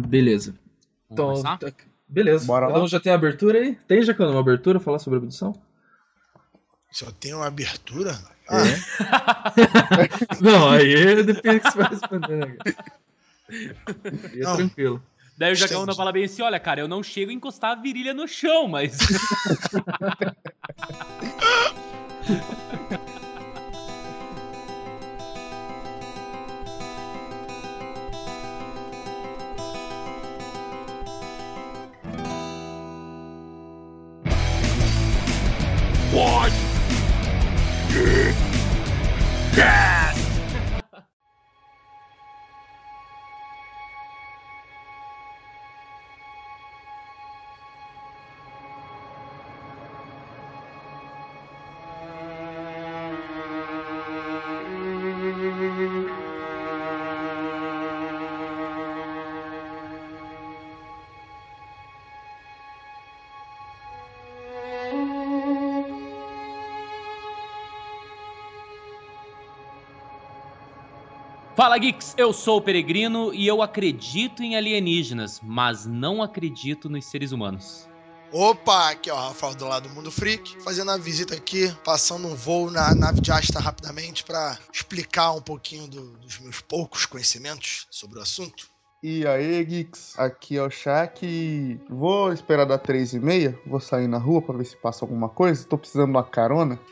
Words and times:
beleza. 0.00 0.54
Vamos 1.10 1.40
Então, 1.40 1.56
tá- 1.58 1.72
beleza. 2.08 2.46
Bora 2.46 2.66
Cada 2.66 2.78
lá? 2.78 2.84
um 2.84 2.88
já 2.88 2.98
tem 3.00 3.12
a 3.12 3.14
abertura 3.14 3.58
aí? 3.58 3.74
Tem 3.88 4.02
já 4.02 4.14
uma 4.18 4.40
abertura 4.40 4.78
falar 4.80 4.98
sobre 4.98 5.18
a 5.18 5.22
abdução? 5.22 5.54
Só 6.92 7.10
tem 7.12 7.32
uma 7.34 7.46
abertura? 7.46 8.10
É. 8.10 8.14
Ah, 8.48 8.58
Não, 10.40 10.68
aí 10.70 11.22
depende 11.22 11.58
do 11.58 11.60
que 11.60 11.70
você 11.70 11.78
vai 11.78 11.88
responder, 11.90 12.36
né? 12.36 12.56
Aí 13.48 14.40
é 14.40 14.42
Não. 14.42 14.56
tranquilo. 14.56 15.00
Daí 15.38 15.52
o 15.52 15.56
Jacaúna 15.56 15.84
Entendi. 15.84 15.96
fala 15.96 16.12
bem 16.12 16.24
assim: 16.24 16.42
olha, 16.42 16.58
cara, 16.60 16.80
eu 16.80 16.88
não 16.88 17.02
chego 17.02 17.30
a 17.30 17.34
encostar 17.34 17.70
a 17.70 17.74
virilha 17.80 18.12
no 18.12 18.26
chão, 18.28 18.68
mas. 18.68 18.98
What? 36.12 36.69
Fala 71.60 71.76
Geeks, 71.76 72.14
eu 72.16 72.32
sou 72.32 72.56
o 72.56 72.62
Peregrino 72.62 73.34
e 73.34 73.46
eu 73.46 73.60
acredito 73.60 74.42
em 74.42 74.56
alienígenas, 74.56 75.42
mas 75.42 75.84
não 75.84 76.22
acredito 76.22 76.88
nos 76.88 77.04
seres 77.04 77.32
humanos. 77.32 77.86
opa, 78.32 78.88
aqui 78.88 79.10
ó, 79.10 79.28
Rafael 79.28 79.54
do 79.54 79.68
lado 79.68 79.86
do 79.86 79.94
Mundo 79.94 80.10
Freak, 80.10 80.58
fazendo 80.62 80.90
a 80.90 80.96
visita 80.96 81.34
aqui, 81.34 81.70
passando 81.84 82.28
um 82.28 82.34
voo 82.34 82.70
na 82.70 82.94
nave 82.94 83.20
de 83.20 83.30
Asta 83.30 83.60
rapidamente 83.60 84.24
pra 84.24 84.58
explicar 84.72 85.32
um 85.32 85.42
pouquinho 85.42 85.86
do- 85.86 86.16
dos 86.16 86.38
meus 86.38 86.62
poucos 86.62 87.04
conhecimentos 87.04 87.86
sobre 87.90 88.18
o 88.18 88.22
assunto. 88.22 88.66
E 89.02 89.26
aí, 89.26 89.62
Geeks? 89.62 90.18
Aqui 90.18 90.56
é 90.56 90.62
o 90.62 90.70
Shaq 90.70 91.26
e 91.26 91.78
vou 91.90 92.32
esperar 92.32 92.64
dar 92.64 92.78
três 92.78 93.12
e 93.12 93.20
meia. 93.20 93.60
Vou 93.66 93.80
sair 93.80 94.08
na 94.08 94.16
rua 94.16 94.40
pra 94.40 94.56
ver 94.56 94.64
se 94.64 94.78
passa 94.78 95.04
alguma 95.04 95.28
coisa. 95.28 95.62
Tô 95.66 95.76
precisando 95.76 96.06
de 96.06 96.12
uma 96.12 96.24
carona. 96.24 96.80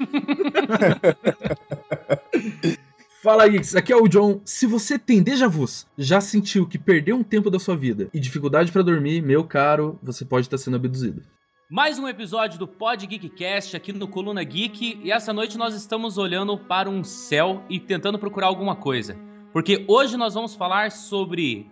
Fala, 3.20 3.48
Geeks. 3.48 3.74
Aqui 3.74 3.92
é 3.92 3.96
o 3.96 4.06
John. 4.06 4.40
Se 4.44 4.64
você 4.64 4.96
tem 4.96 5.20
déjà 5.20 5.48
vus, 5.48 5.88
já 5.98 6.20
sentiu 6.20 6.68
que 6.68 6.78
perdeu 6.78 7.16
um 7.16 7.24
tempo 7.24 7.50
da 7.50 7.58
sua 7.58 7.76
vida 7.76 8.08
e 8.14 8.20
dificuldade 8.20 8.70
pra 8.70 8.80
dormir, 8.80 9.20
meu 9.20 9.42
caro, 9.42 9.98
você 10.00 10.24
pode 10.24 10.46
estar 10.46 10.56
sendo 10.56 10.76
abduzido. 10.76 11.24
Mais 11.68 11.98
um 11.98 12.06
episódio 12.06 12.60
do 12.60 12.68
Pod 12.68 13.04
Geekcast 13.04 13.76
aqui 13.76 13.92
no 13.92 14.06
Coluna 14.06 14.44
Geek 14.44 15.00
e 15.02 15.10
essa 15.10 15.32
noite 15.32 15.58
nós 15.58 15.74
estamos 15.74 16.16
olhando 16.16 16.56
para 16.56 16.88
um 16.88 17.02
céu 17.02 17.64
e 17.68 17.80
tentando 17.80 18.20
procurar 18.20 18.46
alguma 18.46 18.76
coisa. 18.76 19.16
Porque 19.52 19.84
hoje 19.88 20.16
nós 20.16 20.34
vamos 20.34 20.54
falar 20.54 20.92
sobre 20.92 21.68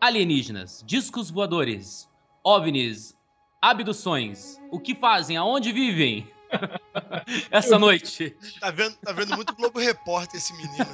alienígenas, 0.00 0.82
discos 0.84 1.30
voadores, 1.30 2.08
ovnis, 2.44 3.16
abduções, 3.62 4.58
o 4.72 4.80
que 4.80 4.96
fazem, 4.96 5.36
aonde 5.36 5.70
vivem. 5.70 6.26
Essa 7.50 7.78
noite. 7.78 8.36
Tá 8.60 8.70
vendo, 8.70 8.96
tá 8.96 9.12
vendo 9.12 9.34
muito 9.36 9.54
Globo 9.54 9.78
Repórter 9.78 10.36
esse 10.36 10.52
menino. 10.54 10.86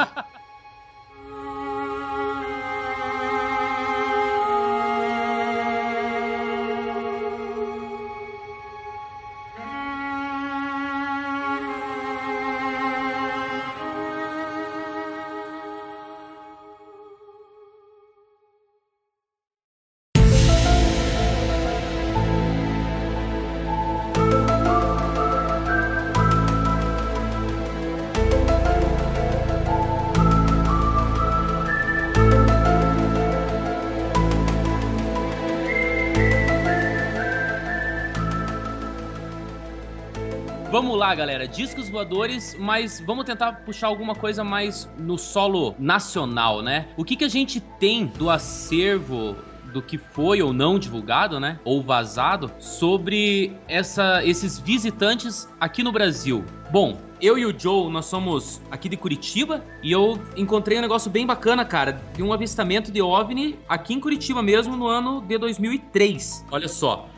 Galera. 41.14 41.47
Discos 41.47 41.88
voadores, 41.88 42.56
mas 42.58 43.02
vamos 43.04 43.25
tentar 43.25 43.64
puxar 43.64 43.88
alguma 43.88 44.14
coisa 44.14 44.42
mais 44.42 44.91
no 44.98 45.16
solo 45.16 45.75
nacional, 45.78 46.62
né? 46.62 46.88
O 46.97 47.04
que, 47.04 47.16
que 47.16 47.25
a 47.25 47.28
gente 47.28 47.60
tem 47.60 48.06
do 48.06 48.30
acervo 48.30 49.36
do 49.72 49.82
que 49.82 49.98
foi 49.98 50.41
ou 50.41 50.53
não 50.53 50.78
divulgado, 50.78 51.41
né? 51.41 51.58
Ou 51.64 51.82
vazado 51.82 52.50
sobre 52.60 53.53
essa, 53.66 54.24
esses 54.24 54.58
visitantes 54.58 55.48
aqui 55.58 55.82
no 55.82 55.91
Brasil. 55.91 56.44
Bom, 56.70 56.97
eu 57.20 57.36
e 57.36 57.44
o 57.44 57.58
Joe, 57.58 57.91
nós 57.91 58.06
somos 58.06 58.62
aqui 58.70 58.88
de 58.88 58.97
Curitiba 58.97 59.64
e 59.82 59.91
eu 59.91 60.20
encontrei 60.36 60.78
um 60.78 60.80
negócio 60.80 61.10
bem 61.10 61.26
bacana, 61.26 61.64
cara, 61.64 62.00
de 62.14 62.22
um 62.22 62.32
avistamento 62.32 62.92
de 62.92 63.03
OVNI 63.03 63.58
aqui 63.69 63.94
em 63.94 64.00
Curitiba 64.00 64.42
mesmo 64.42 64.76
no 64.76 64.86
ano 64.86 65.20
de 65.20 65.36
2003. 65.38 66.47
Olha 66.53 66.69
só, 66.69 67.08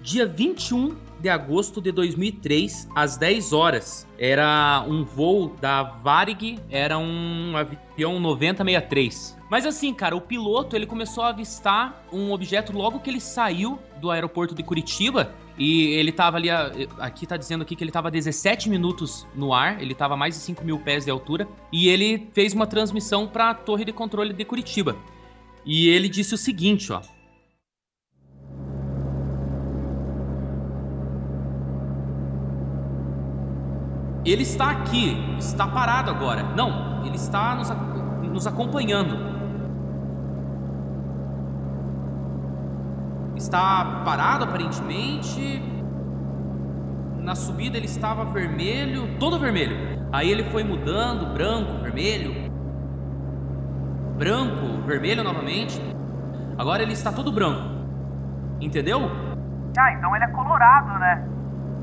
dia 0.00 0.26
21 0.26 0.96
de 1.20 1.28
agosto 1.28 1.80
de 1.80 1.90
2003, 1.92 2.88
às 2.94 3.16
10 3.16 3.52
horas. 3.52 4.06
Era 4.18 4.84
um 4.86 5.04
voo 5.04 5.54
da 5.60 5.82
Varig, 5.82 6.58
era 6.70 6.98
um 6.98 7.56
avião 7.56 8.20
9063. 8.20 9.36
Mas 9.50 9.64
assim, 9.64 9.94
cara, 9.94 10.16
o 10.16 10.20
piloto 10.20 10.74
ele 10.74 10.86
começou 10.86 11.22
a 11.24 11.28
avistar 11.28 12.04
um 12.12 12.32
objeto 12.32 12.72
logo 12.72 13.00
que 13.00 13.08
ele 13.08 13.20
saiu 13.20 13.78
do 14.00 14.10
aeroporto 14.10 14.54
de 14.54 14.62
Curitiba. 14.62 15.32
E 15.58 15.94
ele 15.94 16.12
tava 16.12 16.36
ali, 16.36 16.50
aqui 16.98 17.26
tá 17.26 17.36
dizendo 17.36 17.62
aqui 17.62 17.74
que 17.74 17.82
ele 17.82 17.90
tava 17.90 18.10
17 18.10 18.68
minutos 18.68 19.26
no 19.34 19.54
ar, 19.54 19.80
ele 19.80 19.94
tava 19.94 20.14
a 20.14 20.16
mais 20.16 20.34
de 20.34 20.40
5 20.40 20.62
mil 20.64 20.78
pés 20.78 21.04
de 21.04 21.10
altura. 21.10 21.48
E 21.72 21.88
ele 21.88 22.28
fez 22.34 22.52
uma 22.52 22.66
transmissão 22.66 23.26
para 23.26 23.50
a 23.50 23.54
torre 23.54 23.84
de 23.84 23.92
controle 23.92 24.32
de 24.32 24.44
Curitiba. 24.44 24.96
E 25.64 25.88
ele 25.88 26.08
disse 26.08 26.34
o 26.34 26.38
seguinte, 26.38 26.92
ó. 26.92 27.00
Ele 34.26 34.42
está 34.42 34.72
aqui, 34.72 35.16
está 35.38 35.68
parado 35.68 36.10
agora. 36.10 36.42
Não, 36.42 37.04
ele 37.06 37.14
está 37.14 37.54
nos, 37.54 37.70
nos 38.28 38.46
acompanhando. 38.46 39.16
Está 43.36 44.02
parado 44.04 44.42
aparentemente. 44.42 45.62
Na 47.18 47.36
subida 47.36 47.76
ele 47.76 47.86
estava 47.86 48.24
vermelho, 48.24 49.16
todo 49.20 49.38
vermelho. 49.38 49.76
Aí 50.12 50.28
ele 50.30 50.42
foi 50.50 50.64
mudando, 50.64 51.32
branco, 51.32 51.80
vermelho. 51.82 52.50
Branco, 54.18 54.82
vermelho 54.86 55.22
novamente. 55.22 55.80
Agora 56.58 56.82
ele 56.82 56.94
está 56.94 57.12
todo 57.12 57.30
branco. 57.30 57.62
Entendeu? 58.60 59.08
Ah, 59.78 59.92
então 59.92 60.16
ele 60.16 60.24
é 60.24 60.28
colorado, 60.28 60.98
né? 60.98 61.35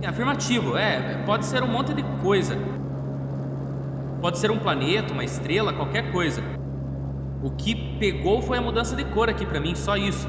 É 0.03 0.07
afirmativo, 0.07 0.75
é. 0.75 1.23
Pode 1.25 1.45
ser 1.45 1.63
um 1.63 1.67
monte 1.67 1.93
de 1.93 2.03
coisa. 2.21 2.57
Pode 4.19 4.37
ser 4.37 4.51
um 4.51 4.59
planeta, 4.59 5.13
uma 5.13 5.23
estrela, 5.23 5.71
qualquer 5.71 6.11
coisa. 6.11 6.43
O 7.41 7.49
que 7.51 7.73
pegou 7.99 8.41
foi 8.41 8.57
a 8.57 8.61
mudança 8.61 8.97
de 8.97 9.05
cor 9.05 9.29
aqui 9.29 9.45
pra 9.45 9.61
mim, 9.61 9.75
só 9.75 9.95
isso. 9.95 10.27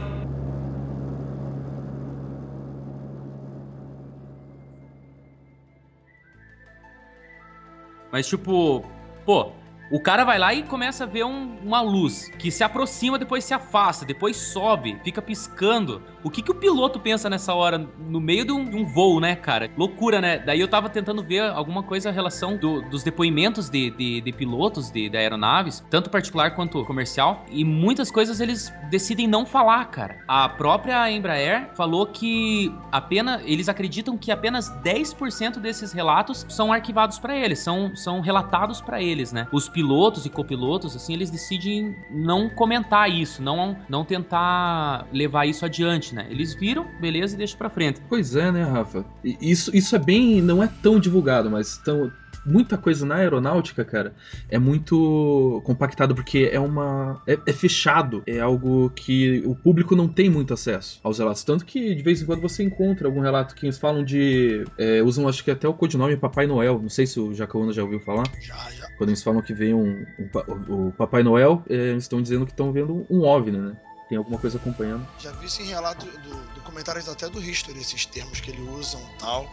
Mas 8.12 8.26
tipo, 8.28 8.84
pô, 9.24 9.52
O 9.90 10.00
cara 10.00 10.24
vai 10.24 10.38
lá 10.38 10.52
e 10.54 10.62
começa 10.62 11.04
a 11.04 11.06
ver 11.06 11.24
um- 11.24 11.58
uma 11.62 11.82
luz 11.82 12.28
que 12.38 12.50
se 12.50 12.64
aproxima, 12.64 13.18
depois 13.18 13.44
se 13.44 13.52
afasta, 13.52 14.04
depois 14.06 14.34
sobe, 14.36 14.98
fica 15.04 15.20
piscando. 15.20 16.02
O 16.24 16.30
que, 16.30 16.40
que 16.42 16.50
o 16.50 16.54
piloto 16.54 16.98
pensa 16.98 17.28
nessa 17.28 17.52
hora, 17.54 17.76
no 17.98 18.18
meio 18.18 18.44
de 18.46 18.50
um, 18.52 18.64
de 18.68 18.76
um 18.76 18.86
voo, 18.86 19.20
né, 19.20 19.36
cara? 19.36 19.70
Loucura, 19.76 20.20
né? 20.22 20.38
Daí 20.38 20.58
eu 20.58 20.66
tava 20.66 20.88
tentando 20.88 21.22
ver 21.22 21.42
alguma 21.42 21.82
coisa 21.82 22.08
em 22.08 22.12
relação 22.14 22.56
do- 22.56 22.80
dos 22.88 23.02
depoimentos 23.02 23.68
de, 23.68 23.90
de- 23.90 24.20
de 24.22 24.32
pilotos 24.32 24.90
de, 24.90 25.08
de 25.10 25.16
aeronaves, 25.18 25.84
tanto 25.90 26.08
particular 26.08 26.52
quanto 26.54 26.82
comercial, 26.86 27.44
e 27.50 27.62
muitas 27.64 28.10
coisas 28.10 28.40
eles 28.40 28.72
decidem 28.90 29.26
não 29.28 29.44
falar, 29.44 29.84
cara. 29.90 30.16
A 30.26 30.48
própria 30.48 31.10
Embraer 31.10 31.68
falou 31.74 32.06
que 32.06 32.72
apenas 32.90 33.42
eles 33.44 33.68
acreditam 33.68 34.16
que 34.16 34.30
apenas 34.32 34.70
10% 34.82 35.58
desses 35.60 35.92
relatos 35.92 36.46
são 36.48 36.72
arquivados 36.72 37.18
pra 37.18 37.36
eles, 37.36 37.58
são, 37.58 37.94
são 37.94 38.20
relatados 38.20 38.80
pra 38.80 39.02
eles, 39.02 39.30
né? 39.30 39.46
Os 39.52 39.68
pilotos 39.68 40.24
e 40.24 40.30
copilotos, 40.30 40.96
assim, 40.96 41.12
eles 41.12 41.30
decidem 41.30 41.94
não 42.10 42.48
comentar 42.48 43.10
isso, 43.10 43.42
não, 43.42 43.76
não 43.88 44.04
tentar 44.04 45.06
levar 45.12 45.46
isso 45.46 45.64
adiante, 45.66 46.13
né? 46.14 46.26
Eles 46.30 46.54
viram, 46.54 46.86
beleza, 47.00 47.34
e 47.34 47.38
deixam 47.38 47.58
pra 47.58 47.68
frente. 47.68 48.00
Pois 48.08 48.36
é, 48.36 48.50
né, 48.50 48.62
Rafa? 48.62 49.04
Isso, 49.22 49.74
isso 49.76 49.94
é 49.94 49.98
bem. 49.98 50.40
não 50.40 50.62
é 50.62 50.68
tão 50.82 50.98
divulgado, 50.98 51.50
mas 51.50 51.78
tão, 51.78 52.10
muita 52.44 52.76
coisa 52.76 53.06
na 53.06 53.16
aeronáutica, 53.16 53.84
cara, 53.84 54.14
é 54.48 54.58
muito 54.58 55.62
compactado 55.64 56.14
porque 56.14 56.50
é 56.52 56.60
uma. 56.60 57.22
É, 57.26 57.38
é 57.46 57.52
fechado. 57.52 58.22
É 58.26 58.40
algo 58.40 58.90
que 58.90 59.42
o 59.46 59.54
público 59.54 59.96
não 59.96 60.08
tem 60.08 60.28
muito 60.28 60.52
acesso 60.52 61.00
aos 61.02 61.18
relatos. 61.18 61.44
Tanto 61.44 61.64
que 61.64 61.94
de 61.94 62.02
vez 62.02 62.22
em 62.22 62.26
quando 62.26 62.40
você 62.40 62.62
encontra 62.62 63.06
algum 63.06 63.20
relato 63.20 63.54
que 63.54 63.66
eles 63.66 63.78
falam 63.78 64.04
de. 64.04 64.64
é, 64.78 65.02
usam, 65.02 65.28
acho 65.28 65.42
que 65.42 65.50
até 65.50 65.68
o 65.68 65.74
codinome 65.74 66.16
Papai 66.16 66.46
Noel. 66.46 66.80
Não 66.80 66.88
sei 66.88 67.06
se 67.06 67.18
o 67.18 67.34
Jacaúna 67.34 67.72
já 67.72 67.82
ouviu 67.82 68.00
falar. 68.00 68.24
Já, 68.40 68.70
já. 68.70 68.88
Quando 68.96 69.10
eles 69.10 69.22
falam 69.22 69.42
que 69.42 69.54
vem 69.54 69.74
um, 69.74 70.04
um 70.18 70.72
o, 70.72 70.88
o 70.88 70.92
Papai 70.92 71.22
Noel, 71.22 71.62
é, 71.68 71.90
eles 71.90 72.04
estão 72.04 72.20
dizendo 72.20 72.44
que 72.44 72.52
estão 72.52 72.72
vendo 72.72 73.06
um 73.10 73.22
OVNI, 73.22 73.58
né? 73.58 73.76
Tem 74.08 74.18
alguma 74.18 74.38
coisa 74.38 74.58
acompanhando. 74.58 75.06
Já 75.18 75.32
vi 75.32 75.46
isso 75.46 75.62
em 75.62 75.66
relato 75.66 76.04
do, 76.06 76.36
do 76.54 76.60
comentários 76.60 77.08
até 77.08 77.28
do 77.28 77.42
History, 77.42 77.80
esses 77.80 78.04
termos 78.04 78.40
que 78.40 78.50
ele 78.50 78.62
usam 78.62 79.00
e 79.00 79.18
tal. 79.18 79.48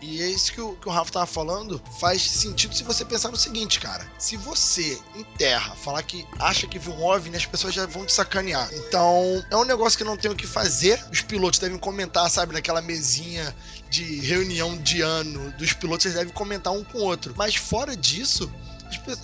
E 0.00 0.20
é 0.22 0.28
isso 0.28 0.52
que 0.52 0.60
o, 0.60 0.74
que 0.74 0.88
o 0.88 0.92
Rafa 0.92 1.10
tava 1.10 1.26
falando, 1.26 1.80
faz 1.98 2.20
sentido 2.20 2.74
se 2.74 2.84
você 2.84 3.04
pensar 3.04 3.30
no 3.30 3.36
seguinte, 3.36 3.80
cara. 3.80 4.06
Se 4.18 4.36
você, 4.36 5.00
em 5.14 5.24
terra, 5.38 5.74
falar 5.74 6.02
que 6.02 6.26
acha 6.38 6.66
que 6.66 6.78
viu 6.78 6.92
um 6.92 7.04
OVNI, 7.04 7.36
as 7.36 7.46
pessoas 7.46 7.74
já 7.74 7.86
vão 7.86 8.04
te 8.04 8.12
sacanear. 8.12 8.68
Então, 8.74 9.44
é 9.50 9.56
um 9.56 9.64
negócio 9.64 9.96
que 9.96 10.04
não 10.04 10.16
tem 10.16 10.30
o 10.30 10.36
que 10.36 10.46
fazer. 10.46 11.02
Os 11.10 11.22
pilotos 11.22 11.58
devem 11.58 11.78
comentar, 11.78 12.30
sabe, 12.30 12.52
naquela 12.52 12.82
mesinha 12.82 13.54
de 13.88 14.20
reunião 14.20 14.76
de 14.76 15.00
ano 15.00 15.50
dos 15.52 15.72
pilotos, 15.72 16.04
eles 16.04 16.18
devem 16.18 16.32
comentar 16.32 16.72
um 16.72 16.84
com 16.84 16.98
o 16.98 17.02
outro. 17.02 17.34
Mas 17.36 17.56
fora 17.56 17.96
disso, 17.96 18.52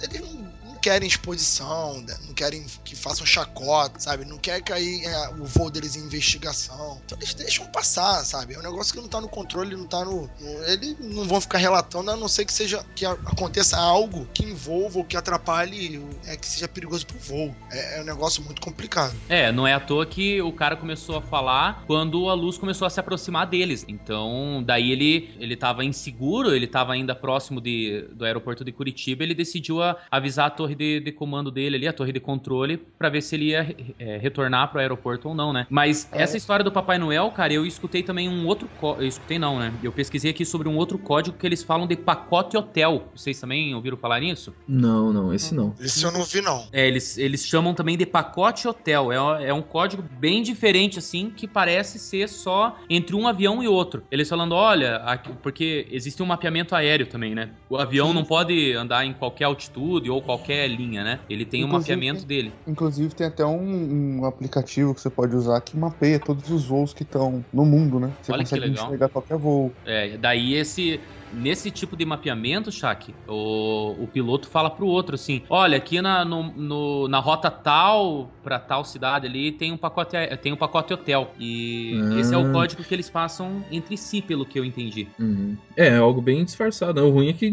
eles 0.02 0.20
não 0.20 0.41
querem 0.82 1.08
exposição, 1.08 2.00
né? 2.02 2.14
não 2.26 2.34
querem 2.34 2.64
que 2.84 2.94
façam 2.96 3.24
chacota, 3.24 3.98
sabe? 4.00 4.24
Não 4.24 4.36
quer 4.38 4.60
cair 4.62 5.04
é, 5.04 5.28
o 5.30 5.44
voo 5.44 5.70
deles 5.70 5.96
em 5.96 6.00
investigação. 6.00 7.00
Então 7.06 7.16
eles 7.18 7.32
deixam 7.34 7.64
passar, 7.66 8.24
sabe? 8.24 8.54
É 8.54 8.58
um 8.58 8.62
negócio 8.62 8.92
que 8.92 9.00
não 9.00 9.08
tá 9.08 9.20
no 9.20 9.28
controle, 9.28 9.76
não 9.76 9.86
tá 9.86 10.04
no. 10.04 10.28
no- 10.40 10.64
Eles 10.64 10.96
não 11.00 11.24
vão 11.24 11.40
ficar 11.40 11.58
relatando, 11.58 12.10
a 12.10 12.16
não 12.16 12.28
ser 12.28 12.44
que 12.44 12.52
seja 12.52 12.84
que 12.96 13.04
aconteça 13.06 13.78
algo 13.78 14.26
que 14.34 14.44
envolva 14.44 14.98
ou 14.98 15.04
que 15.04 15.16
atrapalhe, 15.16 16.04
é, 16.26 16.36
que 16.36 16.46
seja 16.46 16.66
perigoso 16.68 17.06
pro 17.06 17.18
voo. 17.18 17.54
É, 17.70 17.98
é 17.98 18.02
um 18.02 18.04
negócio 18.04 18.42
muito 18.42 18.60
complicado. 18.60 19.14
É, 19.28 19.52
não 19.52 19.66
é 19.66 19.72
à 19.74 19.80
toa 19.80 20.04
que 20.04 20.42
o 20.42 20.52
cara 20.52 20.76
começou 20.76 21.16
a 21.16 21.22
falar 21.22 21.84
quando 21.86 22.28
a 22.28 22.34
luz 22.34 22.58
começou 22.58 22.86
a 22.86 22.90
se 22.90 22.98
aproximar 23.00 23.46
deles. 23.46 23.84
Então, 23.88 24.62
daí 24.66 24.90
ele 24.90 25.34
ele 25.38 25.56
tava 25.56 25.84
inseguro, 25.84 26.54
ele 26.54 26.66
tava 26.66 26.92
ainda 26.92 27.14
próximo 27.14 27.60
de, 27.60 28.02
do 28.12 28.24
aeroporto 28.24 28.64
de 28.64 28.72
Curitiba, 28.72 29.22
ele 29.22 29.34
decidiu 29.34 29.82
a- 29.82 29.96
avisar 30.10 30.46
a 30.46 30.50
torre 30.50 30.71
de, 30.74 31.00
de 31.00 31.12
comando 31.12 31.50
dele 31.50 31.76
ali, 31.76 31.88
a 31.88 31.92
torre 31.92 32.12
de 32.12 32.20
controle, 32.20 32.76
pra 32.98 33.08
ver 33.08 33.22
se 33.22 33.34
ele 33.36 33.46
ia 33.50 33.74
é, 33.98 34.16
retornar 34.18 34.70
pro 34.70 34.80
aeroporto 34.80 35.28
ou 35.28 35.34
não, 35.34 35.52
né? 35.52 35.66
Mas 35.70 36.08
É. 36.12 36.22
essa 36.22 36.36
história 36.36 36.64
do 36.64 36.72
Papai 36.72 36.98
Noel, 36.98 37.30
cara, 37.30 37.52
eu 37.52 37.64
escutei 37.66 38.02
também 38.02 38.28
um 38.28 38.46
outro 38.46 38.68
código, 38.68 39.02
eu 39.02 39.08
escutei 39.08 39.38
não, 39.38 39.58
né? 39.58 39.78
Eu 39.82 39.92
pesquisei 39.92 40.30
aqui 40.30 40.44
sobre 40.44 40.68
um 40.68 40.76
outro 40.76 40.98
código 40.98 41.36
que 41.36 41.46
eles 41.46 41.62
falam 41.62 41.86
de 41.86 41.96
pacote 41.96 42.56
hotel. 42.56 43.08
Vocês 43.14 43.38
também 43.40 43.74
ouviram 43.74 43.96
falar 43.96 44.20
nisso? 44.20 44.54
Não, 44.66 45.12
não, 45.12 45.32
esse 45.34 45.54
não. 45.54 45.74
Isso 45.80 46.06
eu 46.06 46.12
não 46.12 46.24
vi, 46.24 46.40
não. 46.40 46.66
É, 46.72 46.86
eles, 46.86 47.16
eles 47.18 47.46
chamam 47.46 47.74
também 47.74 47.96
de 47.96 48.06
pacote 48.06 48.66
hotel. 48.68 49.10
É, 49.12 49.48
é 49.48 49.54
um 49.54 49.62
código 49.62 50.02
bem 50.10 50.42
diferente, 50.42 50.98
assim, 50.98 51.30
que 51.30 51.46
parece 51.46 51.98
ser 51.98 52.28
só 52.28 52.76
entre 52.88 53.14
um 53.16 53.26
avião 53.26 53.62
e 53.62 53.68
outro. 53.68 54.02
Eles 54.10 54.28
falando, 54.28 54.54
olha, 54.54 54.96
aqui- 54.96 55.32
porque 55.42 55.86
existe 55.90 56.22
um 56.22 56.26
mapeamento 56.26 56.74
aéreo 56.74 57.06
também, 57.06 57.34
né? 57.34 57.50
O 57.68 57.76
avião 57.76 58.08
Sim. 58.08 58.14
não 58.14 58.24
pode 58.24 58.72
andar 58.72 59.04
em 59.04 59.12
qualquer 59.12 59.44
altitude 59.44 60.10
ou 60.10 60.22
qualquer 60.22 60.61
linha, 60.68 61.04
né? 61.04 61.24
Ele 61.28 61.44
tem 61.46 61.64
um 61.64 61.68
Inclusive, 61.68 61.68
mapeamento 61.68 62.24
dele. 62.26 62.62
Inclusive 62.66 63.14
tem 63.14 63.26
até 63.26 63.44
um, 63.44 64.20
um 64.20 64.24
aplicativo 64.24 64.94
que 64.94 65.00
você 65.00 65.10
pode 65.10 65.34
usar 65.36 65.60
que 65.60 65.76
mapeia 65.76 66.18
todos 66.20 66.50
os 66.50 66.66
voos 66.66 66.92
que 66.94 67.02
estão 67.04 67.46
no 67.52 67.64
mundo, 67.66 68.00
né? 68.00 68.16
Você 68.22 68.32
Olha 68.32 68.44
que 68.44 68.50
consegue 68.50 68.58
legal. 68.58 68.84
enxergar 68.86 69.08
qualquer 69.10 69.38
voo. 69.38 69.78
É, 69.84 70.16
daí 70.18 70.54
esse. 70.54 71.04
Nesse 71.32 71.70
tipo 71.70 71.96
de 71.96 72.04
mapeamento, 72.04 72.70
Shaq, 72.70 73.14
o, 73.28 74.04
o 74.04 74.06
piloto 74.06 74.48
fala 74.48 74.68
pro 74.70 74.86
outro 74.86 75.14
assim: 75.14 75.42
olha, 75.48 75.76
aqui 75.76 76.00
na, 76.02 76.24
no, 76.24 76.42
no- 76.52 77.08
na 77.08 77.18
rota 77.18 77.50
tal, 77.50 78.30
pra 78.42 78.58
tal 78.58 78.84
cidade 78.84 79.26
ali, 79.26 79.52
tem 79.52 79.72
um 79.72 79.76
pacote, 79.76 80.16
tem 80.42 80.52
um 80.52 80.56
pacote 80.56 80.92
hotel. 80.92 81.32
E 81.38 82.00
Ah. 82.12 82.20
esse 82.20 82.34
é 82.34 82.38
o 82.38 82.50
código 82.52 82.82
que 82.84 82.94
eles 82.94 83.08
passam 83.10 83.64
entre 83.70 83.96
si, 83.96 84.20
pelo 84.22 84.44
que 84.44 84.58
eu 84.58 84.64
entendi. 84.64 85.08
Uhum. 85.18 85.56
É, 85.76 85.88
é 85.88 85.96
algo 85.96 86.20
bem 86.20 86.44
disfarçado. 86.44 87.00
O 87.04 87.10
ruim 87.10 87.28
é 87.28 87.32
que, 87.32 87.52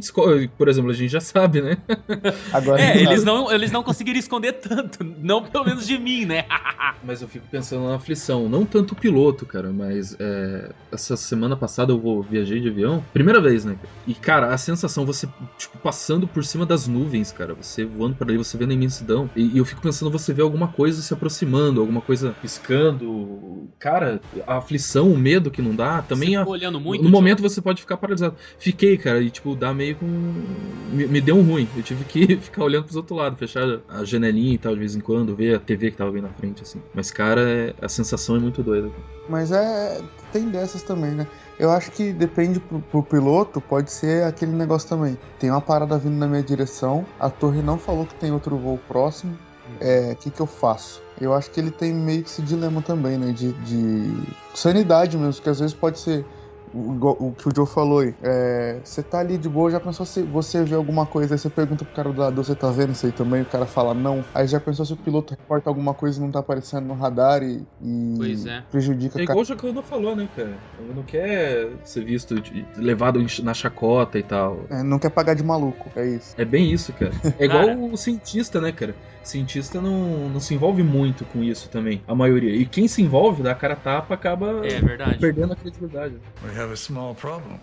por 0.58 0.68
exemplo, 0.68 0.92
a 0.92 0.94
gente 0.94 1.10
já 1.10 1.20
sabe, 1.22 1.62
né? 1.62 1.78
Agora, 2.52 2.82
É, 2.82 2.98
eles 3.02 3.24
não, 3.24 3.52
eles 3.52 3.72
não 3.72 3.84
conseguiram 3.84 4.20
esconder 4.20 4.54
tanto. 4.54 5.04
Não 5.04 5.44
pelo 5.44 5.66
menos 5.66 5.86
de 5.88 5.98
mim, 5.98 6.26
né? 6.26 6.46
Mas 7.04 7.22
eu 7.22 7.28
fico 7.28 7.46
pensando 7.50 7.88
na 7.88 7.96
aflição. 7.96 8.50
Não 8.50 8.66
tanto 8.66 8.92
o 8.92 8.96
piloto, 8.96 9.46
cara, 9.46 9.72
mas 9.72 10.16
é, 10.20 10.72
essa 10.92 11.16
semana 11.16 11.56
passada 11.56 11.94
eu 11.94 12.00
vou, 12.00 12.22
viajei 12.22 12.60
de 12.60 12.68
avião. 12.68 13.04
Primeira 13.14 13.40
vez, 13.40 13.64
né? 13.64 13.69
Cara? 13.76 13.94
E, 14.06 14.16
cara, 14.16 14.54
a 14.54 14.58
sensação, 14.58 15.06
você, 15.06 15.28
tipo, 15.58 15.78
passando 15.80 16.28
por 16.28 16.44
cima 16.44 16.66
das 16.66 16.88
nuvens, 16.88 17.32
cara. 17.32 17.54
Você 17.56 17.86
voando 17.86 18.16
para 18.16 18.28
ali, 18.30 18.38
você 18.38 18.58
vendo 18.58 18.72
a 18.72 18.74
imensidão. 18.74 19.30
E, 19.36 19.56
e 19.56 19.58
eu 19.58 19.66
fico 19.66 19.82
pensando, 19.82 20.12
você 20.12 20.34
vê 20.34 20.42
alguma 20.42 20.72
coisa 20.72 21.02
se 21.02 21.14
aproximando, 21.14 21.80
alguma 21.82 22.02
coisa 22.02 22.34
piscando. 22.34 23.70
Cara, 23.80 24.22
a 24.48 24.58
aflição, 24.58 25.12
o 25.12 25.18
medo 25.18 25.52
que 25.52 25.62
não 25.62 25.76
dá, 25.76 26.02
também 26.02 26.30
Você 26.30 26.36
a, 26.36 26.46
olhando 26.48 26.80
muito. 26.80 27.04
no 27.04 27.10
momento 27.10 27.42
você 27.42 27.62
pode 27.62 27.82
ficar 27.82 27.98
paralisado. 27.98 28.36
Fiquei, 28.58 28.98
cara, 28.98 29.22
e 29.22 29.30
tipo, 29.32 29.56
dá 29.56 29.74
meio 29.74 29.98
com. 29.98 30.06
Me, 30.06 31.08
me 31.08 31.22
deu 31.22 31.38
um 31.38 31.44
ruim. 31.44 31.72
Eu 31.76 31.84
tive 31.84 32.06
que 32.06 32.38
ficar 32.42 32.64
olhando 32.64 32.84
pros 32.86 32.96
outros 32.96 33.18
lados, 33.18 33.40
fechar 33.40 33.82
a 33.88 34.04
janelinha 34.04 34.54
e 34.56 34.58
tal, 34.58 34.74
de 34.74 34.80
vez 34.80 34.96
em 34.96 35.00
quando, 35.02 35.36
ver 35.36 35.56
a 35.56 35.60
TV 35.60 35.92
que 35.92 35.98
tava 35.98 36.12
bem 36.12 36.22
na 36.22 36.30
frente, 36.34 36.64
assim. 36.64 36.82
Mas, 36.94 37.12
cara, 37.12 37.42
é- 37.50 37.76
a 37.82 37.88
sensação 37.90 38.36
é 38.36 38.40
muito 38.40 38.64
doida. 38.64 38.92
Mas 39.28 39.52
é. 39.52 40.02
Tem 40.32 40.50
dessas 40.50 40.84
também, 40.84 41.16
né? 41.16 41.28
Eu 41.60 41.72
acho 41.72 41.92
que 41.92 42.14
depende 42.14 42.58
pro, 42.58 42.80
pro 42.80 43.04
piloto, 43.04 43.60
pode 43.60 43.92
ser 43.92 44.24
aquele 44.24 44.54
negócio 44.54 44.88
também. 44.88 45.18
Tem 45.38 45.52
uma 45.52 45.60
parada 45.60 45.98
vindo 45.98 46.16
na 46.16 46.26
minha 46.26 46.42
direção, 46.42 47.06
a 47.20 47.30
torre 47.30 47.62
não 47.62 47.78
falou 47.78 48.06
que 48.06 48.16
tem 48.16 48.32
outro 48.32 48.58
voo 48.58 48.80
próximo. 48.88 49.38
É, 49.82 50.14
o 50.14 50.16
que, 50.16 50.32
que 50.32 50.40
eu 50.40 50.48
faço? 50.48 51.04
Eu 51.20 51.34
acho 51.34 51.52
que 51.52 51.60
ele 51.60 51.70
tem 51.70 51.94
meio 51.94 52.24
que 52.24 52.30
esse 52.30 52.42
dilema 52.42 52.82
também, 52.82 53.18
né? 53.18 53.32
De, 53.34 53.52
de 53.52 54.24
sanidade 54.56 55.18
mesmo, 55.18 55.44
que 55.44 55.50
às 55.50 55.60
vezes 55.60 55.76
pode 55.76 56.00
ser 56.00 56.26
o, 56.74 56.94
igual 56.96 57.18
o 57.20 57.34
que 57.34 57.48
o 57.50 57.52
Joe 57.56 57.68
falou 57.68 58.00
aí. 58.00 58.14
É, 58.22 58.80
você 58.84 59.04
tá 59.04 59.20
ali 59.20 59.38
de 59.38 59.50
boa, 59.50 59.72
já 59.72 59.80
pensou 59.80 60.06
se 60.06 60.24
você 60.24 60.64
vê 60.64 60.76
alguma 60.76 61.06
coisa, 61.06 61.36
aí 61.36 61.40
você 61.40 61.50
pergunta 61.50 61.84
pro 61.86 61.94
cara 61.94 62.14
do 62.14 62.20
lado, 62.22 62.44
você 62.44 62.56
tá 62.56 62.72
vendo 62.72 62.92
isso 62.94 63.06
aí 63.06 63.12
também? 63.12 63.42
O 63.42 63.46
cara 63.46 63.66
fala 63.66 63.94
não. 63.94 64.24
Aí 64.34 64.48
já 64.48 64.60
pensou 64.60 64.86
se 64.86 64.94
o 64.94 64.98
piloto 64.98 65.34
reporta 65.34 65.70
alguma 65.70 65.94
coisa 65.94 66.20
e 66.20 66.22
não 66.22 66.32
tá 66.32 66.40
aparecendo 66.40 66.86
no 66.86 66.94
radar 66.94 67.44
e, 67.44 67.62
e 67.82 68.14
Pois 68.18 68.46
é. 68.46 68.62
prejudica 68.70 69.20
É 69.20 69.24
igual 69.24 69.40
o 69.40 69.46
Jacaranda 69.46 69.82
falou, 69.84 70.16
né, 70.16 70.28
cara? 70.36 70.58
Ele 70.80 70.94
não 70.94 71.04
quer 71.04 71.68
ser 71.84 72.04
visto, 72.04 72.40
de- 72.42 72.66
levado 72.78 73.20
na 73.44 73.54
chacota 73.54 74.18
e 74.18 74.24
tal. 74.24 74.58
É, 74.70 74.84
não 74.84 75.00
quer 75.00 75.10
pagar 75.10 75.34
de 75.34 75.44
maluco, 75.44 75.92
é 75.96 76.08
isso. 76.08 76.34
É 76.38 76.46
bem 76.46 76.72
isso, 76.72 76.94
cara. 76.94 77.12
É 77.38 77.46
igual 77.46 77.66
Cara. 77.66 77.78
o 77.78 77.98
cientista, 77.98 78.62
né, 78.62 78.72
cara? 78.72 78.96
Cientista 79.24 79.82
não, 79.82 80.30
não 80.30 80.40
se 80.40 80.54
envolve 80.54 80.82
muito 80.82 81.26
com 81.26 81.44
isso 81.44 81.70
também, 81.70 82.02
a 82.08 82.16
maioria. 82.16 82.56
E 82.56 82.66
quem 82.66 82.88
se 82.88 83.02
envolve, 83.02 83.44
dá 83.44 83.52
a 83.52 83.56
cara 83.56 83.76
tapa, 83.76 84.14
acaba 84.14 84.66
É 84.66 84.80
verdade. 84.82 85.20
perdendo 85.20 85.54
a 85.54 85.56
credibilidade. 85.56 86.16
We 86.44 86.52
have 86.60 86.74
a 86.74 86.78
small 86.78 87.16
problem. 87.16 87.60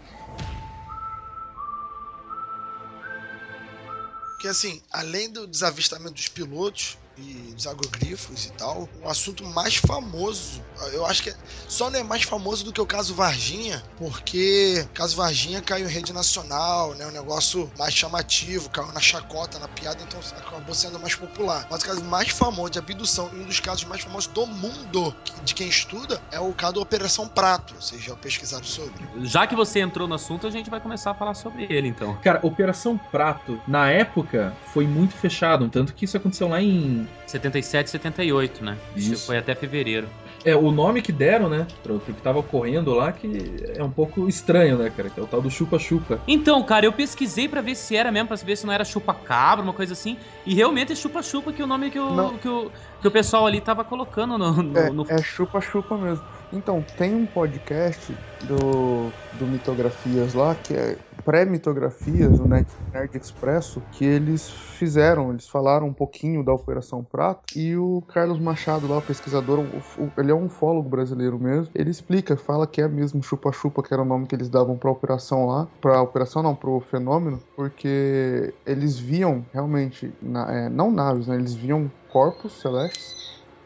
Porque 4.30 4.48
assim, 4.48 4.82
além 4.90 5.30
do 5.30 5.46
desavistamento 5.46 6.14
dos 6.14 6.28
pilotos, 6.28 6.96
e 7.16 7.54
dos 7.54 7.66
agrogrifos 7.66 8.44
e 8.44 8.50
tal, 8.50 8.88
o 9.02 9.08
assunto 9.08 9.44
mais 9.44 9.76
famoso, 9.76 10.62
eu 10.92 11.06
acho 11.06 11.22
que 11.22 11.30
é- 11.30 11.36
só 11.68 11.90
não 11.90 11.98
é 11.98 12.02
mais 12.02 12.22
famoso 12.22 12.64
do 12.64 12.72
que 12.72 12.80
o 12.80 12.86
caso 12.86 13.14
Varginha, 13.14 13.82
porque 13.96 14.84
o 14.86 14.94
caso 14.94 15.16
Varginha 15.16 15.62
caiu 15.62 15.88
em 15.88 15.92
rede 15.92 16.12
nacional, 16.12 16.94
né? 16.94 17.06
Um 17.06 17.12
negócio 17.12 17.70
mais 17.78 17.94
chamativo, 17.94 18.68
caiu 18.70 18.92
na 18.92 19.00
chacota, 19.00 19.58
na 19.58 19.68
piada, 19.68 20.02
então 20.02 20.20
acabou 20.36 20.74
sendo 20.74 20.98
mais 21.00 21.14
popular. 21.14 21.66
Mas 21.70 21.82
o 21.82 21.86
caso 21.86 22.04
mais 22.04 22.28
famoso 22.28 22.70
de 22.70 22.78
abdução 22.78 23.30
e 23.32 23.40
um 23.40 23.46
dos 23.46 23.60
casos 23.60 23.84
mais 23.84 24.02
famosos 24.02 24.30
do 24.32 24.46
mundo 24.46 25.14
de 25.42 25.54
quem 25.54 25.68
estuda 25.68 26.20
é 26.30 26.38
o 26.38 26.52
caso 26.52 26.74
da 26.74 26.80
Operação 26.80 27.28
Prato. 27.28 27.74
Vocês 27.80 28.02
já 28.02 28.14
pesquisaram 28.16 28.64
sobre? 28.64 29.06
Já 29.26 29.46
que 29.46 29.56
você 29.56 29.80
entrou 29.80 30.06
no 30.06 30.14
assunto, 30.14 30.46
a 30.46 30.50
gente 30.50 30.68
vai 30.70 30.80
começar 30.80 31.12
a 31.12 31.14
falar 31.14 31.34
sobre 31.34 31.66
ele, 31.70 31.88
então. 31.88 32.16
Cara, 32.20 32.40
Operação 32.42 32.98
Prato, 32.98 33.60
na 33.66 33.90
época, 33.90 34.56
foi 34.72 34.86
muito 34.86 35.14
fechado, 35.14 35.68
tanto 35.68 35.94
que 35.94 36.04
isso 36.04 36.16
aconteceu 36.16 36.48
lá 36.48 36.60
em. 36.60 37.05
77, 37.26 37.90
78, 37.90 38.64
né? 38.64 38.76
Isso. 38.94 39.26
Foi 39.26 39.36
até 39.38 39.54
fevereiro. 39.54 40.08
É, 40.44 40.54
o 40.54 40.70
nome 40.70 41.02
que 41.02 41.10
deram, 41.10 41.48
né? 41.48 41.66
Pro, 41.82 41.98
pro 41.98 42.14
que 42.14 42.22
tava 42.22 42.38
ocorrendo 42.38 42.92
lá, 42.94 43.10
que 43.10 43.56
é 43.74 43.82
um 43.82 43.90
pouco 43.90 44.28
estranho, 44.28 44.78
né, 44.78 44.90
cara? 44.96 45.10
Que 45.10 45.18
é 45.18 45.22
o 45.22 45.26
tal 45.26 45.42
do 45.42 45.50
chupa-chupa. 45.50 46.20
Então, 46.28 46.62
cara, 46.62 46.86
eu 46.86 46.92
pesquisei 46.92 47.48
pra 47.48 47.60
ver 47.60 47.74
se 47.74 47.96
era 47.96 48.12
mesmo, 48.12 48.28
pra 48.28 48.36
ver 48.36 48.56
se 48.56 48.64
não 48.64 48.72
era 48.72 48.84
chupa-cabra, 48.84 49.64
uma 49.64 49.72
coisa 49.72 49.92
assim. 49.94 50.16
E 50.46 50.54
realmente 50.54 50.92
é 50.92 50.94
chupa-chupa 50.94 51.52
que 51.52 51.60
é 51.60 51.64
o 51.64 51.68
nome 51.68 51.90
que 51.90 51.98
o, 51.98 52.38
que, 52.38 52.48
o, 52.48 52.70
que 53.00 53.08
o 53.08 53.10
pessoal 53.10 53.44
ali 53.46 53.60
tava 53.60 53.84
colocando 53.84 54.38
no. 54.38 54.62
no- 54.62 54.78
É, 54.78 54.90
no- 54.90 55.06
é 55.08 55.20
chupa-chupa 55.20 55.96
mesmo. 55.98 56.24
Então, 56.52 56.84
tem 56.96 57.12
um 57.12 57.26
podcast 57.26 58.16
do, 58.44 59.10
do 59.32 59.46
Mitografias 59.48 60.32
lá, 60.32 60.54
que 60.54 60.74
é 60.74 60.96
pré-mitografias, 61.26 62.38
o 62.38 62.46
Nerd, 62.46 62.68
Nerd 62.94 63.16
Expresso, 63.18 63.84
que 63.90 64.04
eles 64.04 64.48
fizeram, 64.78 65.30
eles 65.32 65.48
falaram 65.48 65.88
um 65.88 65.92
pouquinho 65.92 66.44
da 66.44 66.52
Operação 66.52 67.02
Prato, 67.04 67.42
e 67.58 67.76
o 67.76 68.00
Carlos 68.02 68.38
Machado 68.38 68.86
lá, 68.86 68.98
o 68.98 69.02
pesquisador, 69.02 69.58
o- 69.58 69.80
o- 69.98 70.12
ele 70.18 70.30
é 70.30 70.34
um 70.34 70.46
ufólogo 70.46 70.88
brasileiro 70.88 71.36
mesmo, 71.40 71.72
ele 71.74 71.90
explica, 71.90 72.36
fala 72.36 72.64
que 72.64 72.80
é 72.80 72.86
mesmo 72.88 73.20
chupa-chupa, 73.24 73.82
que 73.82 73.92
era 73.92 74.02
o 74.02 74.06
nome 74.06 74.28
que 74.28 74.36
eles 74.36 74.48
davam 74.48 74.78
pra 74.78 74.88
operação 74.92 75.46
lá, 75.46 75.68
pra 75.80 76.00
operação 76.00 76.44
não, 76.44 76.54
pro 76.54 76.80
fenômeno, 76.80 77.42
porque 77.56 78.56
eles 78.64 78.96
viam 78.96 79.48
realmente, 79.52 80.16
na- 80.22 80.52
é, 80.54 80.68
não 80.70 80.92
naves, 80.92 81.26
né, 81.26 81.34
eles 81.34 81.54
viam 81.56 81.92
corpos 82.06 82.60
celestes, 82.60 83.16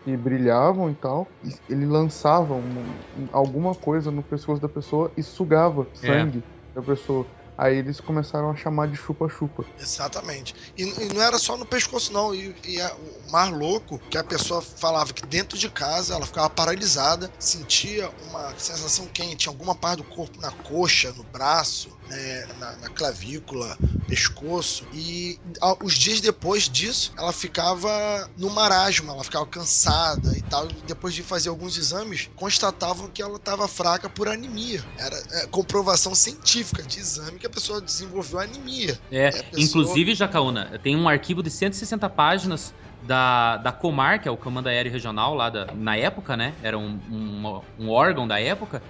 que 0.03 0.17
brilhavam 0.17 0.89
e 0.91 0.95
tal, 0.95 1.37
e 1.43 1.51
ele 1.69 1.85
lançava 1.87 2.55
um- 2.55 2.99
alguma 3.33 3.75
coisa 3.75 4.11
no 4.11 4.23
pescoço 4.25 4.59
da 4.63 4.69
pessoa 4.69 5.13
e 5.15 5.23
sugava 5.23 5.91
sangue 5.93 6.43
da 6.75 6.83
pessoa. 6.83 7.31
Aí 7.63 7.77
eles 7.77 8.01
começaram 8.01 8.51
a 8.51 8.57
chamar 8.57 8.89
de 8.89 8.97
chupa-chupa. 8.97 9.67
Exatamente. 9.79 10.55
E, 10.77 10.83
e 10.83 11.09
não 11.11 11.23
era 11.23 11.39
só 11.39 11.57
no 11.57 11.67
pescoço, 11.67 12.13
não. 12.13 12.35
E, 12.35 12.55
e 12.65 12.81
o 12.83 13.31
mais 13.31 13.51
louco 13.51 14.03
que 14.11 14.19
a 14.19 14.25
pessoa 14.25 14.63
falava 14.63 15.13
que 15.15 15.27
dentro 15.27 15.59
de 15.59 15.71
casa 15.71 16.15
ela 16.15 16.27
ficava 16.27 16.51
paralisada, 16.51 17.31
sentia 17.39 18.11
uma 18.19 18.55
sensação 18.59 19.09
quente, 19.09 19.47
em 19.47 19.49
alguma 19.51 19.75
parte 19.75 19.99
do 19.99 20.05
corpo, 20.05 20.41
na 20.41 20.53
coxa, 20.63 21.13
no 21.15 21.25
braço, 21.25 21.99
né, 22.07 22.47
na, 22.55 22.77
na 22.79 22.91
clavícula, 22.91 23.79
pescoço. 24.07 24.87
E 24.93 25.41
a- 25.63 25.77
os 25.85 25.95
dias 25.95 26.21
depois 26.21 26.65
disso, 26.65 27.13
ela 27.17 27.33
ficava 27.33 27.89
no 28.37 28.51
marasmo, 28.51 29.11
ela 29.11 29.25
ficava 29.25 29.47
cansada 29.47 30.37
e 30.37 30.43
tal. 30.43 30.69
Depois 30.83 31.15
de 31.15 31.23
fazer 31.23 31.49
alguns 31.49 31.77
exames, 31.77 32.29
constatavam 32.35 33.11
que 33.11 33.23
ela 33.23 33.37
estava 33.37 33.69
fraca 33.69 34.11
por 34.11 34.29
anemia. 34.29 34.87
Era 34.99 35.17
é, 35.31 35.47
comprovação 35.47 36.15
científica 36.15 36.83
de 36.87 36.99
exame 36.99 37.39
que 37.39 37.47
a 37.51 37.55
pessoa 37.55 37.81
desenvolveu 37.81 38.39
anemia. 38.39 38.99
É, 39.11 39.29
a 39.29 39.33
pessoa- 39.33 39.63
inclusive, 39.63 40.15
Jacaúna, 40.15 40.79
tem 40.83 40.97
um 40.97 41.09
arquivo 41.09 41.43
de 41.43 41.51
160 41.51 42.09
páginas 42.09 42.73
da, 43.03 43.57
da 43.59 43.73
Comar, 43.73 44.21
que 44.21 44.29
é 44.29 44.31
o 44.31 44.37
Comando 44.37 44.69
Aéreo 44.69 44.93
Regional 44.93 45.35
lá 45.35 45.51
da, 45.51 45.67
na 45.75 45.97
época, 45.97 46.37
né? 46.37 46.55
Era 46.63 46.79
um, 46.79 47.01
um, 47.11 47.63
um 47.79 47.91
órgão 47.91 48.27
da 48.27 48.41
época. 48.41 48.83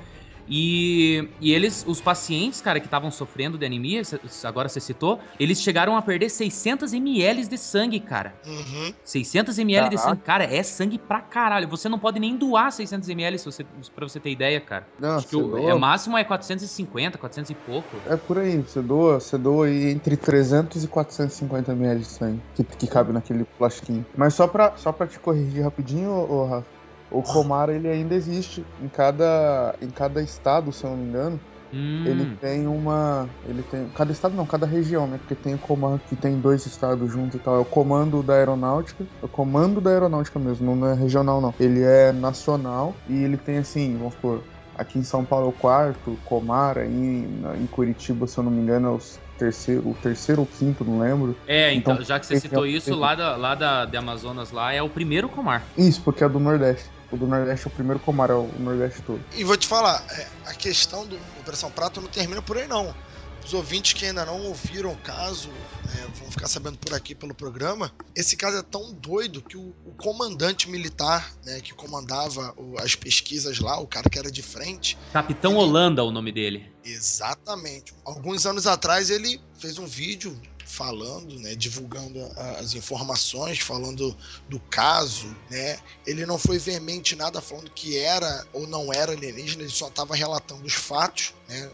E, 0.52 1.28
e 1.40 1.52
eles, 1.52 1.85
os 1.87 2.00
pacientes, 2.00 2.61
cara, 2.61 2.80
que 2.80 2.87
estavam 2.87 3.09
sofrendo 3.11 3.57
de 3.57 3.64
anemia, 3.64 4.02
agora 4.45 4.69
você 4.69 4.80
citou, 4.80 5.21
eles 5.38 5.61
chegaram 5.61 5.97
a 5.97 6.02
perder 6.02 6.28
600 6.28 6.92
ml 6.92 7.47
de 7.47 7.57
sangue, 7.57 8.00
cara. 8.00 8.35
Uhum. 8.45 8.92
600 9.04 9.59
ml 9.59 9.88
de 9.88 9.97
Caraca. 9.97 10.11
sangue, 10.11 10.23
cara, 10.26 10.45
é 10.45 10.62
sangue 10.64 10.99
pra 10.99 11.21
caralho. 11.21 11.69
Você 11.69 11.88
não 11.88 12.00
pode 12.00 12.19
nem 12.19 12.37
doar 12.37 12.73
600 12.73 13.09
ml 13.09 13.38
se 13.38 13.45
você, 13.45 13.64
pra 13.95 14.09
você 14.09 14.19
ter 14.19 14.30
ideia, 14.33 14.61
cara. 14.61 14.88
Não, 14.99 15.11
Acho 15.16 15.28
que 15.28 15.37
o 15.37 15.49
doa- 15.49 15.71
é, 15.71 15.75
máximo 15.75 16.19
é 16.19 16.25
450, 16.25 17.16
400 17.16 17.50
e 17.50 17.54
pouco. 17.54 18.02
É 18.09 18.16
por 18.16 18.38
aí, 18.38 18.59
você 18.59 18.83
doa, 18.83 19.21
você 19.21 19.38
doa 19.38 19.66
aí 19.66 19.90
entre 19.90 20.16
300 20.16 20.83
e 20.83 20.88
450 20.88 21.73
ml 21.73 22.00
de 22.00 22.07
sangue 22.07 22.42
que, 22.57 22.64
que 22.64 22.87
cabe 22.88 23.12
naquele 23.12 23.45
plastiquinho. 23.57 24.04
Mas 24.16 24.35
só 24.35 24.49
pra, 24.49 24.76
só 24.76 24.90
pra 24.92 25.07
te 25.07 25.21
corrigir 25.21 25.62
rapidinho, 25.62 26.11
ô, 26.11 26.42
ô, 26.42 26.47
Rafa, 26.47 26.79
o 27.11 27.23
Comar 27.23 27.69
ele 27.69 27.88
ainda 27.88 28.14
existe 28.14 28.64
em 28.83 28.88
cada, 28.88 29.75
em 29.81 29.88
cada 29.88 30.23
estado, 30.23 30.73
se 30.73 30.85
eu 30.85 30.90
não 30.90 30.97
me 30.97 31.09
engano. 31.09 31.40
Hum, 31.73 32.05
Ele 32.05 32.37
tem 32.40 32.67
uma. 32.67 33.29
Ele 33.49 33.62
tem. 33.62 33.88
Cada 33.95 34.11
estado 34.11 34.35
não, 34.35 34.45
cada 34.45 34.67
região, 34.67 35.07
né? 35.07 35.19
Porque 35.19 35.37
tem 35.37 35.55
o 35.55 35.59
comando 35.59 36.00
que 36.09 36.17
tem 36.17 36.38
dois 36.40 36.67
estados 36.67 37.12
juntos 37.12 37.37
e 37.37 37.38
tal. 37.38 37.57
É 37.57 37.59
o 37.61 37.64
comando 37.64 38.23
da 38.23 38.35
aeronáutica. 38.35 39.05
É 39.23 39.25
o 39.25 39.29
comando 39.29 39.81
da 39.81 39.90
aeronáutica 39.90 40.38
mesmo, 40.38 40.75
não 40.75 40.88
é 40.88 40.95
regional 40.95 41.40
não. 41.40 41.55
Ele 41.61 41.83
é 41.83 42.11
nacional 42.12 42.95
e 43.09 43.23
ele 43.23 43.37
tem 43.37 43.59
assim, 43.59 43.97
vamos 43.97 44.14
supor, 44.14 44.43
aqui 44.76 44.99
em 44.99 45.05
São 45.05 45.25
Paulo 45.25 45.47
é 45.47 45.49
o 45.50 45.52
quarto, 45.52 46.19
Comar, 46.25 46.79
aí 46.79 46.88
em 46.88 47.67
Curitiba, 47.71 48.26
se 48.26 48.38
eu 48.38 48.45
não 48.45 48.50
me 48.50 48.62
engano, 48.62 48.88
é 48.88 48.90
o 48.90 49.00
terceiro, 49.38 49.88
o 49.88 49.95
terceiro 49.95 50.40
ou 50.40 50.47
quinto, 50.47 50.85
não 50.85 50.99
lembro. 50.99 51.37
É, 51.47 51.73
então, 51.73 51.95
Então, 51.95 52.05
já 52.05 52.19
que 52.19 52.26
você 52.26 52.40
citou 52.40 52.67
é 52.67 52.71
isso, 52.71 52.95
lá, 52.95 53.14
da, 53.14 53.37
lá 53.37 53.55
da, 53.55 53.85
de 53.85 53.97
Amazonas 53.97 54.50
lá 54.50 54.73
é 54.73 54.83
o 54.83 54.88
primeiro 54.88 55.29
comar. 55.29 55.64
Isso, 55.76 56.02
porque 56.02 56.25
é 56.25 56.29
do 56.29 56.40
Nordeste. 56.40 56.90
O 57.12 57.17
do 57.17 57.26
Nordeste 57.26 57.67
é 57.67 57.71
o 57.71 57.75
primeiro 57.75 57.99
Comar, 58.00 58.31
é 58.31 58.35
o 58.35 58.47
Nordeste 58.59 59.02
todo. 59.02 59.21
E 59.35 59.43
vou 59.45 59.57
te 59.57 59.67
falar, 59.67 60.05
é, 60.11 60.26
a 60.47 60.55
questão 60.55 61.07
do 61.07 61.17
Operação 61.40 61.71
Prato 61.71 62.00
não 62.00 62.09
termina 62.09 62.40
por 62.40 62.57
aí, 62.57 62.69
não. 62.69 62.95
Os 63.45 63.55
ouvintes 63.55 63.95
que 63.95 64.05
ainda 64.05 64.25
não 64.26 64.38
ouviram 64.43 64.93
o 64.93 64.97
caso 64.99 65.49
é, 65.97 66.07
vão 66.21 66.31
ficar 66.31 66.47
sabendo 66.47 66.76
por 66.79 66.95
aqui 66.95 67.14
pelo 67.14 67.35
programa. 67.35 67.90
Esse 68.14 68.37
caso 68.37 68.59
é 68.59 68.62
tão 68.62 68.93
doido 68.93 69.40
que 69.43 69.57
o, 69.57 69.75
o 69.87 69.93
comandante 69.97 70.69
militar, 70.71 71.33
né, 71.45 71.59
que 71.61 71.73
comandava 71.73 72.52
o- 72.57 72.79
as 72.79 72.95
pesquisas 72.95 73.59
lá, 73.59 73.79
o 73.81 73.87
cara 73.87 74.09
que 74.11 74.19
era 74.19 74.31
de 74.31 74.43
frente, 74.43 74.97
Capitão 75.12 75.57
Holanda, 75.57 76.05
o 76.05 76.11
nome 76.12 76.31
dele. 76.31 76.71
Exatamente. 76.85 77.93
Alguns 78.05 78.45
anos 78.47 78.67
atrás 78.67 79.11
ele 79.11 79.40
fez 79.59 79.79
um 79.79 79.87
vídeo 79.87 80.38
falando, 80.80 81.38
né, 81.40 81.54
divulgando 81.54 82.18
as 82.58 82.72
informações, 82.72 83.58
falando 83.58 84.16
do 84.49 84.58
caso, 84.58 85.26
né? 85.50 85.78
Ele 86.06 86.25
não 86.25 86.38
foi 86.38 86.58
veemente 86.58 87.12
em 87.14 87.18
nada 87.18 87.38
falando 87.42 87.70
que 87.70 87.99
era 87.99 88.46
ou 88.50 88.66
não 88.66 88.90
era 88.90 89.12
alienígena, 89.12 89.62
ele 89.62 89.70
só 89.70 89.88
estava 89.88 90.16
relatando 90.16 90.64
os 90.64 90.72
fatos, 90.72 91.34
né, 91.46 91.70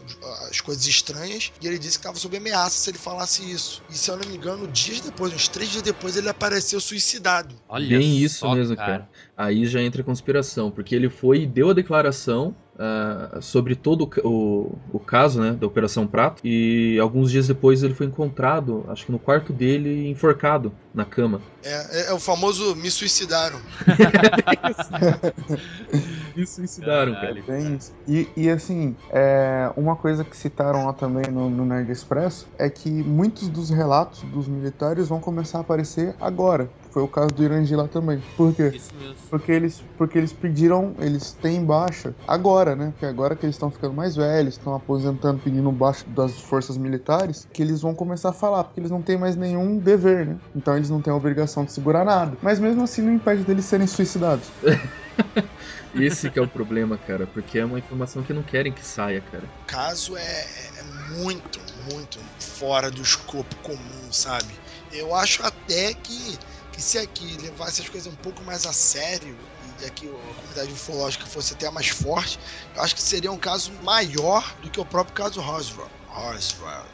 as 0.49 0.59
coisas 0.59 0.85
estranhas, 0.85 1.53
e 1.61 1.67
ele 1.67 1.79
disse 1.79 1.97
que 1.97 2.01
estava 2.01 2.19
sob 2.19 2.35
ameaça 2.35 2.77
se 2.77 2.89
ele 2.89 2.97
falasse 2.97 3.49
isso. 3.49 3.81
E 3.89 3.97
se 3.97 4.11
eu 4.11 4.17
não 4.17 4.27
me 4.27 4.35
engano, 4.35 4.67
dias 4.67 4.99
depois, 4.99 5.33
uns 5.33 5.47
três 5.47 5.69
dias 5.69 5.83
depois, 5.83 6.17
ele 6.17 6.27
apareceu 6.27 6.81
suicidado. 6.81 7.55
Olha 7.69 7.97
Bem 7.97 8.17
isso 8.17 8.39
só, 8.39 8.53
mesmo, 8.53 8.75
cara. 8.75 9.09
Aí 9.37 9.65
já 9.65 9.81
entra 9.81 10.01
a 10.01 10.05
conspiração, 10.05 10.69
porque 10.69 10.93
ele 10.93 11.09
foi 11.09 11.43
e 11.43 11.47
deu 11.47 11.69
a 11.69 11.73
declaração 11.73 12.53
ah, 12.79 13.39
sobre 13.41 13.75
todo 13.75 14.09
o 14.23 14.27
o, 14.27 14.77
o 14.93 14.99
caso, 14.99 15.41
né, 15.41 15.51
da 15.53 15.65
Operação 15.67 16.05
Prato, 16.07 16.41
e 16.45 16.97
alguns 17.01 17.31
dias 17.31 17.47
depois 17.47 17.81
ele 17.83 17.93
foi 17.93 18.05
encontrado, 18.07 18.85
acho 18.89 19.05
que 19.05 19.11
no 19.11 19.19
quarto 19.19 19.53
dele, 19.53 20.09
enforcado 20.09 20.71
na 20.93 21.05
cama. 21.05 21.41
É, 21.63 22.01
é- 22.01 22.07
é 22.09 22.13
o 22.13 22.19
famoso 22.19 22.75
me 22.75 22.89
suicidaram. 22.91 23.59
E 26.35 26.45
suicidaram, 26.45 27.13
Caralho. 27.13 27.43
cara. 27.43 27.57
Bem 27.59 27.75
isso. 27.75 27.91
E, 28.07 28.27
e 28.37 28.49
assim, 28.49 28.95
é, 29.09 29.71
uma 29.75 29.95
coisa 29.95 30.23
que 30.23 30.37
citaram 30.37 30.85
lá 30.85 30.93
também 30.93 31.31
no, 31.31 31.49
no 31.49 31.65
Nerd 31.65 31.91
Expresso 31.91 32.47
é 32.59 32.69
que 32.69 33.03
muitos 33.03 33.49
dos 33.49 33.69
relatos 33.69 34.23
dos 34.23 34.47
militares 34.47 35.07
vão 35.07 35.19
começar 35.19 35.59
a 35.59 35.61
aparecer 35.61 36.15
agora. 36.19 36.69
Foi 36.97 37.03
o 37.03 37.07
caso 37.07 37.27
do 37.27 37.43
Irangi 37.43 37.75
lá 37.75 37.87
também. 37.87 38.19
Por 38.35 38.55
quê? 38.55 38.71
Isso 38.73 38.95
mesmo. 38.95 39.17
Porque 39.29 39.51
eles, 39.51 39.83
porque 39.95 40.17
eles 40.17 40.33
pediram, 40.33 40.95
eles 40.99 41.31
têm 41.33 41.63
baixa 41.63 42.15
agora, 42.25 42.75
né? 42.75 42.89
Porque 42.89 43.05
agora 43.05 43.35
que 43.35 43.45
eles 43.45 43.53
estão 43.53 43.69
ficando 43.69 43.93
mais 43.93 44.15
velhos, 44.15 44.55
estão 44.55 44.73
aposentando, 44.73 45.39
pedindo 45.39 45.71
baixa 45.71 46.03
das 46.07 46.41
forças 46.41 46.75
militares, 46.75 47.47
que 47.53 47.61
eles 47.61 47.81
vão 47.81 47.93
começar 47.93 48.29
a 48.29 48.33
falar, 48.33 48.63
porque 48.63 48.79
eles 48.79 48.89
não 48.89 49.03
têm 49.03 49.15
mais 49.15 49.35
nenhum 49.35 49.77
dever, 49.77 50.25
né? 50.25 50.39
Então 50.55 50.75
eles 50.75 50.89
não 50.89 50.99
têm 50.99 51.13
a 51.13 51.15
obrigação 51.15 51.65
de 51.65 51.71
segurar 51.71 52.03
nada. 52.03 52.35
Mas 52.41 52.59
mesmo 52.59 52.81
assim 52.81 53.03
não 53.03 53.13
impede 53.13 53.43
deles 53.43 53.65
serem 53.65 53.85
suicidados. 53.85 54.49
Esse 55.93 56.31
que 56.31 56.39
é 56.39 56.41
o 56.41 56.47
problema, 56.47 56.97
cara, 56.97 57.27
porque 57.27 57.59
é 57.59 57.65
uma 57.65 57.79
informação 57.79 58.23
que 58.23 58.33
não 58.33 58.43
querem 58.43 58.73
que 58.73 58.85
saia, 58.85 59.21
cara. 59.21 59.45
O 59.45 59.67
caso 59.67 60.15
é, 60.17 60.45
é 60.79 60.83
muito, 61.13 61.59
muito 61.91 62.19
fora 62.39 62.89
do 62.89 63.01
escopo 63.01 63.55
comum, 63.57 64.11
sabe? 64.11 64.53
Eu 64.91 65.13
acho 65.15 65.43
até 65.43 65.93
que, 65.93 66.39
que 66.77 66.83
se 66.83 66.99
aqui 66.99 67.35
levasse 67.41 67.81
as 67.81 67.89
coisas 67.89 68.13
um 68.13 68.15
pouco 68.17 68.43
mais 68.43 68.67
a 68.67 68.71
sério 68.71 69.35
e 69.81 69.85
aqui 69.85 70.07
a 70.07 70.35
comunidade 70.35 70.71
ufológica 70.71 71.25
fosse 71.25 71.53
até 71.53 71.69
mais 71.71 71.87
forte, 71.87 72.39
eu 72.75 72.81
acho 72.83 72.93
que 72.93 73.01
seria 73.01 73.31
um 73.31 73.37
caso 73.37 73.71
maior 73.81 74.55
do 74.61 74.69
que 74.69 74.79
o 74.79 74.85
próprio 74.85 75.15
caso 75.15 75.41
Roswell. 75.41 75.89
Roswell. 76.07 76.85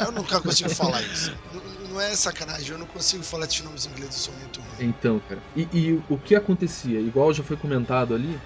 Eu 0.00 0.10
nunca 0.10 0.40
consigo 0.40 0.70
falar 0.74 1.00
isso. 1.02 1.32
Não, 1.52 1.88
não 1.90 2.00
é 2.00 2.16
sacanagem, 2.16 2.72
eu 2.72 2.78
não 2.78 2.86
consigo 2.86 3.22
falar 3.22 3.46
esses 3.46 3.60
nomes 3.60 3.86
em 3.86 3.90
inglês, 3.90 4.12
eu 4.12 4.20
sou 4.20 4.34
muito 4.34 4.60
ruim. 4.60 4.88
Então, 4.88 5.20
cara. 5.28 5.40
E, 5.54 5.68
e 5.72 6.02
o 6.08 6.18
que 6.18 6.34
acontecia, 6.34 6.98
igual 6.98 7.32
já 7.32 7.44
foi 7.44 7.56
comentado 7.56 8.16
ali, 8.16 8.40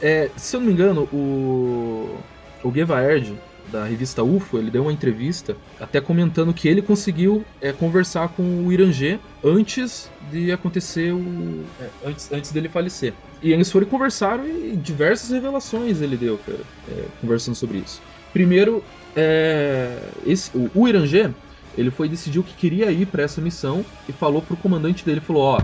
é, 0.00 0.30
se 0.36 0.54
eu 0.54 0.60
não 0.60 0.68
me 0.68 0.72
engano, 0.72 1.02
o. 1.12 2.16
O 2.64 2.72
Gevaerd, 2.72 3.36
da 3.72 3.84
revista 3.86 4.22
UFO, 4.22 4.58
ele 4.58 4.70
deu 4.70 4.82
uma 4.82 4.92
entrevista 4.92 5.56
até 5.80 6.00
comentando 6.00 6.52
que 6.52 6.68
ele 6.68 6.82
conseguiu 6.82 7.44
é, 7.60 7.72
conversar 7.72 8.28
com 8.28 8.66
o 8.66 8.72
Irangê 8.72 9.18
antes 9.42 10.12
de 10.20 10.52
acontecer 10.52 11.12
o. 11.12 11.64
é, 11.80 11.90
antes, 12.04 12.30
antes 12.30 12.52
dele 12.52 12.68
falecer. 12.68 13.14
E 13.42 13.52
eles 13.52 13.70
foram 13.72 13.86
e 13.86 13.90
conversaram 13.90 14.46
e 14.46 14.76
diversas 14.76 15.30
revelações 15.30 16.00
ele 16.00 16.16
deu, 16.16 16.38
cara, 16.38 16.60
é, 16.86 17.08
conversando 17.20 17.54
sobre 17.56 17.78
isso. 17.78 18.00
Primeiro, 18.32 18.84
é, 19.16 20.12
esse, 20.24 20.56
o, 20.56 20.70
o 20.74 20.88
Irangê, 20.88 21.30
ele 21.76 21.90
foi 21.90 22.08
decidiu 22.08 22.44
que 22.44 22.54
queria 22.54 22.92
ir 22.92 23.06
para 23.06 23.22
essa 23.22 23.40
missão 23.40 23.84
e 24.06 24.12
falou 24.12 24.42
pro 24.42 24.56
comandante 24.56 25.04
dele, 25.04 25.20
falou, 25.20 25.42
ó, 25.42 25.58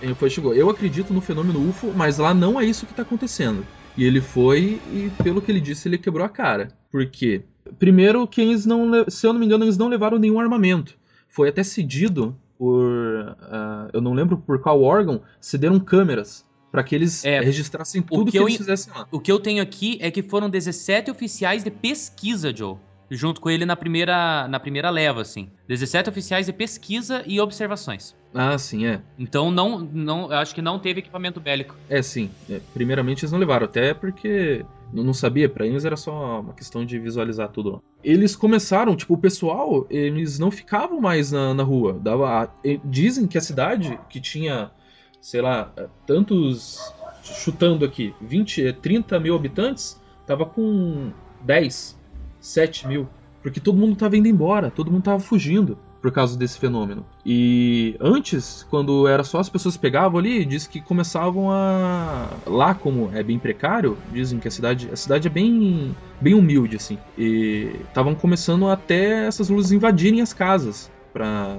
ele 0.00 0.14
foi 0.14 0.28
chegou, 0.30 0.54
eu 0.54 0.68
acredito 0.68 1.12
no 1.14 1.20
fenômeno 1.20 1.66
UFO, 1.68 1.92
mas 1.94 2.18
lá 2.18 2.34
não 2.34 2.60
é 2.60 2.64
isso 2.64 2.86
que 2.86 2.94
tá 2.94 3.02
acontecendo. 3.02 3.66
E 3.96 4.04
ele 4.04 4.20
foi 4.20 4.80
e 4.92 5.10
pelo 5.22 5.40
que 5.40 5.50
ele 5.50 5.60
disse, 5.60 5.88
ele 5.88 5.98
quebrou 5.98 6.24
a 6.24 6.28
cara. 6.28 6.68
Por 6.90 7.06
quê? 7.06 7.42
Primeiro 7.78 8.26
que 8.26 8.40
eles 8.40 8.66
não, 8.66 9.04
se 9.08 9.26
eu 9.26 9.32
não 9.32 9.40
me 9.40 9.46
engano, 9.46 9.64
eles 9.64 9.76
não 9.76 9.88
levaram 9.88 10.18
nenhum 10.18 10.38
armamento. 10.38 10.96
Foi 11.28 11.48
até 11.48 11.62
cedido 11.62 12.36
por, 12.58 13.36
ah, 13.40 13.88
eu 13.92 14.00
não 14.00 14.12
lembro 14.14 14.38
por 14.38 14.60
qual 14.60 14.82
órgão, 14.82 15.22
cederam 15.40 15.78
câmeras 15.80 16.46
para 16.70 16.82
que 16.82 16.94
eles 16.94 17.24
É, 17.24 17.40
registrassem 17.40 18.02
o 18.02 18.04
tudo 18.04 18.26
que 18.26 18.32
que, 18.32 18.38
eu 18.38 18.42
eles 18.42 18.56
fizessem 18.56 18.92
lá. 18.92 19.06
O 19.10 19.18
que 19.20 19.32
eu 19.32 19.38
tenho 19.40 19.62
aqui 19.62 19.98
é 20.00 20.10
que 20.10 20.22
foram 20.22 20.48
17 20.50 21.10
oficiais 21.10 21.64
de 21.64 21.70
pesquisa, 21.70 22.54
Joe. 22.54 22.76
Junto 23.10 23.40
com 23.40 23.48
ele 23.48 23.64
na 23.64 23.76
primeira, 23.76 24.48
na 24.48 24.58
primeira 24.58 24.90
leva, 24.90 25.22
assim. 25.22 25.48
17 25.68 26.10
oficiais 26.10 26.46
de 26.46 26.52
pesquisa 26.52 27.22
e 27.26 27.40
observações. 27.40 28.16
Ah, 28.38 28.58
sim, 28.58 28.86
é. 28.86 29.00
Então 29.18 29.50
não, 29.50 29.78
não, 29.78 30.30
eu 30.30 30.36
acho 30.36 30.54
que 30.54 30.60
não 30.60 30.78
teve 30.78 31.00
equipamento 31.00 31.40
bélico. 31.40 31.74
É, 31.88 32.02
sim. 32.02 32.30
É, 32.50 32.60
primeiramente 32.74 33.24
eles 33.24 33.32
não 33.32 33.38
levaram, 33.38 33.64
até 33.64 33.94
porque 33.94 34.62
não 34.92 35.14
sabia, 35.14 35.48
pra 35.48 35.66
eles 35.66 35.86
era 35.86 35.96
só 35.96 36.40
uma 36.40 36.52
questão 36.52 36.84
de 36.84 36.98
visualizar 36.98 37.48
tudo 37.48 37.70
lá. 37.70 37.78
Eles 38.04 38.36
começaram, 38.36 38.94
tipo, 38.94 39.14
o 39.14 39.18
pessoal, 39.18 39.86
eles 39.88 40.38
não 40.38 40.50
ficavam 40.50 41.00
mais 41.00 41.32
na, 41.32 41.54
na 41.54 41.62
rua. 41.62 41.94
Dava, 41.94 42.52
dizem 42.84 43.26
que 43.26 43.38
a 43.38 43.40
cidade, 43.40 43.98
que 44.10 44.20
tinha, 44.20 44.70
sei 45.18 45.40
lá, 45.40 45.72
é, 45.74 45.86
tantos, 46.06 46.78
chutando 47.22 47.86
aqui, 47.86 48.14
20, 48.20 48.66
é, 48.66 48.72
30 48.72 49.18
mil 49.18 49.34
habitantes, 49.34 49.98
tava 50.26 50.44
com 50.44 51.10
10, 51.40 51.98
7 52.38 52.86
mil. 52.86 53.08
Porque 53.42 53.60
todo 53.60 53.78
mundo 53.78 53.96
tava 53.96 54.14
indo 54.14 54.28
embora, 54.28 54.70
todo 54.70 54.90
mundo 54.90 55.04
tava 55.04 55.20
fugindo 55.20 55.78
por 56.06 56.12
causa 56.12 56.36
desse 56.38 56.56
fenômeno. 56.56 57.04
E 57.24 57.96
antes, 58.00 58.64
quando 58.70 59.08
era 59.08 59.24
só 59.24 59.40
as 59.40 59.48
pessoas 59.48 59.76
pegavam 59.76 60.20
ali, 60.20 60.44
diz 60.44 60.64
que 60.64 60.80
começavam 60.80 61.50
a 61.50 62.38
lá 62.46 62.76
como 62.76 63.10
é 63.12 63.24
bem 63.24 63.40
precário, 63.40 63.98
dizem 64.12 64.38
que 64.38 64.46
a 64.46 64.50
cidade, 64.52 64.88
a 64.92 64.94
cidade 64.94 65.26
é 65.26 65.30
bem 65.30 65.96
bem 66.20 66.32
humilde 66.32 66.76
assim. 66.76 66.96
E 67.18 67.80
estavam 67.88 68.14
começando 68.14 68.68
até 68.68 69.26
essas 69.26 69.48
luzes 69.48 69.72
invadirem 69.72 70.20
as 70.20 70.32
casas 70.32 70.88
pra 71.12 71.58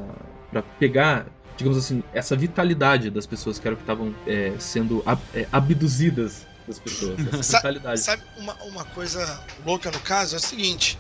para 0.49 0.61
pegar 0.61 1.25
digamos 1.57 1.77
assim, 1.77 2.01
essa 2.13 2.33
vitalidade 2.33 3.09
das 3.09 3.25
pessoas 3.25 3.59
que 3.59 3.67
eram 3.67 3.75
que 3.75 3.83
estavam 3.83 4.15
é, 4.25 4.53
sendo 4.59 5.03
ab- 5.05 5.19
é, 5.33 5.45
abduzidas 5.51 6.47
das 6.65 6.79
pessoas, 6.79 7.19
essa 7.19 7.43
Sa- 7.43 7.57
vitalidade. 7.57 7.99
Sabe 7.99 8.21
uma, 8.37 8.53
uma 8.63 8.85
coisa 8.85 9.41
louca 9.65 9.91
no 9.91 9.99
caso? 9.99 10.35
É 10.35 10.37
o 10.37 10.41
seguinte: 10.41 10.97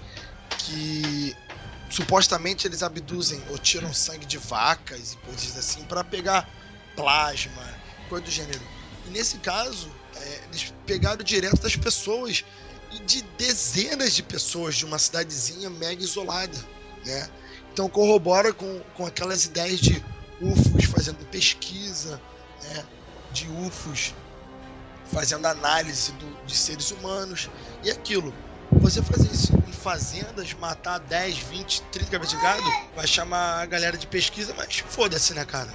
que 0.65 1.33
supostamente 1.89 2.67
eles 2.67 2.83
abduzem 2.83 3.41
ou 3.49 3.57
tiram 3.57 3.93
sangue 3.93 4.25
de 4.25 4.37
vacas 4.37 5.13
e 5.13 5.17
coisas 5.17 5.57
assim 5.57 5.83
pra 5.85 6.03
pegar 6.03 6.47
plasma, 6.95 7.63
coisa 8.09 8.25
do 8.25 8.31
gênero. 8.31 8.61
E 9.05 9.09
nesse 9.09 9.37
caso, 9.37 9.89
é, 10.15 10.41
eles 10.49 10.73
pegaram 10.85 11.23
direto 11.23 11.61
das 11.61 11.75
pessoas 11.75 12.43
e 12.91 12.99
de 12.99 13.21
dezenas 13.37 14.13
de 14.13 14.23
pessoas 14.23 14.75
de 14.75 14.85
uma 14.85 14.97
cidadezinha 14.99 15.69
mega 15.69 16.03
isolada, 16.03 16.57
né? 17.05 17.29
Então 17.71 17.87
corrobora 17.89 18.53
com, 18.53 18.81
com 18.95 19.05
aquelas 19.05 19.45
ideias 19.45 19.79
de 19.79 20.03
UFOs 20.41 20.83
fazendo 20.85 21.25
pesquisa, 21.27 22.21
né? 22.63 22.85
De 23.31 23.47
UFOs 23.49 24.13
fazendo 25.05 25.45
análise 25.45 26.11
do- 26.13 26.45
de 26.45 26.55
seres 26.55 26.91
humanos 26.91 27.49
e 27.83 27.89
aquilo. 27.89 28.33
Você 28.79 29.01
fazer 29.01 29.27
isso 29.27 29.53
em 29.67 29.71
fazendas, 29.71 30.53
matar 30.53 30.99
10, 30.99 31.37
20, 31.39 31.81
30 31.83 32.11
cabeças 32.11 32.37
de 32.37 32.43
gado, 32.43 32.73
vai 32.95 33.07
chamar 33.07 33.61
a 33.61 33.65
galera 33.65 33.97
de 33.97 34.05
pesquisa, 34.07 34.53
mas 34.55 34.77
foda-se, 34.77 35.33
né, 35.33 35.43
cara? 35.45 35.73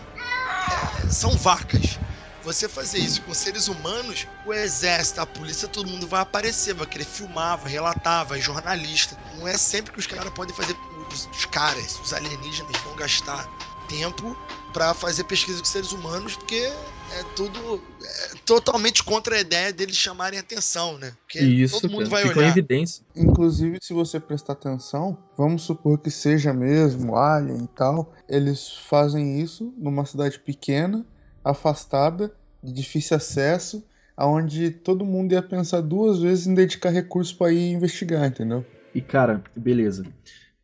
É, 0.70 1.10
são 1.10 1.30
vacas. 1.36 1.98
Você 2.44 2.68
fazer 2.68 2.98
isso 2.98 3.22
com 3.22 3.32
seres 3.32 3.68
humanos, 3.68 4.26
o 4.44 4.52
exército, 4.52 5.20
a 5.20 5.26
polícia, 5.26 5.68
todo 5.68 5.88
mundo 5.88 6.08
vai 6.08 6.20
aparecer, 6.20 6.74
vai 6.74 6.86
querer 6.86 7.04
filmar, 7.04 7.56
vai 7.56 7.70
relatar, 7.70 8.26
vai 8.26 8.40
jornalista. 8.40 9.16
Não 9.36 9.46
é 9.46 9.56
sempre 9.56 9.92
que 9.92 10.00
os 10.00 10.06
caras 10.06 10.32
podem 10.32 10.54
fazer. 10.54 10.76
Os, 11.12 11.26
os 11.26 11.44
caras, 11.44 12.00
os 12.00 12.12
alienígenas 12.12 12.76
vão 12.82 12.96
gastar 12.96 13.48
tempo 13.88 14.36
pra 14.72 14.92
fazer 14.92 15.24
pesquisa 15.24 15.60
com 15.60 15.64
seres 15.64 15.92
humanos, 15.92 16.34
porque 16.34 16.72
é 17.18 17.24
tudo 17.36 17.82
é 18.02 18.36
totalmente 18.44 19.02
contra 19.02 19.36
a 19.36 19.40
ideia 19.40 19.72
deles 19.72 19.96
chamarem 19.96 20.38
atenção, 20.38 20.98
né? 20.98 21.12
Porque 21.22 21.40
Isso, 21.40 21.80
todo 21.80 21.90
mundo 21.90 22.10
cara, 22.10 22.24
vai 22.24 22.24
olhar. 22.24 22.48
evidência. 22.50 23.04
Inclusive, 23.14 23.78
se 23.80 23.92
você 23.92 24.18
prestar 24.18 24.54
atenção, 24.54 25.16
vamos 25.36 25.62
supor 25.62 25.98
que 25.98 26.10
seja 26.10 26.52
mesmo 26.52 27.16
Alien 27.16 27.64
e 27.64 27.68
tal, 27.68 28.14
eles 28.28 28.72
fazem 28.88 29.40
isso 29.40 29.72
numa 29.76 30.04
cidade 30.04 30.38
pequena, 30.38 31.04
afastada, 31.44 32.34
de 32.62 32.72
difícil 32.72 33.16
acesso, 33.16 33.84
aonde 34.16 34.70
todo 34.70 35.04
mundo 35.04 35.32
ia 35.32 35.42
pensar 35.42 35.80
duas 35.80 36.20
vezes 36.20 36.46
em 36.46 36.54
dedicar 36.54 36.90
recursos 36.90 37.32
pra 37.32 37.52
ir 37.52 37.72
investigar, 37.72 38.26
entendeu? 38.26 38.64
E 38.94 39.00
cara, 39.00 39.42
beleza. 39.56 40.04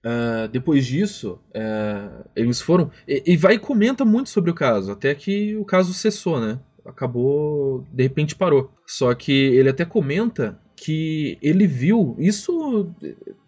Ah, 0.05 0.49
depois 0.51 0.87
disso, 0.87 1.39
ah, 1.55 2.25
eles 2.37 2.61
foram. 2.61 2.91
E, 3.07 3.23
e 3.27 3.37
vai 3.37 3.55
e 3.55 3.59
comenta 3.59 4.05
muito 4.05 4.31
sobre 4.31 4.51
o 4.51 4.55
caso, 4.55 4.93
até 4.93 5.15
que 5.15 5.57
o 5.57 5.65
caso 5.65 5.93
cessou, 5.93 6.41
né? 6.41 6.59
Acabou, 6.85 7.85
de 7.93 8.03
repente 8.05 8.35
parou. 8.35 8.73
Só 8.87 9.15
que 9.15 9.33
ele 9.33 9.69
até 9.69 9.85
comenta 9.85 10.59
que 10.75 11.37
ele 11.43 11.67
viu 11.67 12.15
isso 12.19 12.89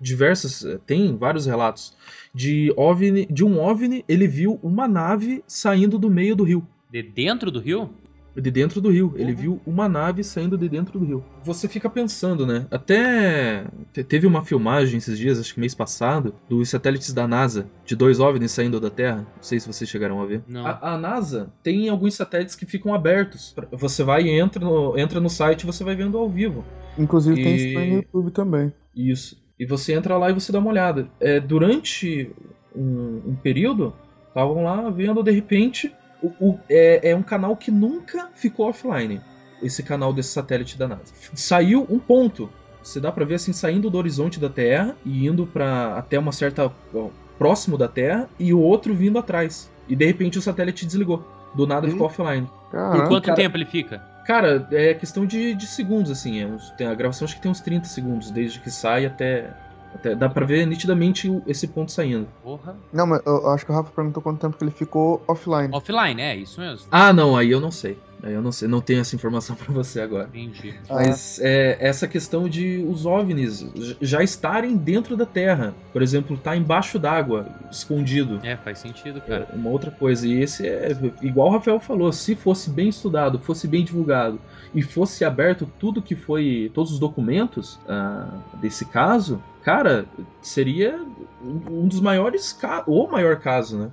diversas 0.01 0.79
tem 0.85 1.17
vários 1.17 1.47
relatos 1.47 1.97
de 2.35 2.73
OVNI, 2.77 3.27
de 3.31 3.45
um 3.45 3.59
OVNI, 3.59 4.05
ele 4.09 4.27
viu 4.27 4.59
uma 4.63 4.89
nave 4.89 5.43
saindo 5.47 5.99
do 5.99 6.11
meio 6.11 6.35
do 6.35 6.43
rio. 6.43 6.67
De 6.91 7.03
dentro 7.03 7.51
do 7.51 7.61
rio? 7.61 7.89
De 8.37 8.51
dentro 8.51 8.81
do 8.81 8.91
rio. 8.91 9.13
Ele 9.17 9.33
Uhum. 9.33 9.37
viu 9.39 9.61
uma 9.67 9.89
nave 9.89 10.23
saindo 10.23 10.57
de 10.57 10.69
dentro 10.69 10.99
do 10.99 11.05
rio. 11.05 11.25
Você 11.45 11.67
fica 11.69 11.91
pensando, 11.91 12.47
né? 12.47 12.67
Até 12.71 13.65
te- 13.93 14.05
teve 14.05 14.27
uma 14.27 14.45
filmagem 14.45 14.99
esses 14.99 15.19
dias, 15.19 15.39
acho 15.41 15.53
que 15.55 15.61
mês 15.61 15.75
passado, 15.75 16.35
dos 16.49 16.69
satélites 16.69 17.13
da 17.13 17.27
NASA, 17.27 17.67
de 17.85 17.97
dois 17.97 18.21
OVNIs 18.21 18.53
saindo 18.53 18.79
da 18.81 18.89
Terra. 18.91 19.19
Não 19.37 19.43
sei 19.43 19.59
se 19.59 19.67
vocês 19.67 19.89
chegaram 19.91 20.21
a 20.23 20.27
ver. 20.27 20.43
Não. 20.47 20.67
A, 20.67 20.95
a 20.95 20.99
NASA 20.99 21.51
tem 21.63 21.89
alguns 21.89 22.15
satélites 22.15 22.55
que 22.55 22.65
ficam 22.67 22.95
abertos. 22.95 23.55
Você 23.73 24.03
vai 24.05 24.23
e 24.23 24.31
entra 24.31 24.65
no, 24.65 24.97
entra 24.99 25.21
no 25.21 25.29
site 25.31 25.63
e 25.63 25.67
você 25.67 25.83
vai 25.83 25.97
vendo 25.97 26.17
ao 26.19 26.29
vivo. 26.29 26.65
Inclusive 26.99 27.43
tem 27.43 27.53
E- 27.55 27.69
isso 27.71 27.79
aí 27.79 27.91
no 27.91 27.97
YouTube 27.97 28.31
também. 28.31 28.73
Isso. 28.95 29.41
E 29.59 29.67
você 29.67 29.93
entra 29.93 30.17
lá 30.17 30.31
e 30.31 30.33
você 30.35 30.51
dá 30.53 30.59
uma 30.59 30.71
olhada. 30.71 31.09
É, 31.21 31.39
durante 31.41 32.31
um, 32.75 33.21
um 33.27 33.35
período, 33.43 33.93
estavam 34.29 34.65
lá 34.65 34.89
vendo, 34.91 35.23
de 35.23 35.31
repente, 35.31 35.93
o, 36.23 36.33
o- 36.41 36.59
é, 36.69 37.11
é 37.11 37.17
um 37.17 37.23
canal 37.23 37.57
que 37.57 37.71
nunca 37.71 38.29
ficou 38.35 38.69
offline. 38.69 39.21
Esse 39.63 39.83
canal 39.83 40.13
desse 40.13 40.31
satélite 40.31 40.79
da 40.79 40.89
NASA. 40.89 41.13
Saiu 41.35 41.87
um 41.91 41.99
ponto. 41.99 42.49
Você 42.83 42.99
dá 42.99 43.13
pra 43.13 43.25
ver 43.27 43.35
assim, 43.35 43.53
saindo 43.53 43.91
do 43.91 43.99
horizonte 43.99 44.41
da 44.41 44.49
Terra 44.49 44.97
e 45.05 45.27
indo 45.27 45.47
para 45.47 45.97
até 45.99 46.19
uma 46.19 46.33
certa. 46.33 46.73
ó, 46.95 47.09
próximo 47.39 47.77
da 47.79 47.87
Terra 47.89 48.29
e 48.39 48.53
o 48.55 48.59
outro 48.61 48.95
vindo 48.95 49.19
atrás. 49.19 49.71
E 49.89 49.95
de 49.97 50.05
repente 50.07 50.39
o 50.39 50.43
satélite 50.43 50.87
desligou. 50.87 51.27
Do 51.55 51.67
nada 51.67 51.89
ficou 51.89 52.07
offline. 52.07 52.47
Por 52.47 52.71
Caramba. 52.71 53.09
quanto 53.09 53.25
cara- 53.27 53.37
tempo 53.37 53.57
ele 53.57 53.67
fica? 53.67 53.99
Cara, 54.27 54.67
é 54.71 54.95
questão 54.95 55.27
de, 55.27 55.55
de 55.55 55.67
segundos, 55.67 56.11
assim. 56.11 56.41
É 56.41 56.47
uns- 56.47 56.71
tem, 56.73 56.87
a 56.87 56.95
gravação 56.95 57.25
acho 57.27 57.35
que 57.35 57.43
tem 57.43 57.51
uns 57.51 57.61
30 57.61 57.87
segundos, 57.87 58.31
desde 58.31 58.61
que 58.61 58.71
sai 58.71 59.05
até. 59.05 59.51
Até 59.95 60.15
dá 60.15 60.29
pra 60.29 60.47
ver 60.47 60.67
nitidamente 60.67 61.31
esse 61.47 61.67
ponto 61.69 61.91
saindo. 61.93 62.29
Porra. 62.43 62.77
Não, 62.93 63.07
mas 63.07 63.21
eu 63.27 63.49
acho 63.51 63.65
que 63.65 63.73
o 63.73 63.75
Rafa 63.75 63.91
perguntou 63.91 64.23
quanto 64.23 64.41
tempo 64.41 64.57
que 64.57 64.65
ele 64.65 64.71
ficou 64.71 65.23
offline. 65.27 65.69
Offline, 65.73 66.21
é 66.21 66.37
isso 66.37 66.61
mesmo. 66.61 66.87
Ah, 66.91 67.13
não, 67.13 67.37
aí 67.37 67.51
eu 67.51 67.61
não 67.61 67.71
sei. 67.71 67.99
Eu 68.23 68.43
não 68.43 68.53
sei, 68.53 68.69
não 68.69 68.81
tenho 68.81 69.01
essa 69.01 69.15
informação 69.17 69.55
pra 69.57 69.73
você 69.73 70.01
agora. 70.01 70.29
Entendi. 70.35 70.75
Mas 70.89 71.39
é, 71.43 71.77
essa 71.81 72.07
questão 72.09 72.49
de 72.49 72.85
os 72.89 73.07
OVNIs 73.07 73.67
já 74.01 74.23
estarem 74.23 74.77
dentro 74.77 75.17
da 75.17 75.25
Terra. 75.27 75.75
Por 75.93 76.03
exemplo, 76.03 76.37
tá 76.37 76.57
embaixo 76.57 76.99
d'água, 76.99 77.47
escondido. 77.71 78.41
É, 78.43 78.57
faz 78.57 78.79
sentido, 78.79 79.19
É 79.19 79.29
cara. 79.29 79.49
uma 79.53 79.71
outra 79.71 79.91
coisa. 79.91 80.27
E 80.27 80.41
esse 80.43 80.67
é, 80.67 80.97
igual 81.23 81.49
o 81.49 81.53
Rafael 81.53 81.81
falou, 81.81 82.13
se 82.13 82.35
fosse 82.35 82.71
bem 82.71 82.89
estudado, 82.89 83.39
fosse 83.39 83.67
bem 83.67 83.85
divulgado 83.85 84.41
e 84.75 84.83
fosse 84.83 85.25
aberto 85.25 85.69
tudo 85.79 86.03
que 86.03 86.15
foi, 86.15 86.71
todos 86.75 86.93
os 86.93 86.99
documentos 86.99 87.79
ah, 87.89 88.29
desse 88.61 88.85
caso, 88.85 89.43
cara, 89.63 90.05
seria 90.41 91.01
um 91.43 91.89
dos 91.89 92.01
maiores, 92.01 92.53
ca- 92.53 92.85
o 92.87 93.07
maior 93.09 93.37
caso, 93.41 93.79
né? 93.79 93.91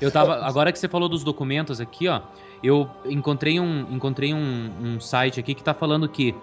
Eu 0.00 0.10
tava. 0.10 0.36
Agora 0.46 0.72
que 0.72 0.78
você 0.78 0.88
falou 0.88 1.08
dos 1.08 1.24
documentos 1.24 1.80
aqui, 1.80 2.08
ó, 2.08 2.20
eu 2.62 2.88
encontrei 3.06 3.58
um, 3.60 3.86
encontrei 3.90 4.32
um, 4.34 4.70
um 4.80 5.00
site 5.00 5.40
aqui 5.40 5.54
que 5.54 5.62
tá 5.62 5.74
falando 5.74 6.08
que 6.08 6.34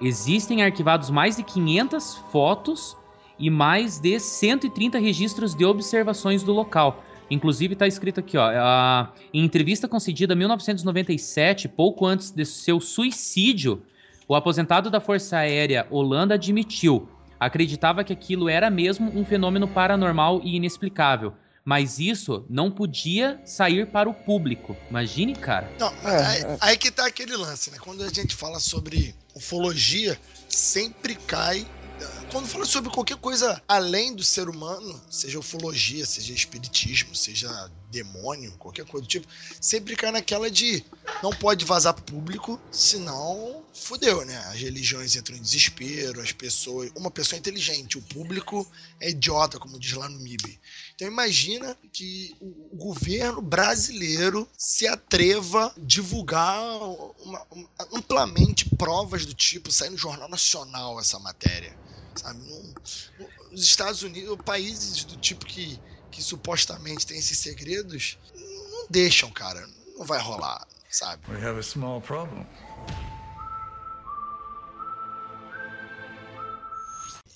existem 0.00 0.62
arquivados 0.62 1.10
mais 1.10 1.36
de 1.36 1.42
500 1.42 2.16
fotos 2.30 2.96
e 3.38 3.50
mais 3.50 3.98
de 3.98 4.18
130 4.18 4.98
registros 4.98 5.54
de 5.54 5.64
observações 5.64 6.42
do 6.42 6.52
local. 6.52 7.02
Inclusive 7.30 7.76
tá 7.76 7.86
escrito 7.86 8.20
aqui, 8.20 8.36
ó, 8.38 8.48
a- 8.48 9.12
em 9.34 9.44
entrevista 9.44 9.86
concedida 9.86 10.34
em 10.34 10.36
1997, 10.38 11.68
pouco 11.68 12.06
antes 12.06 12.30
de 12.30 12.44
seu 12.44 12.80
suicídio, 12.80 13.82
o 14.26 14.34
aposentado 14.34 14.90
da 14.90 15.00
Força 15.00 15.36
Aérea 15.38 15.86
Holanda 15.90 16.34
admitiu, 16.34 17.08
acreditava 17.38 18.02
que 18.02 18.12
aquilo 18.12 18.48
era 18.48 18.70
mesmo 18.70 19.10
um 19.14 19.24
fenômeno 19.24 19.68
paranormal 19.68 20.40
e 20.42 20.56
inexplicável. 20.56 21.32
Mas 21.68 21.98
isso 21.98 22.46
não 22.48 22.70
podia 22.70 23.38
sair 23.44 23.86
para 23.86 24.08
o 24.08 24.14
público. 24.14 24.74
Imagine, 24.88 25.36
cara. 25.36 25.70
Não, 25.78 25.88
É, 26.02 26.24
aí, 26.24 26.40
é. 26.40 26.56
aí 26.62 26.78
que 26.78 26.90
tá 26.90 27.04
aquele 27.04 27.36
lance, 27.36 27.70
né? 27.70 27.76
Quando 27.78 28.02
a 28.02 28.08
gente 28.08 28.34
fala 28.34 28.58
sobre 28.58 29.14
ufologia, 29.34 30.18
sempre 30.48 31.14
cai. 31.14 31.66
Quando 32.32 32.48
fala 32.48 32.64
sobre 32.64 32.90
qualquer 32.90 33.18
coisa 33.18 33.62
além 33.68 34.14
do 34.14 34.24
ser 34.24 34.48
humano, 34.48 34.98
seja 35.10 35.38
ufologia, 35.38 36.06
seja 36.06 36.32
espiritismo, 36.32 37.14
seja 37.14 37.70
demônio, 37.90 38.52
qualquer 38.52 38.86
coisa 38.86 39.06
do 39.06 39.08
tipo, 39.08 39.26
sempre 39.60 39.94
cai 39.94 40.10
naquela 40.10 40.50
de 40.50 40.82
não 41.22 41.30
pode 41.30 41.66
vazar 41.66 41.92
pro 41.92 42.04
público, 42.04 42.58
senão 42.70 43.62
fudeu, 43.74 44.24
né? 44.24 44.36
As 44.46 44.56
religiões 44.56 45.16
entram 45.16 45.36
em 45.36 45.42
desespero, 45.42 46.20
as 46.20 46.32
pessoas. 46.32 46.90
Uma 46.96 47.10
pessoa 47.10 47.38
inteligente, 47.38 47.98
o 47.98 48.02
público 48.02 48.66
é 49.00 49.10
idiota, 49.10 49.58
como 49.58 49.78
diz 49.78 49.92
lá 49.92 50.08
no 50.08 50.18
MIB. 50.18 50.58
Então 50.98 51.06
imagina 51.06 51.76
que 51.92 52.34
o 52.40 52.74
governo 52.76 53.40
brasileiro 53.40 54.48
se 54.58 54.84
atreva 54.84 55.66
a 55.66 55.72
divulgar 55.76 56.60
uma- 57.22 57.46
uma- 57.52 57.68
amplamente 57.92 58.68
provas 58.74 59.24
do 59.24 59.32
tipo, 59.32 59.70
sair 59.70 59.90
no 59.90 59.96
Jornal 59.96 60.28
Nacional 60.28 60.98
essa 60.98 61.16
matéria. 61.20 61.72
Sabe? 62.16 62.40
Os 63.52 63.62
Estados 63.62 64.02
Unidos, 64.02 64.36
países 64.44 65.04
do 65.04 65.16
tipo 65.18 65.46
que, 65.46 65.78
que 66.10 66.20
supostamente 66.20 67.06
têm 67.06 67.16
esses 67.16 67.38
segredos, 67.38 68.18
não 68.34 68.86
deixam, 68.90 69.30
cara. 69.30 69.64
Não 69.96 70.04
vai 70.04 70.18
rolar, 70.20 70.66
sabe? 70.90 71.22
We 71.30 71.36
have 71.46 71.60
a 71.60 71.62
small 71.62 72.00
problem. 72.00 72.44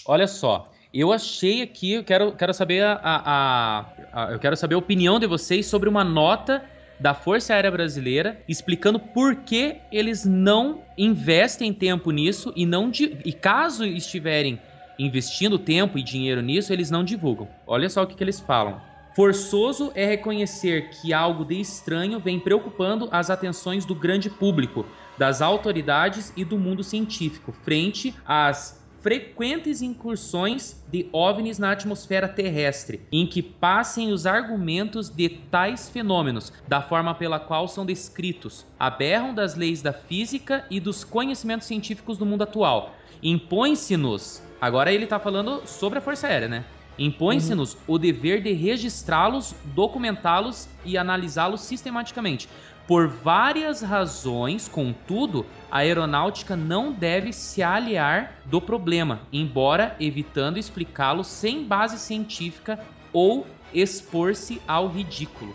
Olha 0.05 0.27
só, 0.27 0.72
eu 0.93 1.13
achei 1.13 1.63
aqui, 1.63 1.93
eu 1.95 2.05
quero, 2.05 2.33
quero 2.33 2.53
saber 2.53 2.83
a, 2.85 3.01
a- 3.03 3.87
a- 4.13 4.33
eu 4.33 4.39
quero 4.39 4.57
saber 4.57 4.75
a 4.75 4.79
opinião 4.79 5.19
de 5.19 5.27
vocês 5.27 5.67
sobre 5.67 5.89
uma 5.89 6.05
nota 6.05 6.63
da 7.01 7.15
Força 7.15 7.55
Aérea 7.55 7.71
Brasileira 7.71 8.41
explicando 8.49 8.99
por 8.99 9.37
que 9.37 9.77
eles 9.91 10.25
não 10.25 10.83
investem 10.97 11.73
tempo 11.73 12.11
nisso 12.11 12.53
e 12.55 12.65
não 12.67 12.93
e 13.25 13.33
caso 13.33 13.85
estiverem 13.85 14.61
investindo 14.99 15.59
tempo 15.59 15.99
e 15.99 16.03
dinheiro 16.03 16.41
nisso, 16.43 16.73
eles 16.73 16.91
não 16.91 17.03
divulgam. 17.03 17.49
Olha 17.67 17.89
só 17.89 18.03
o 18.03 18.07
que, 18.07 18.15
que 18.15 18.23
eles 18.23 18.39
falam. 18.39 18.81
Forçoso 19.17 19.91
é 19.95 20.07
reconhecer 20.07 20.91
que 20.91 21.13
algo 21.13 21.45
de 21.45 21.61
estranho 21.61 22.21
vem 22.21 22.39
preocupando 22.39 23.09
as 23.11 23.29
atenções 23.31 23.85
do 23.85 23.95
grande 23.95 24.31
público, 24.31 24.87
das 25.19 25.43
autoridades 25.43 26.33
e 26.37 26.45
do 26.45 26.59
mundo 26.59 26.83
científico, 26.85 27.53
frente 27.53 28.15
às 28.25 28.82
frequentes 29.03 29.83
incursões 29.83 30.81
de 30.91 31.09
OVNIs 31.13 31.59
na 31.59 31.73
atmosfera 31.73 32.29
terrestre, 32.29 33.03
em 33.11 33.27
que 33.27 33.43
passem 33.43 34.13
os 34.13 34.27
argumentos 34.27 35.11
de 35.11 35.29
tais 35.29 35.91
fenômenos, 35.91 36.53
da 36.69 36.81
forma 36.81 37.13
pela 37.13 37.41
qual 37.41 37.67
são 37.67 37.85
descritos, 37.85 38.65
aberram 38.79 39.35
das 39.35 39.57
leis 39.57 39.83
da 39.83 39.93
física 39.93 40.65
e 40.71 40.79
dos 40.79 41.03
conhecimentos 41.03 41.67
científicos 41.67 42.17
do 42.17 42.25
mundo 42.25 42.43
atual. 42.43 42.95
Impõe-se-nos, 43.21 44.41
agora 44.61 44.93
ele 44.93 45.05
está 45.05 45.19
falando 45.19 45.67
sobre 45.67 45.99
a 45.99 46.03
Força 46.03 46.29
Aérea, 46.29 46.49
né? 46.49 46.65
Impõe-se-nos 46.99 47.77
o 47.89 47.99
dever 47.99 48.43
de 48.43 48.53
registrá-los, 48.53 49.55
documentá-los 49.75 50.69
e 50.85 50.97
analisá-los 50.97 51.63
sistematicamente. 51.63 52.49
Por 52.87 53.09
várias 53.09 53.81
razões, 53.81 54.69
contudo, 54.69 55.47
a 55.71 55.79
aeronáutica 55.79 56.57
não 56.57 56.93
deve 56.93 57.33
se 57.33 57.63
aliar 57.63 58.41
do 58.45 58.61
problema, 58.61 59.21
embora 59.33 59.97
evitando 60.01 60.59
explicá-lo 60.59 61.23
sem 61.25 61.65
base 61.67 61.99
científica 61.99 62.79
ou 63.13 63.47
expor-se 63.73 64.61
ao 64.67 64.89
ridículo. 64.89 65.55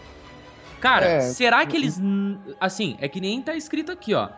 Cara, 0.79 1.05
É, 1.05 1.19
será 1.19 1.65
que 1.65 1.75
eles. 1.75 1.97
n- 1.99 2.39
Assim, 2.59 2.95
é 2.99 3.07
que 3.09 3.19
nem 3.19 3.41
tá 3.41 3.55
escrito 3.55 3.91
aqui, 3.91 4.13
ó. 4.13 4.29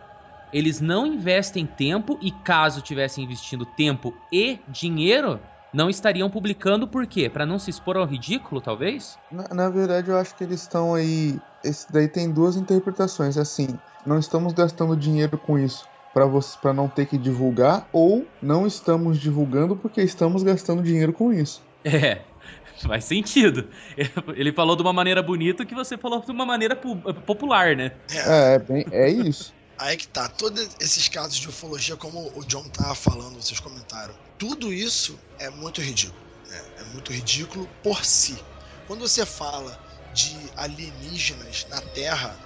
Eles 0.51 0.81
não 0.81 1.05
investem 1.05 1.65
tempo 1.65 2.17
e, 2.21 2.31
caso 2.31 2.81
tivessem 2.81 3.23
investindo 3.23 3.65
tempo 3.65 4.15
e 4.31 4.59
dinheiro, 4.67 5.39
não 5.71 5.89
estariam 5.89 6.29
publicando 6.29 6.87
por 6.87 7.05
quê? 7.07 7.29
Pra 7.29 7.45
não 7.45 7.59
se 7.59 7.69
expor 7.69 7.97
ao 7.97 8.05
ridículo, 8.05 8.61
talvez? 8.61 9.19
Na, 9.29 9.47
na 9.53 9.69
verdade, 9.69 10.09
eu 10.09 10.17
acho 10.17 10.35
que 10.35 10.43
eles 10.43 10.61
estão 10.61 10.93
aí. 10.93 11.41
Esse 11.63 11.91
daí 11.91 12.07
tem 12.07 12.31
duas 12.31 12.55
interpretações. 12.55 13.37
Assim, 13.37 13.79
não 14.05 14.17
estamos 14.17 14.53
gastando 14.53 14.95
dinheiro 14.95 15.37
com 15.37 15.57
isso 15.57 15.89
para 16.11 16.25
para 16.61 16.73
não 16.73 16.89
ter 16.89 17.05
que 17.05 17.17
divulgar, 17.17 17.87
ou 17.93 18.27
não 18.41 18.65
estamos 18.65 19.19
divulgando 19.19 19.77
porque 19.77 20.01
estamos 20.01 20.41
gastando 20.43 20.81
dinheiro 20.81 21.13
com 21.13 21.31
isso. 21.31 21.63
É, 21.83 22.25
faz 22.81 23.05
sentido. 23.05 23.69
Ele 24.35 24.51
falou 24.51 24.75
de 24.75 24.81
uma 24.81 24.91
maneira 24.93 25.21
bonita 25.21 25.65
que 25.65 25.75
você 25.75 25.97
falou 25.97 26.21
de 26.21 26.31
uma 26.31 26.45
maneira 26.45 26.75
pu- 26.75 26.97
popular, 27.25 27.75
né? 27.75 27.91
É, 28.11 28.55
é, 28.55 28.59
bem, 28.59 28.85
é 28.91 29.09
isso. 29.09 29.53
Aí 29.79 29.95
que 29.95 30.07
tá, 30.07 30.27
todos 30.27 30.75
esses 30.79 31.07
casos 31.07 31.37
de 31.37 31.47
ufologia, 31.47 31.95
como 31.95 32.37
o 32.37 32.43
John 32.45 32.69
tava 32.69 32.95
falando, 32.95 33.41
vocês 33.41 33.59
comentaram, 33.61 34.19
tudo 34.37 34.73
isso 34.73 35.23
é 35.37 35.49
muito 35.49 35.81
ridículo. 35.81 36.29
né? 36.45 36.69
É 36.77 36.83
muito 36.83 37.13
ridículo 37.13 37.69
por 37.81 38.03
si. 38.03 38.45
Quando 38.83 39.07
você 39.07 39.25
fala 39.25 39.79
de 40.11 40.51
alienígenas 40.55 41.63
na 41.69 41.81
Terra, 41.81 42.43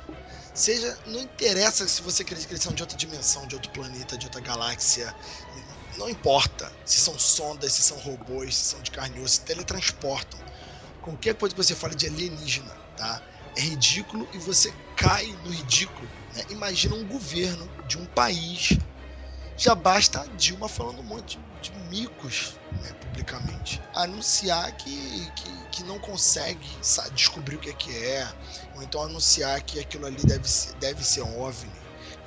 seja, 0.53 0.99
não 1.05 1.21
interessa 1.21 1.87
se 1.87 2.03
você 2.03 2.21
acredita 2.21 2.47
que 2.47 2.53
eles 2.53 2.63
são 2.63 2.73
de 2.75 2.83
outra 2.83 2.97
dimensão, 2.97 3.47
de 3.47 3.55
outro 3.55 3.71
planeta, 3.71 4.17
de 4.17 4.27
outra 4.27 4.41
galáxia, 4.41 5.15
não 5.97 6.09
importa 6.09 6.75
se 6.85 7.01
são 7.01 7.17
sondas, 7.17 7.73
se 7.73 7.83
são 7.83 7.97
robôs, 7.99 8.55
se 8.57 8.65
são 8.65 8.81
de 8.81 8.91
carne 8.91 9.19
osso, 9.19 9.35
se 9.35 9.45
teletransportam. 9.45 10.43
Qualquer 11.01 11.35
coisa 11.35 11.55
que 11.55 11.63
você 11.63 11.75
fale 11.75 11.95
de 11.95 12.07
alienígena, 12.07 12.79
tá? 12.95 13.23
É 13.55 13.61
ridículo 13.61 14.29
e 14.33 14.39
você 14.39 14.77
cai 14.95 15.35
no 15.37 15.51
ridículo 15.51 16.22
né? 16.33 16.43
Imagina 16.49 16.95
um 16.95 17.05
governo 17.07 17.69
de 17.87 17.97
um 17.97 18.05
país. 18.07 18.69
Já 19.55 19.75
basta 19.75 20.21
a 20.21 20.27
Dilma 20.27 20.67
falando 20.67 20.99
um 20.99 21.03
monte 21.03 21.37
de, 21.61 21.71
de 21.71 21.77
micos 21.89 22.55
né, 22.81 22.91
publicamente. 22.93 23.81
Anunciar 23.93 24.71
que, 24.75 25.31
que, 25.35 25.67
que 25.67 25.83
não 25.83 25.99
consegue 25.99 26.67
sa- 26.81 27.07
descobrir 27.09 27.55
o 27.55 27.59
que 27.59 27.69
é 27.69 27.73
que 27.73 27.95
é. 27.95 28.27
Ou 28.75 28.83
então 28.83 29.03
anunciar 29.03 29.61
que 29.61 29.79
aquilo 29.79 30.05
ali 30.05 30.21
deve 30.25 30.47
ser, 30.49 30.73
deve 30.75 31.03
ser 31.03 31.21
um 31.21 31.39
OVNI 31.39 31.71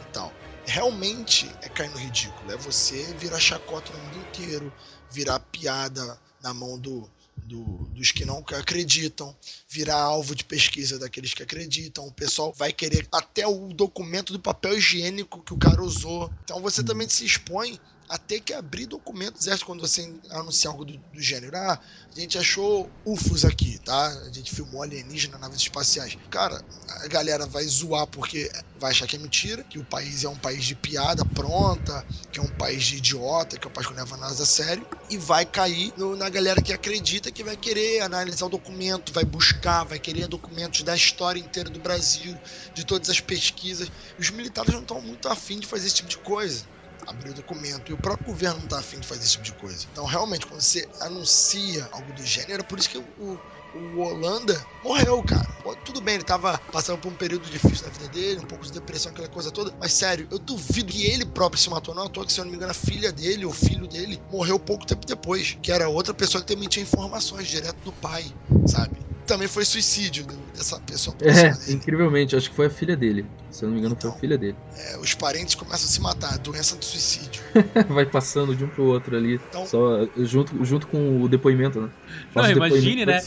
e 0.02 0.12
tal. 0.12 0.32
Realmente 0.66 1.50
é 1.62 1.68
cair 1.68 1.90
no 1.90 1.98
ridículo. 1.98 2.52
É 2.52 2.56
você 2.56 3.12
virar 3.14 3.40
chacota 3.40 3.92
no 3.92 3.98
mundo 3.98 4.18
inteiro, 4.18 4.72
virar 5.10 5.40
piada 5.40 6.18
na 6.40 6.54
mão 6.54 6.78
do, 6.78 7.10
do- 7.42 7.88
dos 7.88 8.10
que 8.12 8.24
não 8.24 8.38
acreditam, 8.38 9.36
virar 9.68 9.96
alvo 10.00 10.34
de 10.34 10.44
pesquisa 10.44 10.98
daqueles 10.98 11.34
que 11.34 11.42
acreditam. 11.42 12.06
O 12.06 12.12
pessoal 12.12 12.52
vai 12.52 12.72
querer 12.72 13.06
até 13.12 13.46
o 13.46 13.68
documento 13.72 14.32
do 14.32 14.40
papel 14.40 14.76
higiênico 14.78 15.42
que 15.44 15.54
o 15.54 15.58
cara 15.58 15.82
usou. 15.82 16.32
Então 16.44 16.60
você 16.60 16.82
também 16.82 17.08
se 17.08 17.24
expõe 17.24 17.80
a 18.08 18.16
ter 18.16 18.40
que 18.40 18.52
abrir 18.52 18.86
documentos 18.86 19.46
extras 19.46 19.62
quando 19.62 19.80
você 19.80 20.12
anuncia 20.30 20.70
algo 20.70 20.84
do, 20.84 20.96
do 20.96 21.20
gênero. 21.20 21.56
Ah, 21.56 21.78
a 22.14 22.20
gente 22.20 22.38
achou 22.38 22.90
UFOs 23.04 23.44
aqui, 23.44 23.78
tá? 23.84 24.06
A 24.26 24.32
gente 24.32 24.54
filmou 24.54 24.82
alienígena, 24.82 25.38
naves 25.38 25.58
espaciais. 25.58 26.16
Cara, 26.30 26.62
a 26.88 27.08
galera 27.08 27.46
vai 27.46 27.64
zoar 27.64 28.06
porque 28.06 28.50
vai 28.78 28.92
achar 28.92 29.06
que 29.06 29.16
é 29.16 29.18
mentira, 29.18 29.64
que 29.64 29.78
o 29.78 29.84
país 29.84 30.24
é 30.24 30.28
um 30.28 30.36
país 30.36 30.64
de 30.64 30.74
piada 30.74 31.24
pronta, 31.24 32.06
que 32.30 32.38
é 32.38 32.42
um 32.42 32.48
país 32.48 32.84
de 32.84 32.96
idiota, 32.96 33.58
que 33.58 33.66
é 33.66 33.70
um 33.70 33.72
país 33.72 33.86
que 33.86 33.94
não 33.94 34.02
leva 34.02 34.16
nada 34.16 34.42
a 34.42 34.46
sério, 34.46 34.86
e 35.10 35.16
vai 35.16 35.44
cair 35.44 35.92
no, 35.96 36.14
na 36.14 36.28
galera 36.28 36.62
que 36.62 36.72
acredita 36.72 37.32
que 37.32 37.42
vai 37.42 37.56
querer 37.56 38.00
analisar 38.00 38.46
o 38.46 38.50
documento, 38.50 39.12
vai 39.12 39.24
buscar, 39.24 39.84
vai 39.84 39.98
querer 39.98 40.28
documentos 40.28 40.82
da 40.82 40.94
história 40.94 41.40
inteira 41.40 41.68
do 41.68 41.80
Brasil, 41.80 42.38
de 42.74 42.84
todas 42.84 43.10
as 43.10 43.20
pesquisas. 43.20 43.90
Os 44.18 44.30
militares 44.30 44.72
não 44.72 44.82
estão 44.82 45.00
muito 45.00 45.28
afim 45.28 45.58
de 45.58 45.66
fazer 45.66 45.86
esse 45.86 45.96
tipo 45.96 46.08
de 46.08 46.18
coisa 46.18 46.75
abrir 47.06 47.30
o 47.30 47.34
documento. 47.34 47.90
E 47.90 47.94
o 47.94 47.98
próprio 47.98 48.26
governo 48.26 48.58
não 48.58 48.64
está 48.64 48.78
afim 48.78 49.00
de 49.00 49.06
fazer 49.06 49.22
esse 49.22 49.32
tipo 49.32 49.44
de 49.44 49.52
coisa. 49.52 49.86
Então, 49.90 50.04
realmente, 50.04 50.46
quando 50.46 50.60
você 50.60 50.88
anuncia 51.00 51.88
algo 51.92 52.12
do 52.12 52.24
gênero, 52.24 52.60
é 52.60 52.64
por 52.64 52.78
isso 52.78 52.90
que 52.90 52.98
o, 52.98 53.40
o 53.76 54.00
Holanda 54.00 54.66
morreu, 54.82 55.22
cara. 55.22 55.46
Tudo 55.84 56.00
bem, 56.00 56.14
ele 56.14 56.24
tava 56.24 56.58
passando 56.70 56.98
por 56.98 57.08
um 57.12 57.14
período 57.14 57.48
difícil 57.48 57.86
na 57.86 57.92
vida 57.92 58.08
dele, 58.08 58.40
um 58.40 58.46
pouco 58.46 58.64
de 58.64 58.72
depressão, 58.72 59.10
aquela 59.10 59.28
coisa 59.28 59.50
toda. 59.50 59.72
Mas 59.80 59.92
sério, 59.92 60.26
eu 60.30 60.38
duvido 60.38 60.92
que 60.92 61.04
ele 61.04 61.24
próprio 61.24 61.60
se 61.60 61.68
matou. 61.68 61.94
Não 61.94 62.04
à 62.04 62.08
toa 62.08 62.24
que, 62.24 62.32
se 62.32 62.40
eu 62.40 62.44
não 62.44 62.50
me 62.50 62.56
engano, 62.56 62.70
a 62.70 62.74
filha 62.74 63.12
dele, 63.12 63.44
ou 63.44 63.52
filho 63.52 63.86
dele, 63.86 64.20
morreu 64.30 64.58
pouco 64.58 64.86
tempo 64.86 65.06
depois. 65.06 65.56
Que 65.60 65.72
era 65.72 65.88
outra 65.88 66.14
pessoa 66.14 66.42
que 66.42 66.52
também 66.54 66.68
tinha 66.68 66.82
informações 66.82 67.48
direto 67.48 67.78
do 67.84 67.92
pai, 67.92 68.24
sabe? 68.66 69.04
Também 69.26 69.48
foi 69.48 69.64
suicídio 69.64 70.24
dessa 70.54 70.78
pessoa. 70.80 71.16
É, 71.20 71.72
incrivelmente, 71.72 72.36
acho 72.36 72.48
que 72.48 72.54
foi 72.54 72.66
a 72.66 72.70
filha 72.70 72.96
dele. 72.96 73.26
Se 73.50 73.64
eu 73.64 73.68
não 73.68 73.74
me 73.74 73.80
engano, 73.80 73.96
então, 73.98 74.10
foi 74.10 74.18
a 74.18 74.20
filha 74.20 74.38
dele. 74.38 74.56
É, 74.76 74.98
os 74.98 75.14
parentes 75.14 75.54
começam 75.54 75.86
a 75.86 75.90
se 75.90 76.00
matar, 76.00 76.38
doença 76.38 76.76
do 76.76 76.84
suicídio. 76.84 77.42
Vai 77.88 78.06
passando 78.06 78.54
de 78.54 78.62
um 78.62 78.68
pro 78.68 78.84
outro 78.84 79.16
ali. 79.16 79.40
Então, 79.48 79.66
só 79.66 80.06
junto, 80.18 80.64
junto 80.64 80.86
com 80.86 81.22
o 81.22 81.28
depoimento, 81.28 81.80
né? 81.80 81.88
Faz 82.32 82.48
não, 82.54 82.66
imagine, 82.66 83.06
né? 83.06 83.18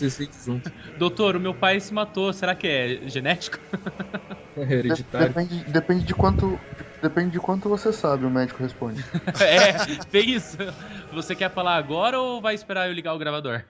Doutor, 0.97 1.35
o 1.35 1.39
meu 1.39 1.53
pai 1.53 1.79
se 1.79 1.93
matou. 1.93 2.31
Será 2.33 2.55
que 2.55 2.67
é 2.67 3.09
genético? 3.09 3.59
É 4.57 4.61
hereditário. 4.61 5.27
Depende, 5.27 5.63
depende 5.65 6.03
de 6.03 6.13
quanto. 6.13 6.59
Depende 7.01 7.31
de 7.31 7.39
quanto 7.39 7.69
você 7.69 7.93
sabe, 7.93 8.25
o 8.25 8.29
médico 8.29 8.61
responde. 8.61 9.03
é, 9.39 10.03
bem 10.11 10.31
isso. 10.31 10.57
Você 11.13 11.33
quer 11.33 11.49
falar 11.49 11.77
agora 11.77 12.19
ou 12.19 12.41
vai 12.41 12.53
esperar 12.53 12.87
eu 12.87 12.93
ligar 12.93 13.13
o 13.13 13.17
gravador? 13.17 13.63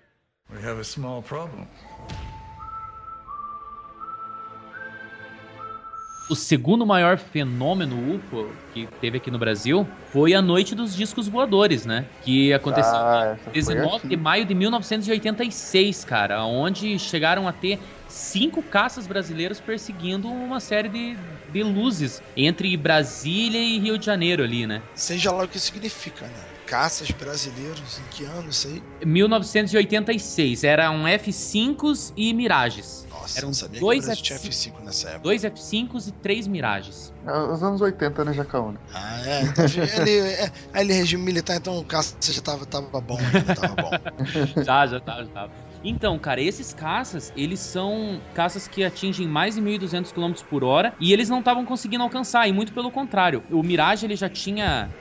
We 0.52 0.68
have 0.68 0.80
a 0.80 0.84
small 0.84 1.22
problem. 1.22 1.68
O 6.30 6.36
segundo 6.36 6.86
maior 6.86 7.18
fenômeno 7.18 7.98
UFO 8.16 8.56
que 8.70 8.88
teve 8.88 9.18
aqui 9.18 9.32
no 9.32 9.40
Brasil 9.40 9.98
foi 10.12 10.34
a 10.34 10.42
Noite 10.42 10.76
dos 10.76 10.96
Discos 10.96 11.28
Voadores, 11.28 11.86
né? 11.86 12.12
Que 12.22 12.54
aconteceu 12.54 12.96
ah, 12.96 13.36
19 13.52 14.08
de 14.08 14.16
maio 14.16 14.46
de 14.46 14.54
1986, 14.54 16.06
cara, 16.06 16.46
onde 16.46 17.00
chegaram 17.00 17.48
a 17.48 17.54
ter 17.54 17.80
cinco 18.08 18.62
caças 18.62 19.08
brasileiros 19.08 19.60
perseguindo 19.60 20.32
uma 20.32 20.60
série 20.60 20.90
de, 20.90 21.18
de 21.48 21.64
luzes 21.64 22.22
entre 22.36 22.78
Brasília 22.78 23.60
e 23.60 23.80
Rio 23.80 23.98
de 23.98 24.06
Janeiro 24.06 24.44
ali, 24.44 24.68
né? 24.68 24.84
Seja 24.94 25.32
lá 25.32 25.44
o 25.44 25.48
que 25.48 25.60
significa, 25.60 26.28
né? 26.28 26.49
Caças 26.70 27.10
brasileiros, 27.10 27.98
em 27.98 28.04
que 28.04 28.26
ano 28.26 28.48
isso 28.50 28.68
aí? 28.68 28.84
1986, 29.04 30.64
eram 30.64 31.04
F5s 31.08 32.14
e 32.16 32.32
Mirages. 32.32 33.08
Nossa, 33.10 33.40
Eram 33.40 33.52
dois 33.80 34.06
F5, 34.06 34.22
tinha 34.22 34.40
F5 34.40 34.84
nessa 34.84 35.08
época. 35.10 35.24
Dois 35.24 35.42
F5s 35.44 36.08
e 36.10 36.12
três 36.12 36.46
Mirages. 36.46 37.12
É, 37.26 37.38
os 37.52 37.64
anos 37.64 37.82
80, 37.82 38.24
né, 38.24 38.34
Jacaúna? 38.34 38.80
Ah, 38.94 39.20
é. 39.28 39.42
Então, 39.42 39.66
ele, 39.66 40.20
é, 40.20 40.52
ele 40.76 40.94
regime 40.94 41.24
militar, 41.24 41.58
então 41.58 41.80
o 41.80 41.84
caça 41.84 42.16
já 42.22 42.42
tava, 42.42 42.66
tava 42.68 43.02
bom, 43.02 43.18
ainda 43.18 43.56
tava 43.56 43.76
bom. 43.76 43.90
já, 44.64 44.86
já 44.86 45.00
tava, 45.00 45.24
já 45.24 45.30
tava. 45.32 45.52
Então, 45.84 46.20
cara, 46.20 46.42
esses 46.42 46.74
caças, 46.74 47.32
eles 47.36 47.60
são 47.60 48.22
caças 48.34 48.68
que 48.68 48.84
atingem 48.84 49.28
mais 49.28 49.56
de 49.56 49.62
1.200 49.62 50.12
km 50.14 50.34
por 50.50 50.64
hora 50.64 50.94
e 51.00 51.14
eles 51.14 51.30
não 51.30 51.40
estavam 51.40 51.66
conseguindo 51.66 52.04
alcançar, 52.04 52.48
e 52.48 52.52
muito 52.52 52.74
pelo 52.74 52.92
contrário. 52.92 53.44
O 53.50 53.64
Mirage, 53.64 54.06
ele 54.06 54.16
já 54.16 54.30
tinha... 54.30 54.94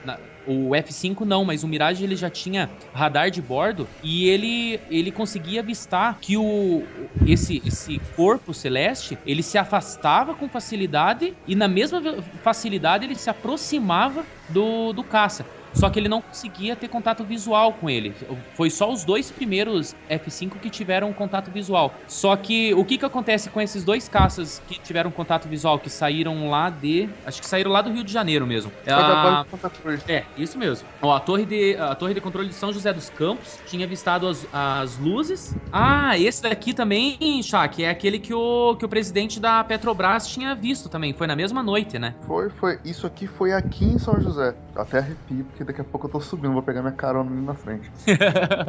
O 0.51 0.73
F5 0.73 1.25
não, 1.25 1.45
mas 1.45 1.63
o 1.63 1.67
Mirage 1.67 2.03
ele 2.03 2.15
já 2.15 2.27
tinha 2.29 2.73
radar 2.91 3.29
de 3.29 3.39
bordo 3.39 3.91
e 4.01 4.27
ele, 4.27 4.83
ele 4.89 5.11
conseguia 5.11 5.59
avistar 5.61 6.17
que 6.19 6.37
o, 6.37 7.11
esse, 7.23 7.61
esse 7.63 8.03
corpo 8.09 8.51
celeste 8.51 9.21
ele 9.23 9.43
se 9.43 9.59
afastava 9.59 10.33
com 10.35 10.49
facilidade 10.49 11.37
e 11.45 11.53
na 11.55 11.67
mesma 11.67 12.01
facilidade 12.41 13.05
ele 13.05 13.15
se 13.15 13.29
aproximava 13.29 14.27
do, 14.47 14.91
do 14.91 15.03
caça. 15.03 15.47
Só 15.73 15.89
que 15.89 15.99
ele 15.99 16.09
não 16.09 16.21
conseguia 16.21 16.75
ter 16.75 16.87
contato 16.87 17.23
visual 17.23 17.73
com 17.73 17.89
ele. 17.89 18.13
Foi 18.53 18.69
só 18.69 18.91
os 18.91 19.03
dois 19.03 19.31
primeiros 19.31 19.95
F5 20.09 20.59
que 20.59 20.69
tiveram 20.69 21.11
contato 21.13 21.51
visual. 21.51 21.93
Só 22.07 22.35
que 22.35 22.73
o 22.73 22.83
que, 22.83 22.97
que 22.97 23.05
acontece 23.05 23.49
com 23.49 23.61
esses 23.61 23.83
dois 23.83 24.07
caças 24.07 24.61
que 24.67 24.79
tiveram 24.79 25.11
contato 25.11 25.47
visual, 25.47 25.79
que 25.79 25.89
saíram 25.89 26.49
lá 26.49 26.69
de. 26.69 27.09
Acho 27.25 27.41
que 27.41 27.47
saíram 27.47 27.71
lá 27.71 27.81
do 27.81 27.91
Rio 27.91 28.03
de 28.03 28.11
Janeiro 28.11 28.45
mesmo. 28.45 28.71
Ah, 28.87 29.45
é, 30.07 30.23
isso 30.37 30.57
mesmo. 30.57 30.87
Ó, 31.01 31.13
a, 31.13 31.19
torre 31.19 31.45
de, 31.45 31.75
a 31.75 31.95
torre 31.95 32.13
de 32.13 32.21
controle 32.21 32.49
de 32.49 32.55
São 32.55 32.71
José 32.73 32.91
dos 32.93 33.09
Campos 33.09 33.59
tinha 33.65 33.85
avistado 33.85 34.27
as, 34.27 34.47
as 34.53 34.97
luzes. 34.97 35.55
Ah, 35.71 36.17
esse 36.17 36.41
daqui 36.41 36.73
também, 36.73 37.41
Shaq, 37.43 37.83
é 37.83 37.89
aquele 37.89 38.19
que 38.19 38.33
o, 38.33 38.75
que 38.75 38.85
o 38.85 38.89
presidente 38.89 39.39
da 39.39 39.63
Petrobras 39.63 40.27
tinha 40.27 40.55
visto 40.55 40.89
também. 40.89 41.13
Foi 41.13 41.27
na 41.27 41.35
mesma 41.35 41.61
noite, 41.61 41.99
né? 41.99 42.15
Foi, 42.25 42.49
foi. 42.49 42.79
Isso 42.83 43.05
aqui 43.05 43.27
foi 43.27 43.53
aqui 43.53 43.85
em 43.85 43.97
São 43.97 44.19
José. 44.19 44.55
Até 44.75 44.99
arrepio, 44.99 45.45
porque 45.45 45.63
daqui 45.69 45.81
a 45.81 45.83
pouco 45.83 46.07
eu 46.07 46.11
tô 46.11 46.19
subindo, 46.19 46.53
vou 46.53 46.63
pegar 46.63 46.81
minha 46.81 46.93
carona 46.93 47.31
ali 47.31 47.41
na 47.41 47.55
frente. 47.55 47.91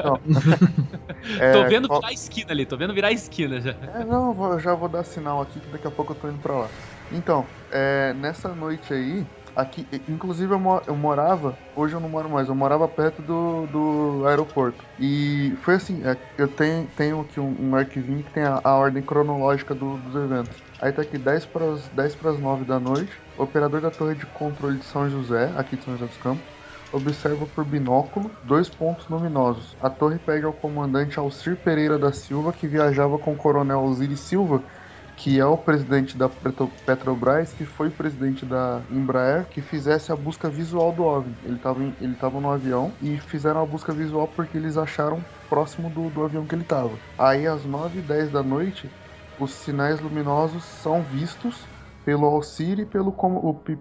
Então, 0.00 0.20
é, 1.40 1.52
tô 1.52 1.68
vendo 1.68 1.88
virar 1.88 2.08
a 2.08 2.12
esquina 2.12 2.46
ali, 2.50 2.66
tô 2.66 2.76
vendo 2.76 2.94
virar 2.94 3.08
a 3.08 3.12
esquina 3.12 3.60
já. 3.60 3.70
É, 3.70 4.04
não, 4.04 4.34
vou, 4.34 4.58
já 4.58 4.74
vou 4.74 4.88
dar 4.88 5.04
sinal 5.04 5.40
aqui 5.40 5.60
que 5.60 5.68
daqui 5.68 5.86
a 5.86 5.90
pouco 5.90 6.12
eu 6.12 6.16
tô 6.16 6.28
indo 6.28 6.38
pra 6.38 6.56
lá. 6.56 6.68
Então, 7.10 7.46
é, 7.70 8.14
nessa 8.14 8.54
noite 8.54 8.92
aí, 8.94 9.26
aqui, 9.54 9.88
inclusive 10.08 10.52
eu, 10.52 10.60
eu, 10.86 10.96
morava, 10.96 11.58
hoje 11.74 11.94
eu 11.94 12.00
não 12.00 12.08
moro 12.08 12.30
mais, 12.30 12.48
eu 12.48 12.54
morava 12.54 12.88
perto 12.88 13.22
do, 13.22 13.66
do 13.66 14.24
aeroporto. 14.26 14.84
E 14.98 15.54
foi 15.58 15.74
assim, 15.74 16.04
é, 16.04 16.16
eu 16.38 16.48
tenho, 16.48 16.88
tenho 16.88 17.20
aqui 17.20 17.40
um, 17.40 17.70
um 17.70 17.74
arquivinho 17.74 18.24
que 18.24 18.30
tem 18.30 18.44
a, 18.44 18.60
a 18.62 18.76
ordem 18.76 19.02
cronológica 19.02 19.74
do, 19.74 19.98
dos 19.98 20.14
eventos. 20.14 20.62
Aí 20.78 20.92
tá 20.92 21.02
aqui 21.02 21.18
10 21.18 21.46
para 21.46 21.72
as 21.72 21.88
10 21.90 22.16
para 22.16 22.30
as 22.30 22.40
9 22.40 22.64
da 22.64 22.80
noite, 22.80 23.22
operador 23.36 23.80
da 23.82 23.90
torre 23.90 24.14
de 24.14 24.26
controle 24.26 24.78
de 24.78 24.84
São 24.86 25.08
José, 25.10 25.52
aqui 25.56 25.76
de 25.76 25.84
São 25.84 25.94
José 25.94 26.06
dos 26.06 26.16
Campos, 26.18 26.50
observa 26.92 27.46
por 27.46 27.64
binóculo 27.64 28.30
dois 28.44 28.68
pontos 28.68 29.08
luminosos. 29.08 29.76
A 29.80 29.88
torre 29.88 30.18
pede 30.18 30.44
ao 30.44 30.52
comandante 30.52 31.18
Alcir 31.18 31.56
Pereira 31.56 31.98
da 31.98 32.12
Silva, 32.12 32.52
que 32.52 32.66
viajava 32.66 33.18
com 33.18 33.32
o 33.32 33.36
coronel 33.36 33.82
Osiris 33.82 34.20
Silva, 34.20 34.62
que 35.16 35.38
é 35.38 35.44
o 35.44 35.56
presidente 35.56 36.16
da 36.16 36.28
Petrobras, 36.28 37.52
que 37.52 37.66
foi 37.66 37.90
presidente 37.90 38.46
da 38.46 38.80
Embraer, 38.90 39.44
que 39.50 39.60
fizesse 39.60 40.10
a 40.10 40.16
busca 40.16 40.48
visual 40.48 40.92
do 40.92 41.02
OVNI. 41.02 41.34
Ele 41.44 41.56
estava 41.56 41.82
ele 41.82 42.40
no 42.40 42.50
avião 42.50 42.90
e 43.02 43.18
fizeram 43.18 43.62
a 43.62 43.66
busca 43.66 43.92
visual 43.92 44.26
porque 44.28 44.56
eles 44.56 44.78
acharam 44.78 45.22
próximo 45.48 45.90
do, 45.90 46.08
do 46.08 46.24
avião 46.24 46.46
que 46.46 46.54
ele 46.54 46.62
estava. 46.62 46.92
Aí 47.18 47.46
às 47.46 47.66
9 47.66 47.98
e 47.98 48.02
10 48.02 48.30
da 48.30 48.42
noite, 48.42 48.90
os 49.38 49.52
sinais 49.52 50.00
luminosos 50.00 50.64
são 50.64 51.02
vistos 51.02 51.66
pelo 52.04 52.26
Alciri 52.26 52.82
e 52.82 52.86
pelo, 52.86 53.12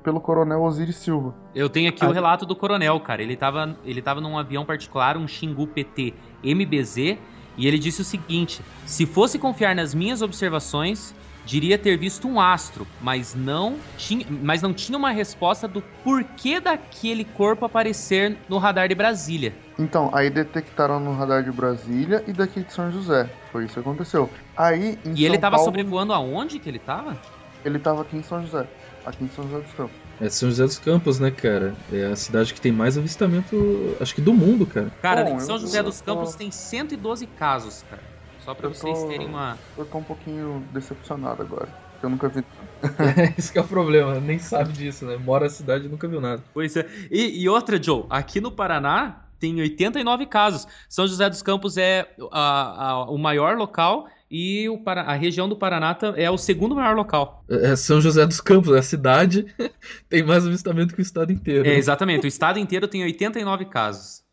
pelo 0.03 0.19
coronel 0.19 0.63
Osiris 0.63 0.97
Silva. 0.97 1.33
Eu 1.55 1.69
tenho 1.69 1.89
aqui 1.89 2.03
Aí... 2.03 2.09
o 2.09 2.13
relato 2.13 2.45
do 2.45 2.55
coronel, 2.55 2.99
cara. 2.99 3.21
Ele 3.21 3.33
estava 3.33 3.77
ele 3.85 4.01
tava 4.01 4.21
num 4.21 4.37
avião 4.37 4.65
particular, 4.65 5.17
um 5.17 5.27
Xingu 5.27 5.67
PT 5.67 6.13
MBZ, 6.43 7.17
e 7.57 7.67
ele 7.67 7.79
disse 7.79 8.01
o 8.01 8.05
seguinte: 8.05 8.61
se 8.85 9.05
fosse 9.05 9.39
confiar 9.39 9.75
nas 9.75 9.93
minhas 9.93 10.21
observações, 10.21 11.13
diria 11.45 11.77
ter 11.77 11.97
visto 11.97 12.27
um 12.27 12.39
astro, 12.39 12.85
mas 13.01 13.33
não 13.33 13.77
tinha, 13.97 14.25
mas 14.29 14.61
não 14.61 14.73
tinha 14.73 14.97
uma 14.97 15.11
resposta 15.11 15.67
do 15.67 15.81
porquê 16.03 16.59
daquele 16.59 17.25
corpo 17.25 17.65
aparecer 17.65 18.37
no 18.47 18.57
radar 18.57 18.87
de 18.87 18.95
Brasília. 18.95 19.53
Então, 19.77 20.11
aí 20.13 20.29
detectaram 20.29 20.99
no 20.99 21.13
radar 21.13 21.43
de 21.43 21.51
Brasília 21.51 22.23
e 22.27 22.33
daqui 22.33 22.61
de 22.61 22.71
São 22.71 22.91
José. 22.91 23.29
Foi 23.51 23.65
isso 23.65 23.73
que 23.75 23.79
aconteceu. 23.79 24.29
Aí, 24.55 24.99
e 25.03 25.03
São 25.03 25.13
ele 25.15 25.35
estava 25.35 25.55
Paulo... 25.55 25.65
sobrevoando 25.65 26.13
aonde 26.13 26.59
que 26.59 26.69
ele 26.69 26.77
estava? 26.77 27.17
Ele 27.63 27.79
tava 27.79 28.01
aqui 28.01 28.17
em 28.17 28.23
São 28.23 28.41
José. 28.41 28.67
Aqui 29.05 29.23
em 29.23 29.29
São 29.29 29.43
José 29.45 29.61
dos 29.61 29.73
Campos. 29.73 29.95
É 30.21 30.29
São 30.29 30.49
José 30.49 30.63
dos 30.63 30.79
Campos, 30.79 31.19
né, 31.19 31.31
cara? 31.31 31.75
É 31.91 32.05
a 32.05 32.15
cidade 32.15 32.53
que 32.53 32.59
tem 32.59 32.71
mais 32.71 32.97
avistamento, 32.97 33.95
acho 33.99 34.13
que 34.13 34.21
do 34.21 34.33
mundo, 34.33 34.65
cara. 34.65 34.91
Cara, 35.01 35.23
Bom, 35.23 35.37
em 35.37 35.39
São 35.39 35.57
José 35.57 35.81
dos 35.81 36.01
Campos 36.01 36.33
tô... 36.33 36.37
tem 36.37 36.51
112 36.51 37.25
casos, 37.27 37.83
cara. 37.89 38.03
Só 38.43 38.53
pra 38.53 38.67
eu 38.67 38.73
vocês 38.73 38.99
tô... 38.99 39.07
terem 39.07 39.27
uma. 39.27 39.57
Eu 39.77 39.85
tô 39.85 39.97
um 39.97 40.03
pouquinho 40.03 40.65
decepcionado 40.73 41.41
agora. 41.41 41.69
Porque 41.93 42.05
eu 42.05 42.09
nunca 42.09 42.29
vi. 42.29 42.39
é, 42.83 43.33
esse 43.37 43.57
é 43.57 43.61
o 43.61 43.67
problema, 43.67 44.19
nem 44.19 44.39
sabe 44.39 44.71
disso, 44.71 45.05
né? 45.05 45.17
Mora 45.17 45.45
na 45.45 45.49
cidade 45.49 45.85
e 45.85 45.89
nunca 45.89 46.07
viu 46.07 46.21
nada. 46.21 46.41
Pois 46.53 46.75
é. 46.75 46.87
E, 47.11 47.41
e 47.41 47.49
outra, 47.49 47.81
Joe, 47.81 48.05
aqui 48.09 48.39
no 48.39 48.51
Paraná 48.51 49.25
tem 49.39 49.59
89 49.59 50.25
casos. 50.25 50.67
São 50.87 51.07
José 51.07 51.29
dos 51.29 51.41
Campos 51.41 51.77
é 51.77 52.09
a, 52.31 52.89
a, 52.89 53.09
o 53.09 53.17
maior 53.17 53.57
local 53.57 54.07
e 54.29 54.67
o 54.69 54.77
Para- 54.77 55.01
a 55.03 55.13
região 55.13 55.47
do 55.49 55.55
Paraná 55.55 55.97
é 56.15 56.29
o 56.29 56.37
segundo 56.37 56.75
maior 56.75 56.95
local. 56.95 57.43
É 57.49 57.75
São 57.75 57.99
José 57.99 58.25
dos 58.25 58.39
Campos, 58.41 58.71
a 58.73 58.81
cidade 58.81 59.45
tem 60.09 60.23
mais 60.23 60.45
avistamento 60.45 60.93
que 60.93 61.01
o 61.01 61.03
estado 61.03 61.31
inteiro. 61.31 61.67
É, 61.67 61.75
exatamente, 61.75 62.25
o 62.25 62.27
estado 62.27 62.59
inteiro 62.59 62.87
tem 62.87 63.03
89 63.03 63.65
casos. 63.65 64.23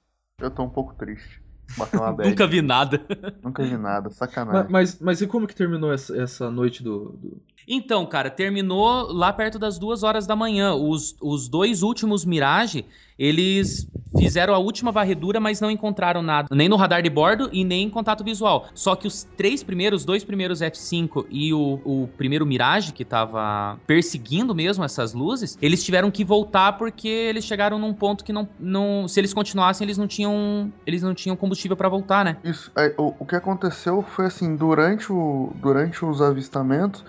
Eu 0.40 0.50
tô 0.50 0.62
um 0.62 0.68
pouco 0.68 0.94
triste. 0.94 1.40
Nunca 2.24 2.46
vi 2.46 2.62
nada. 2.62 3.04
Nunca 3.42 3.64
vi 3.64 3.76
nada, 3.76 4.08
sacanagem. 4.10 4.70
Mas, 4.70 5.00
mas, 5.00 5.20
e 5.20 5.26
como 5.26 5.46
que 5.48 5.54
terminou 5.54 5.92
essa, 5.92 6.16
essa 6.16 6.50
noite 6.50 6.80
do, 6.82 7.10
do- 7.20 7.42
Então, 7.66 8.06
cara, 8.06 8.30
terminou 8.30 9.12
lá 9.12 9.32
perto 9.32 9.58
das 9.58 9.76
duas 9.78 10.02
horas 10.04 10.26
da 10.28 10.36
manhã. 10.36 10.74
Os, 10.74 11.16
os 11.20 11.48
dois 11.48 11.82
últimos 11.82 12.24
Mirage, 12.24 12.84
eles 13.18 13.88
fizeram 14.18 14.54
a 14.54 14.58
última 14.58 14.90
varredura, 14.90 15.40
mas 15.40 15.60
não 15.60 15.70
encontraram 15.70 16.22
nada, 16.22 16.48
nem 16.52 16.68
no 16.68 16.76
radar 16.76 17.02
de 17.02 17.10
bordo 17.10 17.48
e 17.52 17.64
nem 17.64 17.84
em 17.84 17.90
contato 17.90 18.24
visual. 18.24 18.66
Só 18.74 18.94
que 18.96 19.06
os 19.06 19.24
três 19.36 19.62
primeiros, 19.62 20.02
os 20.02 20.04
dois 20.04 20.24
primeiros 20.24 20.60
F5 20.60 21.26
e 21.30 21.52
o, 21.52 21.80
o 21.84 22.08
primeiro 22.16 22.46
Mirage, 22.46 22.92
que 22.92 23.04
tava 23.04 23.78
perseguindo 23.86 24.54
mesmo 24.54 24.84
essas 24.84 25.12
luzes, 25.12 25.56
eles 25.60 25.84
tiveram 25.84 26.10
que 26.10 26.24
voltar 26.24 26.72
porque 26.74 27.08
eles 27.08 27.44
chegaram 27.44 27.78
num 27.78 27.92
ponto 27.92 28.24
que 28.24 28.32
não, 28.32 28.48
não 28.58 29.08
se 29.08 29.20
eles 29.20 29.32
continuassem, 29.32 29.84
eles 29.84 29.98
não 29.98 30.06
tinham, 30.06 30.72
eles 30.86 31.02
não 31.02 31.14
tinham 31.14 31.36
combustível 31.36 31.76
pra 31.76 31.88
voltar, 31.88 32.24
né? 32.24 32.36
Isso, 32.44 32.70
é, 32.76 32.94
o, 32.96 33.14
o 33.18 33.26
que 33.26 33.36
aconteceu 33.36 34.02
foi 34.02 34.26
assim, 34.26 34.56
durante, 34.56 35.12
o, 35.12 35.52
durante 35.56 36.04
os 36.04 36.20
avistamentos, 36.20 37.04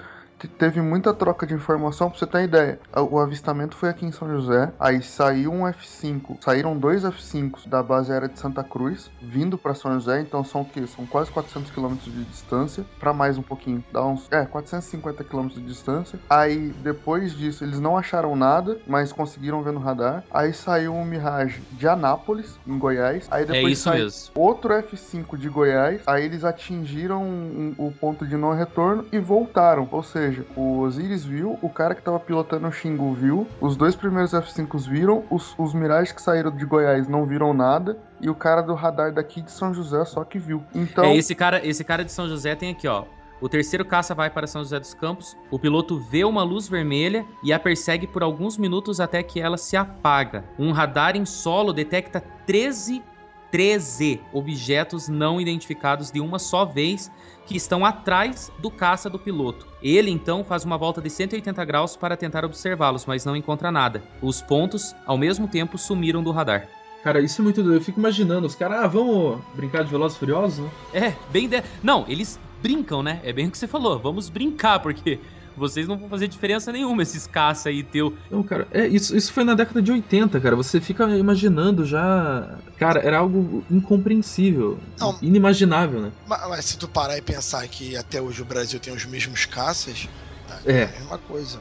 teve 0.45 0.81
muita 0.81 1.13
troca 1.13 1.47
de 1.47 1.53
informação, 1.53 2.09
pra 2.09 2.19
você 2.19 2.27
ter 2.27 2.43
ideia. 2.43 2.79
O 3.09 3.17
avistamento 3.17 3.75
foi 3.75 3.89
aqui 3.89 4.05
em 4.05 4.11
São 4.11 4.27
José, 4.29 4.71
aí 4.79 5.01
saiu 5.01 5.51
um 5.51 5.63
F5, 5.65 6.37
saíram 6.43 6.77
dois 6.77 7.03
F5s 7.03 7.67
da 7.67 7.81
base 7.81 8.11
aérea 8.11 8.27
de 8.27 8.37
Santa 8.37 8.63
Cruz, 8.63 9.09
vindo 9.21 9.57
pra 9.57 9.73
São 9.73 9.93
José, 9.93 10.19
então 10.19 10.43
são 10.43 10.61
o 10.61 10.65
quê? 10.65 10.85
São 10.85 11.05
quase 11.05 11.31
400 11.31 11.71
quilômetros 11.71 12.11
de 12.13 12.25
distância, 12.25 12.85
pra 12.99 13.13
mais 13.13 13.37
um 13.37 13.41
pouquinho, 13.41 13.83
dá 13.91 14.05
uns, 14.05 14.27
é, 14.29 14.45
450 14.45 15.23
quilômetros 15.23 15.61
de 15.61 15.67
distância. 15.67 16.19
Aí, 16.29 16.73
depois 16.83 17.33
disso, 17.33 17.63
eles 17.63 17.79
não 17.79 17.97
acharam 17.97 18.35
nada, 18.35 18.77
mas 18.85 19.13
conseguiram 19.13 19.63
ver 19.63 19.71
no 19.71 19.79
radar. 19.79 20.23
Aí 20.29 20.51
saiu 20.53 20.93
um 20.93 21.05
Mirage 21.05 21.63
de 21.71 21.87
Anápolis, 21.87 22.59
em 22.67 22.77
Goiás. 22.77 23.27
Aí 23.31 23.43
É 23.43 23.45
depois 23.45 23.73
isso 23.73 23.83
saiu 23.83 24.03
mesmo. 24.03 24.31
outro 24.35 24.73
F5 24.73 25.37
de 25.37 25.47
Goiás, 25.47 26.01
aí 26.05 26.25
eles 26.25 26.43
atingiram 26.43 27.23
um- 27.23 27.73
o 27.77 27.91
ponto 27.91 28.25
de 28.27 28.35
não 28.35 28.53
retorno 28.53 29.05
e 29.11 29.19
voltaram. 29.19 29.87
Ou 29.91 30.03
seja, 30.03 30.26
o 30.55 30.79
Osiris 30.79 31.23
viu, 31.23 31.57
o 31.61 31.69
cara 31.69 31.95
que 31.95 32.01
tava 32.01 32.19
pilotando 32.19 32.67
o 32.67 32.71
Xingu 32.71 33.13
viu, 33.13 33.47
os 33.61 33.75
dois 33.75 33.95
primeiros 33.95 34.31
F5s 34.31 34.87
viram, 34.89 35.23
os, 35.29 35.55
os 35.57 35.73
Mirage 35.73 36.13
que 36.13 36.21
saíram 36.21 36.51
de 36.51 36.65
Goiás 36.65 37.07
não 37.07 37.25
viram 37.25 37.53
nada, 37.53 37.97
e 38.21 38.29
o 38.29 38.35
cara 38.35 38.61
do 38.61 38.73
radar 38.73 39.13
daqui 39.13 39.41
de 39.41 39.51
São 39.51 39.73
José 39.73 40.03
só 40.05 40.23
que 40.23 40.39
viu. 40.39 40.63
Então, 40.73 41.05
É, 41.05 41.15
esse 41.15 41.35
cara, 41.35 41.65
esse 41.65 41.83
cara 41.83 42.03
de 42.03 42.11
São 42.11 42.27
José 42.27 42.55
tem 42.55 42.71
aqui, 42.71 42.87
ó. 42.87 43.05
O 43.39 43.47
terceiro 43.47 43.85
caça 43.85 44.15
vai 44.15 44.29
para 44.29 44.47
São 44.47 44.63
José 44.63 44.79
dos 44.79 44.95
Campos. 44.95 45.37
O 45.51 45.59
piloto 45.59 45.99
vê 45.99 46.23
uma 46.23 46.41
luz 46.41 46.67
vermelha 46.67 47.23
e 47.43 47.53
a 47.53 47.59
persegue 47.59 48.07
por 48.07 48.23
alguns 48.23 48.57
minutos 48.57 48.99
até 48.99 49.21
que 49.21 49.39
ela 49.39 49.57
se 49.57 49.77
apaga. 49.77 50.43
Um 50.57 50.71
radar 50.71 51.15
em 51.15 51.23
solo 51.25 51.71
detecta 51.71 52.19
13, 52.47 53.03
13 53.51 54.21
objetos 54.33 55.07
não 55.07 55.39
identificados 55.39 56.11
de 56.11 56.19
uma 56.19 56.39
só 56.39 56.65
vez 56.65 57.11
que 57.45 57.55
estão 57.55 57.85
atrás 57.85 58.51
do 58.59 58.71
caça 58.71 59.09
do 59.09 59.19
piloto. 59.19 59.67
Ele 59.81 60.09
então 60.09 60.43
faz 60.43 60.65
uma 60.65 60.77
volta 60.77 61.01
de 61.01 61.09
180 61.09 61.63
graus 61.65 61.95
para 61.95 62.17
tentar 62.17 62.43
observá-los, 62.43 63.05
mas 63.05 63.25
não 63.25 63.35
encontra 63.35 63.71
nada. 63.71 64.01
Os 64.21 64.41
pontos, 64.41 64.95
ao 65.05 65.17
mesmo 65.17 65.47
tempo, 65.47 65.77
sumiram 65.77 66.23
do 66.23 66.31
radar. 66.31 66.67
Cara, 67.03 67.21
isso 67.21 67.41
é 67.41 67.43
muito 67.43 67.61
doido. 67.63 67.77
Eu 67.77 67.81
fico 67.81 67.99
imaginando, 67.99 68.47
os 68.47 68.55
caras, 68.55 68.79
ah, 68.83 68.87
vamos 68.87 69.39
brincar 69.55 69.83
de 69.83 69.91
Velozes 69.91 70.17
e 70.17 70.19
Furiosos, 70.19 70.59
né? 70.59 70.71
É, 70.93 71.13
bem. 71.31 71.47
De... 71.47 71.63
Não, 71.81 72.05
eles 72.07 72.39
brincam, 72.61 73.03
né? 73.03 73.21
É 73.23 73.31
bem 73.31 73.47
o 73.47 73.51
que 73.51 73.57
você 73.57 73.67
falou. 73.67 73.99
Vamos 73.99 74.29
brincar, 74.29 74.79
porque 74.79 75.19
vocês 75.57 75.87
não 75.87 75.97
vão 75.97 76.09
fazer 76.09 76.27
diferença 76.27 76.71
nenhuma 76.71 77.01
esses 77.01 77.27
caça 77.27 77.69
aí 77.69 77.83
teu. 77.83 78.15
Não, 78.29 78.43
cara, 78.43 78.67
é, 78.71 78.87
isso, 78.87 79.15
isso 79.15 79.33
foi 79.33 79.43
na 79.43 79.53
década 79.53 79.81
de 79.81 79.91
80, 79.91 80.39
cara. 80.39 80.55
Você 80.55 80.79
fica 80.79 81.07
imaginando 81.17 81.85
já. 81.85 82.57
Cara, 82.77 82.99
era 83.01 83.17
algo 83.17 83.63
incompreensível. 83.69 84.77
Não. 84.99 85.17
Inimaginável, 85.21 86.01
né? 86.01 86.11
Mas, 86.27 86.49
mas 86.49 86.65
se 86.65 86.77
tu 86.77 86.87
parar 86.87 87.17
e 87.17 87.21
pensar 87.21 87.67
que 87.67 87.95
até 87.97 88.21
hoje 88.21 88.41
o 88.41 88.45
Brasil 88.45 88.79
tem 88.79 88.93
os 88.93 89.05
mesmos 89.05 89.45
caças, 89.45 90.07
tá? 90.47 90.59
É. 90.65 90.83
a 90.83 90.99
mesma 90.99 91.17
coisa. 91.17 91.59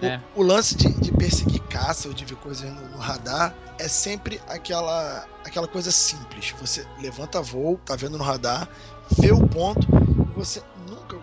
né? 0.00 0.20
O, 0.34 0.40
o 0.40 0.44
lance 0.44 0.76
de, 0.76 0.92
de 1.00 1.12
perseguir 1.12 1.60
caça 1.62 2.08
ou 2.08 2.14
de 2.14 2.24
ver 2.24 2.36
coisas 2.36 2.68
no, 2.70 2.88
no 2.90 2.98
radar 2.98 3.54
é 3.78 3.88
sempre 3.88 4.40
aquela, 4.48 5.26
aquela 5.44 5.66
coisa 5.66 5.90
simples. 5.90 6.54
Você 6.60 6.84
levanta 7.00 7.40
voo, 7.40 7.80
tá 7.84 7.96
vendo 7.96 8.18
no 8.18 8.24
radar, 8.24 8.68
vê 9.18 9.32
o 9.32 9.46
ponto, 9.46 9.86
e 10.30 10.38
você 10.38 10.62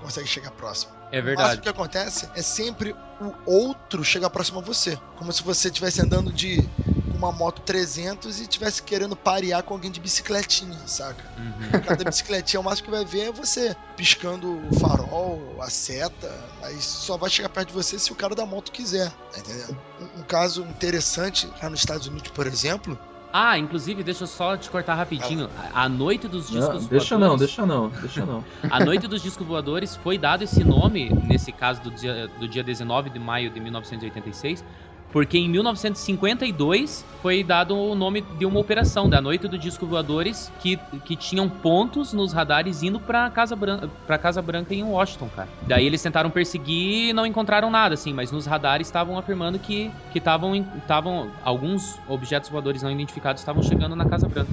consegue 0.07 0.27
chegar 0.27 0.51
próximo. 0.51 0.91
É 1.11 1.19
O 1.19 1.23
máximo 1.23 1.35
verdade. 1.35 1.61
que 1.61 1.69
acontece 1.69 2.29
é 2.35 2.41
sempre 2.41 2.95
o 3.19 3.33
outro 3.45 4.03
chegar 4.03 4.29
próximo 4.29 4.59
a 4.59 4.61
você. 4.61 4.97
Como 5.17 5.31
se 5.31 5.43
você 5.43 5.67
estivesse 5.67 6.01
andando 6.01 6.31
de 6.31 6.67
uma 7.13 7.31
moto 7.31 7.61
300 7.61 8.39
e 8.39 8.43
estivesse 8.43 8.83
querendo 8.83 9.15
parear 9.15 9.63
com 9.63 9.73
alguém 9.73 9.89
de 9.91 9.99
bicicletinha, 9.99 10.77
saca? 10.85 11.23
Uhum. 11.37 11.67
O 11.79 11.81
cara 11.81 11.95
da 11.95 12.03
bicicletinha, 12.05 12.59
o 12.59 12.63
máximo 12.63 12.85
que 12.85 12.91
vai 12.91 13.03
ver 13.05 13.29
é 13.29 13.31
você 13.31 13.75
piscando 13.95 14.65
o 14.67 14.79
farol, 14.79 15.57
a 15.61 15.69
seta, 15.69 16.31
mas 16.61 16.83
só 16.83 17.17
vai 17.17 17.29
chegar 17.29 17.49
perto 17.49 17.69
de 17.69 17.73
você 17.73 17.97
se 17.97 18.11
o 18.11 18.15
cara 18.15 18.35
da 18.35 18.45
moto 18.45 18.71
quiser, 18.71 19.09
tá 19.31 19.39
entendendo? 19.39 19.77
Um, 19.99 20.19
um 20.19 20.23
caso 20.23 20.63
interessante 20.63 21.49
lá 21.61 21.69
nos 21.69 21.79
Estados 21.79 22.07
Unidos, 22.07 22.31
por 22.31 22.45
exemplo, 22.45 22.97
Ah, 23.39 23.55
inclusive, 23.55 24.01
deixa 24.01 24.23
eu 24.23 24.27
só 24.27 24.57
te 24.57 24.67
cortar 24.67 24.95
rapidinho. 24.95 25.47
A 25.71 25.87
noite 25.87 26.27
dos 26.27 26.49
Não, 26.49 26.59
discos 26.59 26.87
deixa 26.87 27.13
não, 27.19 27.27
voadores- 27.27 27.39
deixa 27.55 27.65
não, 27.67 27.89
deixa 27.89 28.25
não. 28.25 28.43
A 28.71 28.83
noite 28.83 29.07
dos 29.07 29.21
discos 29.21 29.45
voadores 29.45 29.95
foi 29.95 30.17
dado 30.17 30.41
esse 30.43 30.63
nome, 30.63 31.13
nesse 31.13 31.51
caso 31.51 31.79
do 31.83 31.91
dia, 31.91 32.27
do 32.39 32.47
dia 32.47 32.63
19 32.63 33.11
de 33.11 33.19
maio 33.19 33.51
de 33.51 33.59
1986, 33.59 34.65
porque 35.11 35.37
em 35.37 35.49
1952 35.49 37.05
foi 37.21 37.43
dado 37.43 37.75
o 37.77 37.95
nome 37.95 38.21
de 38.21 38.45
uma 38.45 38.59
operação, 38.59 39.09
da 39.09 39.19
Noite 39.21 39.47
do 39.47 39.57
Disco 39.57 39.85
Voadores, 39.87 40.51
que, 40.59 40.77
que 40.77 41.15
tinham 41.15 41.49
pontos 41.49 42.13
nos 42.13 42.33
radares 42.33 42.83
indo 42.83 42.99
pra 42.99 43.29
Casa, 43.29 43.55
Branca, 43.55 43.89
pra 44.05 44.17
Casa 44.17 44.41
Branca 44.41 44.73
em 44.73 44.83
Washington, 44.83 45.29
cara. 45.29 45.49
Daí 45.67 45.85
eles 45.85 46.01
tentaram 46.01 46.29
perseguir 46.29 47.09
e 47.09 47.13
não 47.13 47.25
encontraram 47.25 47.69
nada, 47.69 47.93
assim, 47.93 48.13
mas 48.13 48.31
nos 48.31 48.45
radares 48.45 48.87
estavam 48.87 49.17
afirmando 49.17 49.57
que 49.57 49.91
que 50.11 50.17
estavam 50.19 50.55
estavam 50.55 51.31
alguns 51.43 51.99
objetos 52.07 52.49
voadores 52.49 52.81
não 52.83 52.91
identificados 52.91 53.41
estavam 53.41 53.63
chegando 53.63 53.95
na 53.95 54.05
Casa 54.05 54.27
Branca. 54.27 54.51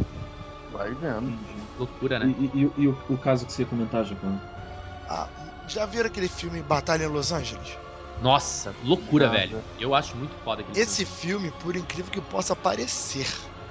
vai 0.73 0.93
vendo. 0.95 1.33
Loucura, 1.79 2.17
E, 2.17 2.27
né? 2.27 2.35
e- 2.39 2.51
e 2.61 2.67
o- 2.67 2.73
e 2.77 2.89
o, 2.89 2.97
o 3.11 3.19
caso 3.19 3.45
que 3.47 3.53
você 3.53 3.63
ia 3.63 3.67
comentar, 3.67 4.05
Japão? 4.05 4.41
ah, 5.09 5.29
já 5.69 5.85
viram 5.87 6.07
aquele 6.07 6.29
filme 6.29 6.63
Batalha 6.63 7.05
em 7.05 7.09
Los 7.09 7.31
Angeles? 7.33 7.77
Nossa, 8.21 8.75
loucura, 8.83 9.27
Nada. 9.27 9.39
velho. 9.39 9.65
Eu 9.79 9.95
acho 9.95 10.17
muito 10.17 10.35
foda 10.45 10.63
aquele 10.63 10.79
Esse 10.79 11.05
filme, 11.05 11.51
por 11.51 11.77
incrível 11.77 12.11
que 12.11 12.21
possa 12.21 12.55
parecer, 12.57 13.27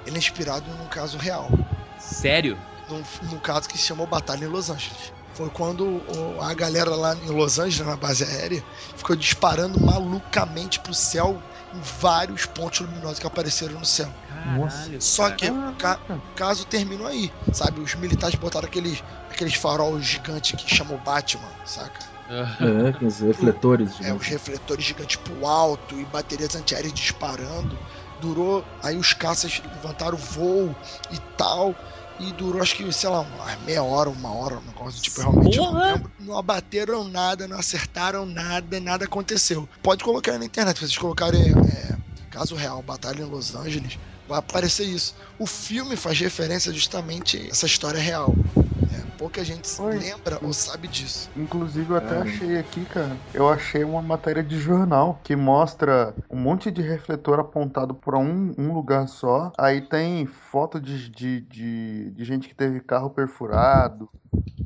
ele 0.06 0.16
é 0.16 0.18
inspirado 0.18 0.70
num 0.74 0.86
caso 0.86 1.18
real. 1.18 1.48
filme. 1.48 1.64
Sério? 1.98 2.58
num, 2.88 3.02
num 3.30 3.38
caso 3.38 3.66
que 3.66 3.78
se 3.78 3.84
chamou 3.84 4.06
Batalha 4.06 4.44
em 4.44 4.48
Los 4.48 4.68
Angeles. 4.68 5.10
Foi 5.32 5.48
quando 5.48 5.86
o- 5.86 6.40
a 6.42 6.52
galera 6.52 6.94
lá 6.94 7.16
em 7.16 7.30
Los 7.30 7.58
Angeles, 7.58 7.86
na 7.86 7.96
base 7.96 8.22
aérea, 8.24 8.62
ficou 8.94 9.16
disparando 9.16 9.80
malucamente 9.80 10.78
pro 10.78 10.92
céu 10.94 11.42
em 11.72 11.80
vários 11.80 12.44
pontos 12.44 12.80
luminosos 12.80 13.18
que 13.18 13.26
apareceram 13.26 13.78
no 13.78 13.86
céu. 13.86 14.12
Caralho, 14.28 15.00
Só 15.00 15.24
cara. 15.30 15.36
que 15.36 15.50
o 15.50 15.72
ca- 15.76 15.98
o 16.10 16.34
caso 16.34 16.66
terminou 16.66 17.06
aí, 17.06 17.32
sabe? 17.54 17.80
Os 17.80 17.94
militares 17.94 18.34
botaram 18.38 18.66
aqueles, 18.68 19.02
aqueles 19.30 19.54
farol 19.54 19.98
gigantes 19.98 20.52
que 20.60 20.72
chamam 20.72 20.98
Batman, 20.98 21.50
saca? 21.64 22.13
É, 22.28 22.92
com 22.98 23.06
os 23.06 23.20
refletores. 23.20 24.00
É, 24.00 24.12
os 24.12 24.26
refletores 24.26 24.84
gigantes 24.84 25.16
pro 25.16 25.46
alto 25.46 25.98
e 25.98 26.04
baterias 26.06 26.54
antiaéreas 26.54 26.92
disparando. 26.92 27.78
Durou, 28.20 28.64
aí 28.82 28.96
os 28.96 29.12
caças 29.12 29.60
levantaram 29.74 30.16
o 30.16 30.20
voo 30.20 30.74
e 31.10 31.18
tal. 31.36 31.74
E 32.18 32.32
durou 32.32 32.62
acho 32.62 32.76
que, 32.76 32.92
sei 32.92 33.08
lá, 33.08 33.20
uma 33.20 33.56
meia 33.66 33.82
hora, 33.82 34.08
uma 34.08 34.32
hora, 34.32 34.56
um 34.58 34.62
negócio 34.62 35.00
do 35.00 35.02
tipo, 35.02 35.20
realmente 35.20 35.58
eu 35.58 35.64
não 35.64 35.80
lembro. 35.80 36.10
Não 36.20 36.38
abateram 36.38 37.02
nada, 37.08 37.48
não 37.48 37.58
acertaram 37.58 38.24
nada, 38.24 38.78
nada 38.78 39.04
aconteceu. 39.04 39.68
Pode 39.82 40.04
colocar 40.04 40.32
aí 40.32 40.38
na 40.38 40.44
internet, 40.44 40.76
se 40.76 40.86
vocês 40.86 40.96
colocarem 40.96 41.42
é, 41.42 41.96
caso 42.30 42.54
real, 42.54 42.80
Batalha 42.82 43.22
em 43.22 43.24
Los 43.24 43.54
Angeles, 43.56 43.98
vai 44.28 44.38
aparecer 44.38 44.84
isso. 44.84 45.16
O 45.38 45.46
filme 45.46 45.96
faz 45.96 46.18
referência 46.20 46.72
justamente 46.72 47.36
a 47.36 47.48
essa 47.48 47.66
história 47.66 48.00
real. 48.00 48.32
Né? 48.94 49.04
Pouca 49.18 49.44
gente 49.44 49.66
se 49.66 49.80
Oi. 49.80 49.98
lembra 49.98 50.38
ou 50.42 50.52
sabe 50.52 50.88
disso. 50.88 51.30
Inclusive, 51.36 51.90
eu 51.90 51.96
até 51.96 52.08
Caramba. 52.08 52.30
achei 52.30 52.58
aqui, 52.58 52.84
cara. 52.84 53.16
Eu 53.32 53.48
achei 53.48 53.84
uma 53.84 54.02
matéria 54.02 54.42
de 54.42 54.58
jornal 54.58 55.18
que 55.22 55.34
mostra 55.34 56.14
um 56.30 56.36
monte 56.36 56.70
de 56.70 56.82
refletor 56.82 57.40
apontado 57.40 57.94
para 57.94 58.18
um, 58.18 58.54
um 58.56 58.72
lugar 58.72 59.08
só. 59.08 59.52
Aí 59.58 59.80
tem 59.80 60.26
foto 60.26 60.80
de, 60.80 61.08
de, 61.08 61.40
de, 61.40 62.10
de 62.10 62.24
gente 62.24 62.48
que 62.48 62.54
teve 62.54 62.80
carro 62.80 63.10
perfurado, 63.10 64.08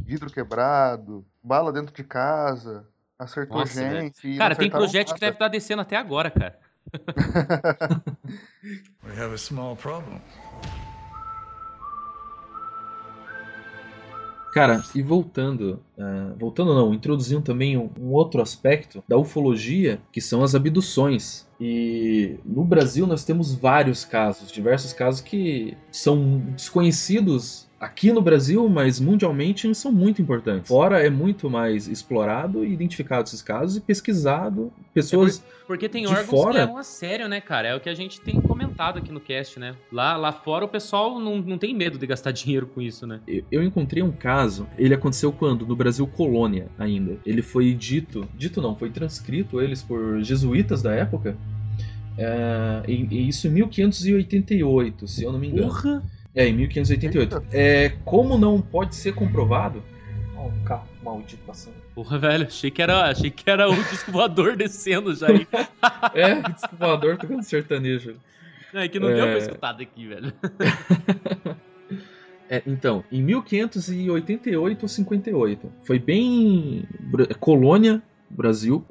vidro 0.04 0.30
quebrado, 0.30 1.24
bala 1.42 1.72
dentro 1.72 1.94
de 1.94 2.04
casa. 2.04 2.86
Acertou 3.18 3.58
Nossa, 3.58 3.80
gente. 3.80 4.28
e 4.28 4.38
Cara, 4.38 4.54
tem 4.54 4.70
projétil 4.70 5.14
que 5.14 5.20
deve 5.20 5.32
estar 5.32 5.48
descendo 5.48 5.82
até 5.82 5.96
agora, 5.96 6.30
cara. 6.30 6.58
We 9.04 9.12
have 9.16 9.34
a 9.34 9.38
small 9.38 9.76
problem. 9.76 10.20
Cara, 14.58 14.82
e 14.92 15.00
voltando 15.00 15.80
uh, 15.96 16.36
voltando 16.36 16.74
não, 16.74 16.92
introduzindo 16.92 17.40
também 17.42 17.76
um, 17.76 17.88
um, 17.96 18.10
outro 18.10 18.42
aspecto 18.42 19.04
da 19.06 19.16
ufologia, 19.16 20.00
que 20.10 20.20
são 20.20 20.42
as 20.42 20.52
abduções. 20.52 21.46
E 21.60 22.40
no 22.44 22.64
Brasil 22.64 23.06
nós 23.06 23.22
temos 23.22 23.54
vários 23.54 24.04
casos, 24.04 24.50
diversos 24.50 24.92
casos 24.92 25.20
que 25.20 25.76
são 25.92 26.40
desconhecidos 26.56 27.67
aqui 27.80 28.12
no 28.12 28.20
Brasil, 28.20 28.68
mas 28.68 28.98
mundialmente 28.98 29.72
são 29.74 29.92
muito 29.92 30.20
importantes. 30.20 30.68
Fora 30.68 31.04
é 31.04 31.08
muito 31.08 31.48
mais 31.48 31.86
explorado 31.86 32.64
e 32.64 32.72
identificado 32.72 33.28
esses 33.28 33.42
casos 33.42 33.76
e 33.76 33.80
pesquisado. 33.80 34.72
Pessoas. 34.92 35.38
É 35.38 35.58
porque 35.66 35.88
tem 35.88 36.06
órgãos 36.06 36.26
fora... 36.26 36.52
que 36.52 36.58
levam 36.58 36.78
a 36.78 36.82
sério, 36.82 37.28
né, 37.28 37.40
cara? 37.40 37.68
É 37.68 37.76
o 37.76 37.80
que 37.80 37.88
a 37.88 37.94
gente 37.94 38.20
tem 38.20 38.40
comentado 38.40 38.98
aqui 38.98 39.12
no 39.12 39.20
cast, 39.20 39.60
né? 39.60 39.76
Lá, 39.92 40.16
lá 40.16 40.32
fora 40.32 40.64
o 40.64 40.68
pessoal 40.68 41.20
não, 41.20 41.40
não 41.40 41.58
tem 41.58 41.74
medo 41.74 41.98
de 41.98 42.06
gastar 42.06 42.32
dinheiro 42.32 42.66
com 42.66 42.80
isso, 42.80 43.06
né? 43.06 43.20
Eu, 43.28 43.44
eu 43.50 43.62
encontrei 43.62 44.02
um 44.02 44.12
caso, 44.12 44.66
ele 44.76 44.94
aconteceu 44.94 45.32
quando? 45.32 45.66
No 45.66 45.76
Brasil 45.76 46.06
Colônia 46.06 46.68
ainda. 46.78 47.18
Ele 47.24 47.42
foi 47.42 47.72
dito, 47.74 48.26
dito 48.34 48.60
não, 48.60 48.74
foi 48.74 48.90
transcrito 48.90 49.60
eles 49.60 49.82
por 49.82 50.20
jesuítas 50.22 50.82
da 50.82 50.92
época. 50.92 51.36
É, 52.16 52.82
e, 52.88 53.06
e 53.08 53.28
isso 53.28 53.46
em 53.46 53.50
1588, 53.50 55.06
se 55.06 55.22
eu 55.22 55.30
não 55.30 55.38
me 55.38 55.48
engano. 55.48 55.68
Porra! 55.68 56.02
É, 56.38 56.46
em 56.46 56.52
1588. 56.52 57.42
É, 57.50 57.88
como 58.04 58.38
não 58.38 58.62
pode 58.62 58.94
ser 58.94 59.12
comprovado. 59.12 59.82
Ó, 60.36 60.46
um 60.46 60.62
carro 60.62 60.86
maldito 61.02 61.42
passando. 61.44 61.74
Porra, 61.96 62.16
velho, 62.16 62.46
achei 62.46 62.70
que 62.70 62.80
era, 62.80 63.10
achei 63.10 63.28
que 63.28 63.50
era 63.50 63.68
o 63.68 63.74
disco 63.74 64.12
voador 64.12 64.54
descendo 64.56 65.12
já 65.16 65.26
aí. 65.26 65.44
é, 66.14 66.40
disco 66.48 66.76
voador 66.78 67.18
tocando 67.18 67.42
sertanejo. 67.42 68.14
É 68.72 68.86
que 68.86 69.00
não 69.00 69.08
é... 69.08 69.14
deu 69.16 69.26
pra 69.26 69.38
escutar 69.38 69.72
daqui, 69.72 70.06
velho. 70.06 70.32
É, 72.50 72.62
então, 72.66 73.04
em 73.12 73.22
1588 73.24 74.82
ou 74.82 74.88
58, 74.88 75.70
foi 75.82 75.98
bem 75.98 76.82
colônia 77.38 78.02
Brasil, 78.30 78.86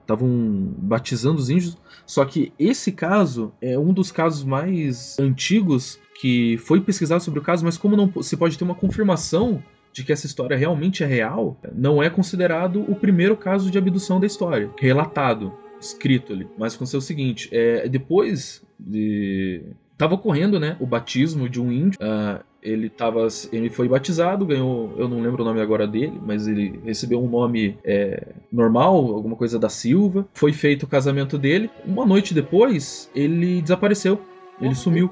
estavam 0.00 0.28
é, 0.28 0.82
batizando 0.82 1.38
os 1.38 1.48
índios. 1.48 1.78
Só 2.04 2.24
que 2.24 2.52
esse 2.58 2.90
caso 2.90 3.52
é 3.62 3.78
um 3.78 3.92
dos 3.92 4.10
casos 4.10 4.42
mais 4.42 5.16
antigos 5.20 6.00
que 6.20 6.56
foi 6.58 6.80
pesquisado 6.80 7.22
sobre 7.22 7.40
o 7.40 7.42
caso, 7.42 7.64
mas 7.64 7.76
como 7.76 7.96
não 7.96 8.22
se 8.22 8.36
pode 8.36 8.56
ter 8.56 8.64
uma 8.64 8.74
confirmação 8.74 9.62
de 9.92 10.04
que 10.04 10.12
essa 10.12 10.26
história 10.26 10.56
realmente 10.56 11.02
é 11.02 11.06
real, 11.06 11.58
não 11.74 12.02
é 12.02 12.10
considerado 12.10 12.82
o 12.82 12.94
primeiro 12.94 13.36
caso 13.36 13.70
de 13.70 13.78
abdução 13.78 14.20
da 14.20 14.26
história, 14.26 14.70
relatado, 14.78 15.54
escrito 15.80 16.32
ali. 16.32 16.46
Mas 16.58 16.74
aconteceu 16.74 16.98
o 16.98 17.02
seguinte: 17.02 17.48
é, 17.52 17.88
depois 17.88 18.62
de. 18.78 19.62
Tava 19.96 20.14
ocorrendo, 20.14 20.60
né, 20.60 20.76
o 20.78 20.86
batismo 20.86 21.48
de 21.48 21.58
um 21.58 21.72
índio. 21.72 21.98
Uh, 21.98 22.44
ele 22.62 22.90
tava, 22.90 23.26
ele 23.52 23.70
foi 23.70 23.88
batizado, 23.88 24.44
ganhou, 24.44 24.92
eu 24.98 25.08
não 25.08 25.22
lembro 25.22 25.42
o 25.42 25.46
nome 25.46 25.60
agora 25.60 25.86
dele, 25.86 26.20
mas 26.26 26.48
ele 26.48 26.80
recebeu 26.84 27.22
um 27.22 27.30
nome 27.30 27.78
é, 27.84 28.34
normal, 28.52 28.96
alguma 29.14 29.36
coisa 29.36 29.58
da 29.58 29.68
Silva. 29.68 30.26
Foi 30.34 30.52
feito 30.52 30.82
o 30.82 30.86
casamento 30.86 31.38
dele. 31.38 31.70
Uma 31.86 32.04
noite 32.04 32.34
depois, 32.34 33.08
ele 33.14 33.62
desapareceu. 33.62 34.20
Ele 34.60 34.74
sumiu. 34.74 35.10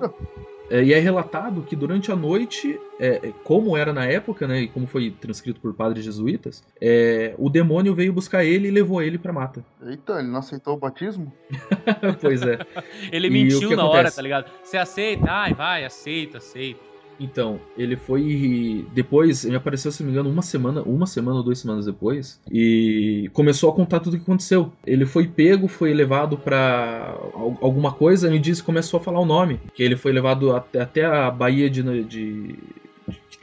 É, 0.70 0.82
e 0.82 0.92
é 0.92 0.98
relatado 0.98 1.62
que 1.62 1.76
durante 1.76 2.10
a 2.10 2.16
noite, 2.16 2.78
é, 2.98 3.28
é, 3.28 3.32
como 3.44 3.76
era 3.76 3.92
na 3.92 4.04
época, 4.04 4.46
né, 4.46 4.62
e 4.62 4.68
como 4.68 4.86
foi 4.86 5.10
transcrito 5.10 5.60
por 5.60 5.74
padres 5.74 6.04
jesuítas, 6.04 6.62
é, 6.80 7.34
o 7.38 7.50
demônio 7.50 7.94
veio 7.94 8.12
buscar 8.12 8.44
ele 8.44 8.68
e 8.68 8.70
levou 8.70 9.02
ele 9.02 9.18
pra 9.18 9.32
mata. 9.32 9.64
Eita, 9.82 10.18
ele 10.20 10.28
não 10.28 10.38
aceitou 10.38 10.74
o 10.74 10.78
batismo? 10.78 11.32
pois 12.20 12.42
é. 12.42 12.58
ele 13.12 13.28
mentiu 13.28 13.60
na 13.70 13.82
acontece? 13.82 13.98
hora, 13.98 14.10
tá 14.10 14.22
ligado? 14.22 14.50
Você 14.62 14.76
aceita? 14.76 15.26
Ai, 15.30 15.52
vai, 15.54 15.84
aceita, 15.84 16.38
aceita. 16.38 16.93
Então, 17.18 17.60
ele 17.76 17.96
foi. 17.96 18.86
Depois, 18.92 19.44
ele 19.44 19.56
apareceu, 19.56 19.90
se 19.92 20.02
não 20.02 20.08
me 20.08 20.12
engano, 20.12 20.30
uma 20.30 20.42
semana, 20.42 20.82
uma 20.82 21.06
semana 21.06 21.38
ou 21.38 21.42
duas 21.42 21.58
semanas 21.58 21.86
depois. 21.86 22.40
E 22.50 23.30
começou 23.32 23.70
a 23.70 23.74
contar 23.74 24.00
tudo 24.00 24.14
o 24.14 24.16
que 24.16 24.24
aconteceu. 24.24 24.72
Ele 24.86 25.06
foi 25.06 25.26
pego, 25.26 25.68
foi 25.68 25.92
levado 25.92 26.36
para 26.36 27.16
alguma 27.60 27.92
coisa 27.92 28.34
e 28.34 28.38
disse 28.38 28.62
começou 28.62 28.98
a 28.98 29.02
falar 29.02 29.20
o 29.20 29.26
nome. 29.26 29.60
Que 29.74 29.82
ele 29.82 29.96
foi 29.96 30.12
levado 30.12 30.54
até, 30.54 31.04
a 31.04 31.30
Baía 31.30 31.68
de, 31.68 32.04
de 32.04 32.58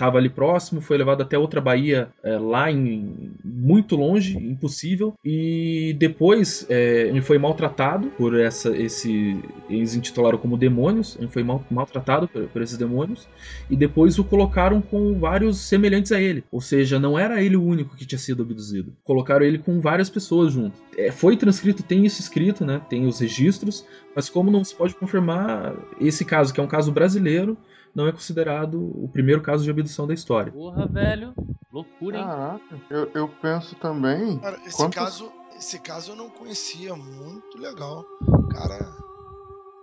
estava 0.02 0.18
ali 0.18 0.30
próximo, 0.30 0.82
foi 0.82 0.98
levado 0.98 1.22
até 1.22 1.38
outra 1.38 1.62
baía 1.62 2.10
é, 2.24 2.36
lá 2.40 2.72
em 2.72 3.32
muito 3.46 3.96
longe, 3.96 4.36
impossível. 4.36 5.14
E 5.24 5.96
depois 6.00 6.66
é, 6.70 7.04
ele 7.08 7.22
foi 7.22 7.38
maltratado 7.38 8.08
por 8.18 8.38
essa, 8.40 8.76
esse, 8.76 9.38
eles 9.70 9.94
intitularam 9.94 10.40
como 10.40 10.58
demônios. 10.58 11.16
Ele 11.20 11.28
foi 11.28 11.44
mal, 11.44 11.64
maltratado 11.70 12.28
por, 12.28 12.48
por, 12.48 12.62
esses 12.64 12.78
demônios 12.78 13.28
e 13.70 13.76
depois 13.76 14.18
o 14.18 14.24
colocaram 14.24 14.82
com 14.82 15.20
vários 15.20 15.60
semelhantes 15.60 16.12
a 16.12 16.20
ele. 16.20 16.44
Ou 16.52 16.62
seja, 16.62 17.00
não 17.00 17.18
era 17.18 17.44
ele 17.44 17.56
o 17.56 17.64
único 17.64 17.96
que 17.96 18.06
tinha 18.06 18.20
sido 18.20 18.42
abduzido. 18.42 18.94
Colocaram 19.04 19.46
ele 19.46 19.60
com 19.60 19.80
várias 19.80 20.10
pessoas 20.10 20.54
junto. 20.54 20.74
É, 20.98 21.12
foi 21.12 21.38
transcrito, 21.38 21.84
tem 21.84 22.06
isso 22.06 22.20
escrito, 22.20 22.66
né? 22.66 22.82
Tem 22.90 23.06
os 23.06 23.20
registros, 23.20 23.86
mas 24.16 24.30
como 24.30 24.50
não 24.50 24.64
se 24.64 24.74
pode 24.74 24.96
confirmar 24.96 25.76
esse 26.00 26.26
caso, 26.26 26.52
que 26.54 26.60
é 26.60 26.64
um 26.64 26.68
caso 26.68 26.92
brasileiro, 26.92 27.56
não 27.94 28.08
é 28.08 28.12
considerado 28.12 28.80
o 28.82 29.08
primeiro 29.08 29.42
caso 29.42 29.64
de 29.64 29.70
abdução 29.70 30.08
da 30.08 30.14
história. 30.14 30.52
Porra, 30.52 30.88
velho. 30.88 31.34
Loucura, 31.72 32.18
hein? 32.18 32.26
Caraca, 32.26 32.82
eu, 32.90 33.12
eu 33.14 33.28
penso 33.28 33.76
também. 33.76 34.38
Cara, 34.40 34.60
esse, 34.66 34.76
quantos... 34.76 34.96
caso, 34.96 35.32
esse 35.58 35.80
caso 35.80 36.12
eu 36.12 36.16
não 36.16 36.30
conhecia. 36.30 36.96
Muito 36.96 37.58
legal. 37.58 38.06
Cara, 38.52 38.94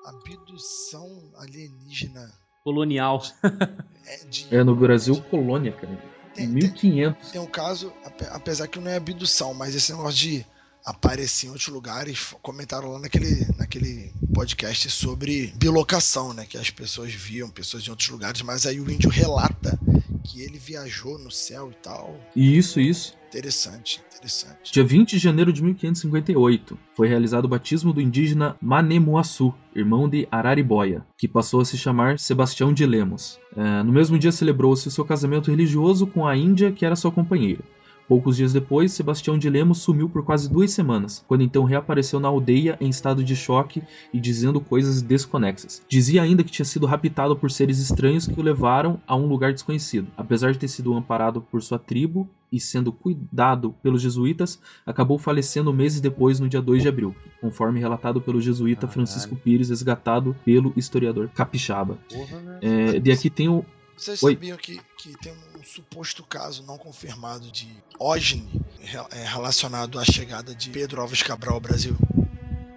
abdução 0.05 1.31
alienígena. 1.37 2.31
Colonial. 2.63 3.23
é, 4.07 4.25
de... 4.27 4.55
é, 4.55 4.63
no 4.63 4.75
Brasil, 4.75 5.21
colônia, 5.31 5.73
cara. 5.73 5.99
Tem, 6.35 6.47
1500. 6.47 7.23
Tem, 7.23 7.33
tem 7.33 7.41
um 7.41 7.51
caso, 7.51 7.93
apesar 8.33 8.69
que 8.69 8.79
não 8.79 8.91
é 8.91 8.97
abdução, 8.97 9.55
mas 9.55 9.75
esse 9.75 9.93
negócio 9.93 10.19
de 10.19 10.47
aparecer 10.89 11.47
em 11.47 11.51
outros 11.51 11.69
lugares, 11.69 12.35
comentaram 12.41 12.93
lá 12.93 12.99
naquele, 12.99 13.47
naquele 13.57 14.13
podcast 14.33 14.91
sobre 14.91 15.53
bilocação, 15.57 16.33
né? 16.33 16.47
Que 16.49 16.57
as 16.57 16.71
pessoas 16.71 17.13
viam 17.13 17.51
pessoas 17.51 17.87
em 17.87 17.91
outros 17.91 18.09
lugares, 18.09 18.41
mas 18.43 18.67
aí 18.67 18.81
o 18.81 18.91
índio 18.91 19.11
relata 19.11 19.79
que 20.25 20.43
ele 20.43 20.59
viajou 20.59 21.19
no 21.19 21.31
céu 21.31 21.71
e 21.71 21.75
tal. 21.83 22.19
Isso, 22.35 22.81
isso. 22.81 23.17
Interessante, 23.29 24.03
interessante. 24.15 24.73
Dia 24.73 24.85
20 24.85 25.11
de 25.11 25.19
janeiro 25.19 25.53
de 25.53 25.63
1558, 25.63 26.79
foi 26.95 27.09
realizado 27.09 27.45
o 27.45 27.49
batismo 27.49 27.93
do 27.93 28.01
indígena 28.01 28.57
Manemuaçu, 28.61 29.55
irmão 29.75 30.09
de 30.09 30.27
Araribóia, 30.31 31.05
que 31.17 31.29
passou 31.29 31.61
a 31.61 31.65
se 31.65 31.77
chamar 31.77 32.19
Sebastião 32.19 32.73
de 32.73 32.87
Lemos. 32.87 33.39
É, 33.55 33.83
no 33.83 33.93
mesmo 33.93 34.19
dia 34.19 34.33
celebrou-se 34.33 34.89
o 34.89 34.91
seu 34.91 35.05
casamento 35.05 35.51
religioso 35.51 36.07
com 36.07 36.27
a 36.27 36.37
índia, 36.37 36.73
que 36.73 36.87
era 36.87 36.97
sua 36.97 37.13
companheira. 37.13 37.63
Poucos 38.09 38.39
dias 38.39 38.55
depois, 38.55 38.93
Sebastião 38.93 39.37
de 39.37 39.51
Lemos 39.51 39.79
sumiu 39.79 40.09
por 40.09 40.25
quase 40.25 40.51
duas 40.51 40.71
semanas, 40.71 41.23
quando 41.29 41.43
então 41.43 41.65
reapareceu 41.65 42.19
na 42.19 42.29
aldeia 42.29 42.79
em 42.81 42.89
estado 42.89 43.23
de 43.23 43.37
choque 43.37 43.83
e 44.15 44.19
dizendo 44.19 44.63
coisas 44.63 45.03
desconexas. 45.03 45.83
Dizia 45.87 46.23
ainda 46.23 46.43
que 46.43 46.51
tinha 46.51 46.65
sido 46.65 46.87
raptado 46.87 47.37
por 47.37 47.51
seres 47.51 47.79
estranhos 47.79 48.27
que 48.27 48.41
o 48.41 48.43
levaram 48.43 48.99
a 49.07 49.15
um 49.15 49.27
lugar 49.27 49.53
desconhecido. 49.53 50.09
Apesar 50.17 50.53
de 50.53 50.59
ter 50.59 50.69
sido 50.69 50.95
amparado 50.95 51.43
por 51.43 51.63
sua 51.63 51.79
tribo 51.79 52.27
e 52.51 52.59
sendo 52.59 52.91
cuidado 52.91 53.75
pelos 53.83 54.01
jesuítas, 54.01 54.59
acabou 54.87 55.19
falecendo 55.19 55.73
meses 55.73 56.01
depois, 56.01 56.41
no 56.41 56.49
dia 56.49 56.63
2 56.63 56.83
de 56.83 56.89
abril, 56.89 57.15
conforme 57.43 57.79
relatado 57.79 58.21
pelo 58.21 58.41
jesuíta. 58.41 58.89
Francisco 58.89 59.37
Pires, 59.37 59.69
resgatado 59.69 60.35
pelo 60.45 60.73
historiador 60.77 61.29
Capixaba. 61.35 61.99
Né? 62.11 62.59
é, 62.63 63.01
de 63.01 63.13
aqui 63.13 63.29
tem 63.29 63.49
o. 63.49 63.65
Vocês 63.99 64.23
Oi. 64.23 64.35
sabiam 64.35 64.57
que, 64.57 64.81
que 64.97 65.19
tem 65.19 65.33
um 65.33 65.63
suposto 65.65 66.23
caso 66.23 66.63
não 66.63 66.79
confirmado 66.79 67.51
de 67.51 67.69
OGNI 67.99 68.63
é, 69.11 69.25
relacionado 69.25 69.99
à 69.99 70.05
chegada 70.05 70.55
de 70.55 70.71
Pedro 70.71 71.01
Alves 71.01 71.23
Cabral 71.23 71.55
ao 71.55 71.61
Brasil? 71.61 71.97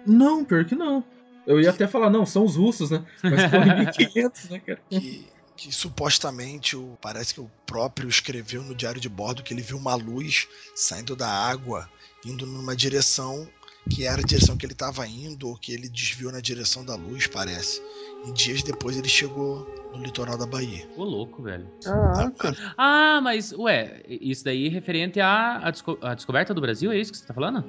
Não, 0.04 0.44
pior 0.44 0.64
que 0.64 0.74
não. 0.74 1.04
Eu 1.46 1.60
ia 1.60 1.70
até 1.70 1.86
falar, 1.86 2.10
não, 2.10 2.26
são 2.26 2.44
os 2.44 2.56
russos, 2.56 2.90
né? 2.90 3.04
Mas 3.22 3.48
foi 3.48 3.58
em 3.60 3.78
1500, 3.86 4.50
né, 4.50 4.58
cara? 4.58 4.82
Que, 4.90 5.26
que 5.56 5.72
supostamente 5.72 6.76
o, 6.76 6.98
parece 7.00 7.34
que 7.34 7.40
o 7.40 7.50
próprio 7.64 8.08
escreveu 8.08 8.64
no 8.64 8.74
diário 8.74 9.00
de 9.00 9.08
bordo 9.08 9.44
que 9.44 9.54
ele 9.54 9.62
viu 9.62 9.76
uma 9.76 9.94
luz 9.94 10.48
saindo 10.74 11.14
da 11.14 11.28
água, 11.28 11.88
indo 12.24 12.44
numa 12.46 12.74
direção 12.74 13.48
que 13.90 14.06
era 14.06 14.20
a 14.20 14.24
direção 14.24 14.56
que 14.56 14.64
ele 14.64 14.72
estava 14.72 15.06
indo, 15.06 15.48
ou 15.48 15.56
que 15.56 15.72
ele 15.72 15.88
desviou 15.88 16.32
na 16.32 16.40
direção 16.40 16.84
da 16.84 16.94
luz, 16.94 17.26
parece. 17.26 17.82
E 18.26 18.32
dias 18.32 18.62
depois 18.62 18.96
ele 18.96 19.08
chegou 19.08 19.66
no 19.92 20.02
litoral 20.02 20.38
da 20.38 20.46
Bahia. 20.46 20.88
Ô, 20.96 21.04
louco, 21.04 21.42
velho. 21.42 21.66
Caraca. 21.82 22.56
Ah, 22.76 23.20
mas, 23.22 23.52
ué, 23.52 24.02
isso 24.08 24.44
daí 24.44 24.66
é 24.66 24.70
referente 24.70 25.20
à, 25.20 25.58
à, 25.58 25.70
desco 25.70 25.98
à 26.00 26.14
descoberta 26.14 26.54
do 26.54 26.60
Brasil, 26.60 26.92
é 26.92 26.98
isso 26.98 27.12
que 27.12 27.18
você 27.18 27.26
tá 27.26 27.34
falando? 27.34 27.64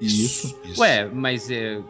Isso. 0.00 0.58
isso. 0.64 0.80
Ué, 0.80 1.06
mas 1.06 1.50
é, 1.50 1.80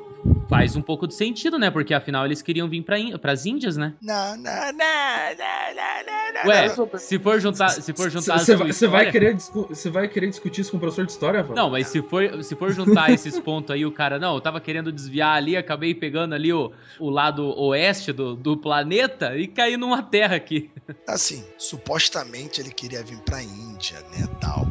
faz 0.48 0.76
um 0.76 0.82
pouco 0.82 1.06
de 1.06 1.14
sentido, 1.14 1.58
né? 1.58 1.70
Porque 1.70 1.94
afinal 1.94 2.24
eles 2.24 2.42
queriam 2.42 2.68
vir 2.68 2.82
para 2.82 3.32
as 3.32 3.46
Índias, 3.46 3.76
né? 3.76 3.94
Não, 4.00 4.36
não, 4.36 4.42
não, 4.42 4.72
não, 4.72 5.74
não, 6.06 6.44
não. 6.44 6.50
Ué, 6.50 6.98
se 6.98 7.18
for 7.18 7.40
juntar, 7.40 7.68
se 7.70 7.92
for 7.92 8.10
juntar 8.10 8.38
Você 8.38 8.56
vai, 8.56 9.04
vai, 9.04 9.10
querer 9.10 9.36
você 9.36 9.90
vai 9.90 10.08
querer 10.08 10.28
discutir 10.28 10.62
isso 10.62 10.70
com 10.70 10.76
o 10.76 10.80
professor 10.80 11.06
de 11.06 11.12
história, 11.12 11.42
Val? 11.42 11.56
Não, 11.56 11.70
mas 11.70 11.88
se 11.88 12.02
for, 12.02 12.42
se 12.42 12.54
for 12.54 12.72
juntar 12.72 13.10
esses 13.10 13.38
pontos 13.38 13.70
aí, 13.70 13.84
o 13.86 13.92
cara, 13.92 14.18
não, 14.18 14.34
eu 14.34 14.40
tava 14.40 14.60
querendo 14.60 14.92
desviar 14.92 15.36
ali, 15.36 15.56
acabei 15.56 15.94
pegando 15.94 16.34
ali 16.34 16.52
o, 16.52 16.72
o 16.98 17.10
lado 17.10 17.46
oeste 17.58 18.12
do, 18.12 18.34
do 18.34 18.56
planeta 18.56 19.36
e 19.36 19.46
caí 19.46 19.76
numa 19.76 20.02
terra 20.02 20.36
aqui. 20.36 20.70
Assim, 21.06 21.44
supostamente 21.56 22.60
ele 22.60 22.70
queria 22.70 23.02
vir 23.02 23.18
pra 23.20 23.42
Índia, 23.42 23.98
né, 24.16 24.26
tal 24.40 24.66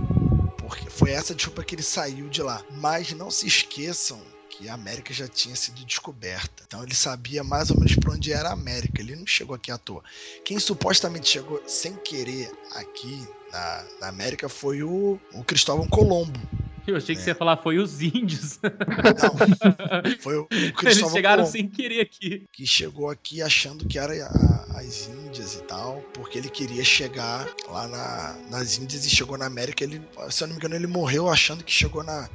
foi 0.90 1.12
essa 1.12 1.34
desculpa 1.36 1.64
que 1.64 1.76
ele 1.76 1.84
saiu 1.84 2.30
de 2.30 2.42
lá. 2.42 2.64
Mas 2.72 3.12
não 3.14 3.30
se 3.30 3.48
esqueçam 3.48 4.20
que 4.58 4.70
a 4.70 4.74
América 4.74 5.14
já 5.14 5.28
tinha 5.28 5.56
sido 5.56 5.84
descoberta. 5.86 6.64
Então 6.68 6.84
ele 6.84 6.94
sabia 6.96 7.44
mais 7.44 7.70
ou 7.72 7.78
menos 7.78 7.96
para 7.96 8.12
onde 8.14 8.32
era 8.32 8.50
a 8.50 8.54
América. 8.54 9.02
Ele 9.02 9.16
não 9.16 9.26
chegou 9.26 9.56
aqui 9.56 9.72
à 9.72 9.78
toa. 9.78 10.04
Quem 10.46 10.60
supostamente 10.60 11.28
chegou 11.30 11.62
sem 11.68 11.96
querer 11.96 12.52
aqui 12.76 13.28
na, 13.52 13.86
na 14.02 14.08
América 14.10 14.48
foi 14.48 14.84
o, 14.84 15.20
o 15.34 15.44
Cristóvão 15.44 15.88
Colombo. 15.88 16.40
Eu 16.86 16.98
achei 16.98 17.16
que 17.16 17.22
você 17.22 17.30
ia 17.30 17.36
falar 17.36 17.56
foi 17.58 17.78
os 17.80 18.02
índios. 18.02 18.60
Não, 18.62 20.16
foi 20.20 20.38
o, 20.38 20.42
o 20.44 20.48
Eles 20.52 20.72
Cristóvão 20.74 21.16
chegaram 21.16 21.44
Colombo 21.44 21.58
sem 21.58 21.68
querer 21.70 22.02
aqui. 22.02 22.46
que 22.52 22.68
chegou 22.68 23.10
aqui 23.10 23.42
achando 23.42 23.86
que 23.88 23.98
era 23.98 24.14
a- 24.26 24.80
as 24.80 25.08
Índias 25.08 25.56
e 25.56 25.62
tal, 25.64 26.02
porque 26.14 26.38
ele 26.38 26.50
queria 26.50 26.84
chegar 26.84 27.48
lá 27.70 27.88
na- 27.88 28.36
nas 28.50 28.78
Índias 28.78 29.06
e 29.06 29.10
chegou 29.10 29.38
na 29.38 29.46
América. 29.46 29.84
Ele, 29.84 30.02
se 30.30 30.44
eu 30.44 30.48
não 30.48 30.56
me 30.56 30.60
engano, 30.60 30.76
ele 30.76 30.88
morreu 30.88 31.30
achando 31.30 31.64
que 31.64 31.72
chegou 31.72 32.04
na, 32.04 32.30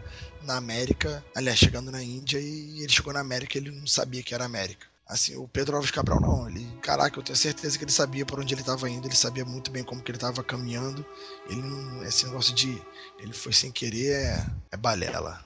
na 0.48 0.56
América, 0.56 1.22
aliás, 1.36 1.58
chegando 1.58 1.92
na 1.92 2.02
Índia 2.02 2.40
e 2.40 2.80
ele 2.80 2.88
chegou 2.88 3.12
na 3.12 3.20
América 3.20 3.56
e 3.56 3.60
ele 3.60 3.70
não 3.70 3.86
sabia 3.86 4.22
que 4.22 4.34
era 4.34 4.44
América. 4.44 4.86
Assim, 5.06 5.36
o 5.36 5.46
Pedro 5.46 5.76
Alves 5.76 5.90
Cabral 5.90 6.20
não, 6.20 6.48
ele, 6.48 6.66
caraca, 6.82 7.18
eu 7.18 7.22
tenho 7.22 7.36
certeza 7.36 7.78
que 7.78 7.84
ele 7.84 7.92
sabia 7.92 8.26
por 8.26 8.40
onde 8.40 8.52
ele 8.52 8.60
estava 8.60 8.90
indo, 8.90 9.06
ele 9.06 9.16
sabia 9.16 9.44
muito 9.44 9.70
bem 9.70 9.82
como 9.82 10.02
que 10.02 10.10
ele 10.10 10.16
estava 10.16 10.42
caminhando. 10.42 11.04
Ele 11.48 11.62
não, 11.62 12.02
esse 12.02 12.26
negócio 12.26 12.54
de 12.54 12.80
ele 13.18 13.32
foi 13.32 13.52
sem 13.52 13.70
querer 13.70 14.12
é, 14.12 14.46
é 14.72 14.76
balela. 14.76 15.40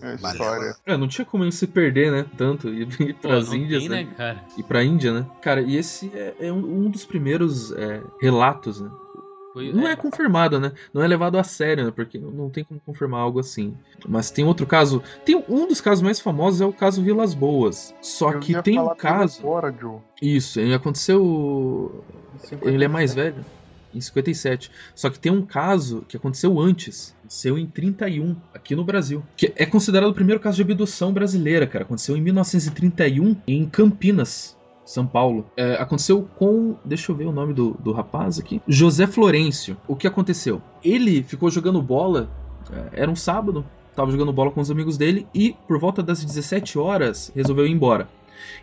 É 0.00 0.14
história. 0.14 0.76
É, 0.86 0.96
não 0.96 1.06
tinha 1.06 1.24
como 1.24 1.44
ele 1.44 1.52
se 1.52 1.66
perder, 1.66 2.10
né? 2.10 2.26
Tanto. 2.36 2.68
E 2.68 2.82
ir 2.82 3.14
pras 3.14 3.48
não 3.48 3.56
Índias, 3.56 3.82
tem, 3.82 3.88
né? 3.90 4.04
né, 4.04 4.14
cara? 4.16 4.44
E 4.56 4.62
pra 4.62 4.82
Índia, 4.82 5.12
né? 5.12 5.26
Cara, 5.42 5.60
e 5.60 5.76
esse 5.76 6.10
é, 6.14 6.34
é 6.40 6.52
um, 6.52 6.86
um 6.86 6.90
dos 6.90 7.04
primeiros 7.04 7.72
é, 7.72 8.02
relatos, 8.20 8.80
né? 8.80 8.90
Foi- 9.52 9.72
Não 9.72 9.86
é, 9.86 9.92
é 9.92 9.96
confirmado, 9.96 10.58
né? 10.58 10.72
Não 10.94 11.02
é 11.02 11.06
levado 11.06 11.38
a 11.38 11.44
sério, 11.44 11.84
né? 11.84 11.90
Porque 11.94 12.18
não- 12.18 12.30
não 12.30 12.50
tem 12.50 12.64
como 12.64 12.80
confirmar 12.80 13.20
algo 13.20 13.38
assim. 13.38 13.74
Mas 14.08 14.30
tem 14.30 14.44
outro 14.44 14.66
caso. 14.66 15.02
Tem 15.24 15.36
um 15.48 15.66
dos 15.66 15.80
casos 15.80 16.02
mais 16.02 16.18
famosos 16.20 16.60
é 16.60 16.64
o 16.66 16.72
caso 16.72 17.02
Vilas 17.02 17.34
Boas. 17.34 17.94
Só 18.00 18.32
Eu 18.32 18.40
que 18.40 18.52
ia 18.52 18.62
tem 18.62 18.76
falar 18.76 18.92
um 18.92 18.96
caso. 18.96 19.40
Agora, 19.40 19.74
Joe. 19.78 19.98
Isso, 20.20 20.58
ele 20.58 20.72
aconteceu. 20.72 22.02
Ele 22.62 22.84
é 22.84 22.88
mais 22.88 23.14
velho, 23.14 23.44
em 23.94 24.00
57. 24.00 24.70
Só 24.94 25.10
que 25.10 25.18
tem 25.18 25.30
um 25.30 25.42
caso 25.42 26.04
que 26.08 26.16
aconteceu 26.16 26.58
antes. 26.58 27.14
Aconteceu 27.20 27.58
em 27.58 27.66
31, 27.66 28.36
aqui 28.54 28.74
no 28.74 28.84
Brasil. 28.84 29.22
Que 29.36 29.52
é 29.56 29.66
considerado 29.66 30.10
o 30.10 30.14
primeiro 30.14 30.40
caso 30.40 30.56
de 30.56 30.62
abdução 30.62 31.12
brasileira, 31.12 31.66
cara. 31.66 31.84
Aconteceu 31.84 32.16
em 32.16 32.20
1931, 32.20 33.36
em 33.46 33.66
Campinas. 33.66 34.56
São 34.92 35.06
Paulo. 35.06 35.46
É, 35.56 35.74
aconteceu 35.76 36.28
com. 36.36 36.76
Deixa 36.84 37.10
eu 37.10 37.16
ver 37.16 37.24
o 37.24 37.32
nome 37.32 37.54
do, 37.54 37.70
do 37.80 37.92
rapaz 37.92 38.38
aqui. 38.38 38.60
José 38.68 39.06
Florencio. 39.06 39.74
O 39.88 39.96
que 39.96 40.06
aconteceu? 40.06 40.60
Ele 40.84 41.22
ficou 41.22 41.50
jogando 41.50 41.80
bola. 41.80 42.28
é, 42.70 43.00
era 43.02 43.10
um 43.10 43.16
sábado. 43.16 43.64
Tava 43.96 44.10
jogando 44.10 44.32
bola 44.34 44.50
com 44.50 44.60
os 44.60 44.70
amigos 44.70 44.98
dele. 44.98 45.26
E 45.34 45.56
por 45.66 45.78
volta 45.78 46.02
das 46.02 46.22
17 46.22 46.78
horas 46.78 47.32
resolveu 47.34 47.66
ir 47.66 47.70
embora. 47.70 48.06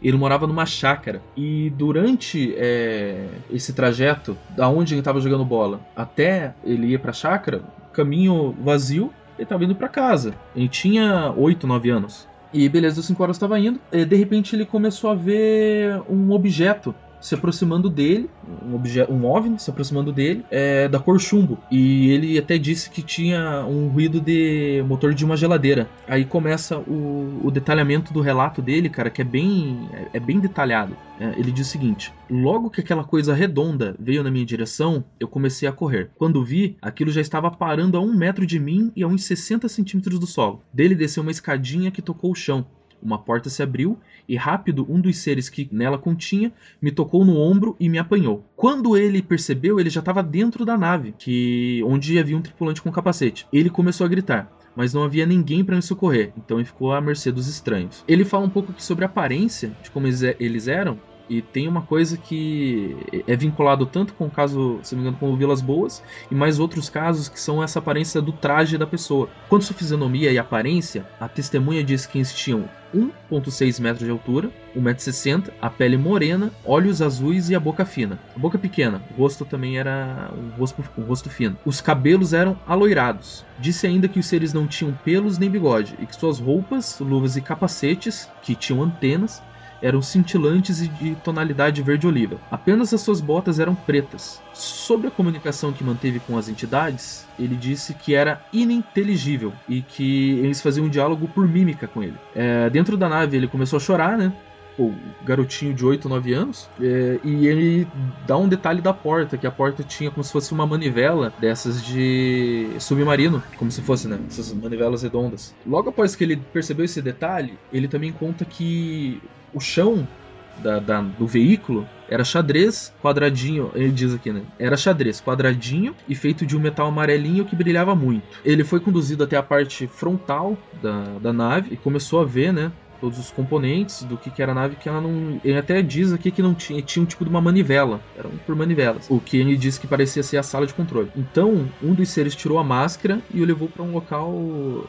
Ele 0.03 0.17
morava 0.17 0.45
numa 0.45 0.67
chácara. 0.67 1.19
E 1.35 1.71
durante 1.71 2.53
é, 2.57 3.27
esse 3.49 3.73
trajeto, 3.73 4.37
da 4.55 4.69
onde 4.69 4.93
ele 4.93 5.01
estava 5.01 5.19
jogando 5.19 5.43
bola 5.43 5.81
até 5.95 6.53
ele 6.63 6.93
ir 6.93 6.99
pra 6.99 7.11
chácara, 7.11 7.63
caminho 7.91 8.55
vazio, 8.63 9.11
ele 9.35 9.43
estava 9.45 9.63
indo 9.63 9.73
para 9.73 9.87
casa. 9.87 10.35
Ele 10.55 10.69
tinha 10.69 11.33
8, 11.35 11.65
9 11.65 11.89
anos. 11.89 12.27
E 12.53 12.67
beleza, 12.67 12.97
das 12.97 13.05
5 13.05 13.21
horas 13.21 13.35
estava 13.35 13.59
indo. 13.59 13.79
E 13.91 14.05
de 14.05 14.15
repente 14.15 14.55
ele 14.55 14.65
começou 14.65 15.09
a 15.09 15.15
ver 15.15 16.01
um 16.09 16.31
objeto 16.31 16.93
se 17.19 17.35
aproximando 17.35 17.89
dele, 17.89 18.29
um, 18.65 18.75
objeto, 18.75 19.11
um 19.11 19.25
OVNI 19.25 19.59
se 19.59 19.69
aproximando 19.69 20.11
dele, 20.11 20.45
é, 20.49 20.87
da 20.87 20.99
cor 20.99 21.19
chumbo. 21.19 21.57
E 21.71 22.09
ele 22.11 22.37
até 22.37 22.57
disse 22.57 22.89
que 22.89 23.01
tinha 23.01 23.65
um 23.65 23.87
ruído 23.87 24.19
de 24.21 24.83
motor 24.87 25.13
de 25.13 25.25
uma 25.25 25.35
geladeira. 25.35 25.89
Aí 26.07 26.25
começa 26.25 26.77
o, 26.77 27.41
o 27.43 27.51
detalhamento 27.51 28.13
do 28.13 28.21
relato 28.21 28.61
dele, 28.61 28.89
cara, 28.89 29.09
que 29.09 29.21
é 29.21 29.25
bem, 29.25 29.89
é, 29.93 30.17
é 30.17 30.19
bem 30.19 30.39
detalhado. 30.39 30.95
É, 31.19 31.33
ele 31.37 31.51
diz 31.51 31.67
o 31.67 31.69
seguinte: 31.69 32.13
Logo 32.29 32.69
que 32.69 32.79
aquela 32.79 33.03
coisa 33.03 33.33
redonda 33.33 33.95
veio 33.99 34.23
na 34.23 34.31
minha 34.31 34.45
direção, 34.45 35.03
eu 35.19 35.27
comecei 35.27 35.67
a 35.67 35.71
correr. 35.71 36.11
Quando 36.15 36.43
vi, 36.43 36.77
aquilo 36.81 37.11
já 37.11 37.21
estava 37.21 37.51
parando 37.51 37.97
a 37.97 38.01
um 38.01 38.15
metro 38.15 38.45
de 38.45 38.59
mim 38.59 38.91
e 38.95 39.03
a 39.03 39.07
uns 39.07 39.23
60 39.23 39.67
centímetros 39.67 40.19
do 40.19 40.25
solo. 40.25 40.61
Dele 40.73 40.95
desceu 40.95 41.21
uma 41.21 41.31
escadinha 41.31 41.91
que 41.91 42.01
tocou 42.01 42.31
o 42.31 42.35
chão. 42.35 42.65
Uma 43.01 43.17
porta 43.17 43.49
se 43.49 43.63
abriu 43.63 43.97
e 44.27 44.35
rápido 44.35 44.85
um 44.89 44.99
dos 44.99 45.17
seres 45.17 45.49
que 45.49 45.67
nela 45.71 45.97
continha 45.97 46.51
me 46.81 46.91
tocou 46.91 47.25
no 47.25 47.37
ombro 47.37 47.75
e 47.79 47.89
me 47.89 47.97
apanhou. 47.97 48.45
Quando 48.55 48.97
ele 48.97 49.21
percebeu, 49.21 49.79
ele 49.79 49.89
já 49.89 49.99
estava 49.99 50.21
dentro 50.21 50.65
da 50.65 50.77
nave, 50.77 51.13
que 51.17 51.81
onde 51.85 52.19
havia 52.19 52.37
um 52.37 52.41
tripulante 52.41 52.81
com 52.81 52.91
capacete. 52.91 53.47
Ele 53.51 53.69
começou 53.69 54.05
a 54.05 54.09
gritar, 54.09 54.51
mas 54.75 54.93
não 54.93 55.03
havia 55.03 55.25
ninguém 55.25 55.63
para 55.63 55.75
me 55.75 55.81
socorrer, 55.81 56.31
então 56.37 56.57
ele 56.57 56.65
ficou 56.65 56.93
à 56.93 57.01
mercê 57.01 57.31
dos 57.31 57.47
estranhos. 57.47 58.03
Ele 58.07 58.25
fala 58.25 58.45
um 58.45 58.49
pouco 58.49 58.71
aqui 58.71 58.83
sobre 58.83 59.05
a 59.05 59.07
aparência, 59.07 59.71
de 59.81 59.91
como 59.91 60.07
eles, 60.07 60.21
eles 60.39 60.67
eram, 60.67 60.99
e 61.29 61.41
tem 61.41 61.67
uma 61.67 61.81
coisa 61.81 62.17
que 62.17 63.23
é 63.27 63.35
vinculado 63.35 63.85
tanto 63.85 64.13
com 64.13 64.25
o 64.25 64.31
caso, 64.31 64.79
se 64.81 64.95
não 64.95 65.01
me 65.01 65.07
engano, 65.07 65.19
com 65.19 65.31
o 65.31 65.37
Vilas 65.37 65.61
Boas, 65.61 66.03
e 66.29 66.35
mais 66.35 66.59
outros 66.59 66.89
casos 66.89 67.29
que 67.29 67.39
são 67.39 67.63
essa 67.63 67.79
aparência 67.79 68.21
do 68.21 68.31
traje 68.31 68.77
da 68.77 68.87
pessoa. 68.87 69.29
Quanto 69.47 69.63
à 69.63 69.65
sua 69.65 69.75
fisionomia 69.75 70.31
e 70.31 70.37
aparência, 70.37 71.05
a 71.19 71.27
testemunha 71.27 71.83
diz 71.83 72.05
que 72.05 72.17
eles 72.17 72.33
tinham 72.33 72.67
1,6 72.93 73.79
metros 73.79 74.05
de 74.05 74.11
altura, 74.11 74.49
1,60m, 74.75 75.51
a 75.61 75.69
pele 75.69 75.97
morena, 75.97 76.51
olhos 76.65 77.01
azuis 77.01 77.49
e 77.49 77.55
a 77.55 77.59
boca 77.59 77.85
fina. 77.85 78.19
A 78.35 78.39
boca 78.39 78.57
pequena, 78.57 79.01
o 79.11 79.21
rosto 79.21 79.45
também 79.45 79.77
era 79.77 80.31
um 80.35 80.49
rosto, 80.57 80.83
um 80.97 81.03
rosto 81.03 81.29
fino. 81.29 81.57
Os 81.65 81.81
cabelos 81.81 82.33
eram 82.33 82.57
aloirados. 82.67 83.45
Disse 83.59 83.85
ainda 83.85 84.07
que 84.07 84.19
os 84.19 84.25
seres 84.25 84.53
não 84.53 84.67
tinham 84.67 84.97
pelos 85.03 85.37
nem 85.37 85.49
bigode 85.49 85.95
e 85.99 86.05
que 86.05 86.15
suas 86.15 86.39
roupas, 86.39 86.99
luvas 86.99 87.35
e 87.35 87.41
capacetes, 87.41 88.29
que 88.41 88.55
tinham 88.55 88.81
antenas, 88.81 89.41
eram 89.81 90.01
cintilantes 90.01 90.81
e 90.81 90.87
de 90.87 91.15
tonalidade 91.15 91.81
verde-oliva. 91.81 92.37
Apenas 92.51 92.93
as 92.93 93.01
suas 93.01 93.21
botas 93.21 93.59
eram 93.59 93.75
pretas. 93.75 94.41
Sobre 94.53 95.07
a 95.07 95.11
comunicação 95.11 95.71
que 95.71 95.83
manteve 95.83 96.19
com 96.19 96.37
as 96.37 96.49
entidades, 96.49 97.27
ele 97.37 97.55
disse 97.55 97.93
que 97.93 98.13
era 98.13 98.41
ininteligível 98.51 99.53
e 99.67 99.81
que 99.81 100.31
eles 100.39 100.61
faziam 100.61 100.85
um 100.85 100.89
diálogo 100.89 101.27
por 101.27 101.47
mímica 101.47 101.87
com 101.87 102.03
ele. 102.03 102.15
É, 102.35 102.69
dentro 102.69 102.97
da 102.97 103.07
nave 103.07 103.37
ele 103.37 103.47
começou 103.47 103.77
a 103.77 103.79
chorar, 103.79 104.17
né? 104.17 104.33
O 104.77 104.93
garotinho 105.25 105.73
de 105.73 105.85
8, 105.85 106.07
9 106.07 106.33
anos, 106.33 106.69
é, 106.79 107.19
e 107.21 107.47
ele 107.47 107.85
dá 108.25 108.37
um 108.37 108.47
detalhe 108.47 108.81
da 108.81 108.93
porta, 108.93 109.37
que 109.37 109.45
a 109.45 109.51
porta 109.51 109.83
tinha 109.83 110.09
como 110.09 110.23
se 110.23 110.31
fosse 110.31 110.53
uma 110.53 110.65
manivela 110.65 111.33
dessas 111.37 111.83
de 111.83 112.69
submarino, 112.79 113.43
como 113.57 113.69
se 113.69 113.81
fosse, 113.81 114.07
né? 114.07 114.17
Essas 114.29 114.53
manivelas 114.53 115.03
redondas. 115.03 115.53
Logo 115.67 115.89
após 115.89 116.15
que 116.15 116.23
ele 116.23 116.37
percebeu 116.37 116.85
esse 116.85 117.01
detalhe, 117.01 117.59
ele 117.73 117.89
também 117.89 118.13
conta 118.13 118.45
que 118.45 119.21
o 119.53 119.59
chão 119.59 120.07
da, 120.55 120.79
da- 120.79 121.01
do 121.01 121.25
veículo 121.27 121.89
era 122.07 122.23
xadrez 122.23 122.91
quadradinho, 122.99 123.71
ele 123.75 123.91
diz 123.91 124.13
aqui, 124.13 124.33
né? 124.33 124.43
Era 124.57 124.75
xadrez 124.75 125.21
quadradinho 125.21 125.95
e 126.07 126.15
feito 126.15 126.45
de 126.45 126.57
um 126.57 126.59
metal 126.59 126.87
amarelinho 126.87 127.45
que 127.45 127.55
brilhava 127.55 127.95
muito. 127.95 128.39
Ele 128.43 128.63
foi 128.63 128.79
conduzido 128.79 129.23
até 129.23 129.37
a 129.37 129.43
parte 129.43 129.87
frontal 129.87 130.57
da, 130.73 131.19
da 131.19 131.31
nave 131.31 131.73
e 131.73 131.77
começou 131.77 132.19
a 132.19 132.25
ver, 132.25 132.51
né? 132.51 132.73
Todos 132.99 133.17
os 133.17 133.31
componentes 133.31 134.03
do 134.03 134.17
que, 134.17 134.29
que 134.29 134.41
era 134.41 134.51
a 134.51 134.55
nave, 134.55 134.75
que 134.75 134.89
ela 134.89 134.99
não. 134.99 135.39
Ele 135.41 135.57
até 135.57 135.81
diz 135.81 136.11
aqui 136.11 136.31
que 136.33 136.41
não 136.41 136.53
tinha, 136.53 136.81
tinha 136.81 137.01
um 137.01 137.05
tipo 137.05 137.23
de 137.23 137.29
uma 137.29 137.39
manivela. 137.39 138.03
Eram 138.13 138.37
por 138.39 138.55
manivelas. 138.57 139.09
O 139.09 139.21
que 139.21 139.37
ele 139.37 139.55
disse 139.55 139.79
que 139.79 139.87
parecia 139.87 140.21
ser 140.21 140.35
a 140.35 140.43
sala 140.43 140.67
de 140.67 140.73
controle. 140.73 141.09
Então, 141.15 141.73
um 141.81 141.93
dos 141.95 142.09
seres 142.09 142.35
tirou 142.35 142.59
a 142.59 142.63
máscara 142.63 143.23
e 143.33 143.41
o 143.41 143.45
levou 143.45 143.69
para 143.69 143.83
um 143.83 143.91
local 143.93 144.85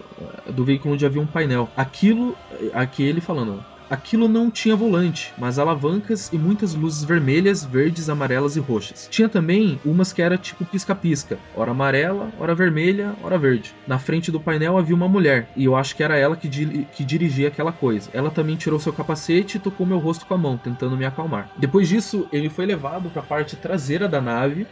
eh, 0.49 0.53
do 0.53 0.65
veículo 0.65 0.95
onde 0.95 1.07
havia 1.07 1.23
um 1.23 1.27
painel. 1.27 1.71
Aquilo, 1.77 2.37
eh, 2.51 2.71
aqui 2.73 3.03
ele 3.05 3.21
falando, 3.21 3.65
Aquilo 3.91 4.29
não 4.29 4.53
tinha 4.53 4.77
volante, 4.77 5.33
mas 5.37 5.59
alavancas 5.59 6.33
e 6.33 6.39
muitas 6.39 6.75
luzes 6.75 7.03
vermelhas, 7.03 7.65
verdes, 7.65 8.09
amarelas 8.09 8.55
e 8.55 8.61
roxas. 8.61 9.09
Tinha 9.11 9.29
também 9.29 9.81
umas 9.85 10.13
que 10.13 10.23
era 10.23 10.39
tipo 10.39 10.65
pisca-pisca, 10.65 11.41
hora 11.53 11.73
amarela, 11.73 12.33
hora 12.39 12.55
vermelha, 12.55 13.17
hora 13.21 13.37
verde. 13.37 13.75
Na 13.89 13.99
frente 13.99 14.31
do 14.31 14.39
painel 14.41 14.79
havia 14.79 14.95
uma 14.95 15.09
mulher, 15.09 15.49
e 15.57 15.65
eu 15.65 15.75
acho 15.75 15.97
que 15.97 16.05
era 16.05 16.17
ela 16.17 16.37
que, 16.37 16.49
di- 16.49 16.87
que 16.93 17.05
dirigia 17.05 17.49
aquela 17.49 17.73
coisa. 17.73 18.09
Ela 18.13 18.31
também 18.31 18.55
tirou 18.57 18.79
seu 18.79 18.93
capacete 18.93 19.57
e 19.57 19.61
tocou 19.61 19.85
meu 19.85 19.99
rosto 19.99 20.25
com 20.25 20.35
a 20.35 20.39
mão, 20.39 20.57
tentando 20.57 20.97
me 20.97 21.05
acalmar. 21.05 21.51
Depois 21.59 21.89
disso, 21.89 22.29
ele 22.31 22.49
foi 22.49 22.67
levado 22.67 23.11
para 23.11 23.23
a 23.23 23.27
parte 23.27 23.57
traseira 23.57 24.09
da 24.09 24.21
nave 24.21 24.69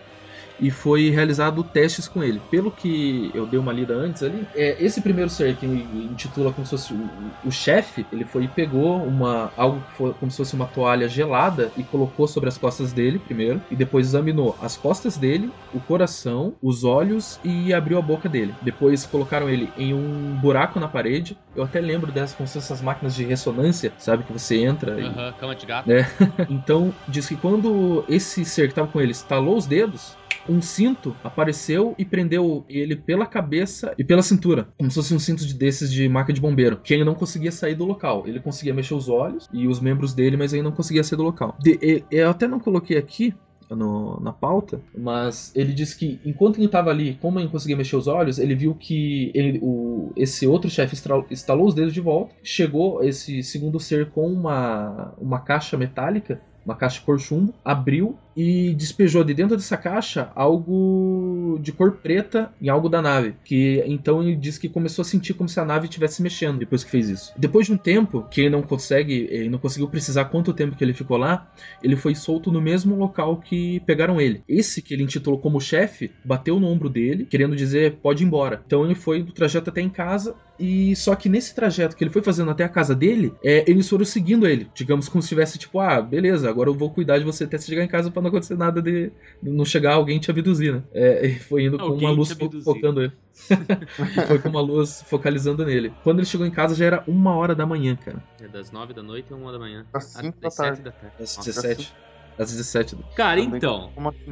e 0.60 0.70
foi 0.70 1.10
realizado 1.10 1.62
testes 1.62 2.08
com 2.08 2.22
ele. 2.22 2.40
Pelo 2.50 2.70
que 2.70 3.30
eu 3.34 3.46
dei 3.46 3.58
uma 3.58 3.72
lida 3.72 3.94
antes 3.94 4.22
ali, 4.22 4.46
é, 4.54 4.82
esse 4.82 5.00
primeiro 5.00 5.30
ser 5.30 5.56
que 5.56 5.66
intitula 5.66 6.52
como 6.52 6.64
se 6.64 6.70
fosse 6.70 6.92
o, 6.92 7.48
o 7.48 7.50
chefe, 7.50 8.06
ele 8.12 8.24
foi 8.24 8.44
e 8.44 8.48
pegou 8.48 9.02
uma 9.04 9.52
algo 9.56 9.80
que 9.80 9.96
foi 9.96 10.12
como 10.14 10.30
se 10.30 10.36
fosse 10.36 10.54
uma 10.54 10.66
toalha 10.66 11.08
gelada 11.08 11.72
e 11.76 11.82
colocou 11.84 12.26
sobre 12.26 12.48
as 12.48 12.58
costas 12.58 12.92
dele 12.92 13.18
primeiro 13.18 13.60
e 13.70 13.76
depois 13.76 14.06
examinou 14.06 14.56
as 14.60 14.76
costas 14.76 15.16
dele, 15.16 15.50
o 15.72 15.80
coração, 15.80 16.54
os 16.62 16.84
olhos 16.84 17.38
e 17.44 17.72
abriu 17.72 17.98
a 17.98 18.02
boca 18.02 18.28
dele. 18.28 18.54
Depois 18.62 19.04
colocaram 19.06 19.48
ele 19.48 19.72
em 19.76 19.94
um 19.94 20.34
buraco 20.40 20.80
na 20.80 20.88
parede. 20.88 21.36
Eu 21.54 21.64
até 21.64 21.80
lembro 21.80 22.10
dessas 22.12 22.36
como 22.36 22.46
se 22.46 22.54
fossem 22.54 22.74
essas 22.74 22.82
máquinas 22.82 23.14
de 23.14 23.24
ressonância, 23.24 23.92
sabe 23.98 24.24
que 24.24 24.32
você 24.32 24.58
entra 24.58 25.00
e 25.00 25.04
Aham, 25.04 25.32
cama 25.38 25.54
de 25.54 25.66
gato. 25.66 25.90
É. 25.90 26.06
então, 26.48 26.92
diz 27.08 27.28
que 27.28 27.36
quando 27.36 28.04
esse 28.08 28.44
ser 28.44 28.68
que 28.68 28.74
tava 28.74 28.88
com 28.88 29.00
ele 29.00 29.12
estalou 29.12 29.56
os 29.56 29.66
dedos, 29.66 30.16
um 30.48 30.60
cinto 30.60 31.14
apareceu 31.22 31.94
e 31.98 32.04
prendeu 32.04 32.64
ele 32.68 32.96
pela 32.96 33.26
cabeça 33.26 33.94
e 33.98 34.04
pela 34.04 34.22
cintura, 34.22 34.68
como 34.78 34.90
se 34.90 34.94
fosse 34.96 35.14
um 35.14 35.18
cinto 35.18 35.44
de, 35.46 35.54
desses 35.54 35.92
de 35.92 36.08
marca 36.08 36.32
de 36.32 36.40
bombeiro, 36.40 36.78
que 36.82 36.94
ele 36.94 37.04
não 37.04 37.14
conseguia 37.14 37.52
sair 37.52 37.74
do 37.74 37.84
local. 37.84 38.24
Ele 38.26 38.40
conseguia 38.40 38.74
mexer 38.74 38.94
os 38.94 39.08
olhos 39.08 39.48
e 39.52 39.66
os 39.68 39.80
membros 39.80 40.14
dele, 40.14 40.36
mas 40.36 40.52
ele 40.52 40.62
não 40.62 40.72
conseguia 40.72 41.04
sair 41.04 41.16
do 41.16 41.22
local. 41.24 41.56
De- 41.60 42.04
eu 42.10 42.30
até 42.30 42.46
não 42.48 42.58
coloquei 42.60 42.96
aqui, 42.96 43.34
no- 43.70 44.18
na 44.20 44.32
pauta, 44.32 44.80
mas 44.96 45.52
ele 45.54 45.72
disse 45.74 45.98
que 45.98 46.18
enquanto 46.24 46.56
ele 46.56 46.64
estava 46.66 46.88
ali, 46.90 47.18
como 47.20 47.38
ele 47.38 47.48
conseguia 47.48 47.76
mexer 47.76 47.96
os 47.96 48.06
olhos, 48.06 48.38
ele 48.38 48.54
viu 48.54 48.74
que 48.74 49.30
ele- 49.34 49.58
o- 49.62 50.10
esse 50.16 50.46
outro 50.46 50.70
chefe 50.70 50.96
estalou 51.30 51.66
os 51.66 51.74
dedos 51.74 51.92
de 51.92 52.00
volta, 52.00 52.34
chegou 52.42 53.02
esse 53.04 53.42
segundo 53.42 53.78
ser 53.78 54.08
com 54.10 54.26
uma, 54.26 55.12
uma 55.20 55.40
caixa 55.40 55.76
metálica, 55.76 56.40
uma 56.68 56.76
caixa 56.76 57.00
cor 57.00 57.18
chumbo, 57.18 57.54
abriu 57.64 58.16
e 58.36 58.72
despejou 58.74 59.24
de 59.24 59.34
dentro 59.34 59.56
dessa 59.56 59.76
caixa 59.76 60.30
algo 60.32 61.58
de 61.60 61.72
cor 61.72 61.92
preta 61.96 62.52
em 62.62 62.68
algo 62.68 62.88
da 62.88 63.02
nave. 63.02 63.34
Que 63.44 63.82
então 63.86 64.22
ele 64.22 64.36
disse 64.36 64.60
que 64.60 64.68
começou 64.68 65.02
a 65.02 65.04
sentir 65.04 65.34
como 65.34 65.48
se 65.48 65.58
a 65.58 65.64
nave 65.64 65.86
estivesse 65.86 66.22
mexendo 66.22 66.58
depois 66.58 66.84
que 66.84 66.90
fez 66.90 67.08
isso. 67.08 67.32
Depois 67.36 67.66
de 67.66 67.72
um 67.72 67.76
tempo, 67.76 68.24
que 68.30 68.42
ele 68.42 68.50
não 68.50 68.62
consegue, 68.62 69.26
ele 69.30 69.48
não 69.48 69.58
conseguiu 69.58 69.88
precisar 69.88 70.26
quanto 70.26 70.52
tempo 70.52 70.76
que 70.76 70.84
ele 70.84 70.92
ficou 70.92 71.16
lá, 71.16 71.50
ele 71.82 71.96
foi 71.96 72.14
solto 72.14 72.52
no 72.52 72.60
mesmo 72.60 72.94
local 72.94 73.38
que 73.38 73.80
pegaram 73.80 74.20
ele. 74.20 74.42
Esse 74.48 74.82
que 74.82 74.94
ele 74.94 75.02
intitulou 75.02 75.40
como 75.40 75.60
chefe 75.60 76.12
bateu 76.24 76.60
no 76.60 76.68
ombro 76.68 76.88
dele, 76.88 77.24
querendo 77.24 77.56
dizer 77.56 77.98
pode 78.02 78.22
ir 78.22 78.26
embora. 78.26 78.62
Então 78.64 78.84
ele 78.84 78.94
foi 78.94 79.22
do 79.22 79.32
trajeto 79.32 79.70
até 79.70 79.80
em 79.80 79.88
casa 79.90 80.36
e 80.58 80.96
só 80.96 81.14
que 81.14 81.28
nesse 81.28 81.54
trajeto 81.54 81.96
que 81.96 82.02
ele 82.02 82.10
foi 82.10 82.22
fazendo 82.22 82.50
até 82.50 82.64
a 82.64 82.68
casa 82.68 82.94
dele, 82.94 83.32
é, 83.44 83.64
eles 83.68 83.88
foram 83.88 84.04
seguindo 84.04 84.46
ele. 84.46 84.68
Digamos 84.74 85.08
como 85.08 85.22
se 85.22 85.28
tivesse 85.28 85.58
tipo, 85.58 85.78
ah, 85.78 86.00
beleza, 86.00 86.48
agora 86.58 86.70
eu 86.70 86.74
vou 86.74 86.90
cuidar 86.90 87.18
de 87.18 87.24
você 87.24 87.44
até 87.44 87.56
você 87.56 87.66
chegar 87.66 87.84
em 87.84 87.88
casa 87.88 88.10
pra 88.10 88.20
não 88.20 88.28
acontecer 88.28 88.56
nada 88.56 88.82
de, 88.82 89.12
não 89.42 89.64
chegar 89.64 89.94
alguém 89.94 90.18
te 90.18 90.30
abduzir, 90.30 90.74
né? 90.74 90.82
É, 90.92 91.26
e 91.26 91.38
foi 91.38 91.64
indo 91.64 91.78
com 91.78 91.84
Alguém 91.84 92.08
uma 92.08 92.14
luz 92.14 92.32
fo- 92.32 92.62
focando 92.62 93.00
ele. 93.02 93.12
foi 94.26 94.38
com 94.40 94.48
uma 94.48 94.60
luz 94.60 95.02
focalizando 95.06 95.64
nele. 95.64 95.92
Quando 96.02 96.18
ele 96.18 96.26
chegou 96.26 96.46
em 96.46 96.50
casa 96.50 96.74
já 96.74 96.84
era 96.84 97.04
uma 97.06 97.34
hora 97.36 97.54
da 97.54 97.64
manhã, 97.64 97.94
cara. 97.96 98.22
É 98.40 98.48
das 98.48 98.70
9 98.72 98.92
da 98.92 99.02
noite 99.02 99.32
a 99.32 99.36
1 99.36 99.52
da 99.52 99.58
manhã. 99.58 99.86
Às 99.92 100.16
Ah, 100.16 100.22
5 100.22 100.36
da 100.40 100.48
das 100.48 100.54
7 100.54 100.66
tarde. 100.66 100.82
da 100.82 100.90
tarde. 100.90 101.14
Às 101.22 101.36
Nossa. 101.36 101.50
17. 101.52 101.94
Às 102.38 102.50
17. 102.50 102.96
Cara, 103.16 103.40
Também. 103.42 103.56
então. 103.56 103.90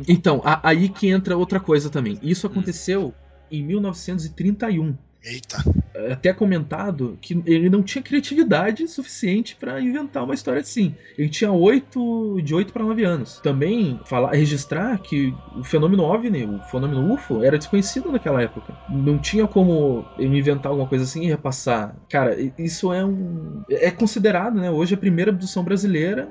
Então, 0.08 0.40
a- 0.44 0.60
aí 0.68 0.88
que 0.88 1.08
entra 1.08 1.36
outra 1.36 1.58
coisa 1.60 1.88
também. 1.90 2.18
Isso 2.22 2.46
aconteceu 2.46 3.14
em 3.50 3.62
1931. 3.64 4.96
Eita. 5.24 5.58
É 5.94 6.12
até 6.12 6.32
comentado 6.32 7.18
que 7.20 7.42
ele 7.46 7.68
não 7.68 7.82
tinha 7.82 8.02
criatividade 8.02 8.86
suficiente 8.86 9.56
pra 9.56 9.80
inventar 9.80 10.24
uma 10.24 10.34
história 10.34 10.60
assim. 10.60 10.94
Ele 11.18 11.28
tinha 11.28 11.50
oito, 11.50 12.40
de 12.42 12.54
8 12.54 12.72
para 12.72 12.84
9 12.84 13.04
anos. 13.04 13.40
Também 13.40 13.98
falar, 14.04 14.32
registrar 14.32 14.98
que 14.98 15.34
o 15.56 15.64
fenômeno 15.64 16.04
OVNI, 16.04 16.44
o 16.44 16.58
fenômeno 16.70 17.12
UFO, 17.12 17.42
era 17.42 17.58
desconhecido 17.58 18.12
naquela 18.12 18.42
época. 18.42 18.76
Não 18.88 19.18
tinha 19.18 19.46
como 19.46 20.04
ele 20.18 20.38
inventar 20.38 20.70
alguma 20.70 20.88
coisa 20.88 21.04
assim 21.04 21.24
e 21.24 21.28
repassar. 21.28 21.96
Cara, 22.08 22.36
isso 22.58 22.92
é 22.92 23.04
um 23.04 23.62
é 23.70 23.90
considerado, 23.90 24.60
né, 24.60 24.70
hoje 24.70 24.94
a 24.94 24.98
primeira 24.98 25.30
abdução 25.30 25.64
brasileira, 25.64 26.28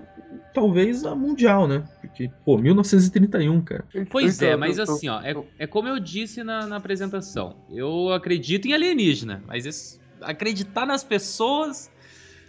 talvez 0.56 1.06
a 1.06 1.14
mundial, 1.14 1.68
né? 1.68 1.84
Porque, 2.02 2.32
pô, 2.44 2.58
1931, 2.58 3.62
cara. 3.62 3.84
Pois 4.10 4.38
Então, 4.38 4.50
é, 4.50 4.56
mas 4.56 4.80
assim, 4.80 5.10
ó, 5.10 5.22
é, 5.22 5.36
é 5.60 5.68
como 5.68 5.88
eu 5.88 6.00
disse 6.00 6.44
na, 6.44 6.66
na 6.66 6.78
apresentação. 6.78 7.58
Eu 7.70 8.12
acredito 8.14 8.66
em 8.68 8.74
alienígena, 8.74 9.44
mas 9.46 9.66
esse- 9.66 10.00
acreditar 10.22 10.86
nas 10.86 11.04
pessoas. 11.04 11.92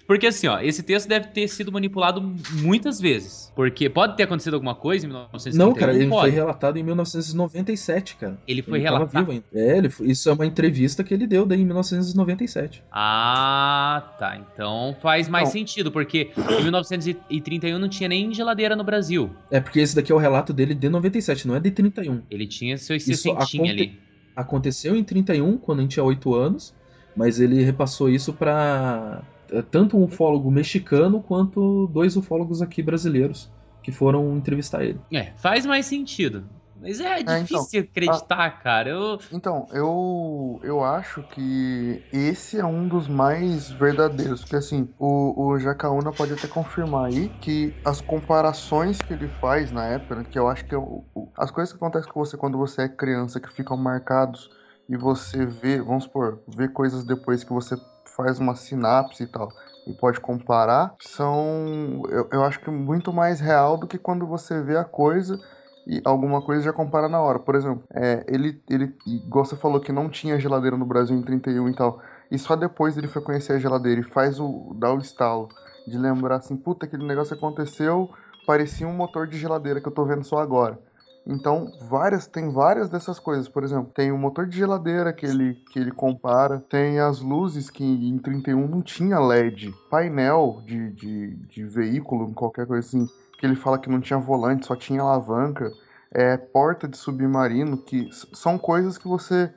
Porque 0.06 0.26
assim, 0.28 0.46
ó, 0.46 0.60
esse 0.60 0.82
texto 0.84 1.08
deve 1.08 1.28
ter 1.28 1.48
sido 1.48 1.72
manipulado 1.72 2.22
muitas 2.52 3.00
vezes. 3.00 3.52
Porque 3.56 3.88
pode 3.90 4.16
ter 4.16 4.22
acontecido 4.22 4.54
alguma 4.54 4.74
coisa 4.74 5.04
em 5.04 5.08
1931? 5.08 5.66
Não, 5.66 5.74
cara, 5.74 5.92
ele 5.92 6.06
foi 6.08 6.16
pode. 6.18 6.34
relatado 6.34 6.76
em 6.78 6.82
1997, 6.82 8.16
cara. 8.16 8.38
Ele 8.46 8.62
foi 8.62 8.78
ele 8.78 8.84
relatado. 8.84 9.18
vivo 9.18 9.32
ainda. 9.32 9.44
É, 9.52 9.78
ele 9.78 9.88
foi- 9.90 10.06
isso 10.08 10.28
é 10.28 10.32
uma 10.32 10.46
entrevista 10.46 11.02
que 11.02 11.12
ele 11.12 11.26
deu 11.26 11.44
daí 11.44 11.60
em 11.60 11.64
1997. 11.64 12.82
Ah, 12.92 14.14
tá. 14.18 14.36
Então 14.52 14.96
faz 15.02 15.28
mais 15.28 15.46
Não. 15.48 15.52
sentido, 15.52 15.90
porque 15.90 16.30
em 16.58 16.62
1931 16.62 17.78
não 17.78 17.88
tinha 17.88 18.08
nem 18.08 18.32
geladeira 18.32 18.76
no 18.76 18.84
Brasil. 18.84 19.30
É 19.50 19.58
porque 19.60 19.80
esse 19.80 19.96
daqui 19.96 20.12
é 20.12 20.14
o 20.14 20.18
relato 20.18 20.52
dele 20.52 20.74
de 20.74 20.88
97, 20.88 21.48
não 21.48 21.56
é 21.56 21.60
de 21.60 21.70
31. 21.70 22.22
Ele 22.30 22.46
tinha 22.46 22.76
seus 22.78 23.02
Isso 23.02 23.22
60 23.22 23.38
aconte- 23.42 23.60
ali. 23.70 23.98
Aconteceu 24.36 24.94
em 24.94 25.02
31, 25.02 25.56
quando 25.56 25.78
a 25.78 25.82
gente 25.82 25.92
tinha 25.92 26.04
8 26.04 26.34
anos, 26.34 26.74
mas 27.16 27.40
ele 27.40 27.62
repassou 27.62 28.08
isso 28.10 28.32
pra 28.34 29.22
tanto 29.70 29.96
um 29.96 30.04
ufólogo 30.04 30.50
mexicano 30.50 31.22
quanto 31.22 31.86
dois 31.88 32.16
ufólogos 32.16 32.62
aqui 32.62 32.82
brasileiros 32.82 33.50
que 33.82 33.92
foram 33.92 34.36
entrevistar 34.36 34.84
ele. 34.84 35.00
É, 35.12 35.32
faz 35.36 35.64
mais 35.64 35.86
sentido. 35.86 36.48
Mas 36.78 37.00
é 37.00 37.20
então, 37.20 37.42
difícil 37.42 37.80
acreditar, 37.80 38.50
cara. 38.62 38.90
Eu, 38.90 39.18
Então, 39.32 39.66
eu, 39.72 40.60
eu 40.62 40.84
acho 40.84 41.22
que 41.22 42.02
esse 42.12 42.58
é 42.58 42.64
um 42.64 42.86
dos 42.86 43.08
mais 43.08 43.70
verdadeiros. 43.70 44.40
Porque 44.42 44.56
assim, 44.56 44.88
o, 44.98 45.46
o 45.52 45.58
Jacaúna 45.58 46.12
pode 46.12 46.34
até 46.34 46.46
confirmar 46.46 47.06
aí 47.06 47.28
que 47.30 47.74
as 47.84 48.00
comparações 48.00 48.98
que 49.00 49.12
ele 49.12 49.28
faz 49.28 49.72
na 49.72 49.86
época, 49.86 50.16
né, 50.16 50.24
que 50.30 50.38
eu 50.38 50.48
acho 50.48 50.64
que 50.66 50.74
é 50.74 50.78
o- 50.78 51.04
o- 51.14 51.28
as 51.36 51.50
coisas 51.50 51.72
que 51.72 51.76
acontecem 51.78 52.10
com 52.12 52.20
você 52.24 52.36
quando 52.36 52.58
você 52.58 52.82
é 52.82 52.88
criança, 52.88 53.40
que 53.40 53.50
ficam 53.52 53.76
marcados 53.76 54.50
e 54.88 54.96
você 54.96 55.44
vê, 55.46 55.80
vamos 55.80 56.04
supor, 56.04 56.42
vê 56.46 56.68
coisas 56.68 57.04
depois 57.04 57.42
que 57.42 57.52
você 57.52 57.76
faz 58.16 58.38
uma 58.38 58.54
sinapse 58.54 59.24
e 59.24 59.26
tal. 59.26 59.54
E 59.86 59.92
pode 59.94 60.20
comparar, 60.20 60.96
são 60.98 62.02
eu, 62.10 62.28
eu 62.32 62.44
acho 62.44 62.60
que 62.60 62.70
muito 62.70 63.12
mais 63.12 63.38
real 63.40 63.76
do 63.76 63.86
que 63.86 63.98
quando 63.98 64.26
você 64.26 64.60
vê 64.62 64.76
a 64.76 64.84
coisa 64.84 65.40
e 65.86 66.00
alguma 66.04 66.42
coisa 66.42 66.62
já 66.64 66.72
compara 66.72 67.08
na 67.08 67.20
hora. 67.20 67.38
Por 67.38 67.54
exemplo, 67.54 67.84
é, 67.94 68.24
ele, 68.28 68.60
ele, 68.68 68.96
igual 69.06 69.44
você 69.44 69.56
falou 69.56 69.80
que 69.80 69.92
não 69.92 70.08
tinha 70.10 70.38
geladeira 70.40 70.76
no 70.76 70.84
Brasil 70.86 71.16
em 71.16 71.22
31 71.22 71.68
e 71.68 71.74
tal, 71.74 72.00
e 72.30 72.38
só 72.38 72.56
depois 72.56 72.96
ele 72.96 73.06
foi 73.08 73.22
conhecer 73.22 73.52
a 73.54 73.58
geladeira 73.58 74.00
e 74.00 74.04
faz 74.04 74.40
o, 74.40 74.74
dá 74.76 74.92
o 74.92 74.98
estalo 74.98 75.54
de 75.86 75.96
lembrar 75.98 76.36
assim, 76.36 76.56
puta, 76.56 76.86
aquele 76.86 77.04
negócio 77.06 77.34
aconteceu, 77.34 78.10
parecia 78.44 78.86
um 78.88 78.92
motor 78.92 79.26
de 79.28 79.38
geladeira 79.38 79.80
que 79.80 79.86
eu 79.88 79.92
tô 79.92 80.04
vendo 80.04 80.24
só 80.24 80.38
agora. 80.38 80.80
Então, 81.26 81.72
várias, 81.80 82.26
tem 82.28 82.52
várias 82.52 82.88
dessas 82.88 83.18
coisas. 83.18 83.48
Por 83.48 83.64
exemplo, 83.64 83.90
tem 83.92 84.12
o 84.12 84.18
motor 84.18 84.46
de 84.46 84.56
geladeira 84.56 85.12
que 85.12 85.26
ele, 85.26 85.54
que 85.72 85.78
ele 85.78 85.90
compara, 85.90 86.64
tem 86.70 87.00
as 87.00 87.20
luzes 87.20 87.68
que 87.68 87.84
em 87.84 88.16
31 88.18 88.68
não 88.68 88.80
tinha 88.80 89.18
LED, 89.18 89.74
painel 89.90 90.62
de, 90.64 90.90
de, 90.92 91.34
de 91.34 91.64
veículo, 91.64 92.32
qualquer 92.32 92.64
coisa 92.64 92.86
assim, 92.86 93.08
que 93.40 93.44
ele 93.44 93.56
fala 93.56 93.78
que 93.78 93.90
não 93.90 94.00
tinha 94.00 94.20
volante, 94.20 94.66
só 94.66 94.76
tinha 94.76 95.02
alavanca, 95.02 95.72
é, 96.12 96.36
porta 96.36 96.86
de 96.86 96.96
submarino, 96.96 97.76
que 97.76 98.08
são 98.32 98.56
coisas 98.56 98.96
que 98.96 99.08
você. 99.08 99.52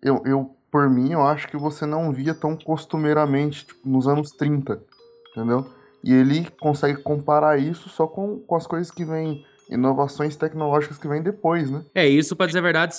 Eu, 0.00 0.22
eu, 0.24 0.54
por 0.70 0.88
mim, 0.88 1.12
eu 1.12 1.26
acho 1.26 1.48
que 1.48 1.56
você 1.56 1.84
não 1.84 2.12
via 2.12 2.32
tão 2.32 2.56
costumeiramente 2.56 3.66
tipo, 3.66 3.88
nos 3.88 4.06
anos 4.06 4.30
30, 4.30 4.80
entendeu? 5.32 5.66
E 6.04 6.14
ele 6.14 6.48
consegue 6.60 7.02
comparar 7.02 7.58
isso 7.58 7.88
só 7.88 8.06
com, 8.06 8.38
com 8.38 8.54
as 8.54 8.68
coisas 8.68 8.90
que 8.90 9.04
vêm, 9.04 9.44
inovações 9.70 10.36
tecnológicas 10.36 10.98
que 10.98 11.08
vêm 11.08 11.22
depois, 11.22 11.70
né? 11.70 11.84
É, 11.94 12.06
isso, 12.06 12.34
pra 12.34 12.46
dizer 12.46 12.58
a 12.60 12.62
verdade, 12.62 12.94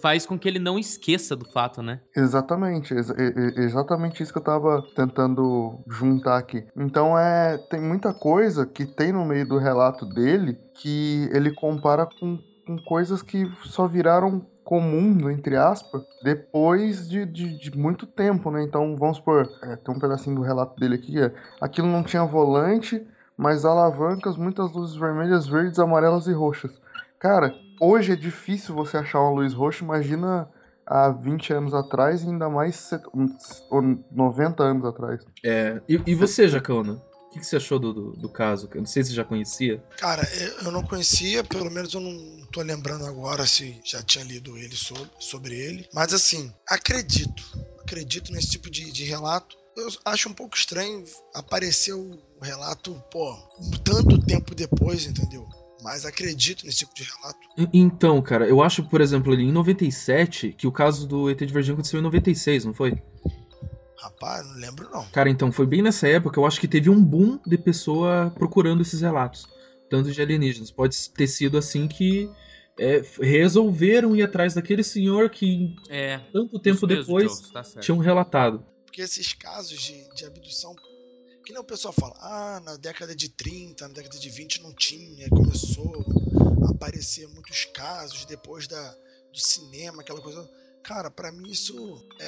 faz 0.00 0.26
com 0.26 0.38
que 0.38 0.48
ele 0.48 0.58
não 0.58 0.78
esqueça 0.78 1.34
do 1.34 1.44
fato, 1.44 1.82
né? 1.82 2.00
Exatamente, 2.16 2.94
exa- 2.94 3.14
e- 3.18 3.60
e- 3.60 3.64
exatamente 3.64 4.22
isso 4.22 4.32
que 4.32 4.38
eu 4.38 4.42
tava 4.44 4.82
tentando 4.94 5.80
juntar 5.88 6.38
aqui. 6.38 6.64
Então 6.76 7.18
é, 7.18 7.58
tem 7.58 7.80
muita 7.80 8.12
coisa 8.12 8.66
que 8.66 8.84
tem 8.86 9.12
no 9.12 9.24
meio 9.24 9.46
do 9.46 9.58
relato 9.58 10.04
dele 10.06 10.58
que 10.74 11.28
ele 11.32 11.50
compara 11.52 12.06
com, 12.06 12.38
com 12.66 12.76
coisas 12.78 13.22
que 13.22 13.46
só 13.64 13.86
viraram 13.86 14.46
comum, 14.62 15.28
entre 15.30 15.56
aspas, 15.56 16.02
depois 16.22 17.08
de, 17.08 17.26
de, 17.26 17.56
de 17.58 17.76
muito 17.76 18.06
tempo, 18.06 18.50
né? 18.50 18.62
Então 18.62 18.96
vamos 18.96 19.16
supor, 19.16 19.50
é, 19.62 19.76
tem 19.76 19.94
um 19.94 19.98
pedacinho 19.98 20.36
do 20.36 20.42
relato 20.42 20.78
dele 20.78 20.94
aqui, 20.94 21.20
é, 21.20 21.32
aquilo 21.60 21.88
não 21.88 22.02
tinha 22.04 22.24
volante, 22.24 23.04
mas 23.40 23.64
alavancas, 23.64 24.36
muitas 24.36 24.70
luzes 24.72 24.94
vermelhas, 24.94 25.46
verdes, 25.46 25.78
amarelas 25.78 26.26
e 26.26 26.32
roxas. 26.32 26.70
Cara, 27.18 27.58
hoje 27.80 28.12
é 28.12 28.16
difícil 28.16 28.74
você 28.74 28.98
achar 28.98 29.18
uma 29.20 29.30
luz 29.40 29.54
roxa, 29.54 29.82
imagina 29.82 30.48
há 30.86 31.08
20 31.08 31.52
anos 31.52 31.72
atrás 31.72 32.22
e 32.22 32.26
ainda 32.28 32.50
mais 32.50 32.76
set- 32.76 33.02
uns- 33.14 33.64
ou 33.70 33.80
90 34.10 34.62
anos 34.62 34.84
atrás. 34.84 35.22
É, 35.44 35.80
e, 35.88 36.00
e 36.06 36.14
você, 36.14 36.46
Jacona? 36.48 36.92
O 36.92 37.32
que, 37.32 37.38
que 37.38 37.46
você 37.46 37.56
achou 37.56 37.78
do, 37.78 37.92
do, 37.94 38.12
do 38.12 38.28
caso? 38.28 38.68
Eu 38.74 38.80
não 38.80 38.86
sei 38.86 39.04
se 39.04 39.10
você 39.10 39.14
já 39.16 39.24
conhecia. 39.24 39.82
Cara, 39.96 40.22
eu 40.34 40.66
eu 40.66 40.72
não 40.72 40.82
conhecia, 40.82 41.44
pelo 41.44 41.70
menos 41.70 41.94
eu 41.94 42.00
não 42.00 42.44
tô 42.52 42.60
lembrando 42.60 43.06
agora 43.06 43.46
se 43.46 43.80
já 43.84 44.02
tinha 44.02 44.24
lido 44.24 44.58
ele 44.58 44.74
sobre, 44.74 45.08
sobre 45.20 45.54
ele. 45.54 45.88
Mas 45.94 46.12
assim, 46.12 46.52
acredito. 46.68 47.42
Acredito 47.80 48.32
nesse 48.32 48.50
tipo 48.50 48.68
de, 48.68 48.90
de 48.92 49.04
relato. 49.04 49.56
Eu 49.76 49.88
acho 50.04 50.28
um 50.28 50.34
pouco 50.34 50.56
estranho 50.56 51.04
aparecer 51.34 51.92
o 51.92 52.18
relato, 52.42 52.94
pô, 53.10 53.36
tanto 53.84 54.18
tempo 54.18 54.54
depois, 54.54 55.06
entendeu? 55.06 55.46
Mas 55.82 56.04
acredito 56.04 56.66
nesse 56.66 56.78
tipo 56.78 56.94
de 56.94 57.04
relato. 57.04 57.38
Então, 57.72 58.20
cara, 58.20 58.46
eu 58.46 58.62
acho, 58.62 58.84
por 58.84 59.00
exemplo, 59.00 59.32
ali 59.32 59.44
em 59.44 59.52
97, 59.52 60.52
que 60.52 60.66
o 60.66 60.72
caso 60.72 61.06
do 61.06 61.30
ET 61.30 61.38
de 61.38 61.52
Varginha 61.52 61.72
aconteceu 61.72 62.00
em 62.00 62.02
96, 62.02 62.66
não 62.66 62.74
foi? 62.74 63.00
Rapaz, 63.96 64.46
não 64.46 64.56
lembro 64.56 64.90
não. 64.90 65.06
Cara, 65.06 65.30
então 65.30 65.52
foi 65.52 65.66
bem 65.66 65.82
nessa 65.82 66.08
época, 66.08 66.38
eu 66.38 66.46
acho 66.46 66.60
que 66.60 66.68
teve 66.68 66.90
um 66.90 67.02
boom 67.02 67.38
de 67.46 67.56
pessoa 67.56 68.32
procurando 68.34 68.82
esses 68.82 69.00
relatos, 69.00 69.46
tanto 69.88 70.10
de 70.10 70.20
alienígenas. 70.20 70.70
Pode 70.70 71.10
ter 71.10 71.26
sido 71.26 71.56
assim 71.58 71.86
que 71.86 72.30
é, 72.78 73.02
resolveram 73.20 74.16
ir 74.16 74.22
atrás 74.22 74.54
daquele 74.54 74.82
senhor 74.82 75.28
que 75.28 75.74
É. 75.88 76.18
tanto 76.32 76.58
tempo 76.58 76.86
depois 76.86 77.26
Jones, 77.26 77.72
tá 77.72 77.80
tinham 77.80 77.98
relatado. 77.98 78.64
Porque 78.90 79.02
esses 79.02 79.32
casos 79.32 79.80
de, 79.80 80.02
de 80.16 80.24
abdução, 80.24 80.74
que 81.44 81.52
nem 81.52 81.60
o 81.60 81.64
pessoal 81.64 81.94
fala, 81.94 82.12
ah, 82.18 82.58
na 82.58 82.76
década 82.76 83.14
de 83.14 83.28
30, 83.28 83.86
na 83.86 83.94
década 83.94 84.18
de 84.18 84.28
20 84.28 84.62
não 84.62 84.74
tinha, 84.74 85.28
começou 85.28 86.04
a 86.66 86.72
aparecer 86.72 87.28
muitos 87.28 87.66
casos 87.66 88.24
depois 88.24 88.66
da, 88.66 88.92
do 89.32 89.38
cinema, 89.38 90.02
aquela 90.02 90.20
coisa. 90.20 90.44
Cara, 90.82 91.08
pra 91.08 91.30
mim 91.30 91.48
isso 91.48 92.04
é, 92.18 92.24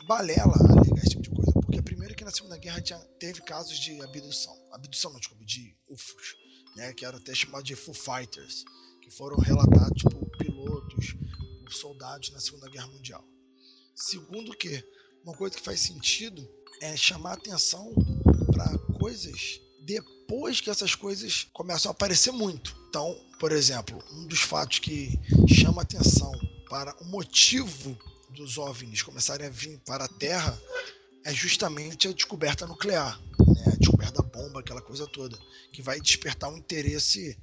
é 0.00 0.04
balela 0.08 0.52
alegar 0.68 0.98
esse 0.98 1.10
tipo 1.10 1.22
de 1.22 1.30
coisa. 1.30 1.52
Porque 1.52 1.80
primeiro 1.80 2.16
que 2.16 2.24
na 2.24 2.32
Segunda 2.32 2.58
Guerra 2.58 2.80
tinha, 2.80 2.98
teve 3.20 3.40
casos 3.42 3.78
de 3.78 4.02
abdução. 4.02 4.60
Abdução 4.72 5.12
não, 5.12 5.20
desculpa, 5.20 5.44
de 5.44 5.76
UFOs, 5.88 6.34
né? 6.74 6.92
Que 6.92 7.04
era 7.04 7.18
até 7.18 7.32
chamado 7.32 7.62
de 7.62 7.76
Foo 7.76 7.94
Fighters, 7.94 8.64
que 9.00 9.12
foram 9.12 9.36
relatados 9.36 10.02
por 10.02 10.28
pilotos, 10.38 11.14
por 11.62 11.72
soldados 11.72 12.30
na 12.30 12.40
Segunda 12.40 12.68
Guerra 12.68 12.88
Mundial. 12.88 13.24
Segundo 13.94 14.50
que 14.56 14.84
uma 15.26 15.34
coisa 15.34 15.56
que 15.56 15.62
faz 15.62 15.80
sentido 15.80 16.48
é 16.80 16.96
chamar 16.96 17.32
atenção 17.32 17.92
para 18.52 18.78
coisas 18.96 19.60
depois 19.80 20.60
que 20.60 20.70
essas 20.70 20.94
coisas 20.94 21.48
começam 21.52 21.90
a 21.90 21.92
aparecer 21.92 22.32
muito. 22.32 22.76
Então, 22.88 23.12
por 23.40 23.50
exemplo, 23.50 24.02
um 24.12 24.26
dos 24.26 24.40
fatos 24.40 24.78
que 24.78 25.18
chama 25.48 25.82
atenção 25.82 26.32
para 26.70 26.94
o 27.02 27.04
motivo 27.06 27.98
dos 28.30 28.56
OVNIs 28.56 29.02
começarem 29.02 29.46
a 29.46 29.50
vir 29.50 29.78
para 29.84 30.04
a 30.04 30.08
Terra 30.08 30.56
é 31.24 31.34
justamente 31.34 32.06
a 32.06 32.12
descoberta 32.12 32.66
nuclear, 32.66 33.20
né? 33.20 33.72
a 33.72 33.76
descoberta 33.76 34.22
da 34.22 34.28
bomba, 34.28 34.60
aquela 34.60 34.80
coisa 34.80 35.06
toda, 35.08 35.36
que 35.72 35.82
vai 35.82 36.00
despertar 36.00 36.50
um 36.50 36.56
interesse 36.56 37.36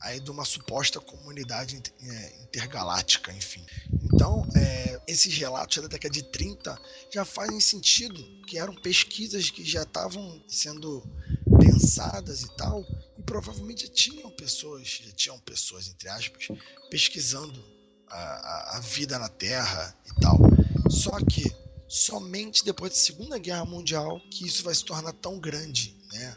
aí 0.00 0.20
de 0.20 0.30
uma 0.30 0.44
suposta 0.44 1.00
comunidade 1.00 1.80
é, 2.00 2.42
intergaláctica, 2.42 3.32
enfim. 3.32 3.64
Então, 4.02 4.46
é, 4.54 5.00
esses 5.08 5.34
relatos 5.36 5.82
da 5.82 5.88
década 5.88 6.12
de 6.12 6.22
30 6.22 6.78
já 7.12 7.24
fazem 7.24 7.60
sentido, 7.60 8.22
que 8.46 8.58
eram 8.58 8.74
pesquisas 8.74 9.50
que 9.50 9.64
já 9.64 9.82
estavam 9.82 10.42
sendo 10.48 11.02
pensadas 11.58 12.42
e 12.42 12.56
tal, 12.56 12.84
e 13.18 13.22
provavelmente 13.22 13.86
já 13.86 13.92
tinham 13.92 14.30
pessoas, 14.30 14.86
já 14.86 15.12
tinham 15.12 15.38
pessoas, 15.40 15.88
entre 15.88 16.08
aspas, 16.08 16.48
pesquisando 16.90 17.64
a, 18.08 18.16
a- 18.18 18.76
a 18.76 18.80
vida 18.80 19.18
na 19.18 19.28
Terra 19.28 19.96
e 20.06 20.20
tal. 20.20 20.38
Só 20.88 21.18
que 21.20 21.52
somente 21.88 22.64
depois 22.64 22.92
da 22.92 22.98
Segunda 22.98 23.38
Guerra 23.38 23.64
Mundial 23.64 24.20
que 24.30 24.46
isso 24.46 24.62
vai 24.62 24.74
se 24.74 24.84
tornar 24.84 25.12
tão 25.14 25.38
grande, 25.40 25.96
né? 26.12 26.36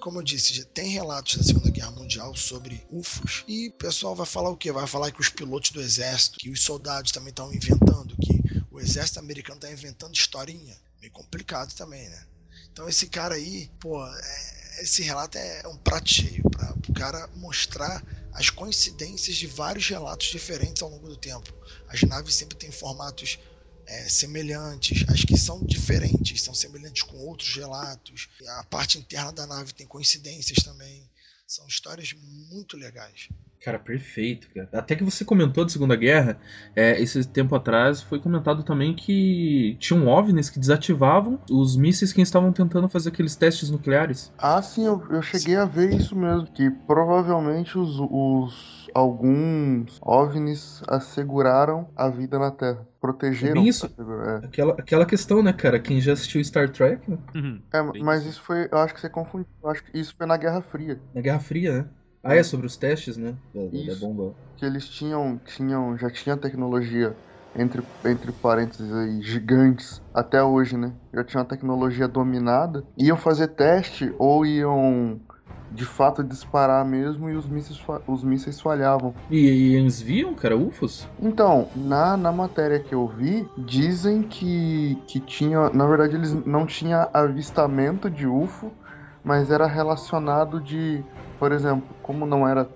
Como 0.00 0.18
eu 0.20 0.22
disse, 0.22 0.54
já 0.54 0.64
tem 0.64 0.90
relatos 0.90 1.36
da 1.36 1.42
Segunda 1.42 1.70
Guerra 1.70 1.90
Mundial 1.90 2.34
sobre 2.36 2.86
UFOs 2.88 3.42
e 3.48 3.68
o 3.68 3.72
pessoal 3.72 4.14
vai 4.14 4.26
falar 4.26 4.50
o 4.50 4.56
quê? 4.56 4.70
Vai 4.70 4.86
falar 4.86 5.10
que 5.10 5.20
os 5.20 5.28
pilotos 5.28 5.70
do 5.72 5.80
exército, 5.80 6.38
que 6.38 6.50
os 6.50 6.62
soldados 6.62 7.10
também 7.10 7.30
estão 7.30 7.52
inventando, 7.52 8.16
que 8.16 8.42
o 8.70 8.78
exército 8.80 9.18
americano 9.18 9.58
está 9.58 9.70
inventando 9.72 10.14
historinha. 10.14 10.80
Meio 11.00 11.12
complicado 11.12 11.74
também, 11.74 12.08
né? 12.08 12.26
Então 12.70 12.88
esse 12.88 13.08
cara 13.08 13.34
aí, 13.34 13.72
pô, 13.80 14.04
é- 14.06 14.82
esse 14.82 15.02
relato 15.02 15.36
é 15.36 15.66
um 15.66 15.76
prato 15.78 16.08
cheio 16.10 16.46
para 16.46 16.74
o 16.74 16.92
cara 16.94 17.28
mostrar 17.34 18.04
as 18.32 18.50
coincidências 18.50 19.36
de 19.36 19.46
vários 19.48 19.88
relatos 19.88 20.28
diferentes 20.28 20.80
ao 20.82 20.90
longo 20.90 21.08
do 21.08 21.16
tempo. 21.16 21.52
As 21.88 22.02
naves 22.02 22.34
sempre 22.36 22.56
têm 22.56 22.70
formatos 22.70 23.38
é, 23.88 24.08
semelhantes, 24.08 25.04
as 25.08 25.24
que 25.24 25.36
são 25.36 25.64
diferentes 25.64 26.42
são 26.42 26.54
semelhantes 26.54 27.02
com 27.02 27.16
outros 27.16 27.54
relatos. 27.56 28.28
A 28.58 28.64
parte 28.64 28.98
interna 28.98 29.32
da 29.32 29.46
nave 29.46 29.72
tem 29.72 29.86
coincidências 29.86 30.62
também. 30.62 31.08
São 31.46 31.66
histórias 31.66 32.14
muito 32.50 32.76
legais. 32.76 33.28
Cara, 33.60 33.78
perfeito, 33.78 34.48
cara. 34.54 34.68
Até 34.72 34.94
que 34.94 35.02
você 35.02 35.24
comentou 35.24 35.64
de 35.64 35.72
Segunda 35.72 35.96
Guerra, 35.96 36.38
é, 36.76 37.00
esse 37.00 37.24
tempo 37.26 37.56
atrás 37.56 38.00
foi 38.02 38.20
comentado 38.20 38.62
também 38.62 38.94
que 38.94 39.76
tinham 39.80 40.06
OVNIs 40.06 40.48
que 40.48 40.60
desativavam 40.60 41.40
os 41.50 41.76
mísseis 41.76 42.12
que 42.12 42.20
estavam 42.20 42.52
tentando 42.52 42.88
fazer 42.88 43.08
aqueles 43.08 43.34
testes 43.34 43.70
nucleares. 43.70 44.32
Ah, 44.38 44.62
sim, 44.62 44.84
eu, 44.84 45.04
eu 45.10 45.22
cheguei 45.22 45.56
a 45.56 45.64
ver 45.64 45.92
isso 45.92 46.14
mesmo, 46.14 46.46
que 46.52 46.70
provavelmente 46.86 47.76
os, 47.76 47.98
os 47.98 48.88
alguns 48.94 49.98
OVNIs 50.00 50.82
asseguraram 50.86 51.88
a 51.96 52.08
vida 52.08 52.38
na 52.38 52.50
Terra, 52.50 52.86
protegeram. 53.00 53.62
Isso. 53.66 53.86
assegura- 53.86 54.38
Aquela, 54.46 54.72
aquela 54.74 55.06
questão, 55.06 55.42
né, 55.42 55.52
cara? 55.52 55.80
Quem 55.80 56.00
já 56.00 56.12
assistiu 56.12 56.42
Star 56.44 56.70
Trek, 56.70 57.10
né? 57.10 57.18
Uhum. 57.34 57.62
É, 57.72 57.82
mas 57.82 58.20
isso. 58.22 58.30
isso 58.30 58.42
foi, 58.42 58.68
eu 58.70 58.78
acho 58.78 58.94
que 58.94 59.00
você 59.00 59.10
confundiu. 59.10 59.46
Eu 59.62 59.70
acho 59.70 59.82
que 59.84 59.98
isso 59.98 60.14
foi 60.16 60.26
na 60.26 60.36
Guerra 60.36 60.62
Fria, 60.62 61.02
na 61.12 61.20
Guerra 61.20 61.40
Fria, 61.40 61.82
né? 61.82 61.90
Ah, 62.22 62.34
é 62.34 62.42
sobre 62.42 62.66
os 62.66 62.76
testes, 62.76 63.16
né? 63.16 63.32
Da, 63.54 63.60
da- 63.66 63.82
da 63.82 63.82
Isso. 63.84 64.00
bomba. 64.00 64.34
que 64.56 64.64
eles 64.64 64.88
tinham, 64.88 65.38
tinham, 65.38 65.96
já 65.96 66.10
tinha 66.10 66.36
tecnologia 66.36 67.16
entre 67.54 67.82
entre 68.04 68.32
parênteses 68.32 68.92
aí 68.92 69.22
gigantes 69.22 70.02
até 70.12 70.42
hoje, 70.42 70.76
né? 70.76 70.96
Já 71.14 71.24
tinha 71.24 71.40
uma 71.42 71.48
tecnologia 71.48 72.08
dominada, 72.08 72.84
iam 72.96 73.16
fazer 73.16 73.48
teste 73.48 74.12
ou 74.18 74.44
iam 74.46 75.20
de 75.70 75.84
fato 75.84 76.22
disparar 76.24 76.84
mesmo 76.84 77.28
e 77.28 77.34
os 77.34 77.46
mísseis, 77.46 77.80
os 78.06 78.24
mísseis 78.24 78.60
falhavam. 78.60 79.14
E, 79.30 79.36
e 79.36 79.74
eles 79.76 80.00
viam, 80.00 80.34
cara, 80.34 80.56
UFOs? 80.56 81.06
Então, 81.20 81.68
na, 81.74 82.16
na 82.16 82.32
matéria 82.32 82.80
que 82.80 82.94
eu 82.94 83.06
vi, 83.06 83.48
dizem 83.56 84.22
que, 84.22 84.98
que 85.06 85.20
tinha. 85.20 85.70
Na 85.70 85.86
verdade, 85.86 86.16
eles 86.16 86.34
não 86.46 86.66
tinha 86.66 87.08
avistamento 87.12 88.10
de 88.10 88.26
UFO, 88.26 88.72
mas 89.24 89.50
era 89.50 89.66
relacionado 89.66 90.60
de. 90.60 91.04
Por 91.38 91.52
exemplo, 91.52 91.86
como 92.02 92.26
não 92.26 92.46
era. 92.46 92.68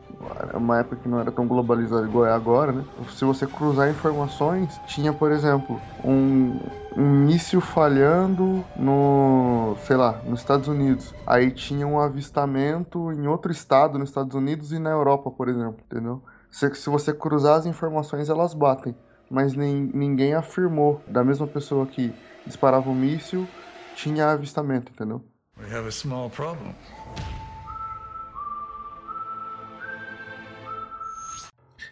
Uma 0.54 0.78
época 0.78 0.96
que 0.96 1.08
não 1.08 1.18
era 1.18 1.32
tão 1.32 1.48
globalizado 1.48 2.06
igual 2.06 2.26
é 2.26 2.32
agora, 2.32 2.70
né? 2.70 2.84
Se 3.08 3.24
você 3.24 3.46
cruzar 3.46 3.90
informações, 3.90 4.80
tinha, 4.86 5.12
por 5.12 5.32
exemplo, 5.32 5.80
um, 6.04 6.60
um 6.96 7.24
míssil 7.24 7.60
falhando 7.60 8.64
no. 8.76 9.74
sei 9.80 9.96
lá, 9.96 10.20
nos 10.24 10.40
Estados 10.40 10.68
Unidos. 10.68 11.12
Aí 11.26 11.50
tinha 11.50 11.86
um 11.86 11.98
avistamento 11.98 13.10
em 13.12 13.26
outro 13.26 13.50
estado, 13.50 13.98
nos 13.98 14.10
Estados 14.10 14.34
Unidos 14.34 14.72
e 14.72 14.78
na 14.78 14.90
Europa, 14.90 15.30
por 15.30 15.48
exemplo, 15.48 15.82
entendeu? 15.84 16.22
Se, 16.50 16.72
se 16.74 16.90
você 16.90 17.12
cruzar 17.12 17.58
as 17.58 17.66
informações, 17.66 18.28
elas 18.28 18.54
batem. 18.54 18.94
Mas 19.28 19.54
nem, 19.54 19.90
ninguém 19.94 20.34
afirmou. 20.34 21.02
Da 21.08 21.24
mesma 21.24 21.48
pessoa 21.48 21.86
que 21.86 22.14
disparava 22.46 22.90
o 22.90 22.94
míssil, 22.94 23.50
tinha 23.94 24.30
avistamento, 24.30 24.92
entendeu? 24.92 25.24
We 25.62 25.70
have 25.70 25.86
a 25.86 25.92
small 25.92 26.28
problem. 26.30 26.74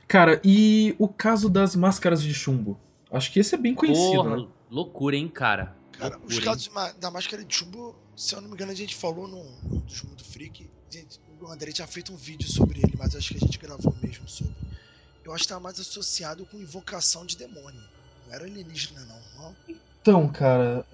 Cara, 0.08 0.40
e 0.44 0.94
o 0.98 1.06
caso 1.06 1.48
das 1.48 1.76
máscaras 1.76 2.22
de 2.22 2.34
chumbo? 2.34 2.76
Acho 3.12 3.32
que 3.32 3.38
esse 3.38 3.54
é 3.54 3.58
bem 3.58 3.74
conhecido, 3.74 4.24
Porra, 4.24 4.36
né? 4.38 4.48
loucura, 4.70 5.16
hein, 5.16 5.28
cara? 5.28 5.76
Cara, 5.92 6.10
Loucura, 6.10 6.32
os 6.32 6.38
hein? 6.38 6.44
casos 6.44 6.68
ma- 6.68 6.92
da 6.92 7.10
máscara 7.10 7.44
de 7.44 7.54
chumbo, 7.54 7.94
se 8.16 8.34
eu 8.34 8.40
não 8.40 8.48
me 8.48 8.54
engano, 8.54 8.72
a 8.72 8.74
gente 8.74 8.94
falou 8.96 9.28
num, 9.28 9.44
num 9.68 9.80
dos 9.80 10.02
Mundo 10.02 10.24
Freak. 10.24 10.68
Gente, 10.90 11.20
o 11.40 11.46
André 11.48 11.70
tinha 11.72 11.86
feito 11.86 12.12
um 12.12 12.16
vídeo 12.16 12.48
sobre 12.48 12.80
ele, 12.80 12.96
mas 12.98 13.14
acho 13.14 13.30
que 13.30 13.36
a 13.36 13.40
gente 13.40 13.58
gravou 13.58 13.94
mesmo 13.96 14.28
sobre. 14.28 14.52
Eu 15.24 15.32
acho 15.32 15.42
que 15.42 15.46
estava 15.46 15.60
mais 15.60 15.78
associado 15.78 16.44
com 16.46 16.58
invocação 16.58 17.24
de 17.24 17.36
demônio. 17.36 17.82
Não 18.26 18.34
era 18.34 18.44
alienígena, 18.44 19.04
não. 19.04 19.20
não. 19.36 19.56
Então, 20.00 20.28
cara, 20.28 20.84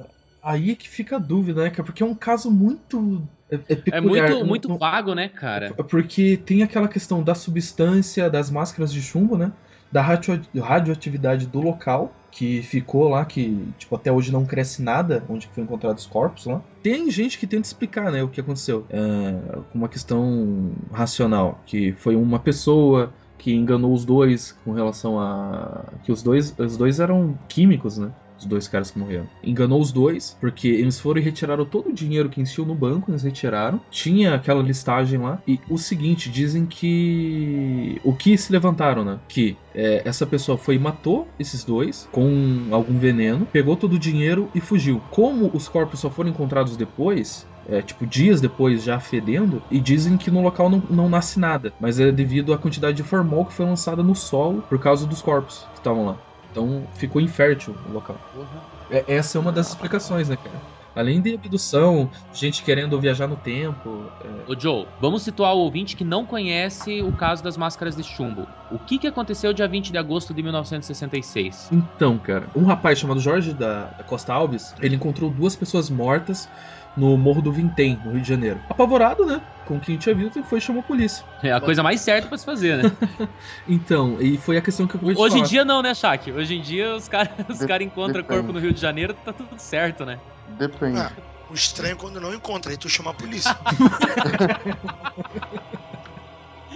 aí 0.47 0.71
é 0.71 0.75
que 0.75 0.89
fica 0.89 1.17
a 1.17 1.19
dúvida, 1.19 1.65
né? 1.65 1.71
cara? 1.71 1.83
Porque 1.85 2.03
é 2.03 2.07
um 2.07 2.15
caso 2.15 2.51
muito. 2.51 3.23
É, 3.51 3.57
é 3.57 3.59
É 3.73 3.75
peculiar. 3.77 4.29
muito, 4.29 4.41
Não- 4.41 4.47
muito 4.47 4.69
não- 4.69 4.79
vago, 4.79 5.15
né, 5.15 5.29
cara? 5.29 5.73
Porque 5.75 6.37
tem 6.37 6.63
aquela 6.63 6.89
questão 6.89 7.23
da 7.23 7.35
substância 7.35 8.29
das 8.31 8.51
máscaras 8.51 8.93
de 8.93 9.01
chumbo, 9.03 9.37
né? 9.37 9.53
Da 9.93 10.03
radio- 10.03 10.41
radioatividade 10.59 11.47
do 11.47 11.61
local, 11.61 12.13
que 12.31 12.61
ficou 12.63 13.09
lá, 13.09 13.25
que 13.25 13.67
tipo, 13.79 13.95
até 13.95 14.11
hoje 14.13 14.33
não 14.33 14.45
cresce 14.45 14.83
nada, 14.83 15.23
onde 15.29 15.47
foi 15.49 15.63
encontrados 15.63 16.05
os 16.05 16.09
corpos 16.11 16.45
lá. 16.47 16.61
Tem 16.83 17.11
gente 17.11 17.39
que 17.39 17.47
tenta 17.47 17.67
explicar, 17.67 18.11
né, 18.13 18.23
o 18.23 18.29
que 18.29 18.41
aconteceu. 18.41 18.85
É, 18.91 19.59
com 19.73 19.79
uma 19.79 19.89
questão 19.89 20.73
racional, 20.93 21.61
que 21.65 21.93
foi 21.93 22.17
uma 22.17 22.39
pessoa 22.39 23.13
que 23.39 23.55
enganou 23.55 23.93
os 23.95 24.05
dois 24.05 24.53
com 24.65 24.73
relação 24.73 25.21
a. 25.21 25.85
que 26.03 26.11
os 26.13 26.23
dois, 26.23 26.53
os 26.59 26.77
dois 26.77 26.99
eram 27.01 27.39
químicos, 27.49 27.97
né? 27.97 28.11
Os 28.39 28.45
dois 28.45 28.69
caras 28.69 28.91
que 28.91 28.99
morreram. 28.99 29.29
Enganou 29.43 29.81
os 29.81 29.93
dois, 29.93 30.37
porque 30.41 30.69
eles 30.69 31.01
foram 31.01 31.21
e 31.21 31.25
retiraram 31.25 31.65
todo 31.65 31.89
o 31.89 31.93
dinheiro 31.93 32.29
que 32.29 32.41
encheu 32.41 32.65
no 32.65 32.75
banco, 32.75 33.11
eles 33.11 33.23
retiraram. 33.23 33.81
Tinha 33.91 34.35
aquela 34.35 34.63
listagem 34.63 35.19
lá. 35.19 35.41
E 35.47 35.61
o 35.69 35.79
seguinte, 35.79 36.31
dizem 36.31 36.67
que. 36.67 38.01
O 38.05 38.13
que 38.13 38.37
se 38.37 38.53
levantaram, 38.53 39.05
né? 39.05 39.19
Que 39.29 39.57
é, 39.75 40.03
essa 40.05 40.27
pessoa 40.27 40.57
foi 40.57 40.77
e 40.77 40.79
matou 40.79 41.29
esses 41.39 41.65
dois 41.65 42.09
com 42.13 42.69
algum 42.71 42.99
veneno, 42.99 43.47
pegou 43.47 43.77
todo 43.77 43.95
o 43.95 43.99
dinheiro 43.99 44.51
e 44.55 44.61
fugiu. 44.61 45.01
Como 45.11 45.51
os 45.53 45.69
corpos 45.69 46.01
só 46.01 46.11
foram 46.11 46.31
encontrados 46.31 46.77
depois, 46.77 47.47
é, 47.69 47.83
tipo, 47.83 48.07
dias 48.07 48.41
depois, 48.41 48.83
já 48.83 48.99
fedendo, 49.01 49.63
e 49.71 49.81
dizem 49.81 50.17
que 50.17 50.31
no 50.31 50.43
local 50.43 50.71
não, 50.71 50.83
não 50.89 51.09
nasce 51.09 51.39
nada, 51.39 51.73
mas 51.81 51.99
é 51.99 52.11
devido 52.13 52.53
à 52.53 52.59
quantidade 52.59 52.97
de 52.97 53.03
formol 53.03 53.45
que 53.45 53.53
foi 53.53 53.67
lançada 53.67 54.03
no 54.03 54.15
solo 54.15 54.63
por 54.63 54.79
causa 54.79 55.07
dos 55.07 55.21
corpos 55.21 55.67
que 55.73 55.79
estavam 55.79 56.07
lá. 56.07 56.26
Então 56.57 56.89
ficou 56.95 57.21
infértil 57.21 57.77
o 57.85 57.93
local. 57.93 58.19
Porra. 58.33 58.65
É- 58.89 59.05
essa 59.17 59.37
é 59.37 59.41
uma 59.41 59.53
das 59.53 59.69
explicações, 59.69 60.31
né, 60.31 60.37
cara? 60.39 60.63
Além 60.95 61.21
de 61.21 61.35
abdução, 61.35 62.11
gente 62.33 62.65
querendo 62.65 62.99
viajar 62.99 63.27
no 63.27 63.37
tempo. 63.37 64.11
é, 64.25 64.51
Ô 64.51 64.59
Joe, 64.59 64.87
vamos 64.99 65.23
situar 65.23 65.55
o 65.55 65.59
ouvinte 65.59 65.95
que 65.95 66.05
não 66.05 66.25
conhece 66.25 67.03
o 67.03 67.13
caso 67.13 67.43
das 67.43 67.59
máscaras 67.59 67.95
de 67.95 68.03
chumbo. 68.03 68.49
O 68.71 68.79
que, 68.79 68.99
que 68.99 69.07
aconteceu 69.07 69.53
dia 69.53 69.69
20 69.69 69.93
de 69.93 69.99
agosto 69.99 70.33
de 70.33 70.43
1966? 70.43 71.69
Então, 71.71 72.19
cara, 72.19 72.49
um 72.55 72.65
rapaz 72.65 72.99
chamado 72.99 73.21
Jorge 73.21 73.53
da, 73.53 73.91
da 73.91 74.03
Costa 74.05 74.33
Alves, 74.33 74.75
ele 74.81 74.97
encontrou 74.97 75.29
duas 75.29 75.55
pessoas 75.55 75.91
mortas 75.91 76.49
no 76.97 77.17
Morro 77.17 77.43
do 77.43 77.53
Vintém, 77.53 78.01
no 78.05 78.13
Rio 78.13 78.23
de 78.23 78.29
Janeiro. 78.29 78.61
Apavorado, 78.69 79.27
né? 79.27 79.41
Com 79.67 79.77
o 79.77 79.81
que 79.81 79.99
tinha 79.99 80.15
visto, 80.15 80.43
foi 80.45 80.59
e 80.59 80.63
chamou 80.63 80.81
a 80.81 80.85
polícia. 80.85 81.25
É 81.43 81.53
a 81.53 81.61
coisa 81.61 81.83
mais 81.83 82.01
certa 82.01 82.29
pra 82.29 82.39
se 82.39 82.45
fazer, 82.45 82.83
né? 82.83 82.91
Então, 83.69 84.17
e 84.21 84.39
foi 84.39 84.57
a 84.57 84.63
questão 84.63 84.87
que 84.87 84.95
eu 84.95 85.01
Hoje 85.03 85.35
em 85.35 85.39
falar. 85.39 85.49
dia 85.49 85.65
não, 85.65 85.83
né, 85.83 85.93
Shaq? 85.93 86.33
Hoje 86.33 86.57
em 86.57 86.63
dia 86.63 86.95
os 86.95 87.09
caras 87.09 87.33
os 87.49 87.59
cara 87.65 87.83
encontram 87.83 88.23
depende. 88.23 88.41
corpo 88.41 88.53
no 88.53 88.61
Rio 88.61 88.73
de 88.73 88.81
Janeiro, 88.81 89.13
tá 89.13 89.33
tudo 89.33 89.59
certo, 89.59 90.07
né? 90.07 90.21
Depende. 90.47 91.01
É, 91.01 91.11
o 91.51 91.55
estranho 91.55 91.95
é 91.95 91.97
quando 91.97 92.21
não 92.21 92.33
encontra, 92.33 92.71
aí 92.71 92.79
tu 92.79 92.89
chama 92.89 93.11
a 93.11 93.15
polícia. 93.15 93.55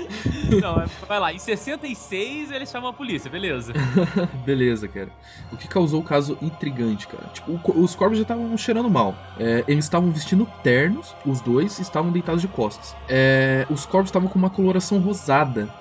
Não, 0.61 0.81
é- 0.81 0.89
vai 1.09 1.19
lá, 1.21 1.33
em 1.33 1.39
66 1.39 2.51
ele 2.51 2.67
chamou 2.67 2.91
a 2.91 2.95
polícia, 2.95 3.31
beleza. 3.31 3.73
Beleza, 4.35 4.89
cara. 4.89 5.13
O 5.51 5.57
que 5.57 5.69
causou 5.69 6.01
o 6.01 6.05
caso 6.05 6.39
intrigante, 6.41 7.07
cara? 7.07 7.29
Tipo, 7.29 7.61
os 7.77 7.95
corpos 7.95 8.19
já 8.19 8.23
estavam 8.23 8.57
cheirando 8.57 8.91
mal. 8.91 9.23
É, 9.37 9.65
eles 9.69 9.85
estavam 9.85 10.11
vestindo 10.11 10.47
ternos, 10.63 11.17
os 11.25 11.41
dois 11.43 11.79
estavam 11.79 12.13
deitados 12.13 12.41
de 12.41 12.49
costas. 12.49 12.97
É, 13.09 13.67
os 13.71 13.85
corpos 13.87 14.09
estavam 14.09 14.29
com 14.29 14.39
uma 14.39 14.51
coloração 14.51 14.99
rosada. 15.01 15.73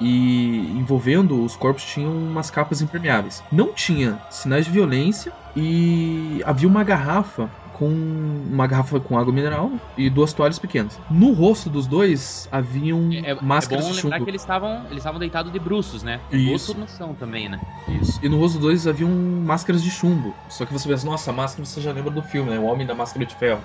E 0.00 0.74
envolvendo 0.76 1.42
os 1.42 1.56
corpos 1.56 1.84
tinham 1.84 2.16
umas 2.16 2.50
capas 2.50 2.80
impermeáveis. 2.80 3.44
Não 3.50 3.74
tinha 3.74 4.22
sinais 4.28 4.64
de 4.64 4.70
violência 4.70 5.32
e 5.56 6.40
havia 6.44 6.68
uma 6.68 6.84
garrafa 6.84 7.50
com 7.78 7.88
uma 7.88 8.66
garrafa 8.66 8.98
com 9.00 9.16
água 9.18 9.32
mineral 9.32 9.70
e 9.96 10.10
duas 10.10 10.32
toalhas 10.32 10.58
pequenas. 10.58 10.98
No 11.10 11.32
rosto 11.32 11.70
dos 11.70 11.86
dois 11.86 12.48
haviam 12.50 13.08
É, 13.12 13.30
é 13.32 13.38
máscaras 13.42 13.84
bom 13.84 13.90
de 13.92 13.96
lembrar 13.96 14.16
chumbo. 14.16 14.24
que 14.24 14.30
eles 14.30 14.42
estavam 14.42 14.84
eles 14.86 14.98
estavam 14.98 15.18
deitados 15.20 15.52
de 15.52 15.58
bruços, 15.58 16.02
né? 16.02 16.20
O 16.30 16.36
Isso. 16.36 16.74
chão 16.96 17.14
também, 17.14 17.48
né? 17.48 17.60
Isso. 18.00 18.18
E 18.22 18.28
no 18.28 18.38
rosto 18.38 18.54
dos 18.54 18.62
dois 18.62 18.86
haviam 18.86 19.10
máscaras 19.10 19.82
de 19.82 19.90
chumbo. 19.90 20.34
Só 20.48 20.66
que 20.66 20.72
você 20.72 20.88
pensa, 20.88 21.06
nossa, 21.06 21.30
a 21.30 21.34
máscara 21.34 21.64
você 21.64 21.80
já 21.80 21.92
lembra 21.92 22.10
do 22.10 22.22
filme, 22.22 22.50
né? 22.50 22.58
O 22.58 22.64
Homem 22.64 22.86
da 22.86 22.94
Máscara 22.94 23.24
de 23.24 23.34
Ferro. 23.34 23.62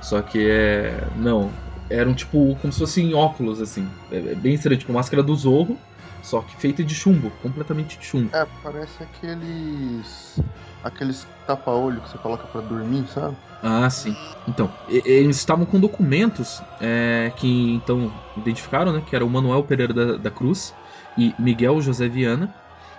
Só 0.00 0.20
que 0.22 0.46
é. 0.48 1.08
Não. 1.16 1.50
Eram 1.88 2.14
tipo 2.14 2.56
como 2.56 2.72
se 2.72 2.80
fossem 2.80 3.14
óculos, 3.14 3.60
assim. 3.60 3.86
É 4.10 4.16
é 4.18 4.34
bem 4.34 4.54
estranho, 4.54 4.78
tipo 4.78 4.92
máscara 4.92 5.22
do 5.22 5.34
Zorro, 5.36 5.78
só 6.26 6.40
que 6.42 6.56
feita 6.56 6.82
de 6.82 6.92
chumbo, 6.92 7.30
completamente 7.40 7.96
de 7.96 8.04
chumbo. 8.04 8.34
É, 8.34 8.44
parece 8.60 9.00
aqueles. 9.00 10.40
aqueles 10.82 11.24
tapa-olho 11.46 12.00
que 12.00 12.08
você 12.08 12.18
coloca 12.18 12.44
pra 12.48 12.60
dormir, 12.60 13.06
sabe? 13.06 13.36
Ah, 13.62 13.88
sim. 13.88 14.16
Então, 14.46 14.68
eles 14.88 15.36
estavam 15.36 15.64
com 15.64 15.78
documentos 15.78 16.62
é, 16.80 17.32
que 17.36 17.74
então 17.74 18.10
identificaram, 18.36 18.92
né? 18.92 19.02
Que 19.06 19.14
era 19.14 19.24
o 19.24 19.30
Manuel 19.30 19.62
Pereira 19.62 19.94
da, 19.94 20.16
da 20.16 20.30
Cruz 20.30 20.74
e 21.16 21.32
Miguel 21.38 21.80
José 21.80 22.08
Viana. 22.08 22.52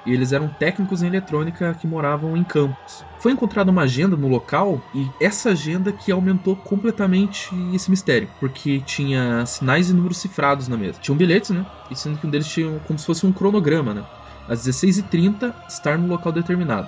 E 0.08 0.14
eles 0.14 0.32
eram 0.32 0.48
técnicos 0.48 1.04
em 1.04 1.08
eletrônica 1.08 1.74
que 1.74 1.86
moravam 1.86 2.38
em 2.38 2.44
Campos. 2.46 3.06
Foi 3.20 3.34
encontrada 3.34 3.70
uma 3.70 3.82
agenda 3.82 4.16
no 4.16 4.30
local 4.30 4.82
e 4.94 5.12
essa 5.20 5.50
agenda 5.50 5.92
que 5.92 6.10
aumentou 6.10 6.56
completamente 6.56 7.54
esse 7.76 7.90
mistério, 7.90 8.30
porque 8.40 8.80
tinha 8.80 9.46
sinais 9.46 9.90
e 9.90 9.94
números 9.94 10.20
cifrados 10.20 10.70
na 10.70 10.78
mesa. 10.78 10.98
Tinham 11.02 11.18
bilhetes, 11.18 11.50
né? 11.50 11.66
E 11.92 11.96
sendo 11.96 12.18
que 12.18 12.26
um 12.26 12.30
deles 12.30 12.48
tinha 12.48 12.80
como 12.88 12.98
se 12.98 13.06
fosse 13.06 13.26
um 13.26 13.34
cronograma, 13.34 13.94
né? 13.94 14.06
Às 14.48 14.66
16h30, 14.66 15.54
estar 15.68 15.98
no 15.98 16.08
local 16.08 16.32
determinado. 16.32 16.88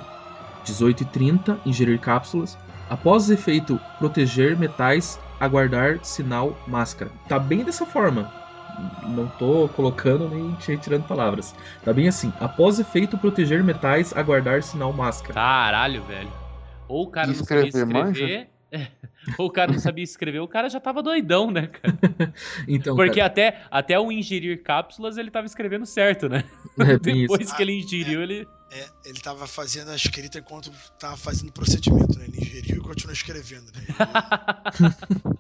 18h30, 0.63 1.59
ingerir 1.65 1.99
cápsulas. 1.99 2.57
Após 2.87 3.27
o 3.27 3.33
efeito 3.33 3.81
proteger 3.97 4.57
metais, 4.57 5.19
aguardar 5.37 5.99
sinal 6.03 6.57
máscara. 6.65 7.11
Tá 7.27 7.37
bem 7.37 7.65
dessa 7.65 7.85
forma. 7.85 8.31
Não 9.03 9.27
tô 9.27 9.67
colocando 9.69 10.27
nem 10.29 10.53
te- 10.55 10.77
tirando 10.77 11.03
palavras. 11.05 11.53
Tá 11.83 11.93
bem 11.93 12.07
assim. 12.07 12.33
Após 12.39 12.79
efeito 12.79 13.17
proteger 13.17 13.63
metais, 13.63 14.13
aguardar 14.13 14.63
sinal 14.63 14.93
máscara. 14.93 15.33
Caralho, 15.33 16.03
velho. 16.03 16.31
Ou 16.87 17.03
o 17.03 17.11
cara 17.11 17.27
não 17.27 17.33
Escrever, 17.33 17.71
sabia 17.71 18.01
escrever. 18.11 18.49
Ou 19.37 19.47
o 19.47 19.51
cara 19.51 19.71
não 19.71 19.79
sabia 19.79 20.03
escrever, 20.03 20.39
o 20.39 20.47
cara 20.47 20.69
já 20.69 20.79
tava 20.79 21.01
doidão, 21.01 21.49
né, 21.51 21.67
cara? 21.67 21.97
Então, 22.67 22.95
Porque 22.95 23.19
cara, 23.19 23.25
até, 23.25 23.61
até 23.69 23.99
o 23.99 24.11
ingerir 24.11 24.61
cápsulas 24.63 25.17
ele 25.17 25.31
tava 25.31 25.45
escrevendo 25.47 25.85
certo, 25.85 26.29
né? 26.29 26.43
é 26.79 26.97
bem 26.97 27.23
isso. 27.23 27.33
Depois 27.33 27.51
que 27.51 27.61
ele 27.61 27.79
ingeriu, 27.79 28.21
ele. 28.21 28.47
É, 28.71 28.85
ele 29.05 29.19
tava 29.19 29.47
fazendo 29.47 29.89
a 29.89 29.95
escrita 29.95 30.37
enquanto 30.39 30.71
tava 30.99 31.17
fazendo 31.17 31.49
o 31.49 31.53
procedimento, 31.53 32.17
né? 32.19 32.25
Ele 32.25 32.37
ingeriu 32.37 32.77
e 32.77 32.81
continuou 32.81 33.13
escrevendo, 33.13 33.65
né? 33.73 33.81
Aí- 33.99 35.39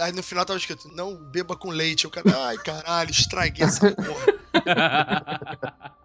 Aí 0.00 0.12
no 0.12 0.22
final 0.22 0.44
tava 0.44 0.58
escrito, 0.58 0.88
não 0.94 1.16
beba 1.16 1.56
com 1.56 1.70
leite. 1.70 2.06
O 2.06 2.10
cara, 2.10 2.46
ai 2.46 2.56
caralho, 2.58 3.10
estraguei 3.10 3.64
essa 3.64 3.90
porra. 3.92 4.34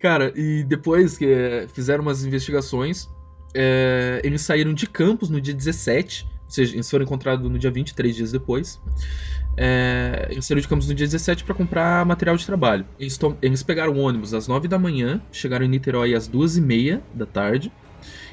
Cara, 0.00 0.32
e 0.34 0.64
depois 0.64 1.16
que 1.16 1.26
é, 1.26 1.68
fizeram 1.68 2.02
umas 2.02 2.24
investigações, 2.24 3.08
é, 3.54 4.20
eles 4.24 4.42
saíram 4.42 4.74
de 4.74 4.86
Campos 4.86 5.28
no 5.30 5.40
dia 5.40 5.54
17, 5.54 6.24
ou 6.24 6.50
seja, 6.50 6.74
eles 6.74 6.90
foram 6.90 7.04
encontrados 7.04 7.48
no 7.48 7.58
dia 7.58 7.70
23 7.70 8.16
dias 8.16 8.32
depois. 8.32 8.80
É, 9.56 10.28
eles 10.30 10.44
saíram 10.46 10.60
de 10.60 10.68
Campos 10.68 10.88
no 10.88 10.94
dia 10.94 11.06
17 11.06 11.44
para 11.44 11.54
comprar 11.54 12.04
material 12.04 12.36
de 12.36 12.44
trabalho. 12.44 12.86
Eles, 12.98 13.18
eles 13.42 13.62
pegaram 13.62 13.92
o 13.92 13.98
ônibus 13.98 14.34
às 14.34 14.48
9 14.48 14.66
da 14.66 14.78
manhã, 14.78 15.20
chegaram 15.30 15.64
em 15.64 15.68
Niterói 15.68 16.14
às 16.14 16.26
2 16.26 16.56
e 16.56 16.60
meia 16.60 17.02
da 17.14 17.26
tarde. 17.26 17.72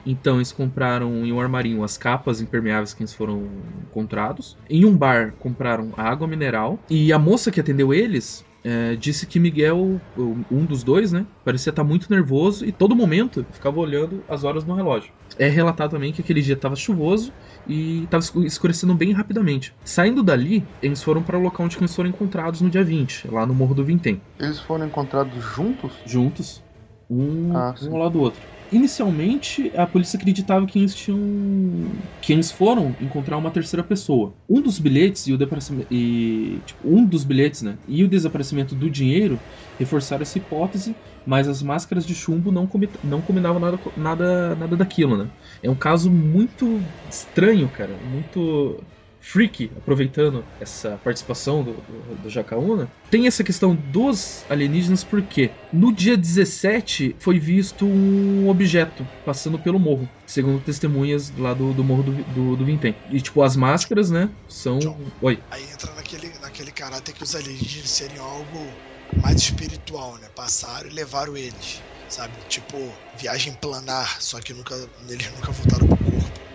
Então 0.07 0.37
eles 0.37 0.51
compraram 0.51 1.25
em 1.25 1.33
um 1.33 1.39
armarinho 1.39 1.83
as 1.83 1.97
capas 1.97 2.39
impermeáveis 2.41 2.93
que 2.93 3.03
eles 3.03 3.13
foram 3.13 3.43
encontrados. 3.83 4.57
Em 4.69 4.85
um 4.85 4.97
bar 4.97 5.35
compraram 5.37 5.91
água 5.97 6.27
mineral. 6.27 6.79
E 6.89 7.11
a 7.11 7.19
moça 7.19 7.51
que 7.51 7.59
atendeu 7.59 7.93
eles 7.93 8.45
é, 8.63 8.95
disse 8.95 9.27
que 9.27 9.39
Miguel, 9.39 10.01
um 10.49 10.65
dos 10.65 10.83
dois, 10.83 11.11
né, 11.11 11.25
parecia 11.43 11.69
estar 11.69 11.83
muito 11.83 12.09
nervoso 12.09 12.65
e 12.65 12.71
todo 12.71 12.95
momento 12.95 13.45
ficava 13.51 13.79
olhando 13.79 14.23
as 14.27 14.43
horas 14.43 14.65
no 14.65 14.75
relógio. 14.75 15.11
É 15.37 15.47
relatado 15.47 15.91
também 15.91 16.11
que 16.11 16.21
aquele 16.21 16.41
dia 16.41 16.55
estava 16.55 16.75
chuvoso 16.75 17.31
e 17.65 18.03
estava 18.03 18.23
escurecendo 18.45 18.95
bem 18.95 19.11
rapidamente. 19.11 19.73
Saindo 19.83 20.23
dali, 20.23 20.67
eles 20.81 21.03
foram 21.03 21.21
para 21.21 21.37
o 21.37 21.41
local 21.41 21.65
onde 21.65 21.77
eles 21.77 21.95
foram 21.95 22.09
encontrados 22.09 22.61
no 22.61 22.69
dia 22.69 22.83
20, 22.83 23.27
lá 23.29 23.45
no 23.45 23.53
Morro 23.53 23.75
do 23.75 23.85
Vintém 23.85 24.21
Eles 24.39 24.59
foram 24.59 24.85
encontrados 24.87 25.43
juntos? 25.43 26.01
juntos, 26.05 26.63
um, 27.09 27.53
Ah, 27.53 27.73
um 27.81 27.93
ao 27.93 27.97
lado 27.99 28.13
do 28.13 28.19
outro. 28.19 28.41
Inicialmente, 28.69 29.71
a 29.75 29.87
polícia 29.87 30.17
acreditava 30.17 30.65
que 30.65 30.77
eles 30.77 30.93
tinham. 30.93 32.01
que 32.19 32.33
eles 32.33 32.51
foram 32.51 32.97
encontrar 32.99 33.37
uma 33.37 33.49
terceira 33.51 33.83
pessoa. 33.83 34.35
Um 34.47 34.61
dos 34.61 34.77
bilhetes 34.77 35.25
e 35.27 35.31
o 35.33 35.37
desaparecimento. 35.37 35.87
E, 35.89 36.63
tipo, 36.65 36.83
um 36.83 37.05
dos 37.05 37.23
bilhetes, 37.23 37.61
né? 37.61 37.79
E 37.87 38.03
o 38.03 38.09
desaparecimento 38.09 38.75
do 38.75 38.89
dinheiro 38.89 39.41
reforçaram 39.77 40.21
essa 40.23 40.37
hipótese, 40.37 40.97
mas 41.25 41.47
as 41.47 41.61
máscaras 41.61 42.05
de 42.05 42.13
chumbo 42.13 42.51
não, 42.51 42.67
comi- 42.67 42.91
não 43.01 43.21
combinavam 43.21 43.59
nada, 43.61 43.79
nada, 43.95 44.55
nada 44.55 44.75
daquilo, 44.77 45.15
né? 45.17 45.31
É 45.61 45.69
um 45.69 45.75
caso 45.77 46.11
muito 46.11 46.85
estranho, 47.09 47.69
cara. 47.69 47.97
Muito 47.99 48.85
freaky, 49.27 49.73
aproveitando 49.75 50.47
essa 50.59 50.97
participação 50.97 51.63
do, 51.63 51.81
do, 51.81 52.15
do 52.15 52.29
Jacaúna. 52.29 52.89
Tem 53.09 53.27
essa 53.27 53.43
questão 53.43 53.75
dos 53.75 54.45
alienígenas 54.49 55.03
porque 55.03 55.51
no 55.71 55.93
dia 55.93 56.15
17 56.15 57.17
foi 57.19 57.37
visto 57.37 57.85
um 57.85 58.47
objeto 58.47 59.05
passando 59.25 59.59
pelo 59.59 59.79
morro, 59.79 60.09
segundo 60.25 60.61
testemunhas 60.61 61.29
lá 61.35 61.53
do, 61.53 61.73
do 61.73 61.83
morro 61.83 62.03
do, 62.03 62.23
do, 62.23 62.55
do 62.55 62.65
Vintém. 62.65 62.95
E 63.09 63.21
tipo, 63.21 63.41
as 63.41 63.57
máscaras, 63.57 64.09
né, 64.09 64.29
são... 64.47 64.79
John. 64.79 65.11
Oi. 65.21 65.43
Aí 65.51 65.69
entra 65.71 65.93
naquele, 65.93 66.29
naquele 66.39 66.71
caráter 66.71 67.13
que 67.13 67.23
os 67.23 67.35
alienígenas 67.35 67.91
seriam 67.91 68.23
algo 68.23 68.81
mais 69.21 69.41
espiritual, 69.41 70.17
né? 70.17 70.29
Passaram 70.35 70.89
e 70.89 70.93
levaram 70.93 71.35
eles, 71.35 71.83
sabe? 72.07 72.37
Tipo, 72.47 72.97
viagem 73.13 73.53
planar, 73.55 74.21
só 74.21 74.39
que 74.39 74.53
nunca, 74.53 74.73
eles 75.09 75.31
nunca 75.31 75.51
voltaram 75.51 75.85
pro 75.85 75.97
corpo. 75.97 76.46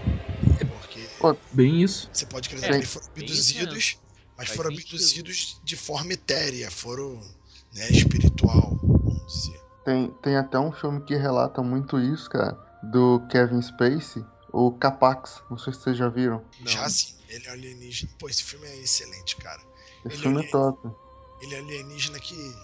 Bem 1.52 1.82
isso. 1.82 2.08
você 2.12 2.26
pode 2.26 2.48
acreditar 2.48 2.74
É, 2.74 2.78
que 2.78 2.84
eles 2.84 2.92
foram 2.92 3.06
abduzidos, 3.16 3.96
mas 4.36 4.48
Faz 4.48 4.56
foram 4.56 4.70
sentido. 4.70 4.88
abduzidos 4.94 5.60
de 5.62 5.76
forma 5.76 6.12
etérea, 6.12 6.70
foram, 6.70 7.20
né, 7.72 7.90
espiritual, 7.90 8.76
vamos 9.06 9.32
dizer. 9.32 9.60
Tem, 9.84 10.10
tem 10.22 10.36
até 10.36 10.58
um 10.58 10.72
filme 10.72 11.00
que 11.02 11.14
relata 11.16 11.62
muito 11.62 11.98
isso, 12.00 12.28
cara, 12.30 12.58
do 12.82 13.20
Kevin 13.28 13.60
Spacey, 13.60 14.24
o 14.52 14.72
Capax. 14.72 15.42
Não 15.50 15.58
sei 15.58 15.72
se 15.72 15.80
vocês 15.80 15.96
já 15.96 16.08
viram. 16.08 16.44
Já 16.66 16.88
sim, 16.88 17.14
ele 17.28 17.46
é 17.46 17.50
alienígena. 17.50 18.12
Pô, 18.18 18.28
esse 18.28 18.44
filme 18.44 18.66
é 18.66 18.76
excelente, 18.78 19.36
cara. 19.36 19.60
Esse 20.04 20.16
Ele 20.16 20.22
filme 20.22 20.42
é- 20.42 20.46
é 20.46 20.50
top. 20.50 20.88
Ele 21.40 21.54
é 21.54 21.58
alienígena 21.58 22.20
que. 22.20 22.54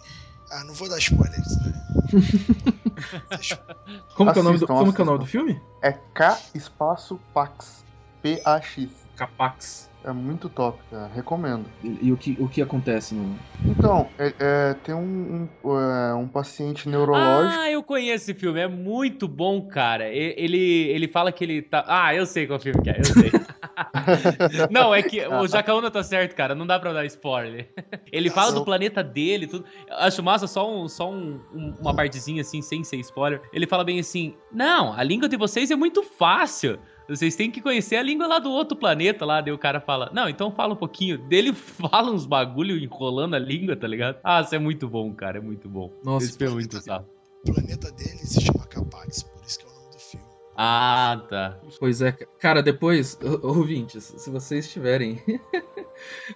Ah, 0.51 0.65
não 0.65 0.75
vou 0.75 0.89
dar 0.89 0.99
spoilers, 0.99 1.59
né? 1.59 1.73
Como, 4.15 4.33
que 4.33 4.39
é, 4.39 4.41
o 4.41 4.45
nome 4.45 4.59
do, 4.59 4.65
Assistam, 4.65 4.67
como 4.67 4.93
que 4.95 5.01
é 5.01 5.03
o 5.03 5.07
nome 5.07 5.19
do 5.19 5.25
assistam. 5.25 5.27
filme? 5.27 5.61
É 5.83 5.93
K 5.93 6.41
espaço 6.55 7.17
Pax. 7.35 7.85
P-A-X. 8.23 9.07
Capax. 9.17 9.89
É 10.05 10.13
muito 10.13 10.49
top, 10.49 10.79
cara. 10.89 11.09
Recomendo. 11.13 11.69
E, 11.83 12.07
e 12.07 12.13
o, 12.13 12.17
que, 12.17 12.37
o 12.39 12.49
que 12.49 12.63
acontece 12.63 13.15
no. 13.17 13.37
Então, 13.67 14.09
é- 14.17 14.33
é, 14.39 14.75
tem 14.75 14.95
um, 14.95 15.49
um, 15.65 15.79
é, 15.81 16.15
um 16.15 16.29
paciente 16.29 16.89
neurológico. 16.89 17.61
Ah, 17.61 17.69
eu 17.69 17.83
conheço 17.83 18.31
esse 18.31 18.35
filme, 18.35 18.61
é 18.61 18.69
muito 18.69 19.27
bom, 19.27 19.61
cara. 19.67 20.09
Ele, 20.09 20.57
ele 20.89 21.09
fala 21.09 21.33
que 21.33 21.43
ele 21.43 21.63
tá. 21.63 21.85
Ah, 21.89 22.15
eu 22.15 22.25
sei 22.27 22.47
qual 22.47 22.61
filme 22.61 22.81
que 22.81 22.91
é, 22.91 23.01
eu 23.01 23.05
sei. 23.05 23.33
não, 24.71 24.95
é 24.95 25.03
que 25.03 25.21
o 25.27 25.47
Jacaúna 25.49 25.91
tá 25.91 26.03
certo, 26.05 26.35
cara, 26.37 26.55
não 26.55 26.67
dá 26.67 26.79
pra 26.79 26.93
dar 26.93 27.05
spoiler. 27.07 27.69
Ele 28.13 28.31
fala 28.31 28.53
do 28.53 28.65
planeta 28.65 29.03
dele, 29.03 29.47
tudo. 29.49 29.65
Acho 29.91 30.23
massa 30.23 30.47
só, 30.47 30.71
um, 30.73 30.89
só 30.89 31.11
um- 31.11 31.41
um- 31.53 31.77
uma 31.81 31.95
partezinha 31.95 32.43
assim, 32.43 32.63
sem 32.63 32.85
ser 32.85 32.97
spoiler. 32.99 33.43
Ele 33.53 33.67
fala 33.67 33.83
bem 33.85 33.99
assim: 33.99 34.37
Não, 34.53 34.93
a 34.93 35.03
língua 35.03 35.29
de 35.29 35.37
vocês 35.37 35.71
é 35.73 35.77
muito 35.77 36.03
fácil. 36.05 36.79
Vocês 37.09 37.35
têm 37.35 37.51
que 37.51 37.63
conhecer 37.63 37.97
a 37.97 38.03
língua 38.03 38.27
lá 38.27 38.39
do 38.39 38.51
outro 38.51 38.77
planeta 38.77 39.25
lá. 39.25 39.41
Daí 39.41 39.53
o 39.53 39.59
cara 39.59 39.81
fala, 39.81 40.11
não, 40.13 40.29
então 40.29 40.53
fala 40.53 40.75
um 40.75 40.77
pouquinho. 40.77 41.17
Dele 41.27 41.53
fala 41.55 42.11
uns 42.11 42.27
bagulho 42.27 42.77
enrolando 42.77 43.35
a 43.35 43.39
língua, 43.39 43.75
tá 43.77 43.87
ligado? 43.89 44.19
Ah, 44.23 44.41
isso 44.43 44.55
é 44.55 44.59
muito 44.59 44.87
bom, 44.89 45.13
cara, 45.15 45.39
é 45.39 45.41
muito 45.41 45.69
bom. 45.69 45.91
Nossa, 46.05 46.27
Esse 46.27 46.37
filme 46.37 46.53
é 46.53 46.57
muito 46.57 46.81
sapo. 46.83 47.09
O 47.49 47.53
planeta 47.53 47.91
dele 47.93 48.19
se 48.19 48.41
chama 48.43 48.67
Capax, 48.67 49.23
por 49.23 49.43
isso 49.45 49.59
que 49.59 49.65
é 49.65 49.69
o 49.69 49.73
nome 49.73 49.91
do 49.91 49.99
filme. 49.99 50.27
Ah, 50.61 51.23
tá. 51.31 51.59
Pois 51.79 52.03
é, 52.03 52.13
ca- 52.13 52.27
cara, 52.39 52.63
depois, 52.63 53.17
ouvintes, 53.43 54.13
se 54.17 54.29
vocês 54.29 54.67
estiverem 54.67 55.23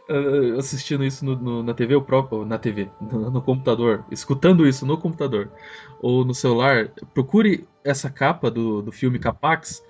eh, 0.08 0.54
assistindo 0.58 1.04
isso 1.04 1.24
no- 1.24 1.36
no- 1.36 1.62
na 1.62 1.74
TV, 1.74 1.96
o 1.96 2.02
próprio, 2.02 2.44
na 2.46 2.56
TV, 2.58 2.88
no, 3.00 3.30
no 3.30 3.42
computador, 3.42 4.04
escutando 4.10 4.66
isso 4.66 4.86
no 4.86 4.96
computador 4.96 5.50
ou 6.00 6.24
no 6.24 6.34
celular, 6.34 6.88
procure 7.12 7.66
essa 7.84 8.08
capa 8.08 8.50
do, 8.50 8.80
do 8.80 8.92
filme 8.92 9.18
Capax 9.18 9.82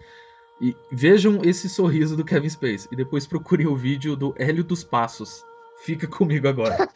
e 0.63 0.77
vejam 0.93 1.41
esse 1.43 1.69
sorriso 1.69 2.17
do 2.17 2.25
Kevin 2.25 2.49
Space 2.49 2.89
e 2.93 2.97
depois 2.97 3.27
procurem 3.27 3.67
o 3.67 3.75
vídeo 3.75 4.15
do 4.15 4.33
Hélio 4.39 4.63
dos 4.63 4.85
Passos. 4.85 5.45
Fica 5.85 6.07
comigo 6.07 6.47
agora. 6.47 6.77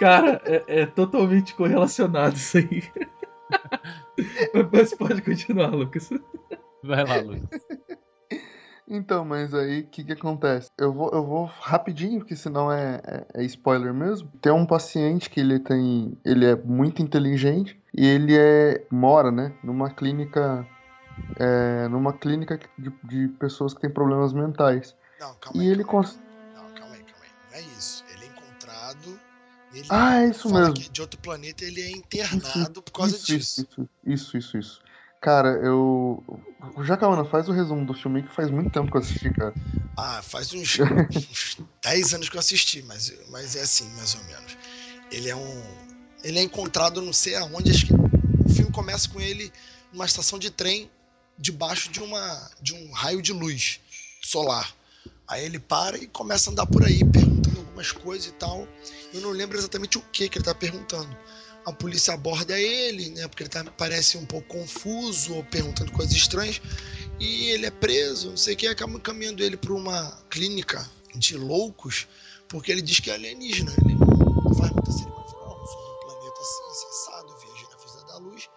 Cara, 0.00 0.40
é, 0.46 0.80
é 0.80 0.86
totalmente 0.86 1.54
correlacionado 1.54 2.34
isso 2.34 2.56
aí. 2.56 2.82
Mas 4.72 4.94
pode 4.94 5.20
continuar, 5.20 5.74
Lucas. 5.74 6.08
Vai 6.82 7.04
lá, 7.04 7.16
Lucas. 7.16 7.60
Então, 8.88 9.24
mas 9.24 9.54
aí 9.54 9.80
o 9.80 9.86
que 9.86 10.04
que 10.04 10.12
acontece? 10.12 10.68
Eu 10.76 10.92
vou, 10.92 11.10
eu 11.12 11.24
vou 11.24 11.44
rapidinho, 11.44 12.18
porque 12.18 12.36
senão 12.36 12.70
é, 12.70 13.00
é, 13.04 13.40
é 13.40 13.44
spoiler 13.44 13.94
mesmo. 13.94 14.30
Tem 14.40 14.52
um 14.52 14.66
paciente 14.66 15.30
que 15.30 15.40
ele 15.40 15.58
tem. 15.58 16.18
Ele 16.24 16.44
é 16.44 16.56
muito 16.56 17.00
inteligente 17.00 17.80
e 17.96 18.06
ele 18.06 18.36
é. 18.36 18.84
mora, 18.90 19.30
né? 19.30 19.54
Numa 19.64 19.88
clínica. 19.88 20.66
É, 21.36 21.88
numa 21.88 22.12
clínica 22.12 22.58
de, 22.78 22.92
de 23.04 23.28
pessoas 23.38 23.74
que 23.74 23.80
têm 23.80 23.90
problemas 23.90 24.32
mentais. 24.32 24.94
Não, 25.18 25.34
calma 25.36 25.62
E 25.62 25.66
aí. 25.66 25.72
ele 25.72 25.84
calma 25.84 26.02
cons... 26.04 26.20
Não, 26.54 26.74
calma 26.74 26.94
aí, 26.94 27.02
calma 27.04 27.24
aí. 27.24 27.30
Não 27.50 27.58
é 27.58 27.62
isso. 27.78 28.04
Ele 28.12 28.24
é 28.24 28.28
encontrado. 28.28 29.20
Ele 29.74 29.86
Ah, 29.90 30.22
é 30.22 30.28
isso 30.28 30.52
mesmo. 30.52 30.74
de 30.74 31.00
outro 31.00 31.18
planeta 31.18 31.64
ele 31.64 31.80
é 31.80 31.90
internado 31.90 32.82
por 32.82 32.92
causa 32.92 33.16
isso, 33.16 33.26
disso. 33.26 33.60
Isso, 33.62 33.88
isso, 34.04 34.36
isso, 34.36 34.58
isso. 34.58 34.82
Cara, 35.20 35.50
eu. 35.62 36.22
Jacaúna, 36.82 37.24
faz 37.24 37.48
o 37.48 37.52
resumo 37.52 37.86
do 37.86 37.94
filme 37.94 38.22
que 38.22 38.34
faz 38.34 38.50
muito 38.50 38.70
tempo 38.70 38.90
que 38.90 38.96
eu 38.96 39.00
assisti, 39.00 39.30
cara. 39.30 39.54
Ah, 39.96 40.20
faz 40.22 40.52
uns, 40.52 40.78
uns 40.80 41.58
10 41.82 42.14
anos 42.14 42.28
que 42.28 42.36
eu 42.36 42.40
assisti, 42.40 42.82
mas, 42.82 43.12
mas 43.30 43.54
é 43.54 43.62
assim, 43.62 43.88
mais 43.94 44.14
ou 44.16 44.24
menos. 44.24 44.58
Ele 45.10 45.28
é 45.28 45.36
um. 45.36 45.62
Ele 46.24 46.38
é 46.38 46.42
encontrado 46.42 47.00
não 47.00 47.12
sei 47.12 47.36
aonde, 47.36 47.70
acho 47.70 47.86
que 47.86 47.94
o 47.94 48.48
filme 48.48 48.70
começa 48.72 49.08
com 49.08 49.20
ele 49.20 49.52
numa 49.92 50.04
estação 50.04 50.38
de 50.38 50.50
trem 50.50 50.90
debaixo 51.38 51.90
de 51.90 52.00
uma 52.00 52.50
de 52.60 52.74
um 52.74 52.92
raio 52.92 53.22
de 53.22 53.32
luz 53.32 53.80
solar. 54.22 54.74
Aí 55.26 55.44
ele 55.44 55.58
para 55.58 55.96
e 55.96 56.06
começa 56.06 56.50
a 56.50 56.52
andar 56.52 56.66
por 56.66 56.84
aí 56.84 57.04
perguntando 57.04 57.58
algumas 57.60 57.92
coisas 57.92 58.26
e 58.28 58.32
tal. 58.32 58.66
Eu 59.12 59.20
não 59.20 59.30
lembro 59.30 59.56
exatamente 59.56 59.98
o 59.98 60.02
que 60.12 60.28
que 60.28 60.38
ele 60.38 60.44
tá 60.44 60.54
perguntando. 60.54 61.16
A 61.64 61.72
polícia 61.72 62.12
aborda 62.12 62.58
ele, 62.58 63.10
né? 63.10 63.26
Porque 63.28 63.44
ele 63.44 63.50
tá, 63.50 63.64
parece 63.64 64.18
um 64.18 64.26
pouco 64.26 64.48
confuso 64.48 65.34
ou 65.34 65.44
perguntando 65.44 65.92
coisas 65.92 66.14
estranhas. 66.14 66.60
E 67.20 67.50
ele 67.50 67.66
é 67.66 67.70
preso, 67.70 68.30
não 68.30 68.36
sei 68.36 68.54
o 68.54 68.56
que, 68.56 68.66
acabam 68.66 68.96
encaminhando 68.96 69.42
ele 69.42 69.56
para 69.56 69.72
uma 69.72 70.10
clínica 70.28 70.88
de 71.14 71.36
loucos, 71.36 72.08
porque 72.48 72.72
ele 72.72 72.82
diz 72.82 72.98
que 73.00 73.10
é 73.10 73.14
alienígena. 73.14 73.72
Ele 73.84 73.94
não 73.94 74.54
faz 74.54 74.72
muita 74.72 74.90
cerimônia. 74.90 75.32
Não, 75.32 75.52
um 75.52 76.00
planeta 76.00 76.40
assim, 76.40 77.46
viajei 77.46 77.68
na 77.70 77.76
velocidade 77.76 78.06
da 78.06 78.18
luz. 78.18 78.48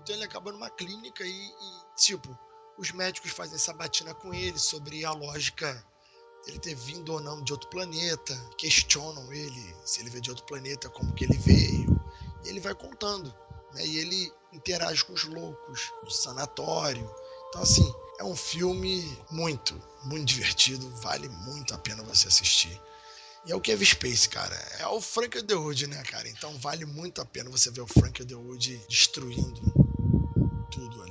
Então 0.00 0.14
ele 0.14 0.24
acaba 0.24 0.52
numa 0.52 0.70
clínica 0.70 1.24
e, 1.24 1.50
tipo, 1.96 2.38
os 2.78 2.92
médicos 2.92 3.30
fazem 3.30 3.58
sabatina 3.58 4.14
com 4.14 4.32
ele 4.32 4.58
sobre 4.58 5.04
a 5.04 5.12
lógica 5.12 5.84
dele 6.44 6.58
ter 6.58 6.74
vindo 6.74 7.12
ou 7.12 7.20
não 7.20 7.42
de 7.42 7.52
outro 7.52 7.68
planeta, 7.70 8.34
questionam 8.56 9.32
ele 9.32 9.76
se 9.84 10.00
ele 10.00 10.10
veio 10.10 10.22
de 10.22 10.30
outro 10.30 10.44
planeta, 10.44 10.88
como 10.88 11.12
que 11.14 11.24
ele 11.24 11.38
veio. 11.38 12.00
E 12.44 12.48
ele 12.48 12.60
vai 12.60 12.74
contando, 12.74 13.34
né? 13.74 13.84
E 13.84 13.98
ele 13.98 14.32
interage 14.52 15.04
com 15.04 15.12
os 15.12 15.24
loucos 15.24 15.92
no 16.04 16.10
sanatório. 16.10 17.10
Então, 17.48 17.62
assim, 17.62 17.92
é 18.18 18.24
um 18.24 18.36
filme 18.36 19.18
muito, 19.30 19.74
muito 20.04 20.26
divertido, 20.26 20.88
vale 20.96 21.28
muito 21.28 21.74
a 21.74 21.78
pena 21.78 22.02
você 22.02 22.28
assistir. 22.28 22.80
E 23.44 23.52
é 23.52 23.56
o 23.56 23.60
Kevin 23.60 23.84
Space, 23.84 24.28
cara. 24.28 24.56
É 24.78 24.86
o 24.88 25.00
Frank 25.00 25.38
Underwood, 25.38 25.86
né, 25.86 26.02
cara? 26.04 26.28
Então 26.28 26.56
vale 26.58 26.84
muito 26.84 27.20
a 27.20 27.24
pena 27.24 27.48
você 27.48 27.70
ver 27.70 27.80
o 27.80 27.86
Frank 27.86 28.22
Underwood 28.22 28.80
destruindo 28.88 29.72
tudo 30.70 31.02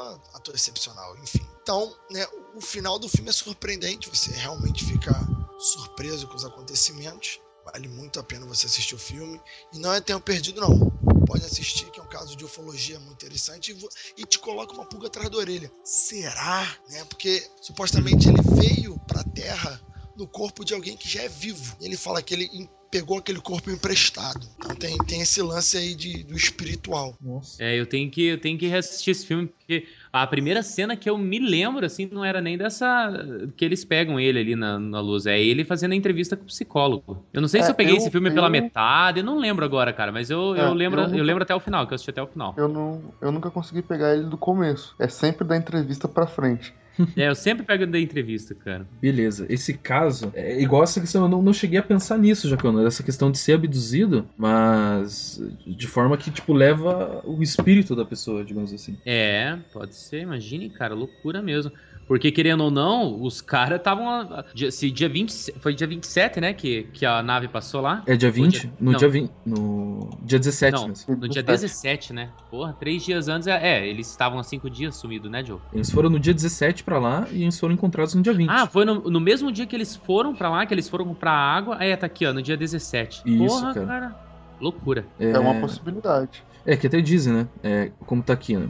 um 0.00 0.36
ator 0.36 0.54
excepcional, 0.54 1.16
enfim. 1.18 1.46
Então, 1.62 1.94
né, 2.10 2.26
o 2.54 2.60
final 2.60 2.98
do 2.98 3.08
filme 3.08 3.30
é 3.30 3.32
surpreendente. 3.32 4.08
Você 4.08 4.32
realmente 4.32 4.84
fica 4.84 5.12
surpreso 5.58 6.28
com 6.28 6.36
os 6.36 6.44
acontecimentos. 6.44 7.40
Vale 7.64 7.88
muito 7.88 8.20
a 8.20 8.22
pena 8.22 8.46
você 8.46 8.66
assistir 8.66 8.94
o 8.94 8.98
filme. 8.98 9.40
E 9.72 9.78
não 9.78 9.92
é 9.92 10.00
tempo 10.00 10.24
perdido, 10.24 10.60
não. 10.60 10.90
Pode 11.26 11.44
assistir, 11.44 11.90
que 11.90 11.98
é 11.98 12.02
um 12.02 12.08
caso 12.08 12.36
de 12.36 12.44
ufologia 12.44 13.00
muito 13.00 13.24
interessante. 13.24 13.76
E, 14.16 14.24
te 14.24 14.38
coloca 14.38 14.72
uma 14.72 14.86
pulga 14.86 15.08
atrás 15.08 15.28
da 15.28 15.36
orelha. 15.36 15.70
Será? 15.82 16.76
Né? 16.88 17.04
Porque 17.06 17.44
supostamente 17.60 18.28
ele 18.28 18.40
veio 18.60 18.96
pra 19.00 19.24
Terra 19.24 19.80
no 20.16 20.28
corpo 20.28 20.64
de 20.64 20.72
alguém 20.72 20.96
que 20.96 21.08
já 21.08 21.22
é 21.22 21.28
vivo. 21.28 21.76
Ele 21.80 21.96
fala 21.96 22.22
que 22.22 22.34
ele 22.34 22.70
pegou 22.90 23.18
aquele 23.18 23.40
corpo 23.40 23.70
emprestado. 23.70 24.46
Então 24.56 24.74
tem, 24.76 24.96
tem 24.98 25.20
esse 25.20 25.42
lance 25.42 25.76
aí 25.76 25.94
de, 25.94 26.22
do 26.24 26.36
espiritual. 26.36 27.16
Nossa. 27.20 27.62
É, 27.62 27.78
eu 27.78 27.86
tenho 27.86 28.10
que, 28.10 28.22
eu 28.22 28.40
tenho 28.40 28.58
que 28.58 28.66
reassistir 28.66 29.12
esse 29.12 29.26
filme, 29.26 29.46
porque 29.46 29.86
a 30.22 30.26
primeira 30.26 30.62
cena 30.62 30.96
que 30.96 31.08
eu 31.08 31.16
me 31.18 31.38
lembro, 31.38 31.84
assim, 31.84 32.08
não 32.10 32.24
era 32.24 32.40
nem 32.40 32.56
dessa. 32.56 33.12
que 33.56 33.64
eles 33.64 33.84
pegam 33.84 34.18
ele 34.20 34.38
ali 34.38 34.56
na, 34.56 34.78
na 34.78 35.00
luz. 35.00 35.26
É 35.26 35.40
ele 35.40 35.64
fazendo 35.64 35.92
a 35.92 35.96
entrevista 35.96 36.36
com 36.36 36.42
o 36.44 36.46
psicólogo. 36.46 37.24
Eu 37.32 37.40
não 37.40 37.48
sei 37.48 37.62
se 37.62 37.68
É, 37.68 37.70
eu 37.70 37.74
peguei 37.74 37.94
eu- 37.94 37.98
esse 37.98 38.10
filme 38.10 38.30
pela 38.30 38.46
eu- 38.46 38.50
metade, 38.52 39.20
eu 39.20 39.24
não 39.24 39.38
lembro 39.38 39.64
agora, 39.64 39.92
cara, 39.92 40.12
mas 40.12 40.30
eu, 40.30 40.54
É, 40.54 40.60
eu 40.62 40.72
lembro, 40.74 41.00
eu 41.00 41.04
eu, 41.04 41.10
nunca- 41.10 41.22
lembro 41.22 41.42
até 41.42 41.54
o 41.54 41.60
final, 41.60 41.86
que 41.86 41.92
eu 41.92 41.96
assisti 41.96 42.10
até 42.10 42.22
o 42.22 42.26
final. 42.26 42.54
Eu, 42.56 42.68
não, 42.68 43.02
eu 43.20 43.30
nunca 43.32 43.50
consegui 43.50 43.82
pegar 43.82 44.14
ele 44.14 44.24
do 44.24 44.36
começo. 44.36 44.94
É 44.98 45.08
sempre 45.08 45.46
da 45.46 45.56
entrevista 45.56 46.06
pra 46.08 46.26
frente. 46.26 46.72
É, 47.14 47.28
eu 47.28 47.34
sempre 47.34 47.62
pego 47.62 47.86
da 47.86 48.00
entrevista, 48.00 48.54
cara. 48.54 48.86
Beleza, 49.02 49.44
esse 49.50 49.74
caso 49.74 50.32
é 50.34 50.58
igual 50.62 50.82
essa 50.82 50.98
questão, 50.98 51.24
eu 51.24 51.28
não, 51.28 51.42
não 51.42 51.52
cheguei 51.52 51.78
a 51.78 51.82
pensar 51.82 52.16
nisso, 52.16 52.48
Jacano, 52.48 52.86
essa 52.86 53.02
questão 53.02 53.30
de 53.30 53.36
ser 53.36 53.52
abduzido, 53.52 54.26
mas 54.36 55.38
de 55.66 55.86
forma 55.86 56.16
que, 56.16 56.30
tipo, 56.30 56.54
leva 56.54 57.20
o 57.26 57.42
espírito 57.42 57.94
da 57.94 58.04
pessoa, 58.04 58.42
digamos 58.42 58.72
assim. 58.72 58.96
É, 59.04 59.58
pode 59.74 59.94
ser, 59.94 60.05
imagine, 60.12 60.70
cara, 60.70 60.94
loucura 60.94 61.42
mesmo. 61.42 61.72
Porque, 62.08 62.30
querendo 62.30 62.62
ou 62.62 62.70
não, 62.70 63.20
os 63.20 63.40
caras 63.40 63.78
estavam. 63.80 64.28
Se 64.70 64.92
dia 64.92 65.08
20, 65.08 65.54
foi 65.58 65.74
dia 65.74 65.88
27, 65.88 66.40
né? 66.40 66.52
Que, 66.54 66.84
que 66.92 67.04
a 67.04 67.20
nave 67.20 67.48
passou 67.48 67.80
lá. 67.80 68.04
É 68.06 68.14
dia 68.14 68.28
Ou 68.28 68.32
20? 68.32 68.60
dia- 68.60 68.72
No 68.78 68.92
não. 68.92 68.98
dia 68.98 69.08
20. 69.08 69.30
No 69.44 70.10
dia 70.22 70.38
17 70.38 70.72
Não, 70.76 70.86
mesmo. 70.88 71.16
no 71.16 71.28
dia 71.28 71.42
17, 71.42 72.12
né? 72.12 72.30
Porra, 72.48 72.72
três 72.78 73.04
dias 73.04 73.26
antes. 73.26 73.48
É, 73.48 73.80
é, 73.80 73.88
eles 73.88 74.08
estavam 74.08 74.38
há 74.38 74.44
cinco 74.44 74.70
dias 74.70 74.94
sumidos, 74.94 75.28
né, 75.28 75.44
Joe? 75.44 75.58
Eles 75.72 75.90
foram 75.90 76.08
no 76.08 76.20
dia 76.20 76.32
17 76.32 76.84
pra 76.84 77.00
lá 77.00 77.26
e 77.32 77.42
eles 77.42 77.58
foram 77.58 77.74
encontrados 77.74 78.14
no 78.14 78.22
dia 78.22 78.32
20. 78.32 78.50
Ah, 78.50 78.68
foi 78.68 78.84
no, 78.84 79.00
no 79.10 79.20
mesmo 79.20 79.50
dia 79.50 79.66
que 79.66 79.74
eles 79.74 79.96
foram 79.96 80.32
pra 80.32 80.48
lá, 80.48 80.64
que 80.64 80.72
eles 80.72 80.88
foram 80.88 81.04
comprar 81.06 81.32
água. 81.32 81.82
É, 81.82 81.96
tá 81.96 82.06
aqui, 82.06 82.24
ó, 82.24 82.32
no 82.32 82.40
dia 82.40 82.56
17. 82.56 83.22
Isso, 83.26 83.36
Porra, 83.48 83.74
cara. 83.74 83.86
cara. 83.86 84.16
Loucura. 84.60 85.04
É, 85.18 85.36
uma 85.38 85.54
possibilidade. 85.60 86.44
É, 86.66 86.76
que 86.76 86.86
até 86.88 87.00
dizem, 87.00 87.32
né? 87.32 87.48
É, 87.62 87.92
como 88.04 88.22
tá 88.24 88.32
aqui, 88.32 88.56
né? 88.56 88.68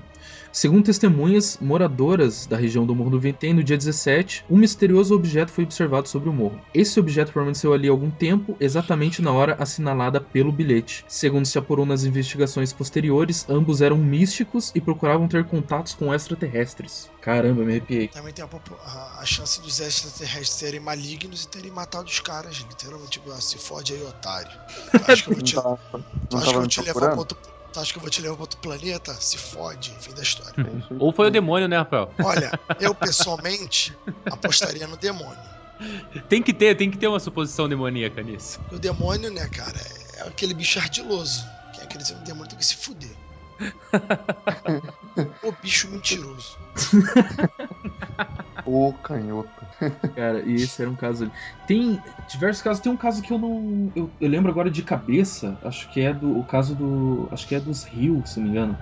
Segundo 0.52 0.84
testemunhas 0.84 1.56
moradoras 1.58 2.46
da 2.46 2.56
região 2.56 2.86
do 2.86 2.94
Morro 2.94 3.10
do 3.10 3.20
Ventém, 3.20 3.54
no 3.54 3.64
dia 3.64 3.76
17, 3.76 4.44
um 4.50 4.58
misterioso 4.58 5.14
objeto 5.14 5.50
foi 5.50 5.64
observado 5.64 6.06
sobre 6.08 6.28
o 6.28 6.32
morro. 6.32 6.62
Esse 6.74 7.00
objeto 7.00 7.32
permaneceu 7.32 7.72
ali 7.72 7.88
algum 7.88 8.10
tempo, 8.10 8.56
exatamente 8.60 9.22
na 9.22 9.32
hora 9.32 9.54
assinalada 9.58 10.20
pelo 10.20 10.52
bilhete. 10.52 11.04
Segundo 11.08 11.46
se 11.46 11.58
apurou 11.58 11.86
nas 11.86 12.04
investigações 12.04 12.72
posteriores, 12.72 13.48
ambos 13.48 13.80
eram 13.80 13.96
místicos 13.98 14.72
e 14.74 14.80
procuravam 14.80 15.26
ter 15.28 15.46
contatos 15.46 15.94
com 15.94 16.12
extraterrestres. 16.12 17.10
Caramba, 17.20 17.64
me 17.64 17.72
arrepiei. 17.72 18.08
Também 18.10 18.32
tem 18.32 18.44
a, 18.44 18.48
a- 18.48 19.20
a 19.20 19.26
chance 19.26 19.60
dos 19.60 19.80
extraterrestres 19.80 20.50
serem 20.58 20.80
malignos 20.80 21.42
e 21.42 21.46
terem 21.46 21.70
matado 21.70 22.08
os 22.08 22.20
caras, 22.20 22.56
literalmente, 22.56 23.12
tipo, 23.12 23.30
ah, 23.30 23.40
se 23.40 23.58
fode 23.58 23.92
aí, 23.94 24.02
otário. 24.02 24.58
Tu 24.96 25.04
acha 25.04 25.22
que 25.22 25.28
eu 25.28 25.32
vou 25.32 25.42
te, 25.42 25.62
Não, 25.64 25.78
tu 26.28 26.38
não 26.38 26.40
acha 26.40 26.52
que 26.52 26.58
eu 26.58 26.60
tava 26.60 26.66
vou 26.66 26.68
te 26.68 26.82
levar 26.82 27.08
pra 27.10 27.20
outro. 27.20 27.38
Tu 27.76 27.80
acha 27.80 27.92
que 27.92 27.98
eu 27.98 28.00
vou 28.00 28.10
te 28.10 28.22
levar 28.22 28.36
pra 28.36 28.44
outro 28.44 28.58
planeta? 28.58 29.12
Se 29.20 29.36
fode, 29.36 29.94
fim 30.00 30.14
da 30.14 30.22
história. 30.22 30.54
É. 30.58 30.94
Ou 30.98 31.12
foi 31.12 31.26
o 31.26 31.30
demônio, 31.30 31.68
né, 31.68 31.76
Rafael? 31.76 32.10
Olha, 32.24 32.50
eu 32.80 32.94
pessoalmente 32.94 33.94
apostaria 34.24 34.86
no 34.86 34.96
demônio. 34.96 35.36
Tem 36.26 36.42
que 36.42 36.54
ter, 36.54 36.74
tem 36.74 36.90
que 36.90 36.96
ter 36.96 37.06
uma 37.06 37.20
suposição 37.20 37.68
demoníaca 37.68 38.22
nisso. 38.22 38.58
O 38.72 38.78
demônio, 38.78 39.30
né, 39.30 39.46
cara, 39.50 39.78
é 40.14 40.22
aquele 40.22 40.54
bicho 40.54 40.78
ardiloso. 40.78 41.46
Quem 41.74 41.84
acredita 41.84 42.18
no 42.18 42.24
demônio 42.24 42.48
tem 42.48 42.58
que 42.58 42.64
se 42.64 42.76
fuder. 42.76 43.14
o 45.44 45.52
bicho 45.62 45.86
mentiroso. 45.88 46.56
Ô, 48.66 48.98
canhoto. 48.98 49.68
Cara, 50.14 50.44
e 50.48 50.62
esse 50.62 50.82
era 50.82 50.90
um 50.90 50.96
caso. 50.96 51.30
Tem 51.64 52.02
diversos 52.26 52.62
casos. 52.62 52.82
Tem 52.82 52.90
um 52.92 52.96
caso 52.96 53.22
que 53.22 53.32
eu 53.32 53.38
não. 53.38 53.92
Eu, 53.94 54.16
eu 54.20 54.28
lembro 54.28 54.50
agora 54.50 54.70
de 54.70 54.82
cabeça. 54.82 55.58
Acho 55.62 55.88
que 55.90 56.00
é 56.00 56.12
do. 56.14 56.36
O 56.36 56.44
caso 56.44 56.74
do. 56.76 57.28
Acho 57.32 57.46
que 57.46 57.54
é 57.54 57.60
dos 57.60 57.84
rios, 57.84 58.32
se 58.32 58.38
não 58.38 58.44
me 58.44 58.50
engano. 58.50 58.80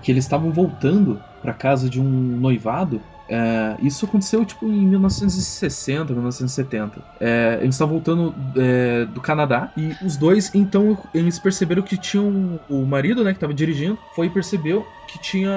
Que 0.00 0.12
eles 0.12 0.24
estavam 0.24 0.52
voltando 0.52 1.26
pra 1.40 1.54
casa 1.54 1.90
de 1.90 2.00
um 2.00 2.38
noivado. 2.38 3.08
É, 3.28 3.76
isso 3.80 4.04
aconteceu 4.06 4.44
tipo 4.44 4.70
em 4.70 4.86
1960, 4.86 6.12
1970. 6.12 7.02
É, 7.20 7.58
eles 7.60 7.74
estavam 7.74 7.94
voltando 7.94 8.34
é, 8.56 9.04
do 9.06 9.20
Canadá 9.20 9.72
e 9.76 9.96
os 10.00 10.16
dois, 10.16 10.54
então, 10.54 11.08
eles 11.12 11.38
perceberam 11.38 11.82
que 11.82 11.96
tinham. 11.98 12.60
O 12.68 12.84
marido, 12.86 13.24
né, 13.24 13.32
que 13.32 13.36
estava 13.36 13.54
dirigindo, 13.54 13.98
foi 14.10 14.26
e 14.26 14.30
percebeu 14.30 14.86
que 15.06 15.18
tinha 15.18 15.50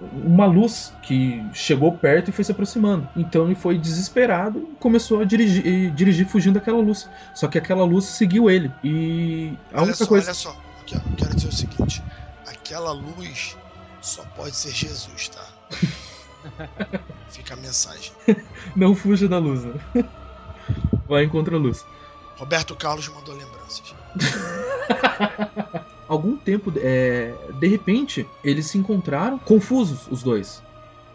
uma 0.00 0.46
luz 0.46 0.96
que 1.00 1.48
chegou 1.52 1.98
perto 1.98 2.28
e 2.28 2.32
foi 2.32 2.44
se 2.44 2.52
aproximando. 2.52 3.08
Então 3.14 3.46
ele 3.46 3.54
foi 3.54 3.78
desesperado 3.78 4.68
e 4.72 4.76
começou 4.76 5.20
a 5.20 5.24
dirigir, 5.24 5.90
dirigir 5.92 6.26
fugindo 6.26 6.54
daquela 6.54 6.78
luz. 6.80 7.08
Só 7.32 7.48
que 7.48 7.58
aquela 7.58 7.84
luz 7.84 8.06
seguiu 8.06 8.50
ele. 8.50 8.74
E 8.82 9.58
a 9.72 9.82
olha 9.82 9.84
única 9.84 9.96
só, 9.98 10.06
coisa. 10.06 10.26
olha 10.26 10.34
só. 10.34 10.62
Eu 10.90 11.02
quero 11.16 11.34
dizer 11.34 11.48
o 11.48 11.52
seguinte: 11.52 12.04
aquela 12.46 12.92
luz 12.92 13.56
só 14.00 14.24
pode 14.26 14.56
ser 14.56 14.72
Jesus, 14.72 15.28
tá? 15.28 15.46
Fica 17.28 17.54
a 17.54 17.56
mensagem. 17.56 18.12
Não 18.76 18.94
fuja 18.94 19.28
da 19.28 19.38
luz? 19.38 19.62
Vai 21.08 21.26
contra 21.28 21.56
a 21.56 21.58
luz. 21.58 21.84
Roberto 22.36 22.74
Carlos 22.74 23.08
mandou 23.08 23.34
lembranças. 23.34 23.94
Algum 26.08 26.36
tempo, 26.36 26.72
é, 26.76 27.34
de 27.58 27.68
repente, 27.68 28.26
eles 28.44 28.66
se 28.66 28.78
encontraram 28.78 29.38
confusos, 29.38 30.06
os 30.10 30.22
dois. 30.22 30.62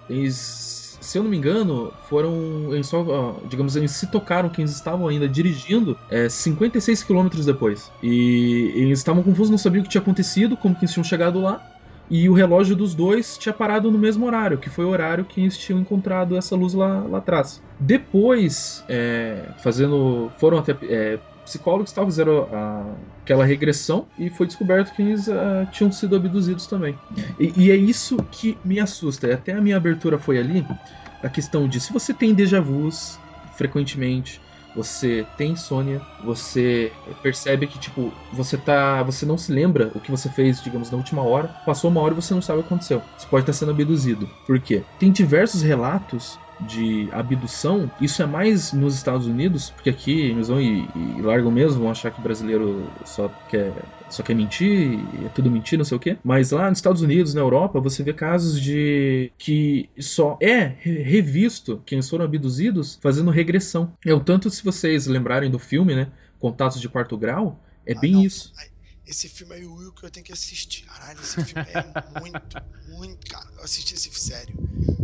Eles, 0.09 0.97
se 1.01 1.17
eu 1.17 1.23
não 1.23 1.29
me 1.29 1.37
engano, 1.37 1.93
foram. 2.09 2.73
Eles 2.73 2.87
só, 2.87 3.03
digamos, 3.47 3.75
eles 3.75 3.91
se 3.91 4.07
tocaram 4.07 4.49
que 4.49 4.61
eles 4.61 4.71
estavam 4.71 5.07
ainda 5.07 5.27
dirigindo 5.27 5.97
é, 6.09 6.29
56 6.29 7.03
quilômetros 7.03 7.45
depois. 7.45 7.91
E 8.01 8.71
eles 8.75 8.99
estavam 8.99 9.21
confusos, 9.21 9.51
não 9.51 9.57
sabiam 9.57 9.81
o 9.81 9.83
que 9.83 9.89
tinha 9.89 10.01
acontecido, 10.01 10.57
como 10.57 10.73
que 10.75 10.85
eles 10.85 10.93
tinham 10.93 11.03
chegado 11.03 11.41
lá. 11.41 11.61
E 12.09 12.29
o 12.29 12.33
relógio 12.33 12.75
dos 12.75 12.95
dois 12.95 13.37
tinha 13.37 13.53
parado 13.53 13.91
no 13.91 13.97
mesmo 13.99 14.25
horário, 14.25 14.59
que 14.59 14.69
foi 14.69 14.85
o 14.85 14.89
horário 14.89 15.25
que 15.25 15.41
eles 15.41 15.57
tinham 15.57 15.79
encontrado 15.79 16.37
essa 16.37 16.55
luz 16.55 16.73
lá, 16.73 17.03
lá 17.03 17.17
atrás. 17.17 17.61
Depois, 17.79 18.83
é, 18.87 19.51
fazendo. 19.57 20.31
Foram 20.37 20.57
até. 20.59 20.77
é, 20.83 21.19
psicólogos 21.43 21.93
tal, 21.93 22.05
fizeram 22.05 22.43
a- 22.53 22.97
aquela 23.21 23.45
regressão 23.45 24.09
e 24.17 24.29
foi 24.29 24.45
descoberto 24.47 24.91
que 24.93 25.01
eles 25.01 25.29
ah, 25.29 25.65
tinham 25.71 25.89
sido 25.91 26.13
abduzidos 26.15 26.67
também. 26.67 26.99
E, 27.39 27.67
e 27.67 27.71
é 27.71 27.75
isso 27.75 28.17
que 28.29 28.59
me 28.65 28.79
assusta. 28.81 29.33
Até 29.33 29.53
a 29.53 29.61
minha 29.61 29.77
abertura 29.77 30.19
foi 30.19 30.37
ali. 30.37 30.67
A 31.21 31.29
questão 31.29 31.67
de 31.67 31.79
se 31.79 31.91
você 31.93 32.13
tem 32.13 32.33
déjà 32.33 32.59
vus 32.61 33.21
frequentemente, 33.51 34.41
você 34.73 35.27
tem 35.35 35.53
insônia, 35.53 36.07
você 36.19 36.93
percebe 37.21 37.67
que 37.67 37.79
tipo, 37.79 38.13
você 38.31 38.57
tá, 38.57 39.01
você 39.03 39.25
não 39.25 39.37
se 39.37 39.51
lembra 39.51 39.91
o 39.95 39.99
que 40.01 40.11
você 40.11 40.29
fez, 40.29 40.61
digamos, 40.61 40.89
na 40.91 40.97
última 40.97 41.23
hora, 41.23 41.55
passou 41.65 41.89
uma 41.89 42.01
hora 42.01 42.13
e 42.13 42.15
você 42.15 42.33
não 42.33 42.41
sabe 42.41 42.59
o 42.59 42.63
que 42.63 42.67
aconteceu. 42.67 43.03
Você 43.15 43.27
pode 43.27 43.43
estar 43.43 43.53
sendo 43.53 43.71
abduzido. 43.71 44.29
Por 44.45 44.59
quê? 44.61 44.85
Tem 44.97 45.11
diversos 45.11 45.61
relatos 45.61 46.39
de 46.59 47.09
abdução, 47.13 47.91
isso 47.99 48.21
é 48.23 48.25
mais 48.25 48.73
nos 48.73 48.95
Estados 48.95 49.27
Unidos, 49.27 49.69
porque 49.69 49.89
aqui 49.89 50.11
eles 50.21 50.47
vão 50.47 50.59
e, 50.59 50.91
e 51.17 51.21
largam 51.21 51.51
mesmo, 51.51 51.81
vão 51.81 51.91
achar 51.91 52.11
que 52.11 52.19
brasileiro 52.21 52.93
só 53.05 53.29
quer 53.47 53.89
só 54.09 54.23
quer 54.23 54.33
mentir, 54.35 55.25
é 55.25 55.29
tudo 55.29 55.51
mentira, 55.51 55.79
não 55.79 55.85
sei 55.85 55.97
o 55.97 55.99
quê. 55.99 56.17
Mas 56.23 56.51
lá 56.51 56.69
nos 56.69 56.79
Estados 56.79 57.01
Unidos, 57.01 57.33
na 57.33 57.41
Europa, 57.41 57.79
você 57.79 58.03
vê 58.03 58.13
casos 58.13 58.59
de 58.61 59.31
que 59.37 59.89
só 59.99 60.37
é 60.41 60.63
re- 60.79 61.03
revisto 61.03 61.81
quem 61.85 62.01
foram 62.01 62.25
abduzidos 62.25 62.97
fazendo 63.01 63.29
regressão. 63.31 63.93
É 64.05 64.13
o 64.13 64.19
tanto 64.23 64.49
se 64.49 64.63
vocês 64.63 65.07
lembrarem 65.07 65.51
do 65.51 65.59
filme, 65.59 65.95
né? 65.95 66.11
Contatos 66.39 66.79
de 66.81 66.89
quarto 66.89 67.17
grau, 67.17 67.61
é 67.85 67.93
Ah, 67.93 67.95
bem 67.95 68.23
não. 68.23 68.23
isso. 68.23 68.55
Esse 69.05 69.29
filme 69.29 69.55
aí, 69.55 69.65
o 69.65 69.73
Will, 69.75 69.93
que 69.93 70.05
eu 70.05 70.11
tenho 70.11 70.25
que 70.25 70.33
assistir. 70.33 70.83
Caralho, 70.85 71.21
esse 71.21 71.39
filme 71.39 71.69
é 71.69 71.83
muito, 72.09 72.61
muito. 72.87 73.27
Cara, 73.27 73.49
eu 73.57 73.63
assisti 73.63 73.95
esse 73.95 74.09
filme 74.09 74.19
sério. 74.19 74.57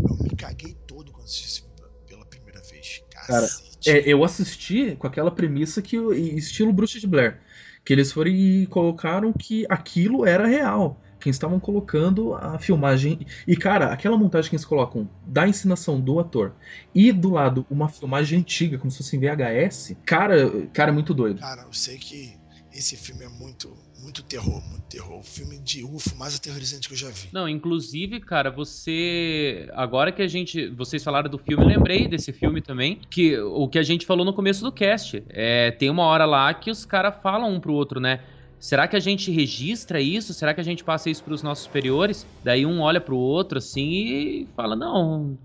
Eu 0.08 0.18
me 0.18 0.23
caguei 0.36 0.76
todo 0.88 1.12
quando 1.12 1.26
assisti 1.26 1.48
esse 1.48 1.62
filme 1.62 1.74
pela 2.08 2.26
primeira 2.26 2.62
vez. 2.62 3.04
Cara, 3.28 3.42
Cacete. 3.42 3.90
É, 3.90 4.04
eu 4.08 4.24
assisti 4.24 4.96
com 4.96 5.08
aquela 5.08 5.32
premissa 5.32 5.82
que 5.82 5.98
estilo 5.98 6.72
Bruxa 6.72 7.00
de 7.00 7.08
Blair, 7.08 7.40
que 7.84 7.92
eles 7.92 8.12
foram 8.12 8.32
e 8.32 8.66
colocaram 8.68 9.34
que 9.34 9.66
aquilo 9.70 10.26
era 10.26 10.48
real. 10.48 11.00
Que 11.20 11.30
eles 11.30 11.38
estavam 11.38 11.58
colocando 11.58 12.34
a 12.36 12.60
filmagem. 12.60 13.26
E, 13.48 13.56
cara, 13.56 13.94
aquela 13.94 14.18
montagem 14.18 14.50
que 14.50 14.58
eles 14.58 14.66
colocam 14.66 15.10
da 15.26 15.48
ensinação 15.48 16.00
do 16.00 16.20
ator 16.20 16.54
e 16.94 17.14
do 17.14 17.30
lado 17.30 17.66
uma 17.70 17.88
filmagem 17.88 18.40
antiga, 18.40 18.78
como 18.78 18.92
se 18.92 18.98
fosse 18.98 19.16
em 19.16 19.20
VHS, 19.22 19.96
cara, 20.06 20.68
cara, 20.74 20.92
é 20.92 20.94
muito 20.94 21.14
doido. 21.14 21.40
Cara, 21.40 21.62
eu 21.62 21.72
sei 21.72 21.98
que 21.98 22.38
esse 22.74 22.98
filme 22.98 23.24
é 23.24 23.30
muito, 23.30 23.74
muito 24.04 24.22
terror, 24.22 24.62
muito 24.70 24.84
terror. 24.90 25.20
O 25.20 25.24
filme 25.24 25.58
de 25.60 25.84
UFO 25.84 26.16
mais 26.18 26.36
aterrorizante 26.36 26.88
que 26.88 26.94
eu 26.94 26.98
já 26.98 27.10
vi. 27.10 27.30
Não, 27.32 27.48
inclusive, 27.48 28.20
cara, 28.20 28.52
você. 28.52 29.70
Agora 29.74 30.12
que 30.12 30.22
a 30.22 30.28
gente. 30.28 30.68
Vocês 30.70 31.04
falaram 31.04 31.30
do 31.30 31.38
filme, 31.38 31.64
eu 31.64 31.68
lembrei 31.68 32.08
desse 32.08 32.32
filme 32.34 32.62
também. 32.62 33.00
Que 33.10 33.40
o 33.40 33.68
que 33.68 33.80
a 33.80 33.84
gente 33.84 34.06
falou 34.06 34.26
no 34.26 34.34
começo 34.34 34.64
do 34.64 34.72
cast. 34.72 35.24
É, 35.30 35.72
tem 35.72 35.90
uma 35.90 36.04
hora 36.04 36.26
lá 36.26 36.54
que 36.54 36.70
os 36.70 36.86
caras 36.86 37.16
falam 37.24 37.52
um 37.52 37.60
pro 37.60 37.74
outro, 37.74 38.00
né? 38.00 38.20
Será 38.60 38.88
que 38.88 38.96
a 38.96 39.00
gente 39.00 39.30
registra 39.32 40.00
isso? 40.00 40.34
Será 40.34 40.54
que 40.54 40.62
a 40.62 40.64
gente 40.64 40.84
passa 40.84 41.10
isso 41.10 41.24
pros 41.24 41.44
nossos 41.44 41.66
superiores? 41.66 42.26
Daí 42.44 42.66
um 42.66 42.82
olha 42.82 43.02
pro 43.02 43.18
outro 43.18 43.58
assim 43.58 43.92
e 43.92 44.48
fala: 44.56 44.76
não, 44.76 45.38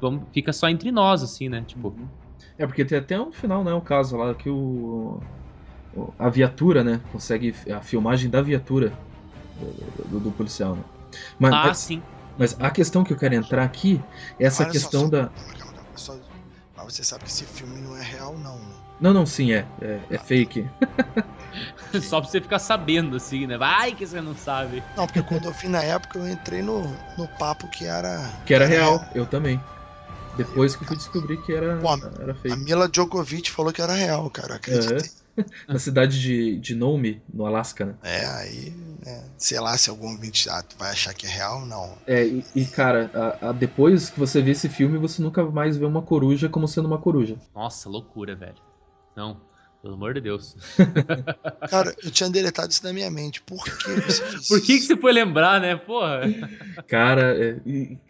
vamos, 0.00 0.24
fica 0.32 0.52
só 0.52 0.68
entre 0.68 0.90
nós, 0.90 1.22
assim, 1.22 1.48
né? 1.48 1.64
Tipo. 1.66 1.94
É 2.58 2.66
porque 2.66 2.84
tem 2.84 2.98
até 2.98 3.18
um 3.18 3.32
final, 3.32 3.64
né? 3.64 3.72
O 3.72 3.80
caso 3.80 4.16
lá 4.16 4.34
que 4.34 4.48
o. 4.48 5.20
A 6.18 6.28
viatura, 6.30 6.84
né? 6.84 7.00
Consegue. 7.10 7.54
A 7.72 7.80
filmagem 7.82 8.30
da 8.30 8.40
viatura 8.40 8.96
do, 9.58 10.04
do- 10.08 10.20
do 10.20 10.32
policial, 10.32 10.76
né? 10.76 10.84
Mas, 11.38 11.54
Ah, 11.54 11.66
mas- 11.66 11.78
sim. 11.78 12.02
Mas 12.36 12.56
a 12.60 12.70
questão 12.70 13.04
que 13.04 13.12
eu 13.12 13.16
quero 13.18 13.34
entrar 13.34 13.64
aqui 13.64 14.06
é 14.38 14.46
essa 14.46 14.62
Olha 14.62 14.72
questão 14.72 15.02
só- 15.02 15.08
da. 15.08 15.30
Só- 15.96 16.18
Mas 16.76 16.94
você 16.94 17.04
sabe 17.04 17.24
que 17.24 17.30
esse 17.30 17.44
filme 17.44 17.80
não 17.80 17.94
é 17.94 18.02
real, 18.02 18.38
não, 18.38 18.58
né? 18.58 18.74
Não, 19.00 19.12
não, 19.12 19.26
sim, 19.26 19.52
é. 19.52 19.66
É, 19.80 20.14
é 20.14 20.18
fake. 20.18 20.70
Só 22.08 22.20
pra 22.20 22.30
você 22.30 22.40
ficar 22.40 22.58
sabendo, 22.58 23.16
assim, 23.16 23.46
né? 23.46 23.58
Vai 23.58 23.92
que 23.94 24.06
você 24.06 24.20
não 24.20 24.34
sabe. 24.36 24.82
Não, 24.96 25.06
porque 25.06 25.22
quando 25.22 25.46
eu 25.46 25.52
vi 25.52 25.68
na 25.68 25.82
época, 25.82 26.18
eu 26.18 26.28
entrei 26.28 26.62
no, 26.62 26.96
no 27.16 27.28
papo 27.28 27.68
que 27.68 27.84
era. 27.84 28.32
Que 28.46 28.54
era 28.54 28.66
real, 28.66 29.04
eu 29.14 29.26
também. 29.26 29.60
Depois 30.36 30.76
que 30.76 30.84
fui 30.84 30.96
descobrir 30.96 31.38
que 31.38 31.52
era, 31.52 31.76
Pô, 31.80 31.88
era 32.20 32.32
A 32.32 32.34
fake. 32.36 32.56
Mila 32.56 32.88
Djokovic 32.88 33.50
falou 33.50 33.72
que 33.72 33.82
era 33.82 33.92
real, 33.94 34.30
cara. 34.30 34.54
eu 34.54 34.56
Acreditei. 34.56 35.10
Na 35.68 35.78
cidade 35.78 36.20
de, 36.20 36.58
de 36.58 36.74
Nome, 36.74 37.22
no 37.32 37.46
Alasca, 37.46 37.84
né? 37.86 37.94
É, 38.02 38.26
aí, 38.26 38.70
né, 39.04 39.24
sei 39.38 39.58
lá 39.60 39.76
se 39.76 39.90
algum 39.90 40.08
ouvinte 40.10 40.48
ah, 40.48 40.62
tu 40.62 40.76
vai 40.76 40.90
achar 40.90 41.14
que 41.14 41.26
é 41.26 41.30
real, 41.30 41.64
não. 41.66 41.98
É, 42.06 42.24
e, 42.26 42.44
e, 42.54 42.64
cara, 42.66 43.10
a- 43.14 43.50
a- 43.50 43.52
depois 43.52 44.10
que 44.10 44.18
você 44.18 44.42
vê 44.42 44.50
esse 44.52 44.68
filme, 44.68 44.98
você 44.98 45.22
nunca 45.22 45.44
mais 45.44 45.76
vê 45.76 45.84
uma 45.84 46.02
coruja 46.02 46.48
como 46.48 46.68
sendo 46.68 46.86
uma 46.86 46.98
coruja. 47.00 47.36
Nossa, 47.54 47.88
loucura, 47.88 48.34
velho. 48.34 48.58
Não, 49.14 49.40
pelo 49.82 49.94
amor 49.94 50.14
de 50.14 50.20
Deus. 50.20 50.54
Cara, 51.70 51.94
eu 52.02 52.10
tinha 52.10 52.28
deletado 52.28 52.70
isso 52.70 52.82
da 52.82 52.92
minha 52.92 53.10
mente. 53.10 53.42
Por 53.42 53.62
que 53.64 53.70
você 53.70 54.22
fez 54.24 54.48
Por 54.48 54.60
que, 54.60 54.78
que 54.78 54.80
você 54.80 54.96
foi 54.96 55.12
lembrar, 55.12 55.60
né? 55.60 55.76
Porra. 55.76 56.22
Cara, 56.88 57.34
é, 57.42 57.60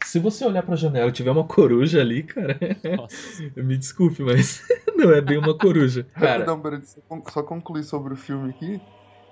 se 0.04 0.18
você 0.18 0.44
olhar 0.44 0.62
pra 0.62 0.76
janela 0.76 1.10
e 1.10 1.12
tiver 1.12 1.30
uma 1.30 1.46
coruja 1.46 2.00
ali, 2.00 2.22
cara, 2.22 2.58
Nossa. 2.96 3.16
me 3.56 3.76
desculpe, 3.76 4.22
mas 4.22 4.62
não 4.96 5.12
é 5.12 5.20
bem 5.20 5.38
uma 5.38 5.56
coruja. 5.56 6.04
Cara, 6.14 6.30
Rapidão, 6.32 6.60
peraí, 6.60 6.80
só 6.84 7.00
con- 7.08 7.22
só 7.30 7.42
concluir 7.42 7.84
sobre 7.84 8.14
o 8.14 8.16
filme 8.16 8.50
aqui. 8.50 8.80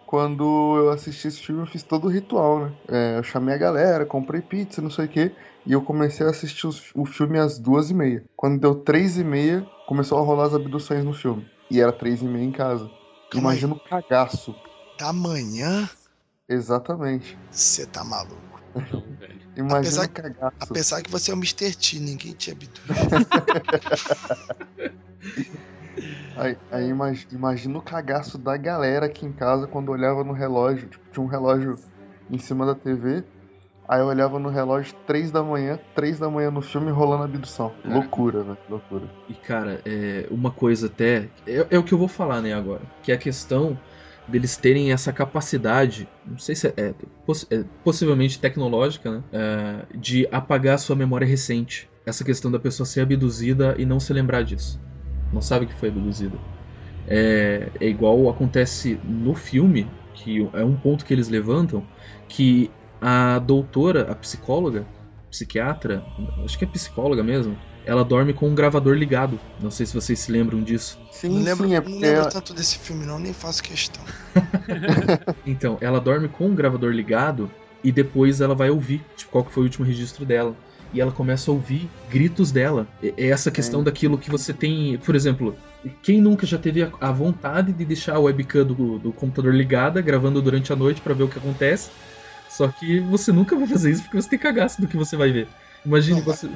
Quando 0.07 0.43
eu 0.79 0.91
assisti 0.91 1.29
esse 1.29 1.41
filme, 1.41 1.61
eu 1.63 1.67
fiz 1.67 1.83
todo 1.83 2.07
o 2.07 2.11
ritual, 2.11 2.61
né? 2.65 2.73
É, 2.89 3.19
eu 3.19 3.23
chamei 3.23 3.55
a 3.55 3.59
galera, 3.59 4.07
comprei 4.07 4.41
pizza, 4.41 4.81
não 4.81 4.89
sei 4.91 5.05
o 5.05 5.09
quê. 5.09 5.35
E 5.67 5.73
eu 5.73 5.83
comecei 5.83 6.27
a 6.27 6.31
assistir 6.31 6.67
o 6.95 7.05
filme 7.05 7.39
às 7.39 7.59
duas 7.59 7.91
e 7.91 7.95
meia. 7.95 8.25
Quando 8.35 8.59
deu 8.59 8.75
três 8.77 9.19
e 9.19 9.25
meia, 9.25 9.67
começou 9.85 10.17
a 10.19 10.23
rolar 10.23 10.47
as 10.47 10.55
abduções 10.55 11.05
no 11.05 11.13
filme. 11.13 11.45
E 11.71 11.81
era 11.81 11.93
três 11.93 12.23
e 12.23 12.27
meia 12.27 12.45
em 12.45 12.53
casa. 12.53 12.91
Calma 13.31 13.51
aí. 13.51 13.59
Imagina 13.59 13.75
o 13.75 13.81
cagaço. 13.81 14.57
Da 14.97 15.13
manhã, 15.13 15.89
Exatamente. 16.49 17.39
você 17.51 17.87
tá 17.87 18.03
maluco. 18.05 18.61
Imagina 19.57 19.79
Apesar- 19.79 20.07
o 20.07 20.11
cagaço. 20.11 20.57
Apesar 20.61 21.03
que 21.03 21.11
você 21.11 21.31
é 21.31 21.35
o 21.35 21.37
Mr. 21.37 21.75
T, 21.77 22.01
ninguém 22.01 22.35
te 22.35 22.51
abduz. 22.51 22.83
Aí, 26.37 26.57
aí 26.71 26.89
imag- 26.89 27.27
imagina 27.33 27.79
o 27.79 27.83
cagaço 27.83 28.39
da 28.39 28.57
galera 28.57 29.07
aqui 29.07 29.27
em 29.27 29.33
casa 29.33 29.67
quando 29.67 29.89
olhava 29.91 30.23
no 30.23 30.33
relógio. 30.33 30.89
Tipo, 30.89 31.05
tinha 31.11 31.25
um 31.25 31.29
relógio 31.29 31.75
em 32.31 32.39
cima 32.39 32.65
da 32.65 32.77
TV. 32.77 33.25
Aí 33.89 34.01
eu 34.01 34.07
olhava 34.07 34.39
no 34.39 34.51
relógio 34.51 34.95
3 35.07 35.31
da 35.31 35.43
manhã, 35.43 35.79
3 35.95 36.19
da 36.19 36.29
manhã 36.31 36.51
no 36.51 36.61
filme 36.61 36.91
rolando 36.91 37.23
a 37.23 37.27
abdução. 37.27 37.73
É. 37.85 37.89
Loucura, 37.95 38.43
velho. 38.45 38.59
Loucura. 38.69 39.09
E, 39.29 39.35
cara, 39.35 39.81
é 39.85 40.27
uma 40.31 40.51
coisa 40.51 40.87
até. 40.87 41.31
É, 41.47 41.67
é 41.71 41.79
o 41.79 41.83
que 41.83 41.95
eu 41.95 41.99
vou 41.99 42.09
falar, 42.09 42.43
né, 42.43 42.53
agora. 42.53 42.83
Que 43.03 43.13
é 43.13 43.15
a 43.15 43.19
questão 43.19 43.79
deles 44.29 44.59
terem 44.59 44.93
essa 44.93 45.11
capacidade, 45.11 46.07
não 46.27 46.37
sei 46.37 46.55
se 46.55 46.67
é, 46.69 46.75
é, 46.77 46.95
poss- 47.25 47.47
é 47.51 47.65
possivelmente 47.83 48.39
tecnológica, 48.39 49.11
né? 49.11 49.23
é, 49.33 49.97
de 49.97 50.29
apagar 50.31 50.75
a 50.75 50.79
sua 50.79 50.95
memória 50.95 51.27
recente. 51.27 51.89
Essa 52.05 52.25
questão 52.25 52.51
da 52.51 52.59
pessoa 52.59 52.87
ser 52.87 53.01
abduzida 53.01 53.75
e 53.79 53.87
não 53.87 53.99
se 53.99 54.13
lembrar 54.13 54.43
disso. 54.43 54.79
Não 55.33 55.41
sabe 55.41 55.67
que 55.67 55.75
foi 55.75 55.89
abduzida. 55.89 56.37
É, 57.07 57.71
é 57.81 57.89
igual 57.89 58.29
acontece 58.29 59.01
no 59.03 59.35
filme, 59.35 59.91
que 60.15 60.39
é 60.53 60.65
um 60.65 60.77
ponto 60.77 61.05
que 61.05 61.15
eles 61.15 61.29
levantam, 61.29 61.83
que 62.29 62.71
a 63.01 63.39
doutora, 63.39 64.11
a 64.11 64.15
psicóloga, 64.15 64.87
psiquiatra, 65.31 66.03
acho 66.45 66.59
que 66.59 66.65
é 66.65 66.69
psicóloga 66.69 67.23
mesmo, 67.23 67.57
ela 67.85 68.05
dorme 68.05 68.33
com 68.35 68.49
um 68.49 68.55
gravador 68.55 68.95
ligado. 68.95 69.39
Não 69.61 69.71
sei 69.71 69.87
se 69.87 69.95
vocês 69.95 70.19
se 70.19 70.31
lembram 70.33 70.63
disso. 70.63 70.99
Sim, 71.11 71.31
Não 71.31 71.43
lembro, 71.43 71.69
sim, 71.69 71.75
é 71.75 71.81
não 71.81 71.85
porque 71.91 71.99
lembro 72.07 72.31
tanto 72.31 72.53
desse 72.55 72.79
filme, 72.79 73.07
não, 73.07 73.19
nem 73.19 73.33
faço 73.33 73.63
questão. 73.63 74.03
Então, 75.47 75.79
ela 75.81 76.01
dorme 76.01 76.29
com 76.29 76.47
um 76.49 76.55
gravador 76.55 76.93
ligado 76.93 77.51
e 77.83 77.91
depois 77.91 78.41
ela 78.41 78.55
vai 78.55 78.71
ouvir, 78.71 79.05
tipo, 79.17 79.31
qual 79.31 79.45
que 79.45 79.53
foi 79.53 79.63
o 79.63 79.67
último 79.67 79.87
registro 79.87 80.25
dela. 80.25 80.55
E 80.93 81.01
ela 81.01 81.13
começa 81.13 81.51
a 81.51 81.55
ouvir 81.55 81.89
gritos 82.11 82.51
dela. 82.51 82.87
É 83.03 83.13
é 83.19 83.27
essa 83.29 83.51
questão 83.51 83.81
É. 83.81 83.85
daquilo 83.85 84.17
que 84.19 84.31
você 84.31 84.53
tem. 84.55 84.99
Por 84.99 85.15
exemplo, 85.15 85.55
quem 86.03 86.21
nunca 86.21 86.47
já 86.47 86.57
teve 86.59 86.83
a, 86.83 86.91
a 87.01 87.13
vontade 87.13 87.73
de 87.73 87.85
deixar 87.85 88.17
a 88.17 88.21
webcam 88.21 88.65
do, 88.65 88.99
do 88.99 89.13
computador 89.13 89.55
ligada, 89.55 90.01
gravando 90.01 90.41
durante 90.41 90.73
a 90.73 90.77
noite 90.77 91.01
pra 91.03 91.13
ver 91.15 91.25
o 91.25 91.29
que 91.29 91.39
acontece? 91.39 91.91
Só 92.59 92.67
que 92.67 92.99
você 93.03 93.31
nunca 93.31 93.55
vai 93.55 93.69
fazer 93.69 93.93
isso 93.93 94.03
porque 94.03 94.21
você 94.21 94.31
tem 94.31 94.39
cagaço 94.39 94.81
do 94.81 94.89
que 94.89 94.97
você 94.97 95.17
vai 95.17 95.31
ver. 95.31 95.49
Imagine 95.87 96.17
Não, 96.19 96.25
você. 96.25 96.51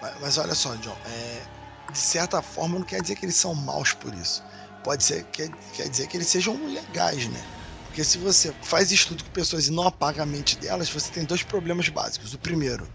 Mas, 0.00 0.20
mas 0.20 0.38
olha 0.38 0.54
só, 0.54 0.72
John, 0.76 0.96
é, 1.04 1.42
de 1.90 1.98
certa 1.98 2.40
forma 2.40 2.78
não 2.78 2.86
quer 2.86 3.02
dizer 3.02 3.16
que 3.16 3.26
eles 3.26 3.34
são 3.34 3.52
maus 3.52 3.92
por 3.92 4.14
isso. 4.14 4.40
Pode 4.84 5.02
ser, 5.02 5.24
quer, 5.32 5.50
quer 5.74 5.88
dizer 5.88 6.06
que 6.06 6.16
eles 6.16 6.28
sejam 6.28 6.54
legais, 6.72 7.26
né? 7.28 7.44
Porque 7.86 8.04
se 8.04 8.18
você 8.18 8.54
faz 8.62 8.92
estudo 8.92 9.24
com 9.24 9.30
pessoas 9.30 9.66
e 9.66 9.72
não 9.72 9.84
apaga 9.84 10.22
a 10.22 10.26
mente 10.26 10.56
delas, 10.60 10.88
você 10.88 11.10
tem 11.10 11.24
dois 11.24 11.42
problemas 11.42 11.88
básicos. 11.88 12.32
O 12.32 12.38
primeiro, 12.38 12.88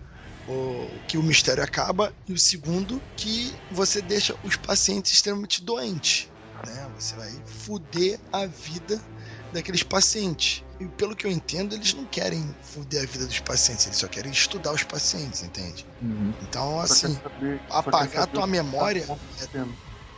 o, 0.48 0.88
que 1.06 1.18
o 1.18 1.24
mistério 1.24 1.62
acaba, 1.62 2.14
e 2.30 2.32
o 2.32 2.38
segundo, 2.38 3.02
que 3.18 3.54
você 3.70 4.02
deixa 4.02 4.34
os 4.42 4.56
pacientes 4.56 5.12
extremamente 5.12 5.62
doentes. 5.62 6.30
Né? 6.66 6.90
Você 6.96 7.14
vai 7.14 7.30
fuder 7.46 8.18
a 8.32 8.46
vida 8.46 9.04
daqueles 9.52 9.84
pacientes. 9.84 10.64
E 10.80 10.88
pelo 10.90 11.16
que 11.16 11.26
eu 11.26 11.32
entendo, 11.32 11.74
eles 11.76 11.94
não 11.94 12.06
querem 12.06 12.56
fuder 12.62 13.04
a 13.04 13.06
vida 13.06 13.26
dos 13.26 13.40
pacientes, 13.40 13.86
eles 13.88 13.98
só 13.98 14.08
querem 14.08 14.32
estudar 14.32 14.74
os 14.74 14.84
pacientes, 14.84 15.42
entende? 15.42 15.88
Uhum. 16.02 16.34
Então, 16.42 16.80
assim, 16.80 17.16
saber- 17.16 17.62
apagar 17.70 18.28
tua 18.28 18.46
memória 18.46 19.06
tá 19.08 19.14
acontecendo. 19.14 19.78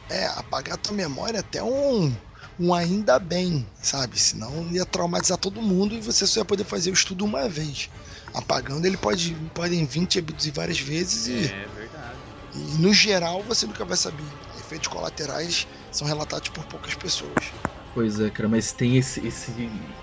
é, 0.10 0.26
apagar 0.26 0.78
tua 0.78 0.94
memória 0.96 1.38
é 1.38 1.40
até 1.40 1.64
um, 1.64 2.16
um 2.58 2.74
ainda 2.74 3.20
bem, 3.20 3.68
sabe? 3.82 4.20
Senão 4.20 4.68
ia 4.72 4.86
traumatizar 4.86 5.38
todo 5.38 5.62
mundo 5.62 5.94
e 5.96 6.02
você 6.02 6.26
só 6.28 6.40
ia 6.42 6.46
poder 6.46 6.64
fazer 6.66 6.90
o 6.92 6.94
estudo 6.94 7.24
uma 7.26 7.48
vez. 7.48 7.90
Apagando, 8.34 8.86
ele 8.86 8.98
pode 8.98 9.36
podem 9.54 9.86
vir 9.86 10.06
te 10.08 10.20
abduzir 10.20 10.54
várias 10.54 10.80
vezes 10.80 11.28
e, 11.28 11.54
É 11.54 11.68
verdade. 11.68 12.22
e, 12.54 12.78
no 12.80 12.94
geral 12.94 13.44
você 13.44 13.66
nunca 13.68 13.86
vai 13.86 13.98
saber. 13.98 14.34
Efeitos 14.58 14.88
colaterais 14.88 15.68
são 15.92 16.08
relatados 16.08 16.50
por 16.50 16.66
poucas 16.66 16.96
pessoas. 16.96 17.54
Pois 17.94 18.20
é, 18.20 18.30
cara, 18.32 18.48
mas 18.50 18.74
tem 18.74 18.98
esse. 18.98 19.26
esse... 19.26 20.00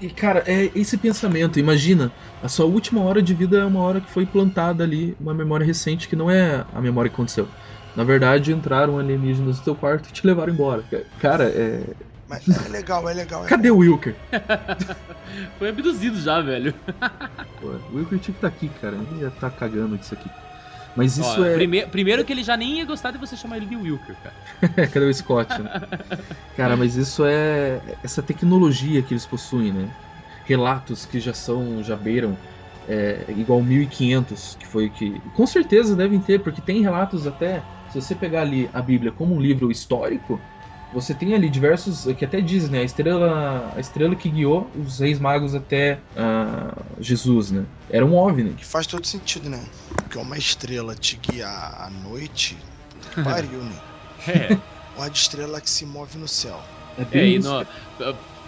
E, 0.00 0.08
cara, 0.10 0.42
é 0.46 0.72
esse 0.74 0.96
pensamento. 0.96 1.58
Imagina, 1.58 2.14
a 2.40 2.48
sua 2.48 2.64
última 2.64 3.02
hora 3.02 3.22
de 3.22 3.34
vida 3.34 3.58
é 3.58 3.64
uma 3.66 3.80
hora 3.80 4.00
que 4.00 4.10
foi 4.10 4.24
plantada 4.26 4.82
ali, 4.82 5.14
uma 5.20 5.34
memória 5.34 5.64
recente 5.66 6.08
que 6.08 6.16
não 6.16 6.30
é 6.30 6.64
a 6.72 6.80
memória 6.80 7.10
que 7.10 7.14
aconteceu. 7.14 7.52
Na 7.94 8.02
verdade, 8.02 8.50
entraram 8.50 8.98
alienígenas 8.98 9.58
no 9.58 9.64
teu 9.64 9.76
quarto 9.76 10.08
e 10.08 10.12
te 10.12 10.26
levaram 10.26 10.54
embora. 10.54 10.86
Cara, 11.18 11.44
é. 11.50 11.94
Mas 12.26 12.48
é 12.48 12.68
legal, 12.68 13.06
é 13.10 13.12
legal. 13.12 13.44
É 13.44 13.48
Cadê 13.48 13.70
o 13.70 13.76
Wilker? 13.78 14.16
Foi 15.58 15.68
abduzido 15.68 16.18
já, 16.18 16.40
velho. 16.40 16.74
Pô, 17.58 17.68
o 17.88 17.96
Wilker 17.96 18.18
tinha 18.18 18.32
que 18.32 18.38
estar 18.38 18.48
aqui, 18.48 18.70
cara. 18.70 18.96
Ele 18.96 19.16
ia 19.20 19.28
estar 19.28 19.50
cagando 19.50 19.98
disso 19.98 20.14
aqui. 20.14 20.32
Mas 20.94 21.16
isso 21.18 21.42
Ó, 21.42 21.44
é. 21.44 21.56
prime- 21.56 21.86
primeiro 21.88 22.24
que 22.24 22.32
ele 22.32 22.42
já 22.42 22.56
nem 22.56 22.78
ia 22.78 22.86
gostar 22.86 23.10
de 23.12 23.18
você 23.18 23.36
chamar 23.36 23.56
ele 23.58 23.66
de 23.66 23.76
Wilker, 23.76 24.18
cara. 24.20 24.36
Cadê 24.92 25.06
o 25.06 25.12
Scott? 25.14 25.62
Né? 25.62 25.70
Cara, 26.54 26.76
mas 26.76 26.96
isso 26.96 27.24
é 27.24 27.98
essa 28.02 28.22
tecnologia 28.22 29.02
que 29.02 29.12
eles 29.14 29.26
possuem, 29.26 29.72
né? 29.72 29.92
Relatos 30.44 31.06
que 31.06 31.20
já 31.20 31.34
são, 31.34 31.82
já 31.82 31.96
beiram 31.96 32.40
é, 32.86 33.32
igual 33.32 33.62
1500, 33.62 34.54
que 34.56 34.66
foi 34.66 34.90
que 34.90 35.22
com 35.30 35.46
certeza 35.46 35.96
devem 35.96 36.20
ter, 36.22 36.42
porque 36.42 36.62
tem 36.62 36.82
relatos 36.82 37.26
até 37.26 37.68
se 37.86 38.00
você 38.00 38.14
pegar 38.16 38.42
ali 38.42 38.70
a 38.72 38.82
Bíblia 38.82 39.12
como 39.12 39.34
um 39.34 39.40
livro 39.40 39.70
histórico, 39.70 40.46
você 40.92 41.14
tem 41.14 41.34
ali 41.34 41.48
diversos 41.48 42.04
que 42.14 42.24
até 42.24 42.40
diz, 42.40 42.68
né? 42.68 42.80
A 42.80 42.84
estrela, 42.84 43.72
a 43.74 43.80
estrela 43.80 44.14
que 44.16 44.28
guiou 44.28 44.70
os 44.74 44.98
reis 44.98 45.18
magos 45.18 45.54
até 45.54 46.00
ah, 46.16 46.72
Jesus, 47.00 47.50
né? 47.50 47.64
Era 47.88 48.04
um 48.04 48.14
OVNI. 48.14 48.54
Que 48.54 48.64
faz 48.66 48.86
todo 48.86 49.06
sentido, 49.06 49.48
né? 49.48 49.62
Porque 49.96 50.18
uma 50.18 50.36
estrela 50.36 50.94
te 50.94 51.16
guiar 51.16 51.74
à 51.80 51.90
noite, 51.90 52.56
pariu, 53.22 53.62
né? 53.62 53.76
É, 54.26 54.58
Uma 54.96 55.08
de 55.08 55.18
estrela 55.18 55.60
que 55.60 55.70
se 55.70 55.86
move 55.86 56.18
no 56.18 56.28
céu. 56.28 56.60
É 56.96 57.02
é 57.02 57.04
bem 57.04 57.34
e 57.34 57.36
isso. 57.36 57.48
no, 57.48 57.64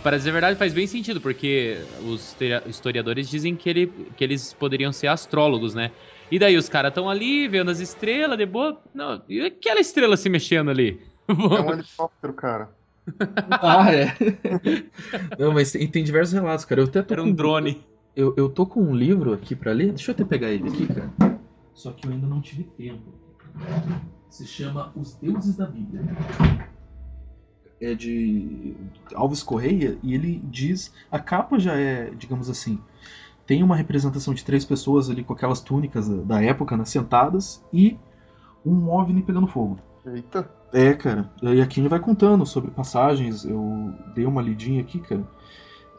para 0.02 0.16
dizer 0.16 0.31
a 0.31 0.32
verdade, 0.32 0.59
faz 0.59 0.73
bem 0.74 0.86
sentido, 0.86 1.20
porque 1.20 1.77
os 2.02 2.27
historia- 2.28 2.62
historiadores 2.66 3.28
dizem 3.28 3.55
que, 3.55 3.69
ele, 3.70 3.86
que 4.16 4.24
eles 4.24 4.52
poderiam 4.52 4.93
ser 4.93 5.06
astrólogos, 5.06 5.74
né? 5.74 5.93
E 6.31 6.39
daí 6.39 6.56
os 6.56 6.69
caras 6.69 6.90
estão 6.90 7.09
ali 7.09 7.47
vendo 7.47 7.70
as 7.70 7.78
estrelas, 7.78 8.36
de 8.36 8.47
boa. 8.47 8.81
Não, 8.93 9.23
e 9.28 9.40
aquela 9.43 9.81
estrela 9.81 10.16
se 10.16 10.28
mexendo 10.28 10.70
ali? 10.70 11.01
É 11.28 11.61
um 11.61 11.73
helicóptero, 11.73 12.32
cara. 12.35 12.70
Ah, 13.51 13.93
é. 13.93 14.15
Não, 15.39 15.53
mas 15.53 15.73
tem, 15.73 15.86
tem 15.90 16.05
diversos 16.05 16.32
relatos, 16.35 16.65
cara. 16.65 16.81
Eu 16.81 16.86
até 16.86 17.03
tô 17.03 17.15
Era 17.15 17.23
com- 17.23 17.28
um 17.28 17.32
drone. 17.32 17.85
Eu, 18.15 18.35
eu 18.36 18.49
tô 18.49 18.66
com 18.66 18.81
um 18.82 18.94
livro 18.94 19.32
aqui 19.32 19.57
pra 19.57 19.73
ler. 19.73 19.89
Deixa 19.93 20.11
eu 20.11 20.15
até 20.15 20.24
pegar 20.24 20.51
ele 20.51 20.69
aqui, 20.69 20.86
cara. 20.86 21.11
Só 21.74 21.93
que 21.93 22.07
eu 22.07 22.12
ainda 22.12 22.27
não 22.27 22.40
tive 22.40 22.65
tempo. 22.65 23.12
Se 24.28 24.47
chama 24.47 24.93
Os 24.94 25.15
Deuses 25.15 25.57
da 25.57 25.66
Bíblia. 25.66 26.03
É 27.81 27.94
de 27.94 28.77
Alves 29.15 29.43
Correia 29.43 29.99
e 30.03 30.15
ele 30.15 30.40
diz. 30.44 30.93
A 31.11 31.19
capa 31.19 31.59
já 31.59 31.74
é, 31.74 32.11
digamos 32.11 32.49
assim. 32.49 32.78
Tem 33.47 33.62
uma 33.62 33.74
representação 33.74 34.32
de 34.32 34.44
três 34.44 34.65
pessoas 34.65 35.11
ali 35.11 35.24
com 35.24 35.32
aquelas 35.32 35.61
túnicas 35.61 36.09
da, 36.09 36.16
da 36.36 36.43
época, 36.43 36.77
né, 36.77 36.85
sentadas, 36.85 37.62
e 37.73 37.99
um 38.65 38.89
OVNI 38.89 39.23
pegando 39.23 39.49
fogo. 39.49 39.78
Eita. 40.07 40.49
É, 40.73 40.94
cara. 40.94 41.31
E 41.43 41.61
aqui 41.61 41.81
ele 41.81 41.89
vai 41.89 42.01
contando 42.01 42.47
sobre 42.47 42.70
passagens. 42.70 43.44
Eu 43.44 43.93
dei 44.15 44.24
uma 44.24 44.40
lidinha 44.40 44.81
aqui, 44.81 44.99
cara. 45.01 45.23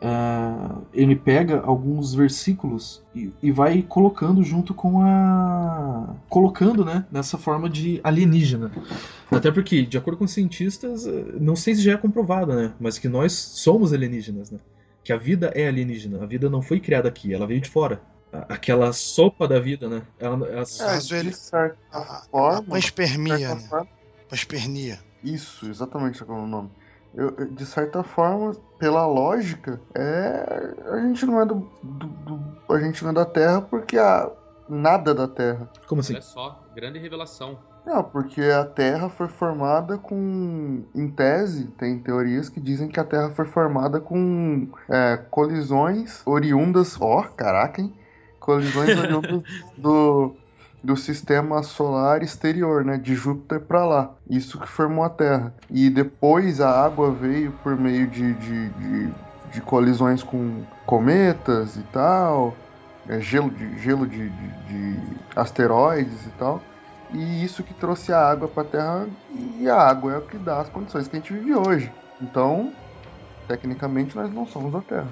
Ah, 0.05 0.79
ele 0.93 1.15
pega 1.15 1.61
alguns 1.61 2.13
versículos 2.13 3.01
e, 3.15 3.31
e 3.41 3.51
vai 3.51 3.81
colocando 3.81 4.43
junto 4.43 4.73
com 4.73 5.01
a. 5.01 6.13
colocando, 6.27 6.83
né? 6.83 7.05
Nessa 7.11 7.37
forma 7.37 7.69
de 7.69 8.01
alienígena. 8.03 8.69
Até 9.31 9.49
porque, 9.51 9.83
de 9.83 9.97
acordo 9.97 10.17
com 10.17 10.25
os 10.25 10.31
cientistas, 10.31 11.07
eh, 11.07 11.25
não 11.39 11.55
sei 11.55 11.73
se 11.75 11.81
já 11.81 11.93
é 11.93 11.97
comprovado, 11.97 12.53
né? 12.53 12.73
Mas 12.79 12.99
que 12.99 13.07
nós 13.07 13.31
somos 13.31 13.93
alienígenas, 13.93 14.51
né? 14.51 14.59
Que 15.03 15.13
a 15.13 15.17
vida 15.17 15.51
é 15.55 15.67
alienígena. 15.69 16.21
A 16.21 16.25
vida 16.25 16.49
não 16.49 16.61
foi 16.61 16.79
criada 16.81 17.07
aqui, 17.07 17.33
ela 17.33 17.47
veio 17.47 17.61
de 17.61 17.69
fora. 17.69 18.01
A- 18.31 18.55
Aquela 18.55 18.91
sopa 18.91 19.47
da 19.47 19.59
vida, 19.59 19.87
né? 19.87 20.01
Ela, 20.19 20.35
ela- 20.49 20.63
É, 20.91 20.97
isso 20.97 21.15
ele- 21.15 21.33
A, 21.53 21.97
a, 21.97 21.99
a 22.01 22.21
forma. 22.29 22.61
panspermia, 22.63 23.37
de 23.37 23.41
certa 23.43 23.55
né? 23.83 23.87
Panspermia. 24.33 24.99
Isso, 25.23 25.69
exatamente 25.69 26.23
qual 26.25 26.39
é 26.39 26.41
o 26.41 26.47
nome. 26.47 26.71
Eu, 27.13 27.35
eu- 27.37 27.51
de 27.51 27.65
certa 27.67 28.01
forma, 28.01 28.55
pela 28.79 29.05
lógica, 29.05 29.79
é 29.93 30.73
a 30.91 31.01
gente 31.01 31.23
não 31.27 31.39
é 31.39 31.45
do, 31.45 31.69
do- 31.83 32.07
do- 32.07 32.73
a 32.73 32.79
gente 32.79 33.03
não 33.03 33.11
é 33.11 33.13
da 33.13 33.25
Terra 33.25 33.61
porque 33.61 33.95
há 33.95 34.27
nada 34.67 35.13
da 35.13 35.27
Terra. 35.27 35.69
Como 35.87 36.01
assim? 36.01 36.13
Olha 36.13 36.21
só, 36.23 36.59
grande 36.73 36.97
revelação. 36.97 37.59
Não, 37.85 38.03
porque 38.03 38.41
a 38.41 38.65
Terra 38.65 39.07
foi 39.07 39.27
formada 39.27 39.99
com, 39.99 40.83
em 40.95 41.07
tese, 41.11 41.67
tem 41.77 41.99
teorias 41.99 42.49
que 42.49 42.59
dizem 42.59 42.87
que 42.87 42.99
a 42.99 43.03
Terra 43.03 43.29
foi 43.35 43.45
formada 43.45 43.99
com 43.99 44.67
é, 44.89 45.17
colisões 45.29 46.25
oriundas, 46.25 46.99
ó, 46.99 47.21
caraca, 47.23 47.81
hein? 47.81 47.93
Colisões 48.39 48.97
oriundas 48.97 49.43
do, 49.77 50.35
do 50.83 50.97
sistema 50.97 51.63
solar 51.63 52.21
exterior, 52.21 52.83
né? 52.83 52.97
De 52.97 53.15
Júpiter 53.15 53.61
para 53.61 53.85
lá. 53.85 54.11
Isso 54.29 54.59
que 54.59 54.67
formou 54.67 55.03
a 55.03 55.09
Terra. 55.09 55.53
E 55.69 55.89
depois 55.89 56.59
a 56.59 56.69
água 56.83 57.11
veio 57.11 57.51
por 57.63 57.77
meio 57.77 58.07
de, 58.07 58.33
de, 58.33 58.69
de, 58.69 59.13
de 59.51 59.61
colisões 59.61 60.21
com 60.21 60.63
cometas 60.85 61.77
e 61.77 61.83
tal, 61.83 62.53
é, 63.07 63.19
gelo, 63.21 63.49
de, 63.49 63.79
gelo 63.79 64.05
de, 64.05 64.29
de, 64.29 64.47
de 64.67 64.99
asteroides 65.35 66.25
e 66.25 66.29
tal. 66.31 66.61
E 67.13 67.43
isso 67.43 67.63
que 67.63 67.73
trouxe 67.73 68.11
a 68.11 68.19
água 68.19 68.47
para 68.47 68.63
a 68.63 68.65
Terra, 68.65 69.07
e 69.59 69.69
a 69.69 69.75
água 69.75 70.13
é 70.13 70.17
o 70.17 70.21
que 70.21 70.37
dá 70.37 70.61
as 70.61 70.69
condições 70.69 71.07
que 71.07 71.15
a 71.15 71.19
gente 71.19 71.31
vive 71.31 71.53
hoje. 71.53 71.91
Então, 72.19 72.73
tecnicamente, 73.47 74.15
nós 74.15 74.33
não 74.33 74.47
somos 74.47 74.71
da 74.71 74.81
Terra. 74.81 75.07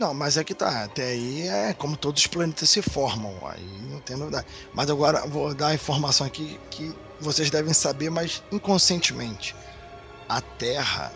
Não, 0.00 0.14
mas 0.14 0.38
é 0.38 0.42
que 0.42 0.54
tá. 0.54 0.84
Até 0.84 1.08
aí 1.08 1.46
é 1.46 1.74
como 1.74 1.94
todos 1.94 2.22
os 2.22 2.26
planetas 2.26 2.70
se 2.70 2.80
formam. 2.80 3.36
Aí 3.46 3.82
não 3.90 4.00
tem 4.00 4.16
novidade. 4.16 4.46
Mas 4.72 4.88
agora 4.88 5.26
vou 5.26 5.54
dar 5.54 5.68
a 5.68 5.74
informação 5.74 6.26
aqui 6.26 6.58
que 6.70 6.96
vocês 7.20 7.50
devem 7.50 7.74
saber, 7.74 8.08
mas 8.08 8.42
inconscientemente. 8.50 9.54
A 10.26 10.40
Terra, 10.40 11.12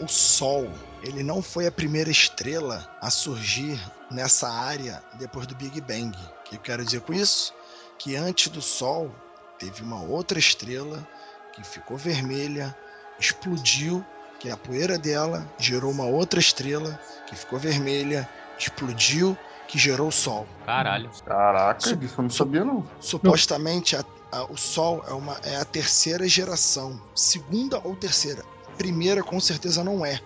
o 0.00 0.08
Sol, 0.08 0.68
ele 1.04 1.22
não 1.22 1.40
foi 1.40 1.68
a 1.68 1.72
primeira 1.72 2.10
estrela 2.10 2.90
a 3.00 3.10
surgir 3.10 3.80
nessa 4.10 4.50
área 4.50 5.00
depois 5.20 5.46
do 5.46 5.54
Big 5.54 5.80
Bang. 5.80 6.18
O 6.18 6.42
que 6.42 6.56
eu 6.56 6.60
quero 6.60 6.84
dizer 6.84 7.02
com 7.02 7.14
isso? 7.14 7.54
Que 7.96 8.16
antes 8.16 8.48
do 8.48 8.60
Sol 8.60 9.14
teve 9.56 9.84
uma 9.84 10.02
outra 10.02 10.36
estrela 10.36 11.06
que 11.52 11.62
ficou 11.62 11.96
vermelha, 11.96 12.76
explodiu, 13.20 14.04
que 14.46 14.52
a 14.52 14.56
poeira 14.56 14.96
dela 14.96 15.44
gerou 15.58 15.90
uma 15.90 16.04
outra 16.06 16.38
estrela 16.38 16.96
que 17.26 17.34
ficou 17.34 17.58
vermelha, 17.58 18.28
explodiu, 18.56 19.36
que 19.66 19.76
gerou 19.76 20.06
o 20.06 20.12
Sol. 20.12 20.46
Caralho. 20.64 21.10
Caraca, 21.24 21.96
disso 21.96 22.14
eu 22.18 22.22
não 22.22 22.30
sabia 22.30 22.64
não. 22.64 22.88
Supostamente 23.00 23.96
a- 23.96 24.04
a- 24.30 24.44
o 24.44 24.56
Sol 24.56 25.04
é, 25.08 25.12
uma, 25.12 25.36
é 25.42 25.56
a 25.56 25.64
terceira 25.64 26.28
geração, 26.28 27.00
segunda 27.12 27.80
ou 27.82 27.96
terceira. 27.96 28.44
Primeira 28.78 29.20
com 29.20 29.40
certeza 29.40 29.82
não 29.82 30.06
é, 30.06 30.20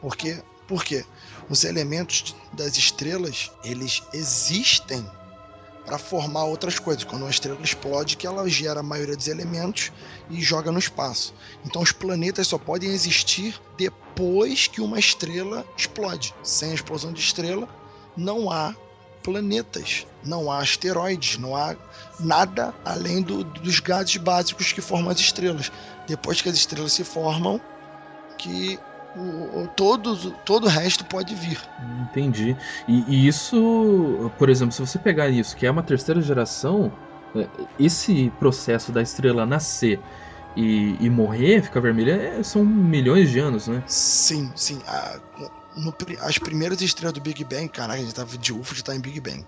porque 0.00 0.42
por 0.66 0.82
quê? 0.82 1.04
Os 1.50 1.62
elementos 1.64 2.34
das 2.54 2.78
estrelas 2.78 3.52
eles 3.62 4.02
existem 4.14 5.06
para 5.88 5.96
formar 5.96 6.44
outras 6.44 6.78
coisas. 6.78 7.02
Quando 7.02 7.22
uma 7.22 7.30
estrela 7.30 7.58
explode, 7.62 8.16
que 8.16 8.26
ela 8.26 8.46
gera 8.46 8.80
a 8.80 8.82
maioria 8.82 9.16
dos 9.16 9.26
elementos 9.26 9.90
e 10.28 10.42
joga 10.42 10.70
no 10.70 10.78
espaço. 10.78 11.34
Então 11.64 11.80
os 11.80 11.92
planetas 11.92 12.46
só 12.46 12.58
podem 12.58 12.90
existir 12.90 13.58
depois 13.78 14.66
que 14.66 14.82
uma 14.82 14.98
estrela 14.98 15.64
explode. 15.74 16.34
Sem 16.42 16.72
a 16.72 16.74
explosão 16.74 17.10
de 17.10 17.20
estrela, 17.20 17.66
não 18.14 18.50
há 18.50 18.74
planetas, 19.22 20.06
não 20.22 20.52
há 20.52 20.58
asteroides, 20.58 21.38
não 21.38 21.56
há 21.56 21.74
nada 22.20 22.74
além 22.84 23.22
do- 23.22 23.42
dos 23.44 23.80
gases 23.80 24.16
básicos 24.18 24.72
que 24.72 24.82
formam 24.82 25.10
as 25.10 25.18
estrelas. 25.18 25.72
Depois 26.06 26.42
que 26.42 26.50
as 26.50 26.56
estrelas 26.56 26.92
se 26.92 27.02
formam, 27.02 27.58
que 28.36 28.78
o, 29.18 29.64
o- 29.64 29.68
todo, 29.68 30.30
todo 30.44 30.64
o 30.64 30.68
resto 30.68 31.04
pode 31.04 31.34
vir. 31.34 31.60
Entendi. 32.10 32.56
E, 32.86 33.04
e 33.08 33.26
isso, 33.28 34.30
por 34.38 34.48
exemplo, 34.48 34.72
se 34.72 34.80
você 34.80 34.98
pegar 34.98 35.28
isso, 35.28 35.56
que 35.56 35.66
é 35.66 35.70
uma 35.70 35.82
terceira 35.82 36.20
geração, 36.20 36.92
é, 37.34 37.46
esse 37.78 38.30
processo 38.38 38.92
da 38.92 39.02
estrela 39.02 39.44
nascer 39.44 40.00
e, 40.56 40.96
e 41.00 41.10
morrer, 41.10 41.62
ficar 41.62 41.80
vermelha, 41.80 42.12
é- 42.12 42.42
são 42.42 42.64
milhões 42.64 43.30
de 43.30 43.38
anos, 43.38 43.68
né? 43.68 43.82
Sim, 43.86 44.50
sim. 44.56 44.80
a- 44.86 45.20
no 45.76 45.94
as 46.22 46.38
primeiras 46.38 46.80
estrelas 46.80 47.12
do 47.14 47.20
Big 47.20 47.44
Bang, 47.44 47.68
caraca, 47.68 48.00
a 48.00 48.02
gente 48.02 48.14
tava 48.14 48.36
de 48.36 48.52
UFO 48.52 48.74
de 48.74 48.80
estar 48.80 48.96
em 48.96 49.00
Big 49.00 49.20
Bang. 49.20 49.44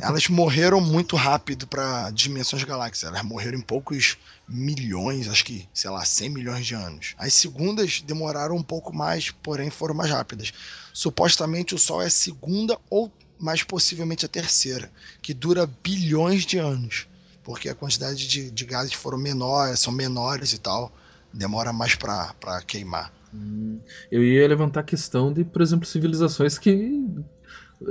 Elas 0.00 0.28
morreram 0.28 0.80
muito 0.80 1.16
rápido 1.16 1.66
para 1.66 2.10
dimensões 2.10 2.64
galáxias. 2.64 3.10
Elas 3.10 3.22
morreram 3.24 3.58
em 3.58 3.62
poucos 3.62 4.16
milhões, 4.48 5.28
acho 5.28 5.44
que, 5.44 5.68
sei 5.72 5.90
lá, 5.90 6.04
100 6.04 6.28
milhões 6.30 6.66
de 6.66 6.74
anos. 6.74 7.14
As 7.18 7.34
segundas 7.34 8.00
demoraram 8.02 8.56
um 8.56 8.62
pouco 8.62 8.94
mais, 8.94 9.30
porém 9.30 9.70
foram 9.70 9.94
mais 9.94 10.10
rápidas. 10.10 10.52
Supostamente 10.92 11.74
o 11.74 11.78
Sol 11.78 12.02
é 12.02 12.06
a 12.06 12.10
segunda 12.10 12.78
ou 12.90 13.12
mais 13.38 13.62
possivelmente 13.62 14.24
a 14.24 14.28
terceira, 14.28 14.92
que 15.20 15.34
dura 15.34 15.66
bilhões 15.82 16.44
de 16.46 16.58
anos, 16.58 17.08
porque 17.42 17.68
a 17.68 17.74
quantidade 17.74 18.28
de, 18.28 18.50
de 18.50 18.64
gases 18.64 18.92
foram 18.92 19.18
menores, 19.18 19.80
são 19.80 19.92
menores 19.92 20.52
e 20.52 20.58
tal, 20.58 20.92
demora 21.32 21.72
mais 21.72 21.94
para 21.96 22.62
queimar. 22.66 23.12
Hum, 23.34 23.80
Eu 24.10 24.22
ia 24.22 24.46
levantar 24.46 24.80
a 24.80 24.84
questão 24.84 25.32
de, 25.32 25.44
por 25.44 25.62
exemplo, 25.62 25.86
civilizações 25.86 26.58
que. 26.58 27.02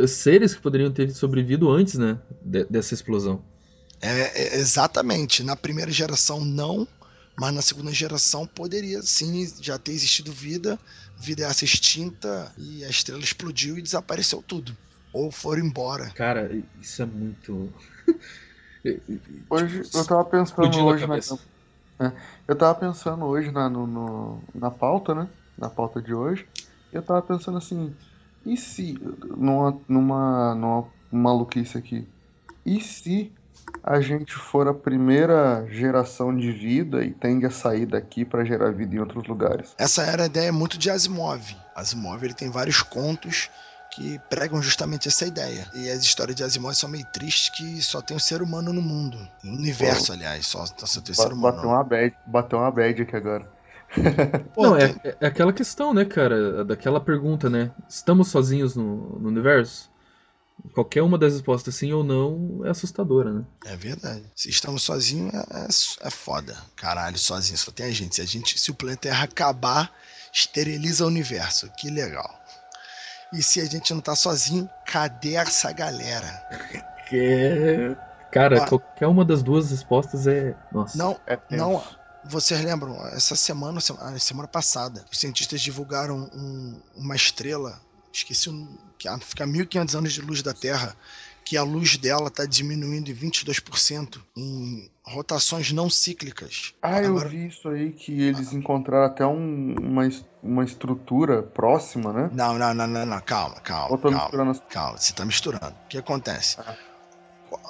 Seres 0.08 0.54
que 0.56 0.62
poderiam 0.62 0.92
ter 0.92 1.10
sobrevivido 1.12 1.70
antes, 1.70 1.96
né? 1.98 2.20
de- 2.42 2.66
dessa 2.66 2.94
explosão. 2.94 3.44
É, 4.02 4.56
é, 4.56 4.56
exatamente. 4.58 5.44
Na 5.44 5.56
primeira 5.56 5.92
geração, 5.92 6.44
não. 6.44 6.88
Mas 7.38 7.54
na 7.54 7.62
segunda 7.62 7.92
geração 7.94 8.46
poderia 8.46 9.02
sim 9.02 9.48
já 9.62 9.80
ter 9.80 9.94
existido 9.94 10.32
vida, 10.34 10.78
vida 11.18 11.46
essa 11.46 11.64
extinta 11.66 12.54
e 12.58 12.84
a 12.84 12.90
estrela 12.90 13.24
explodiu 13.24 13.78
e 13.78 13.82
desapareceu 13.82 14.44
tudo. 14.44 14.78
Ou 15.14 15.32
foram 15.32 15.64
embora. 15.66 16.14
Cara, 16.14 16.50
isso 16.76 17.02
é 17.02 17.06
muito. 17.06 17.74
Hoje 19.50 19.90
eu 19.94 20.06
tava 20.06 20.26
pensando 20.26 20.78
hoje 20.80 21.06
na. 21.06 21.18
É, 22.02 22.14
eu 22.48 22.58
tava 22.58 22.80
pensando 22.80 23.26
hoje 23.26 23.52
na, 23.52 23.70
no, 23.70 23.88
no- 23.88 24.48
na 24.56 24.72
pauta, 24.72 25.16
né? 25.16 25.30
Na 25.58 25.70
pauta 25.70 26.02
de 26.02 26.14
hoje. 26.14 26.50
Eu 26.92 27.04
tava 27.04 27.22
pensando 27.24 27.58
assim, 27.60 27.98
e 28.46 28.58
se, 28.58 28.94
numa, 29.38 29.82
numa, 29.88 30.56
numa 30.56 30.94
maluquice 31.12 31.78
aqui, 31.78 32.08
e 32.66 32.80
se 32.82 33.34
a 33.84 34.00
gente 34.00 34.34
for 34.34 34.68
a 34.68 34.74
primeira 34.74 35.66
geração 35.70 36.36
de 36.36 36.52
vida 36.52 37.04
e 37.04 37.12
tende 37.12 37.46
a 37.46 37.50
sair 37.50 37.86
daqui 37.86 38.24
pra 38.24 38.46
gerar 38.46 38.72
vida 38.72 38.96
em 38.96 39.00
outros 39.00 39.28
lugares? 39.28 39.74
Essa 39.78 40.04
era 40.04 40.24
a 40.24 40.26
ideia 40.28 40.52
muito 40.52 40.78
de 40.78 40.90
Asimov. 40.90 41.56
Asimov 41.76 42.24
ele 42.24 42.34
tem 42.34 42.50
vários 42.50 42.82
contos 42.82 43.50
que 43.90 44.20
pregam 44.30 44.62
justamente 44.62 45.08
essa 45.08 45.26
ideia. 45.26 45.68
E 45.74 45.90
as 45.90 46.02
histórias 46.02 46.36
de 46.36 46.44
Asimov 46.44 46.74
são 46.76 46.90
meio 46.90 47.06
tristes 47.06 47.50
que 47.50 47.82
só 47.82 48.02
tem 48.02 48.16
o 48.16 48.20
ser 48.20 48.42
humano 48.42 48.72
no 48.72 48.82
mundo. 48.82 49.18
No 49.44 49.58
universo, 49.58 50.14
aliás, 50.14 50.48
só, 50.48 50.66
só 50.66 51.02
tem 51.02 51.12
o 51.12 51.16
ser 51.16 51.30
Ba- 51.30 51.34
humano. 51.34 51.56
Bateu 51.56 51.70
uma 51.70 51.84
bad, 51.84 52.16
bateu 52.26 52.60
uma 52.60 52.72
bad 52.72 53.02
aqui 53.02 53.16
agora. 53.16 53.50
Pô, 54.54 54.64
Não, 54.70 54.78
tem- 54.78 54.96
é, 55.04 55.18
é 55.22 55.28
aquela 55.28 55.52
questão, 55.54 55.94
né, 55.94 56.06
cara? 56.06 56.64
Daquela 56.64 57.00
pergunta, 57.00 57.50
né? 57.50 57.72
Estamos 57.90 58.30
sozinhos 58.30 58.76
no, 58.76 59.20
no 59.20 59.28
universo? 59.28 59.90
Qualquer 60.74 61.02
uma 61.02 61.18
das 61.18 61.34
respostas, 61.34 61.74
sim 61.76 61.92
ou 61.92 62.04
não, 62.04 62.62
é 62.64 62.70
assustadora, 62.70 63.32
né? 63.34 63.44
É 63.66 63.76
verdade. 63.76 64.24
Se 64.36 64.50
estamos 64.50 64.84
sozinhos, 64.84 65.34
é, 65.34 65.38
é, 65.38 66.08
é 66.08 66.10
foda. 66.12 66.56
Caralho, 66.76 67.18
sozinho, 67.18 67.58
só 67.58 67.72
tem 67.72 67.88
a 67.88 67.92
gente. 67.92 68.16
Se, 68.16 68.22
a 68.22 68.26
gente. 68.26 68.60
se 68.60 68.70
o 68.70 68.76
planeta 68.76 69.02
Terra 69.10 69.24
acabar, 69.24 69.92
esteriliza 70.32 71.04
o 71.04 71.08
universo. 71.08 71.70
Que 71.78 71.90
legal. 71.90 72.40
E 73.34 73.42
se 73.42 73.60
a 73.60 73.66
gente 73.66 73.94
não 73.94 74.02
tá 74.02 74.16
sozinho, 74.16 74.70
cadê 74.86 75.36
essa 75.36 75.72
galera? 75.72 76.44
Que... 77.10 77.96
Cara, 78.32 78.64
Ah. 78.64 78.68
qualquer 78.68 79.08
uma 79.08 79.26
das 79.26 79.42
duas 79.42 79.72
respostas 79.72 80.28
é. 80.28 80.56
Nossa. 80.72 80.98
Não, 80.98 81.20
É 81.26 81.38
não. 81.50 81.84
Vocês 82.26 82.64
lembram? 82.64 82.96
Essa 83.08 83.36
semana, 83.36 83.80
sema- 83.82 84.00
a 84.02 84.20
semana 84.20 84.48
passada, 84.48 85.06
os 85.12 85.20
cientistas 85.20 85.62
divulgaram 85.62 86.30
um- 86.34 86.80
uma 86.96 87.16
estrela, 87.16 87.82
esqueci 88.14 88.50
o 88.50 88.68
que 88.98 89.08
a- 89.08 89.18
fica 89.20 89.44
a 89.44 89.48
1500 89.48 89.96
anos 89.96 90.14
de 90.14 90.22
luz 90.22 90.42
da 90.44 90.54
Terra, 90.54 90.96
que 91.44 91.58
a 91.58 91.64
luz 91.64 91.98
dela 91.98 92.28
está 92.28 92.46
diminuindo 92.46 93.10
em 93.10 93.14
22% 93.14 94.24
em 94.38 94.90
rotações 95.04 95.72
não 95.72 95.90
cíclicas. 95.90 96.74
Ah, 96.82 97.02
eu 97.02 97.12
Agora- 97.12 97.30
vi 97.30 97.48
isso 97.48 97.68
aí 97.68 97.92
que 97.92 98.22
eles 98.22 98.54
encontraram 98.54 99.06
até 99.06 99.26
um- 99.26 99.74
uma, 99.82 100.08
uma 100.44 100.64
estrutura 100.64 101.42
próxima, 101.42 102.14
né? 102.14 102.30
Não, 102.32 102.58
não, 102.58 102.74
não, 102.74 102.86
não, 102.88 103.06
não, 103.06 103.22
calma, 103.22 103.56
calma, 103.62 103.92
Ou 103.92 103.98
tô 103.98 104.10
calma. 104.10 104.24
misturando 104.26 104.52
as 104.52 104.60
Calma, 104.70 104.98
você 105.00 105.12
está 105.12 105.26
misturando. 105.26 105.76
O 105.86 105.88
que 105.90 105.98
acontece? 105.98 106.58
Ah. 106.60 106.78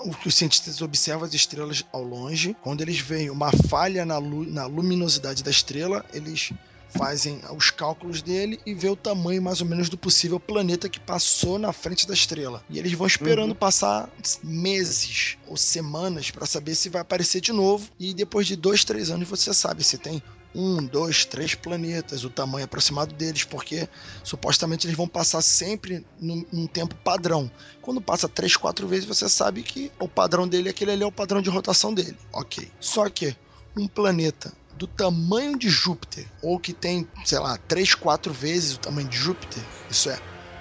O 0.06 0.14
que 0.16 0.28
os 0.28 0.36
cientistas 0.36 0.82
observam 0.82 1.26
as 1.26 1.34
estrelas 1.34 1.84
ao 1.92 2.04
longe, 2.04 2.56
quando 2.62 2.82
eles 2.82 3.00
veem 3.00 3.30
uma 3.30 3.52
falha 3.70 4.06
na, 4.06 4.18
lu- 4.18 4.46
na 4.46 4.66
luminosidade 4.66 5.44
da 5.44 5.50
estrela, 5.52 6.06
eles 6.14 6.52
fazem 6.94 7.40
os 7.56 7.70
cálculos 7.72 8.22
dele 8.22 8.60
e 8.66 8.74
vê 8.74 8.90
o 8.90 8.96
tamanho 8.98 9.42
mais 9.42 9.62
ou 9.62 9.66
menos 9.68 9.88
do 9.90 9.98
possível 9.98 10.40
planeta 10.40 10.90
que 10.90 11.00
passou 11.00 11.58
na 11.58 11.72
frente 11.72 12.06
da 12.06 12.14
estrela. 12.14 12.62
E 12.70 12.78
eles 12.78 12.92
vão 12.94 13.08
esperando 13.08 13.52
Uhum. 13.52 13.56
passar 13.56 14.10
meses 14.44 15.38
ou 15.48 15.56
semanas 15.58 16.30
para 16.32 16.46
saber 16.46 16.76
se 16.76 16.90
vai 16.90 17.02
aparecer 17.02 17.40
de 17.42 17.54
novo. 17.54 17.90
E 18.00 18.14
depois 18.14 18.46
de 18.46 18.56
dois, 18.58 18.84
três 18.84 19.10
anos 19.10 19.28
você 19.28 19.54
sabe 19.54 19.84
se 19.84 19.98
tem 19.98 20.22
um, 20.54 20.86
dois, 20.86 21.26
três 21.26 21.56
planetas, 21.56 22.24
o 22.24 22.30
tamanho 22.30 22.66
aproximado 22.66 23.14
deles, 23.16 23.44
porque 23.44 23.88
supostamente 24.24 24.86
eles 24.86 24.98
vão 24.98 25.08
passar 25.08 25.42
sempre 25.42 26.06
num, 26.20 26.46
num 26.52 26.68
tempo 26.68 26.96
padrão. 26.96 27.50
Quando 27.82 28.02
passa 28.02 28.28
três, 28.28 28.56
quatro 28.56 28.88
vezes, 28.88 29.06
você 29.06 29.30
sabe 29.30 29.64
que 29.64 29.92
o 30.00 30.08
padrão 30.08 30.48
dele, 30.48 30.70
aquele 30.70 30.92
ali 30.92 31.04
é 31.04 31.06
o 31.06 31.12
padrão 31.12 31.42
de 31.42 31.50
rotação 31.50 31.94
dele. 31.94 32.18
Ok. 32.34 32.70
Só 32.80 33.10
que 33.10 33.36
um 33.78 33.88
planeta 33.88 34.52
do 34.76 34.88
tamanho 34.88 35.58
de 35.58 35.70
Júpiter, 35.70 36.26
ou 36.42 36.60
que 36.60 36.74
tem, 36.74 37.08
sei 37.24 37.40
lá, 37.40 37.58
três, 37.58 37.94
quatro 37.94 38.34
vezes 38.34 38.76
o 38.76 38.80
tamanho 38.80 39.08
de 39.08 39.18
Júpiter, 39.18 39.64
isso 39.90 40.10
é 40.10 40.20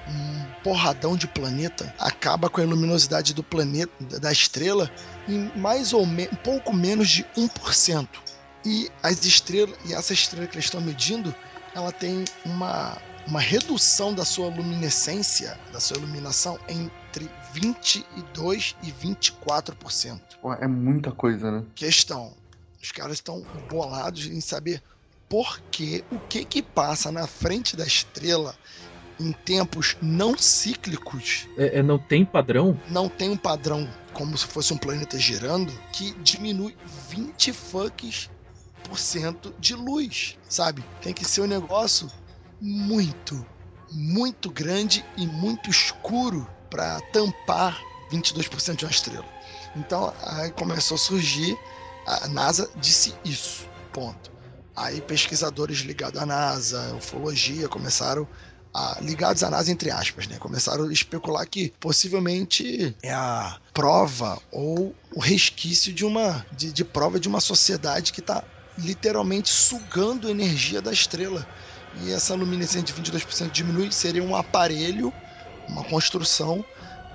um 0.09 0.63
porradão 0.63 1.17
de 1.17 1.27
planeta, 1.27 1.95
acaba 1.99 2.51
com 2.51 2.61
a 2.61 2.65
luminosidade 2.65 3.33
do 3.33 3.43
planeta, 3.43 3.93
da 4.19 4.31
estrela, 4.31 4.91
em 5.29 5.51
mais 5.57 5.93
ou 5.93 6.05
menos, 6.05 6.37
pouco 6.43 6.73
menos 6.73 7.09
de 7.09 7.25
1%. 7.37 8.09
E 8.65 8.91
as 9.03 9.25
estrelas, 9.25 9.77
e 9.85 9.95
essa 9.95 10.13
estrela 10.13 10.47
que 10.47 10.55
eles 10.55 10.67
estão 10.67 10.81
medindo, 10.81 11.35
ela 11.75 11.93
tem 11.93 12.25
uma, 12.45 12.97
uma 13.27 13.41
redução 13.41 14.13
da 14.13 14.25
sua 14.25 14.49
luminescência, 14.49 15.59
da 15.73 15.81
sua 15.81 15.97
iluminação, 15.97 16.59
entre 16.69 17.31
22% 17.55 18.75
e 18.83 18.93
24%. 18.93 20.21
Pô, 20.43 20.53
É 20.55 20.67
muita 20.67 21.11
coisa, 21.13 21.51
né? 21.51 21.63
Questão: 21.75 22.33
Os 22.83 22.93
caras 22.93 23.15
estão 23.15 23.43
bolados 23.69 24.27
em 24.27 24.41
saber 24.41 24.83
por 25.29 25.61
que, 25.71 26.05
o 26.11 26.19
que 26.29 26.45
que 26.45 26.63
passa 26.63 27.11
na 27.13 27.27
frente 27.27 27.77
da 27.77 27.87
estrela 27.87 28.55
em 29.19 29.33
tempos 29.33 29.97
não 30.01 30.37
cíclicos, 30.37 31.47
É, 31.57 31.79
é, 31.79 31.83
não 31.83 31.99
tem 31.99 32.25
padrão? 32.25 32.79
não 32.89 33.09
tem 33.09 33.29
um 33.31 33.37
padrão 33.37 33.89
como 34.15 34.37
se 34.37 34.47
fosse 34.47 34.73
um 34.73 34.79
planeta 34.79 35.19
girando 35.19 35.73
que 35.93 36.13
diminui 36.21 36.75
20 37.11 37.53
fucks 37.53 38.31
por 38.91 38.99
cento 38.99 39.55
de 39.57 39.73
luz, 39.73 40.37
sabe? 40.49 40.85
Tem 41.01 41.15
que 41.15 41.25
ser 41.25 41.43
um 41.43 41.47
negócio 41.47 42.11
muito, 42.61 43.47
muito 43.93 44.51
grande 44.51 45.05
e 45.17 45.29
muito 45.29 45.71
escuro 45.71 46.47
para 46.69 47.01
tampar 47.13 47.81
22% 48.13 48.75
de 48.75 48.85
uma 48.85 48.91
estrela. 48.91 49.25
Então 49.77 50.13
aí 50.25 50.51
começou 50.51 50.97
a 50.97 50.99
surgir, 50.99 51.57
a 52.05 52.27
NASA 52.27 52.69
disse 52.77 53.15
isso, 53.25 53.69
ponto. 53.93 54.33
Aí 54.75 55.01
pesquisadores 55.01 55.79
ligados 55.79 56.21
à 56.21 56.27
NASA, 56.27 56.95
ufologia, 56.97 57.69
começaram 57.69 58.27
a, 58.75 58.99
ligados 59.01 59.45
à 59.45 59.51
NASA 59.51 59.71
entre 59.71 59.93
aspas, 59.93 60.27
né? 60.27 60.37
Começaram 60.39 60.89
a 60.89 60.93
especular 60.93 61.47
que 61.47 61.73
possivelmente 61.79 62.97
é 63.05 63.13
a 63.13 63.57
prova 63.73 64.41
ou 64.51 64.93
o 65.15 65.21
resquício 65.21 65.93
de 65.93 66.05
uma 66.05 66.45
de, 66.51 66.73
de 66.73 66.85
prova 66.85 67.21
de 67.21 67.29
uma 67.29 67.41
sociedade 67.41 68.13
que 68.13 68.21
está 68.21 68.43
literalmente 68.79 69.49
sugando 69.51 70.29
energia 70.29 70.81
da 70.81 70.93
estrela. 70.93 71.47
E 72.03 72.11
essa 72.11 72.35
luminescência 72.35 72.83
de 72.83 72.95
22% 72.95 73.51
diminui, 73.51 73.91
seria 73.91 74.23
um 74.23 74.37
aparelho, 74.37 75.13
uma 75.69 75.83
construção 75.85 76.65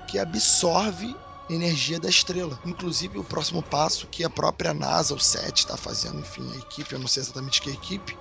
que 0.06 0.18
absorve 0.18 1.16
energia 1.48 1.98
da 1.98 2.08
estrela. 2.08 2.58
Inclusive 2.64 3.18
o 3.18 3.24
próximo 3.24 3.62
passo 3.62 4.06
que 4.06 4.24
a 4.24 4.30
própria 4.30 4.74
NASA, 4.74 5.14
o 5.14 5.20
SET, 5.20 5.60
está 5.60 5.76
fazendo, 5.76 6.18
enfim, 6.18 6.48
a 6.52 6.56
equipe, 6.56 6.92
eu 6.92 6.98
não 6.98 7.08
sei 7.08 7.22
exatamente 7.22 7.60
que 7.62 7.70
equipe, 7.70 8.16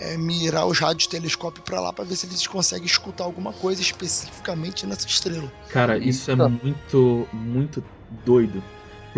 é 0.00 0.16
mirar 0.16 0.66
os 0.66 0.78
rádios 0.78 1.06
telescópio 1.08 1.62
para 1.62 1.80
lá 1.80 1.92
para 1.92 2.04
ver 2.04 2.14
se 2.14 2.26
eles 2.26 2.46
conseguem 2.46 2.86
escutar 2.86 3.24
alguma 3.24 3.52
coisa 3.52 3.80
especificamente 3.80 4.86
nessa 4.86 5.06
estrela. 5.06 5.52
Cara, 5.70 5.98
isso 5.98 6.30
é 6.30 6.36
muito, 6.36 7.28
muito 7.32 7.82
doido. 8.24 8.62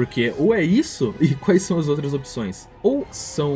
Porque 0.00 0.32
ou 0.38 0.54
é 0.54 0.64
isso, 0.64 1.14
e 1.20 1.34
quais 1.34 1.62
são 1.62 1.78
as 1.78 1.86
outras 1.86 2.14
opções? 2.14 2.66
Ou 2.82 3.06
são 3.12 3.54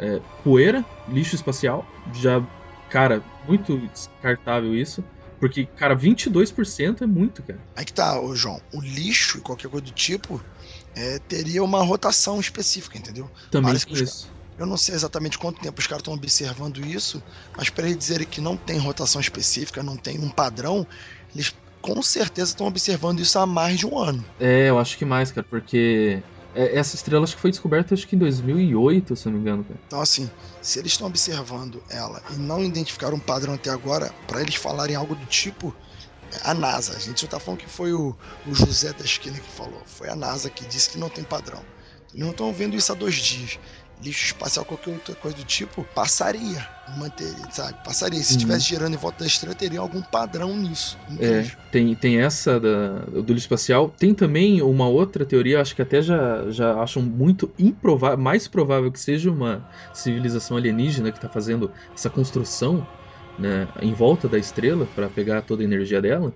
é, 0.00 0.20
poeira, 0.42 0.84
lixo 1.08 1.36
espacial, 1.36 1.86
já, 2.12 2.44
cara, 2.90 3.22
muito 3.46 3.78
descartável 3.78 4.74
isso. 4.74 5.04
Porque, 5.38 5.64
cara, 5.76 5.94
22% 5.94 7.02
é 7.02 7.06
muito, 7.06 7.40
cara. 7.44 7.60
Aí 7.76 7.84
que 7.84 7.92
tá, 7.92 8.20
ô 8.20 8.34
João, 8.34 8.60
o 8.72 8.80
lixo 8.80 9.38
e 9.38 9.40
qualquer 9.40 9.70
coisa 9.70 9.86
do 9.86 9.92
tipo 9.92 10.42
é, 10.96 11.20
teria 11.20 11.62
uma 11.62 11.84
rotação 11.84 12.40
específica, 12.40 12.98
entendeu? 12.98 13.30
Também 13.48 13.72
Parece 13.72 14.02
isso. 14.02 14.28
Eu 14.58 14.66
não 14.66 14.76
sei 14.76 14.94
exatamente 14.96 15.38
quanto 15.38 15.60
tempo 15.60 15.80
os 15.80 15.86
caras 15.86 16.00
estão 16.00 16.14
observando 16.14 16.84
isso, 16.84 17.22
mas 17.56 17.70
para 17.70 17.86
eles 17.86 17.98
dizerem 17.98 18.26
que 18.26 18.40
não 18.40 18.56
tem 18.56 18.78
rotação 18.78 19.20
específica, 19.20 19.82
não 19.82 19.96
tem 19.96 20.18
um 20.18 20.30
padrão, 20.30 20.86
eles 21.34 21.54
com 21.82 22.00
certeza 22.00 22.52
estão 22.52 22.66
observando 22.66 23.20
isso 23.20 23.38
há 23.38 23.46
mais 23.46 23.78
de 23.78 23.86
um 23.86 23.98
ano. 23.98 24.24
É, 24.40 24.70
eu 24.70 24.78
acho 24.78 24.96
que 24.96 25.04
mais, 25.04 25.32
cara, 25.32 25.46
porque 25.50 26.22
é, 26.54 26.78
essa 26.78 26.94
estrela 26.94 27.24
acho 27.24 27.34
que 27.34 27.40
foi 27.42 27.50
descoberta 27.50 27.92
acho 27.92 28.06
que 28.06 28.16
em 28.16 28.18
2008, 28.18 29.16
se 29.16 29.26
não 29.26 29.34
me 29.34 29.40
engano, 29.40 29.64
cara. 29.64 29.80
Então, 29.86 30.00
assim, 30.00 30.30
se 30.62 30.78
eles 30.78 30.92
estão 30.92 31.06
observando 31.06 31.82
ela 31.90 32.22
e 32.30 32.36
não 32.36 32.64
identificaram 32.64 33.16
um 33.16 33.20
padrão 33.20 33.54
até 33.54 33.70
agora, 33.70 34.14
para 34.26 34.40
eles 34.40 34.54
falarem 34.54 34.94
algo 34.94 35.14
do 35.14 35.26
tipo, 35.26 35.74
é 36.32 36.50
a 36.50 36.54
NASA. 36.54 36.96
A 36.96 37.00
gente 37.00 37.20
só 37.20 37.26
tá 37.26 37.40
falando 37.40 37.60
que 37.60 37.68
foi 37.68 37.92
o, 37.92 38.16
o 38.46 38.54
José 38.54 38.92
da 38.92 39.04
esquina 39.04 39.38
que 39.38 39.50
falou. 39.50 39.82
Foi 39.84 40.08
a 40.08 40.16
NASA 40.16 40.48
que 40.48 40.64
disse 40.64 40.90
que 40.90 40.98
não 40.98 41.08
tem 41.08 41.24
padrão. 41.24 41.62
Eles 42.12 42.24
não 42.24 42.30
estão 42.30 42.52
vendo 42.52 42.76
isso 42.76 42.92
há 42.92 42.94
dois 42.94 43.14
dias. 43.16 43.58
Lixo 44.02 44.26
espacial, 44.26 44.64
qualquer 44.66 44.90
outra 44.90 45.16
coisa 45.16 45.36
do 45.36 45.44
tipo, 45.44 45.84
passaria. 45.94 46.66
Manteria, 46.86 47.46
sabe? 47.50 47.78
Passaria. 47.82 48.22
Se 48.22 48.30
Uhum. 48.30 48.32
estivesse 48.32 48.66
girando 48.66 48.94
em 48.94 48.98
volta 48.98 49.24
da 49.24 49.28
estrela, 49.28 49.54
teria 49.54 49.80
algum 49.80 50.02
padrão 50.02 50.56
nisso. 50.56 50.98
É, 51.18 51.52
tem, 51.70 51.94
tem 51.94 52.20
essa 52.20 52.58
da, 52.58 53.00
do 53.04 53.32
lixo 53.32 53.44
espacial. 53.44 53.90
Tem 53.90 54.14
também 54.14 54.62
uma 54.62 54.88
outra 54.88 55.26
teoria, 55.26 55.60
acho 55.60 55.74
que 55.74 55.82
até 55.82 56.00
já, 56.02 56.50
já 56.50 56.80
acham 56.82 57.02
muito 57.02 57.54
improvável, 57.58 58.18
mais 58.18 58.48
provável 58.48 58.90
que 58.90 58.98
seja 58.98 59.30
uma 59.30 59.66
civilização 59.92 60.56
alienígena 60.56 61.12
que 61.12 61.18
está 61.18 61.28
fazendo 61.28 61.72
essa 61.94 62.08
construção 62.10 62.88
né, 63.36 63.68
em 63.80 63.92
volta 63.94 64.28
da 64.28 64.38
estrela 64.38 64.86
para 64.86 65.08
pegar 65.10 65.42
toda 65.42 65.62
a 65.62 65.64
energia 65.66 66.00
dela. 66.00 66.34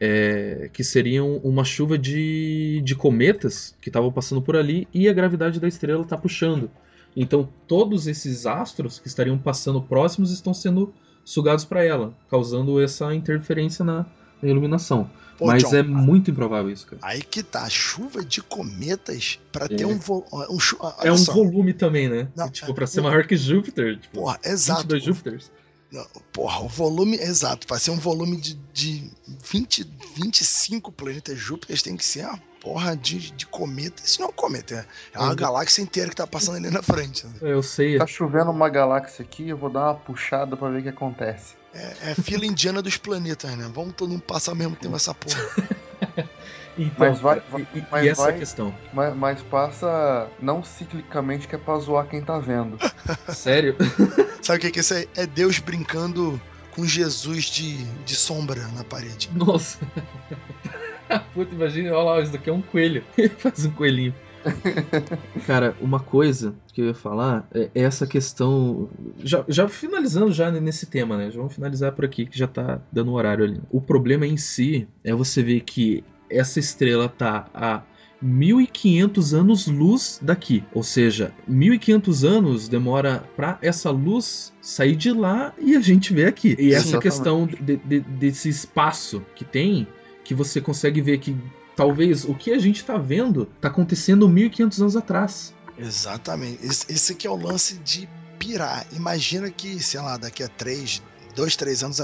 é, 0.00 0.68
que 0.72 0.84
seriam 0.84 1.38
uma 1.38 1.64
chuva 1.64 1.98
de, 1.98 2.80
de 2.84 2.94
cometas 2.96 3.76
que 3.80 3.88
estavam 3.88 4.12
passando 4.12 4.42
por 4.42 4.56
ali 4.56 4.88
e 4.92 5.08
a 5.08 5.12
gravidade 5.12 5.60
da 5.60 5.68
estrela 5.68 6.02
está 6.02 6.16
puxando. 6.18 6.70
Então 7.16 7.48
todos 7.66 8.06
esses 8.06 8.44
astros 8.46 8.98
que 8.98 9.08
estariam 9.08 9.38
passando 9.38 9.80
próximos 9.80 10.30
estão 10.30 10.52
sendo 10.52 10.92
sugados 11.24 11.64
para 11.64 11.82
ela, 11.82 12.14
causando 12.30 12.80
essa 12.80 13.12
interferência 13.14 13.84
na, 13.84 14.04
na 14.42 14.48
iluminação. 14.48 15.10
Pô, 15.38 15.46
Mas 15.46 15.62
John, 15.64 15.74
é 15.76 15.82
muito 15.82 16.30
improvável 16.30 16.70
isso, 16.70 16.86
cara. 16.86 16.98
Aí 17.02 17.22
que 17.22 17.42
tá, 17.42 17.68
chuva 17.68 18.24
de 18.24 18.40
cometas 18.42 19.38
para 19.52 19.66
É. 19.66 19.68
ter 19.68 19.84
um, 19.84 19.98
vo... 19.98 20.24
um 20.50 20.58
chu- 20.58 20.78
É 21.02 21.12
um 21.12 21.18
só. 21.18 21.34
volume 21.34 21.74
também, 21.74 22.08
né? 22.08 22.28
Não, 22.34 22.48
tipo, 22.48 22.70
é- 22.70 22.74
pra 22.74 22.86
ser 22.86 23.00
maior 23.02 23.26
que 23.26 23.36
Júpiter. 23.36 23.98
Tipo, 23.98 24.20
Porra, 24.20 24.38
exato. 24.44 24.82
22 24.82 25.04
Júpiters. 25.04 25.52
Não, 25.92 26.04
porra, 26.32 26.60
o 26.62 26.68
volume, 26.68 27.16
exato, 27.16 27.66
para 27.66 27.78
ser 27.78 27.90
um 27.90 27.98
volume 27.98 28.38
de, 28.38 28.54
de 28.72 29.10
20, 29.50 29.86
25 30.16 30.90
planetas 30.92 31.38
Júpiter 31.38 31.80
tem 31.82 31.96
que 31.96 32.04
ser 32.04 32.24
uma 32.26 32.40
porra 32.66 32.96
de, 32.96 33.30
de 33.30 33.46
cometa. 33.46 34.02
Isso 34.04 34.20
não 34.20 34.26
é 34.26 34.30
um 34.30 34.34
cometa, 34.34 34.86
é 35.14 35.18
uma 35.20 35.28
Uhum. 35.30 35.36
galáxia 35.36 35.82
inteira 35.82 36.10
que 36.10 36.16
tá 36.16 36.26
passando 36.26 36.56
ali 36.56 36.68
na 36.68 36.82
frente. 36.82 37.24
né? 37.26 37.32
Eu 37.40 37.62
sei. 37.62 37.96
Tá 37.96 38.06
chovendo 38.08 38.50
uma 38.50 38.68
galáxia 38.68 39.24
aqui, 39.24 39.48
eu 39.48 39.56
vou 39.56 39.70
dar 39.70 39.84
uma 39.84 39.94
puxada 39.94 40.56
pra 40.56 40.68
ver 40.68 40.80
o 40.80 40.82
que 40.82 40.88
acontece. 40.88 41.54
É, 41.72 42.10
é 42.10 42.14
fila 42.16 42.44
indiana 42.44 42.82
dos 42.82 42.96
planetas, 42.96 43.54
né? 43.56 43.70
Vamos 43.72 43.94
todo 43.94 44.08
mundo 44.10 44.22
passar 44.22 44.50
ao 44.50 44.56
mesmo 44.56 44.74
tempo 44.74 44.96
essa 44.96 45.14
porra. 45.14 45.38
Então, 46.78 47.08
Mas 47.08 47.20
vai- 47.20 47.42
e, 47.56 47.78
e- 47.78 47.86
mas 47.90 48.04
e 48.04 48.08
essa 48.10 48.22
vai- 48.24 48.38
questão? 48.38 48.74
Mas, 48.92 49.16
mas 49.16 49.42
passa 49.44 50.28
não 50.38 50.62
ciclicamente, 50.62 51.48
que 51.48 51.54
é 51.54 51.58
pra 51.58 51.78
zoar 51.78 52.06
quem 52.06 52.22
tá 52.22 52.38
vendo. 52.38 52.76
Sério? 53.32 53.74
Sabe 54.42 54.58
o 54.58 54.60
que 54.60 54.70
que 54.72 54.80
é 54.80 54.82
isso 54.82 54.92
aí? 54.92 55.08
É 55.16 55.24
Deus 55.26 55.58
brincando 55.58 56.38
com 56.74 56.84
Jesus 56.84 57.44
de, 57.44 57.82
de 58.04 58.14
sombra 58.14 58.68
na 58.74 58.84
parede. 58.84 59.30
Nossa. 59.32 59.78
Puta, 61.34 61.54
imagina, 61.54 61.92
olha 61.92 62.02
lá, 62.02 62.20
isso 62.20 62.32
daqui 62.32 62.50
é 62.50 62.52
um 62.52 62.62
coelho. 62.62 63.02
Faz 63.38 63.64
um 63.66 63.70
coelhinho. 63.70 64.14
Cara, 65.46 65.74
uma 65.80 65.98
coisa 66.00 66.54
que 66.72 66.80
eu 66.80 66.86
ia 66.86 66.94
falar 66.94 67.48
é 67.52 67.68
essa 67.74 68.06
questão. 68.06 68.88
Já, 69.22 69.44
já 69.48 69.68
finalizando 69.68 70.32
já 70.32 70.50
nesse 70.50 70.86
tema, 70.86 71.16
né? 71.16 71.30
Já 71.30 71.38
vamos 71.38 71.54
finalizar 71.54 71.92
por 71.92 72.04
aqui, 72.04 72.26
que 72.26 72.38
já 72.38 72.46
tá 72.46 72.80
dando 72.92 73.12
horário 73.12 73.44
ali. 73.44 73.60
O 73.70 73.80
problema 73.80 74.26
em 74.26 74.36
si 74.36 74.86
é 75.02 75.12
você 75.12 75.42
ver 75.42 75.60
que 75.62 76.04
essa 76.30 76.60
estrela 76.60 77.08
tá 77.08 77.46
a 77.52 77.82
1500 78.22 79.34
anos-luz 79.34 80.18
daqui. 80.22 80.62
Ou 80.72 80.82
seja, 80.82 81.32
1500 81.46 82.24
anos 82.24 82.68
demora 82.68 83.24
pra 83.36 83.58
essa 83.60 83.90
luz 83.90 84.52
sair 84.60 84.96
de 84.96 85.12
lá 85.12 85.52
e 85.58 85.76
a 85.76 85.80
gente 85.80 86.12
ver 86.14 86.26
aqui. 86.26 86.56
E 86.58 86.72
essa 86.72 86.88
Exatamente. 86.96 87.02
questão 87.02 87.46
de- 87.46 87.76
de- 87.76 88.00
desse 88.00 88.48
espaço 88.48 89.22
que 89.34 89.44
tem, 89.44 89.86
que 90.26 90.34
você 90.34 90.60
consegue 90.60 91.00
ver 91.00 91.18
que 91.18 91.36
talvez 91.76 92.24
o 92.24 92.34
que 92.34 92.50
a 92.50 92.58
gente 92.58 92.84
tá 92.84 92.98
vendo 92.98 93.46
tá 93.60 93.68
acontecendo 93.68 94.28
1500 94.28 94.80
anos 94.80 94.96
atrás. 94.96 95.54
Exatamente. 95.78 96.64
Esse, 96.66 96.92
esse 96.92 97.12
aqui 97.12 97.26
é 97.26 97.30
o 97.30 97.36
lance 97.36 97.78
de 97.78 98.08
pirar. 98.38 98.86
Imagina 98.92 99.50
que, 99.50 99.80
sei 99.80 100.00
lá, 100.00 100.16
daqui 100.16 100.42
a 100.42 100.48
três, 100.48 101.02
dois, 101.34 101.54
três 101.54 101.82
anos, 101.82 102.00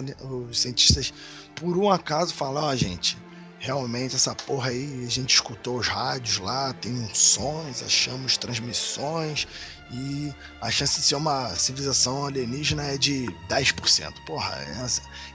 os 0.48 0.60
cientistas, 0.60 1.12
por 1.56 1.76
um 1.76 1.90
acaso, 1.90 2.32
falam, 2.32 2.62
ó, 2.64 2.76
gente, 2.76 3.18
realmente 3.58 4.14
essa 4.14 4.34
porra 4.34 4.70
aí, 4.70 5.04
a 5.04 5.10
gente 5.10 5.34
escutou 5.34 5.78
os 5.78 5.88
rádios 5.88 6.38
lá, 6.38 6.72
tem 6.74 6.92
uns 6.92 7.18
sons, 7.18 7.82
achamos 7.82 8.36
transmissões, 8.36 9.48
e 9.92 10.32
a 10.60 10.70
chance 10.70 11.00
de 11.00 11.06
ser 11.06 11.14
uma 11.16 11.48
civilização 11.54 12.26
alienígena 12.26 12.82
é 12.84 12.96
de 12.98 13.34
10%. 13.48 14.20
Porra, 14.26 14.54
é 14.56 14.72
uma- 14.78 14.86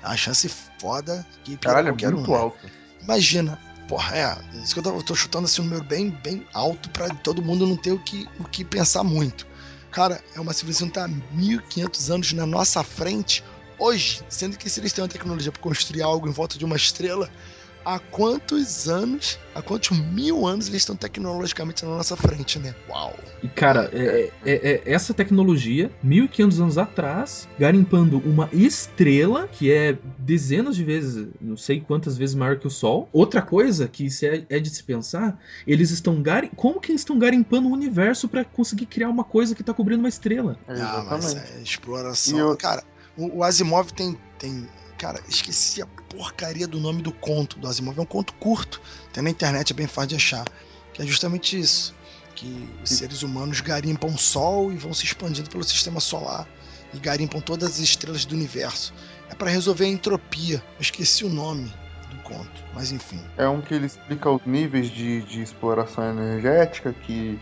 é 0.04 0.08
uma 0.08 0.18
chance 0.18 0.50
foda 0.80 1.26
que 1.44 1.56
Caralho, 1.58 1.90
é 1.90 1.92
qualquer 1.92 2.10
um, 2.14 2.18
muito 2.18 2.32
né? 2.32 2.38
alto. 2.38 2.72
Imagina, 3.02 3.60
porra, 3.88 4.18
é, 4.18 4.38
isso 4.64 4.74
que 4.74 4.80
eu 4.80 4.84
tô, 4.84 4.90
eu 4.96 5.04
tô 5.04 5.16
chutando 5.16 5.46
assim 5.46 5.62
um 5.62 5.66
número 5.66 5.84
bem, 5.84 6.10
bem 6.10 6.46
alto 6.54 6.90
pra 6.90 7.10
todo 7.10 7.42
mundo 7.42 7.66
não 7.68 7.78
ter 7.78 7.92
o 7.92 8.00
que, 8.00 8.28
o 8.40 8.44
que 8.44 8.66
pensar 8.66 9.04
muito. 9.04 9.46
Cara, 9.92 10.22
é 10.36 10.40
uma 10.40 10.54
civilização 10.54 10.88
que 10.90 10.94
tá 10.96 11.06
há 11.06 11.08
1500 11.08 12.12
anos 12.12 12.34
na 12.34 12.46
nossa 12.46 12.84
frente 12.84 13.44
hoje, 13.80 14.22
sendo 14.28 14.58
que 14.58 14.70
se 14.70 14.80
eles 14.80 14.92
têm 14.92 15.04
uma 15.04 15.08
tecnologia 15.10 15.52
para 15.52 15.62
construir 15.62 16.02
algo 16.02 16.28
em 16.28 16.32
volta 16.32 16.58
de 16.58 16.66
uma 16.66 16.76
estrela, 16.76 17.30
há 17.88 18.00
quantos 18.00 18.90
anos, 18.90 19.40
há 19.56 19.62
quantos 19.62 19.98
mil 19.98 20.46
anos 20.46 20.68
eles 20.68 20.82
estão 20.82 20.96
tecnologicamente 20.96 21.86
na 21.86 21.92
nossa 21.92 22.18
frente, 22.18 22.60
né? 22.60 22.76
Uau! 22.90 23.18
E, 23.42 23.48
cara, 23.48 23.90
é, 23.94 24.30
é- 24.46 24.72
é- 24.72 24.82
essa 24.86 25.14
tecnologia, 25.14 25.90
1500 26.04 26.60
anos 26.60 26.78
atrás, 26.78 27.48
garimpando 27.58 28.18
uma 28.20 28.50
estrela 28.52 29.48
que 29.48 29.72
é 29.72 29.98
dezenas 30.20 30.76
de 30.76 30.84
vezes, 30.84 31.28
não 31.40 31.56
sei 31.56 31.80
quantas 31.80 32.18
vezes 32.18 32.36
maior 32.36 32.60
que 32.60 32.68
o 32.68 32.70
Sol. 32.70 33.08
Outra 33.14 33.42
coisa 33.42 33.88
que 33.88 34.06
isso 34.06 34.26
é, 34.26 34.44
é 34.50 34.60
de 34.60 34.70
se 34.70 34.84
pensar, 34.84 35.40
eles 35.66 35.90
estão 35.92 36.22
garim... 36.22 36.50
como 36.58 36.82
que 36.82 36.92
eles 36.92 37.02
estão 37.02 37.18
garimpando 37.18 37.70
o 37.70 37.72
universo 37.72 38.28
pra 38.28 38.44
conseguir 38.44 38.88
criar 38.88 39.08
uma 39.10 39.24
coisa 39.24 39.56
que 39.56 39.64
tá 39.64 39.74
cobrindo 39.74 40.00
uma 40.02 40.10
estrela? 40.10 40.60
É, 40.68 40.82
Ah, 40.82 41.06
mas 41.10 41.36
é 41.36 41.62
exploração. 41.62 42.36
E 42.36 42.40
eu- 42.40 42.58
Cara, 42.58 42.84
o, 43.16 43.38
o 43.38 43.44
Asimov 43.44 43.92
tem, 43.94 44.18
tem. 44.38 44.68
Cara, 44.98 45.22
esqueci 45.30 45.82
a 45.82 45.86
porcaria 46.18 46.68
do 46.68 46.80
nome 46.80 47.04
do 47.04 47.12
conto 47.12 47.60
do 47.60 47.68
Asimov. 47.68 48.00
É 48.00 48.02
um 48.02 48.06
conto 48.06 48.34
curto. 48.34 48.82
Tem 49.14 49.24
na 49.24 49.30
internet, 49.30 49.72
é 49.72 49.76
bem 49.76 49.86
fácil 49.86 50.10
de 50.10 50.16
achar. 50.16 50.46
Que 50.94 51.04
é 51.04 51.06
justamente 51.06 51.58
isso. 51.58 51.96
Que 52.36 52.68
os 52.84 52.90
seres 52.90 53.22
humanos 53.22 53.62
garimpam 53.62 54.08
o 54.08 54.18
Sol 54.18 54.72
e 54.72 54.78
vão 54.78 54.94
se 54.94 55.06
expandindo 55.06 55.50
pelo 55.50 55.64
sistema 55.64 56.00
solar. 56.00 56.48
E 56.94 57.00
garimpam 57.00 57.40
todas 57.40 57.70
as 57.70 57.80
estrelas 57.80 58.26
do 58.26 58.34
universo. 58.34 58.94
É 59.30 59.36
pra 59.36 59.50
resolver 59.50 59.86
a 59.86 59.90
entropia. 59.90 60.56
Eu 60.56 60.82
esqueci 60.82 61.24
o 61.24 61.30
nome 61.30 61.72
do 62.10 62.18
conto. 62.24 62.64
Mas 62.74 62.92
enfim. 62.92 63.24
É 63.38 63.48
um 63.48 63.62
que 63.62 63.76
ele 63.76 63.86
explica 63.86 64.30
os 64.32 64.44
níveis 64.46 64.90
de, 64.90 65.22
de 65.22 65.44
exploração 65.44 66.10
energética, 66.10 66.94
que 66.94 67.40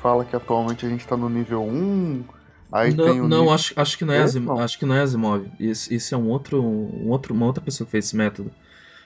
fala 0.00 0.24
que 0.24 0.36
atualmente 0.36 0.86
a 0.86 0.88
gente 0.88 1.04
tá 1.06 1.16
no 1.16 1.28
nível 1.28 1.62
1. 1.64 2.24
Aí 2.72 2.94
não, 2.94 3.04
tem 3.04 3.20
o 3.20 3.28
não 3.28 3.52
acho, 3.52 3.72
acho 3.76 3.98
que 3.98 4.04
não 4.04 4.14
é 4.14 4.18
É? 4.18 4.22
Asimov, 4.22 4.56
Não. 4.56 4.64
acho 4.64 4.78
que 4.78 4.86
não 4.86 4.94
é 4.94 5.00
Asimov. 5.00 5.44
Esse, 5.60 5.94
esse 5.94 6.14
é 6.14 6.16
um 6.16 6.28
outro, 6.28 6.62
um 6.62 7.08
outro, 7.10 7.34
uma 7.34 7.46
outra 7.46 7.62
pessoa 7.62 7.84
que 7.86 7.90
fez 7.92 8.06
esse 8.06 8.16
método. 8.16 8.50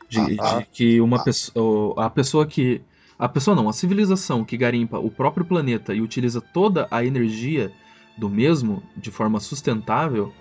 De, 0.09 0.21
Ah, 0.21 0.25
de 0.25 0.37
tá. 0.37 0.63
que 0.73 1.01
uma 1.01 1.17
Ah. 1.17 1.25
pessoa, 1.25 2.05
a 2.07 2.09
pessoa 2.11 2.47
que 2.47 2.81
a 3.19 3.29
pessoa 3.29 3.57
não, 3.57 3.69
a 3.69 3.73
civilização 3.73 4.45
que 4.45 4.57
garimpa 4.57 4.99
o 4.99 5.11
próprio 5.11 5.45
planeta 5.45 5.95
e 5.95 6.01
utiliza 6.03 6.41
toda 6.41 6.87
a 6.91 7.05
energia 7.05 7.73
do 8.17 8.29
mesmo 8.29 8.83
de 8.97 9.11
forma 9.11 9.41
sustentável, 9.41 10.33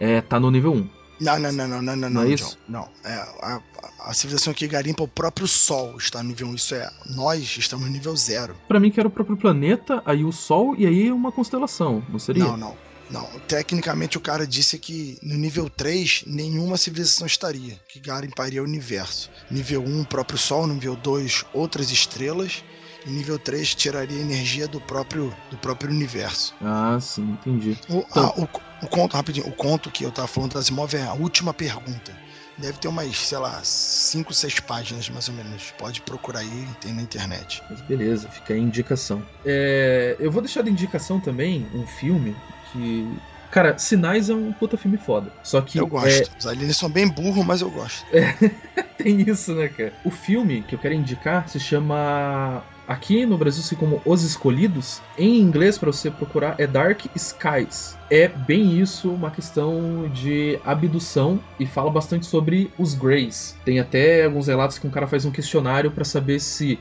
é, 0.00 0.20
tá 0.20 0.40
no 0.40 0.50
nível 0.50 0.72
1. 0.72 0.88
Não, 1.22 1.38
não, 1.38 1.52
não, 1.52 1.68
não, 1.68 1.82
não, 1.82 1.96
não, 1.96 2.10
Não 2.10 2.22
é 2.22 2.24
não, 2.24 2.30
isso? 2.32 2.58
John. 2.68 2.72
Não. 2.72 2.88
É, 3.04 3.14
a, 3.14 3.60
a- 4.00 4.14
civilização 4.14 4.52
que 4.52 4.66
garimpa 4.66 5.02
o 5.04 5.08
próprio 5.08 5.46
Sol 5.46 5.96
está 5.96 6.22
no 6.22 6.30
nível 6.30 6.48
1. 6.48 6.54
Isso 6.56 6.74
é. 6.74 6.90
Nós 7.10 7.56
estamos 7.56 7.86
no 7.86 7.92
nível 7.92 8.14
0. 8.16 8.56
Pra 8.66 8.80
mim 8.80 8.90
que 8.90 8.98
era 9.00 9.08
o 9.08 9.10
próprio 9.10 9.36
planeta, 9.36 10.02
aí 10.04 10.24
o 10.24 10.32
Sol 10.32 10.74
e 10.76 10.86
aí 10.86 11.12
uma 11.12 11.30
constelação, 11.32 12.04
não 12.08 12.18
seria? 12.18 12.44
Não, 12.44 12.56
não. 12.56 12.76
Não, 13.10 13.24
tecnicamente 13.46 14.16
o 14.16 14.20
cara 14.20 14.46
disse 14.46 14.78
que 14.78 15.18
no 15.22 15.34
nível 15.36 15.68
3 15.68 16.24
nenhuma 16.26 16.78
civilização 16.78 17.26
estaria, 17.26 17.78
que 17.86 18.00
garimparia 18.00 18.62
o 18.62 18.64
universo. 18.64 19.30
Nível 19.50 19.82
1, 19.84 20.00
o 20.00 20.06
próprio 20.06 20.38
Sol, 20.38 20.66
nível 20.66 20.96
2, 20.96 21.44
outras 21.52 21.90
estrelas, 21.90 22.64
nível 23.06 23.38
3 23.38 23.74
tiraria 23.74 24.20
energia 24.20 24.66
do 24.68 24.80
próprio, 24.80 25.32
do 25.50 25.56
próprio 25.58 25.90
universo. 25.90 26.54
Ah, 26.60 26.98
sim, 27.00 27.22
entendi. 27.22 27.76
O, 27.88 27.98
Então- 27.98 28.06
ah, 28.14 28.40
o, 28.40 28.48
o 28.84 28.88
conto, 28.88 29.14
rapidinho, 29.16 29.46
o 29.46 29.52
conto 29.52 29.90
que 29.90 30.04
eu 30.04 30.12
tava 30.12 30.28
falando 30.28 30.52
das 30.54 30.64
Asimov 30.64 30.94
é 30.94 31.02
a 31.02 31.14
última 31.14 31.52
pergunta. 31.52 32.12
Deve 32.58 32.78
ter 32.78 32.88
umas, 32.88 33.16
sei 33.16 33.38
lá, 33.38 33.60
5, 33.64 34.32
6 34.34 34.60
páginas 34.60 35.08
mais 35.08 35.28
ou 35.28 35.34
menos. 35.34 35.72
Pode 35.78 36.00
procurar 36.02 36.40
aí, 36.40 36.66
tem 36.80 36.92
na 36.92 37.02
internet. 37.02 37.62
Mas 37.68 37.80
beleza, 37.80 38.28
fica 38.28 38.52
aí 38.52 38.60
a 38.60 38.62
indicação. 38.62 39.22
É, 39.44 40.16
eu 40.20 40.30
vou 40.30 40.42
deixar 40.42 40.62
de 40.62 40.70
indicação 40.70 41.18
também 41.18 41.66
um 41.74 41.86
filme 41.86 42.36
que. 42.70 43.18
Cara, 43.50 43.76
Sinais 43.76 44.30
é 44.30 44.34
um 44.34 44.52
puta 44.52 44.76
filme 44.76 44.96
foda. 44.96 45.30
Só 45.42 45.60
que 45.60 45.78
Eu 45.78 45.86
é, 45.86 45.88
gosto. 45.88 46.30
Os 46.38 46.46
aliens 46.46 46.76
são 46.76 46.90
bem 46.90 47.08
burros, 47.08 47.44
mas 47.44 47.60
eu 47.62 47.70
gosto. 47.70 48.06
tem 48.96 49.20
isso, 49.22 49.54
né, 49.54 49.68
cara? 49.68 49.92
O 50.04 50.10
filme 50.10 50.62
que 50.62 50.74
eu 50.74 50.78
quero 50.78 50.94
indicar 50.94 51.48
se 51.48 51.58
chama. 51.58 52.64
Aqui 52.86 53.24
no 53.24 53.38
Brasil 53.38 53.62
se 53.62 53.76
como 53.76 54.00
Os 54.04 54.22
Escolhidos. 54.22 55.00
Em 55.16 55.40
inglês, 55.40 55.78
pra 55.78 55.92
você 55.92 56.10
procurar, 56.10 56.56
é 56.58 56.66
Dark 56.66 57.04
Skies. 57.14 57.96
É 58.10 58.28
bem 58.28 58.78
isso, 58.78 59.10
uma 59.10 59.30
questão 59.30 60.08
de 60.12 60.58
abdução 60.64 61.40
e 61.58 61.66
fala 61.66 61.90
bastante 61.90 62.26
sobre 62.26 62.70
os 62.78 62.94
Greys. 62.94 63.56
Tem 63.64 63.78
até 63.78 64.24
alguns 64.24 64.48
relatos 64.48 64.78
que 64.78 64.86
um 64.86 64.90
cara 64.90 65.06
faz 65.06 65.24
um 65.24 65.30
questionário 65.30 65.90
pra 65.90 66.04
saber 66.04 66.40
se 66.40 66.78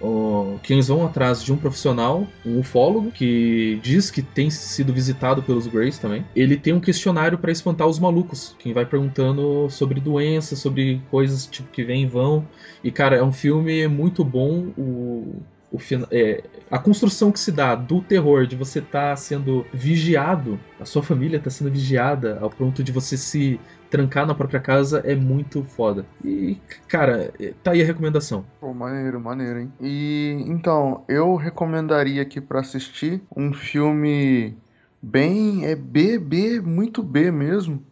ó, 0.00 0.56
que 0.62 0.72
eles 0.72 0.88
vão 0.88 1.04
atrás 1.04 1.42
de 1.42 1.52
um 1.52 1.56
profissional, 1.56 2.26
um 2.44 2.60
ufólogo, 2.60 3.10
que 3.10 3.78
diz 3.82 4.10
que 4.10 4.22
tem 4.22 4.50
sido 4.50 4.92
visitado 4.92 5.42
pelos 5.42 5.66
Greys 5.66 5.98
também. 5.98 6.24
Ele 6.34 6.56
tem 6.56 6.72
um 6.72 6.80
questionário 6.80 7.38
pra 7.38 7.52
espantar 7.52 7.86
os 7.86 7.98
malucos, 7.98 8.56
quem 8.58 8.72
vai 8.72 8.86
perguntando 8.86 9.68
sobre 9.70 10.00
doenças, 10.00 10.58
sobre 10.58 11.00
coisas 11.10 11.46
tipo 11.46 11.68
que 11.70 11.84
vêm 11.84 12.04
e 12.04 12.06
vão. 12.06 12.46
E 12.82 12.90
cara, 12.90 13.16
é 13.16 13.22
um 13.22 13.32
filme 13.32 13.86
muito 13.86 14.24
bom. 14.24 14.72
O, 14.76 15.36
o 15.72 15.78
é, 16.10 16.42
a 16.70 16.78
construção 16.78 17.30
que 17.30 17.38
se 17.38 17.52
dá 17.52 17.74
do 17.74 18.00
terror 18.00 18.46
de 18.46 18.56
você 18.56 18.80
estar 18.80 19.14
sendo 19.16 19.64
vigiado, 19.72 20.58
a 20.80 20.84
sua 20.84 21.02
família 21.02 21.38
tá 21.38 21.50
sendo 21.50 21.70
vigiada 21.70 22.38
ao 22.40 22.50
ponto 22.50 22.82
de 22.82 22.90
você 22.90 23.16
se 23.16 23.60
trancar 23.90 24.24
na 24.24 24.34
própria 24.34 24.60
casa 24.60 25.00
é 25.04 25.14
muito 25.14 25.64
foda. 25.64 26.06
E, 26.24 26.56
cara, 26.86 27.32
tá 27.62 27.72
aí 27.72 27.82
a 27.82 27.84
recomendação. 27.84 28.44
Pô, 28.60 28.72
maneiro, 28.72 29.20
maneiro, 29.20 29.60
hein? 29.60 29.72
E 29.80 30.36
então, 30.46 31.04
eu 31.08 31.34
recomendaria 31.34 32.22
aqui 32.22 32.40
pra 32.40 32.60
assistir 32.60 33.20
um 33.36 33.52
filme 33.52 34.56
bem. 35.02 35.66
É 35.66 35.74
B, 35.74 36.18
B, 36.18 36.60
muito 36.60 37.02
B 37.02 37.30
mesmo. 37.32 37.84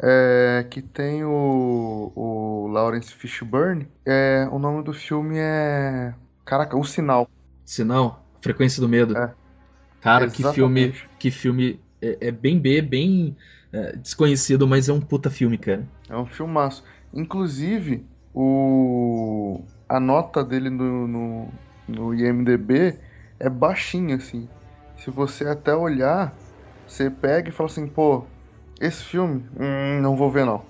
É, 0.00 0.64
que 0.70 0.80
tem 0.80 1.24
o, 1.24 2.12
o 2.14 2.68
Lawrence 2.68 3.12
Fishburne. 3.12 3.88
É, 4.04 4.48
o 4.50 4.58
nome 4.58 4.82
do 4.82 4.92
filme 4.92 5.36
é. 5.38 6.14
Caraca, 6.44 6.76
O 6.76 6.84
Sinal. 6.84 7.28
Sinal, 7.64 8.24
Frequência 8.40 8.80
do 8.80 8.88
Medo. 8.88 9.16
É. 9.16 9.32
Cara, 10.00 10.28
que 10.28 10.42
filme, 10.52 10.80
Exatamente. 10.80 11.10
que 11.18 11.30
filme 11.30 11.80
é, 12.00 12.28
é 12.28 12.30
bem 12.30 12.58
B, 12.58 12.80
bem 12.80 13.36
é, 13.72 13.96
desconhecido, 13.96 14.66
mas 14.66 14.88
é 14.88 14.92
um 14.92 15.00
puta 15.00 15.30
filme, 15.30 15.58
cara. 15.58 15.86
É 16.08 16.16
um 16.16 16.26
filmaço. 16.26 16.84
Inclusive, 17.12 18.04
o... 18.34 19.60
a 19.88 19.98
nota 20.00 20.44
dele 20.44 20.70
no, 20.70 21.06
no, 21.06 21.48
no 21.86 22.14
IMDB 22.14 22.98
é 23.38 23.48
baixinha, 23.48 24.16
assim. 24.16 24.48
Se 24.96 25.10
você 25.10 25.46
até 25.46 25.74
olhar, 25.74 26.36
você 26.86 27.10
pega 27.10 27.48
e 27.48 27.52
fala 27.52 27.68
assim, 27.68 27.86
pô, 27.86 28.24
esse 28.80 29.02
filme, 29.04 29.44
hum, 29.58 30.00
não 30.00 30.16
vou 30.16 30.30
ver 30.30 30.44
não. 30.44 30.62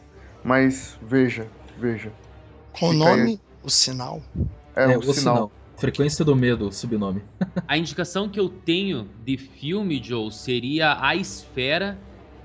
Mas 0.44 0.98
veja, 1.02 1.46
veja. 1.78 2.12
Com 2.78 2.88
o 2.88 2.92
Fica 2.92 3.04
aí. 3.04 3.16
nome, 3.20 3.40
o 3.62 3.70
sinal. 3.70 4.22
É, 4.76 4.92
É, 4.92 4.98
o 4.98 5.02
sinal. 5.12 5.50
Frequência 5.76 6.24
do 6.24 6.34
Medo, 6.34 6.66
o 6.68 6.72
subnome. 6.72 7.22
A 7.66 7.78
indicação 7.78 8.28
que 8.28 8.40
eu 8.40 8.48
tenho 8.48 9.08
de 9.24 9.36
filme, 9.36 10.02
Joe, 10.02 10.32
seria 10.32 10.98
A 11.00 11.14
Esfera, 11.14 11.96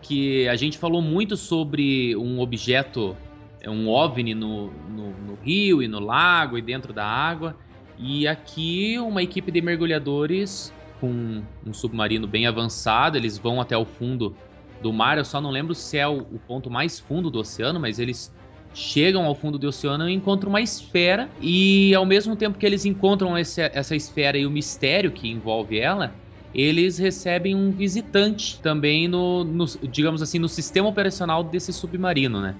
que 0.03 0.47
a 0.47 0.55
gente 0.55 0.77
falou 0.77 1.01
muito 1.01 1.35
sobre 1.35 2.15
um 2.17 2.39
objeto, 2.39 3.15
é 3.61 3.69
um 3.69 3.87
OVNI 3.87 4.35
no, 4.35 4.67
no, 4.89 5.09
no 5.11 5.35
rio 5.41 5.81
e 5.81 5.87
no 5.87 5.99
lago 5.99 6.57
e 6.57 6.61
dentro 6.61 6.93
da 6.93 7.05
água. 7.05 7.55
E 7.97 8.27
aqui 8.27 8.99
uma 8.99 9.23
equipe 9.23 9.51
de 9.51 9.61
mergulhadores 9.61 10.73
com 10.99 11.41
um 11.65 11.73
submarino 11.73 12.27
bem 12.27 12.45
avançado, 12.45 13.17
eles 13.17 13.37
vão 13.37 13.59
até 13.59 13.77
o 13.77 13.85
fundo 13.85 14.35
do 14.81 14.91
mar. 14.91 15.17
Eu 15.17 15.25
só 15.25 15.39
não 15.39 15.49
lembro 15.49 15.73
se 15.73 15.97
é 15.97 16.07
o, 16.07 16.19
o 16.19 16.39
ponto 16.47 16.69
mais 16.69 16.99
fundo 16.99 17.31
do 17.31 17.39
oceano, 17.39 17.79
mas 17.79 17.99
eles 17.99 18.33
chegam 18.73 19.25
ao 19.25 19.35
fundo 19.35 19.57
do 19.59 19.67
oceano 19.67 20.09
e 20.09 20.13
encontram 20.13 20.49
uma 20.49 20.61
esfera. 20.61 21.29
E 21.41 21.93
ao 21.93 22.05
mesmo 22.05 22.35
tempo 22.35 22.57
que 22.57 22.65
eles 22.65 22.85
encontram 22.85 23.37
esse- 23.37 23.61
essa 23.61 23.95
esfera 23.95 24.37
e 24.37 24.45
o 24.45 24.51
mistério 24.51 25.11
que 25.11 25.29
envolve 25.29 25.79
ela, 25.79 26.13
eles 26.53 26.97
recebem 26.97 27.55
um 27.55 27.71
visitante 27.71 28.61
também 28.61 29.07
no, 29.07 29.43
no- 29.43 29.65
digamos 29.83 30.21
assim, 30.21 30.37
no 30.39 30.47
sistema 30.47 30.87
operacional 30.87 31.43
desse 31.43 31.73
submarino, 31.73 32.41
né? 32.41 32.55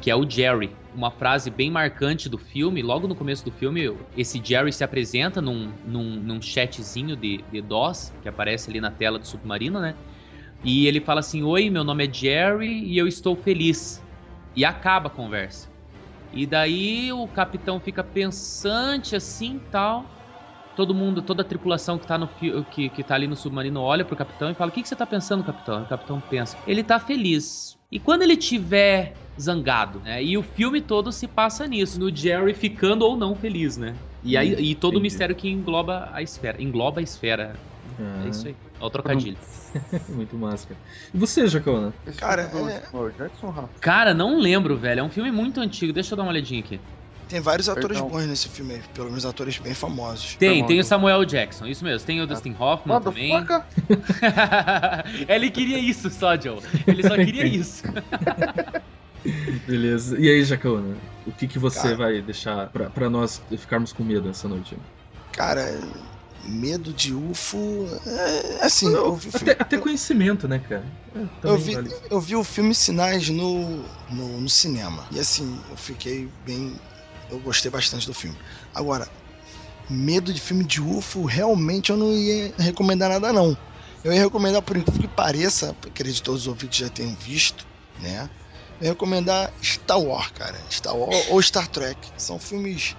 Que 0.00 0.10
é 0.10 0.16
o 0.16 0.28
Jerry. 0.28 0.70
Uma 0.94 1.10
frase 1.10 1.50
bem 1.50 1.70
marcante 1.70 2.28
do 2.28 2.38
filme, 2.38 2.82
logo 2.82 3.06
no 3.06 3.14
começo 3.14 3.44
do 3.44 3.50
filme, 3.52 3.90
esse 4.16 4.42
Jerry 4.42 4.72
se 4.72 4.82
apresenta 4.82 5.40
num, 5.40 5.70
num, 5.86 6.16
num 6.16 6.42
chatzinho 6.42 7.16
de, 7.16 7.38
de 7.50 7.60
DOS, 7.60 8.12
que 8.22 8.28
aparece 8.28 8.70
ali 8.70 8.80
na 8.80 8.90
tela 8.90 9.18
do 9.18 9.26
submarino, 9.26 9.80
né? 9.80 9.94
E 10.64 10.86
ele 10.86 11.00
fala 11.00 11.20
assim: 11.20 11.42
Oi, 11.42 11.70
meu 11.70 11.84
nome 11.84 12.06
é 12.06 12.12
Jerry 12.12 12.84
e 12.84 12.98
eu 12.98 13.06
estou 13.06 13.36
feliz. 13.36 14.02
E 14.54 14.64
acaba 14.64 15.08
a 15.08 15.10
conversa. 15.10 15.68
E 16.32 16.46
daí 16.46 17.12
o 17.12 17.28
capitão 17.28 17.78
fica 17.78 18.02
pensante 18.02 19.14
assim 19.14 19.60
tal. 19.70 20.15
Todo 20.76 20.94
mundo, 20.94 21.22
toda 21.22 21.40
a 21.42 21.44
tripulação 21.44 21.98
que 21.98 22.06
tá, 22.06 22.18
no, 22.18 22.28
que, 22.28 22.90
que 22.90 23.02
tá 23.02 23.14
ali 23.14 23.26
no 23.26 23.34
submarino 23.34 23.80
olha 23.80 24.04
pro 24.04 24.14
capitão 24.14 24.50
e 24.50 24.54
fala: 24.54 24.70
O 24.70 24.74
que, 24.74 24.82
que 24.82 24.88
você 24.88 24.94
tá 24.94 25.06
pensando, 25.06 25.42
capitão? 25.42 25.82
O 25.82 25.86
capitão 25.86 26.20
pensa: 26.20 26.58
Ele 26.66 26.84
tá 26.84 27.00
feliz. 27.00 27.78
E 27.90 27.98
quando 27.98 28.22
ele 28.22 28.36
tiver 28.36 29.16
zangado, 29.40 30.00
né? 30.00 30.22
E 30.22 30.36
o 30.36 30.42
filme 30.42 30.80
todo 30.80 31.10
se 31.10 31.26
passa 31.26 31.66
nisso, 31.66 31.98
no 31.98 32.14
Jerry 32.14 32.52
ficando 32.54 33.06
ou 33.06 33.16
não 33.16 33.34
feliz, 33.34 33.76
né? 33.76 33.96
E, 34.22 34.36
aí, 34.36 34.52
e 34.52 34.74
todo 34.74 34.94
o 34.94 34.96
entendi. 34.96 35.02
mistério 35.02 35.34
que 35.34 35.48
engloba 35.48 36.10
a 36.12 36.22
esfera. 36.22 36.60
Engloba 36.62 37.00
a 37.00 37.02
esfera. 37.02 37.54
É 38.24 38.28
isso 38.28 38.46
aí. 38.48 38.56
É 38.78 38.84
o 38.84 38.90
trocadilho. 38.90 39.38
Muito 40.08 40.36
massa, 40.36 40.68
cara. 40.68 40.80
E 41.14 41.18
você, 41.18 41.46
Jacona? 41.46 41.92
Cara, 42.18 42.42
é- 42.42 43.12
Jackson. 43.16 43.70
Cara, 43.80 44.12
não 44.12 44.38
lembro, 44.38 44.76
velho. 44.76 45.00
É 45.00 45.02
um 45.02 45.10
filme 45.10 45.30
muito 45.30 45.60
antigo. 45.60 45.92
Deixa 45.92 46.14
eu 46.14 46.16
dar 46.16 46.22
uma 46.24 46.32
olhadinha 46.32 46.60
aqui. 46.60 46.80
Tem 47.28 47.40
vários 47.40 47.68
atores 47.68 47.98
Perdão. 47.98 48.08
bons 48.08 48.26
nesse 48.26 48.48
filme 48.48 48.74
aí, 48.74 48.82
pelo 48.94 49.08
menos 49.08 49.26
atores 49.26 49.58
bem 49.58 49.74
famosos. 49.74 50.36
Tem, 50.36 50.64
tem 50.64 50.78
o 50.78 50.84
Samuel 50.84 51.24
Jackson, 51.24 51.66
isso 51.66 51.82
mesmo. 51.84 52.06
Tem 52.06 52.20
o 52.20 52.26
Dustin 52.26 52.54
Hoffman 52.58 53.00
também. 53.00 53.32
Motherfucker! 53.32 53.66
Ele 55.28 55.50
queria 55.50 55.78
isso 55.78 56.08
só, 56.10 56.38
Joe. 56.40 56.60
Ele 56.86 57.02
só 57.02 57.16
queria 57.16 57.44
isso. 57.46 57.82
Beleza. 59.66 60.18
E 60.18 60.28
aí, 60.30 60.44
Jacaúna? 60.44 60.96
O 61.26 61.32
que, 61.32 61.48
que 61.48 61.58
você 61.58 61.80
Cara. 61.80 61.96
vai 61.96 62.22
deixar 62.22 62.68
pra, 62.68 62.88
pra 62.90 63.10
nós 63.10 63.40
ficarmos 63.58 63.92
com 63.92 64.04
medo 64.04 64.28
essa 64.28 64.46
noite? 64.48 64.76
Cara, 65.32 65.62
medo 66.44 66.92
de 66.92 67.12
UFO. 67.12 67.88
É, 68.06 68.64
assim, 68.64 68.86
eu 68.92 69.14
vi, 69.16 69.26
o 69.26 69.30
Até, 69.30 69.38
filme- 69.38 69.56
até 69.58 69.78
conhecimento, 69.78 70.46
né, 70.46 70.60
cara? 70.60 70.84
É, 71.14 71.18
eu, 71.18 71.28
também 71.40 71.58
vi, 71.58 71.74
vale. 71.74 71.90
eu 72.10 72.20
vi 72.20 72.36
o 72.36 72.44
filme 72.44 72.74
Sinais 72.74 73.28
no, 73.28 73.84
no, 74.08 74.40
no 74.40 74.48
cinema. 74.48 75.04
E 75.10 75.18
assim, 75.18 75.58
eu 75.68 75.76
fiquei 75.76 76.28
bem. 76.44 76.72
Eu 77.30 77.38
gostei 77.40 77.70
bastante 77.70 78.06
do 78.06 78.14
filme. 78.14 78.36
Agora, 78.74 79.08
medo 79.88 80.32
de 80.32 80.40
filme 80.40 80.64
de 80.64 80.80
UFO, 80.80 81.24
realmente 81.24 81.90
eu 81.90 81.96
não 81.96 82.12
ia 82.12 82.52
recomendar 82.58 83.08
nada, 83.08 83.32
não. 83.32 83.56
Eu 84.02 84.12
ia 84.12 84.20
recomendar, 84.20 84.62
por 84.62 84.76
incrível 84.76 85.00
que 85.00 85.08
pareça, 85.08 85.74
acredito 85.84 86.18
que 86.18 86.22
todos 86.22 86.42
os 86.42 86.46
ouvintes 86.46 86.78
já 86.78 86.88
tenham 86.88 87.14
visto, 87.14 87.66
né? 88.00 88.30
Eu 88.80 88.86
ia 88.86 88.92
recomendar 88.92 89.52
Star 89.62 90.00
Wars, 90.00 90.30
cara. 90.32 90.60
Star 90.70 90.96
Wars 90.96 91.26
ou 91.30 91.42
Star 91.42 91.66
Trek. 91.66 91.98
São 92.16 92.38
filmes 92.38 92.94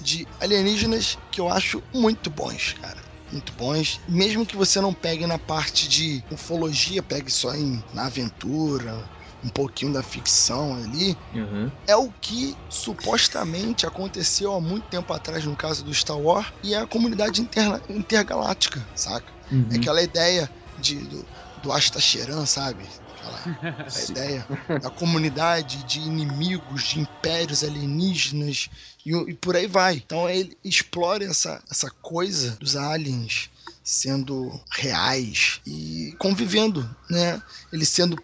de 0.00 0.26
alienígenas 0.40 1.18
que 1.30 1.40
eu 1.40 1.48
acho 1.48 1.82
muito 1.92 2.30
bons, 2.30 2.74
cara. 2.80 3.02
Muito 3.32 3.52
bons. 3.52 4.00
Mesmo 4.08 4.46
que 4.46 4.56
você 4.56 4.80
não 4.80 4.94
pegue 4.94 5.26
na 5.26 5.38
parte 5.38 5.88
de 5.88 6.22
ufologia, 6.30 7.02
pegue 7.02 7.30
só 7.30 7.54
em, 7.54 7.82
na 7.92 8.06
aventura, 8.06 9.08
um 9.42 9.48
pouquinho 9.48 9.92
da 9.92 10.02
ficção 10.02 10.74
ali, 10.74 11.16
Aham. 11.34 11.72
é 11.86 11.96
o 11.96 12.10
que 12.20 12.56
supostamente 12.68 13.86
aconteceu 13.86 14.52
há 14.52 14.60
muito 14.60 14.86
tempo 14.88 15.12
atrás 15.12 15.44
no 15.44 15.56
caso 15.56 15.84
do 15.84 15.94
Star 15.94 16.18
Wars 16.18 16.48
e 16.62 16.74
é 16.74 16.78
a 16.78 16.86
comunidade 16.86 17.40
interna, 17.40 17.80
intergaláctica, 17.88 18.86
saca? 18.94 19.32
Uhum. 19.50 19.68
É 19.70 19.76
aquela 19.76 20.02
ideia 20.02 20.50
de, 20.76 20.96
do, 21.06 21.26
do 21.56 21.72
Astacheran, 21.72 22.46
sabe? 22.46 22.88
Aquela 23.16 23.38
a 23.94 24.02
ideia 24.10 24.46
da 24.80 24.90
comunidade 24.90 25.82
de 25.84 26.00
inimigos, 26.00 26.84
de 26.84 27.00
impérios 27.00 27.62
alienígenas 27.62 28.68
e, 29.04 29.12
e 29.12 29.34
por 29.34 29.56
aí 29.56 29.66
vai. 29.66 29.96
Então 29.96 30.28
ele 30.28 30.56
explora 30.64 31.24
essa, 31.24 31.62
essa 31.70 31.90
coisa 32.02 32.56
dos 32.60 32.76
aliens 32.76 33.50
sendo 33.82 34.60
reais 34.70 35.60
e 35.66 36.14
convivendo, 36.18 36.88
né? 37.08 37.40
Eles 37.72 37.88
sendo 37.88 38.22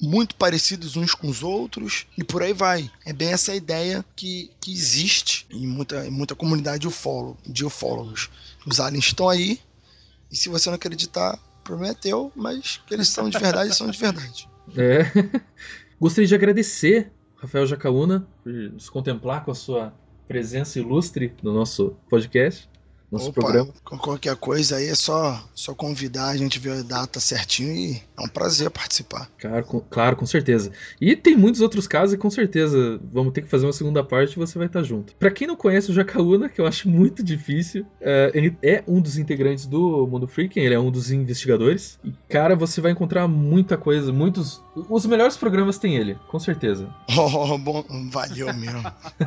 muito 0.00 0.34
parecidos 0.34 0.96
uns 0.96 1.14
com 1.14 1.28
os 1.28 1.42
outros 1.42 2.06
e 2.16 2.24
por 2.24 2.42
aí 2.42 2.52
vai. 2.52 2.90
É 3.04 3.12
bem 3.12 3.28
essa 3.28 3.54
ideia 3.54 4.04
que, 4.14 4.50
que 4.60 4.72
existe 4.72 5.46
em 5.50 5.66
muita, 5.66 6.06
em 6.06 6.10
muita 6.10 6.34
comunidade 6.34 6.86
ufólogo, 6.86 7.38
de 7.46 7.64
ufólogos. 7.64 8.30
Os 8.66 8.80
aliens 8.80 9.06
estão 9.06 9.28
aí 9.28 9.60
e 10.30 10.36
se 10.36 10.48
você 10.48 10.68
não 10.68 10.76
acreditar, 10.76 11.38
o 11.60 11.62
problema 11.62 11.92
é 11.92 11.94
teu, 11.94 12.32
mas 12.34 12.80
que 12.86 12.94
eles 12.94 13.08
são 13.08 13.28
de 13.28 13.38
verdade, 13.38 13.74
são 13.74 13.90
de 13.90 13.98
verdade. 13.98 14.48
É. 14.76 15.04
Gostaria 16.00 16.26
de 16.26 16.34
agradecer, 16.34 17.12
Rafael 17.36 17.64
Jacaúna, 17.68 18.26
por 18.42 18.52
nos 18.52 18.90
contemplar 18.90 19.44
com 19.44 19.52
a 19.52 19.54
sua 19.54 19.94
presença 20.26 20.80
ilustre 20.80 21.32
no 21.40 21.54
nosso 21.54 21.96
podcast, 22.10 22.68
nosso 23.10 23.30
Opa, 23.30 23.40
programa. 23.40 23.72
com 23.84 23.96
qualquer 23.98 24.36
coisa 24.36 24.76
aí 24.76 24.88
é 24.88 24.94
só, 24.94 25.42
só 25.54 25.74
convidar, 25.74 26.28
a 26.28 26.36
gente 26.36 26.58
ver 26.58 26.72
a 26.72 26.82
data 26.82 27.20
certinho 27.20 27.72
e 27.72 28.02
é 28.18 28.22
um 28.22 28.28
prazer 28.28 28.70
participar. 28.70 29.30
Claro 29.38 29.64
com, 29.64 29.80
claro, 29.80 30.16
com 30.16 30.26
certeza. 30.26 30.70
E 31.00 31.14
tem 31.14 31.36
muitos 31.36 31.60
outros 31.60 31.86
casos 31.86 32.14
e 32.14 32.18
com 32.18 32.30
certeza 32.30 33.00
vamos 33.12 33.32
ter 33.32 33.42
que 33.42 33.48
fazer 33.48 33.66
uma 33.66 33.72
segunda 33.72 34.02
parte 34.02 34.32
e 34.32 34.38
você 34.38 34.58
vai 34.58 34.66
estar 34.66 34.82
junto. 34.82 35.14
Pra 35.16 35.30
quem 35.30 35.46
não 35.46 35.56
conhece 35.56 35.90
o 35.90 35.94
Jacaúna, 35.94 36.48
que 36.48 36.60
eu 36.60 36.66
acho 36.66 36.88
muito 36.88 37.22
difícil, 37.22 37.86
é, 38.00 38.30
ele 38.34 38.56
é 38.62 38.82
um 38.86 39.00
dos 39.00 39.18
integrantes 39.18 39.66
do 39.66 40.06
Mundo 40.06 40.26
Freaking, 40.26 40.60
ele 40.60 40.74
é 40.74 40.80
um 40.80 40.90
dos 40.90 41.10
investigadores. 41.10 41.98
E, 42.04 42.12
cara, 42.28 42.56
você 42.56 42.80
vai 42.80 42.92
encontrar 42.92 43.28
muita 43.28 43.76
coisa, 43.76 44.12
muitos... 44.12 44.62
Os 44.88 45.06
melhores 45.06 45.36
programas 45.36 45.78
tem 45.78 45.96
ele, 45.96 46.16
com 46.28 46.38
certeza. 46.38 46.88
Oh, 47.36 47.58
bom, 47.58 47.84
valeu 48.10 48.52
mesmo. 48.54 48.82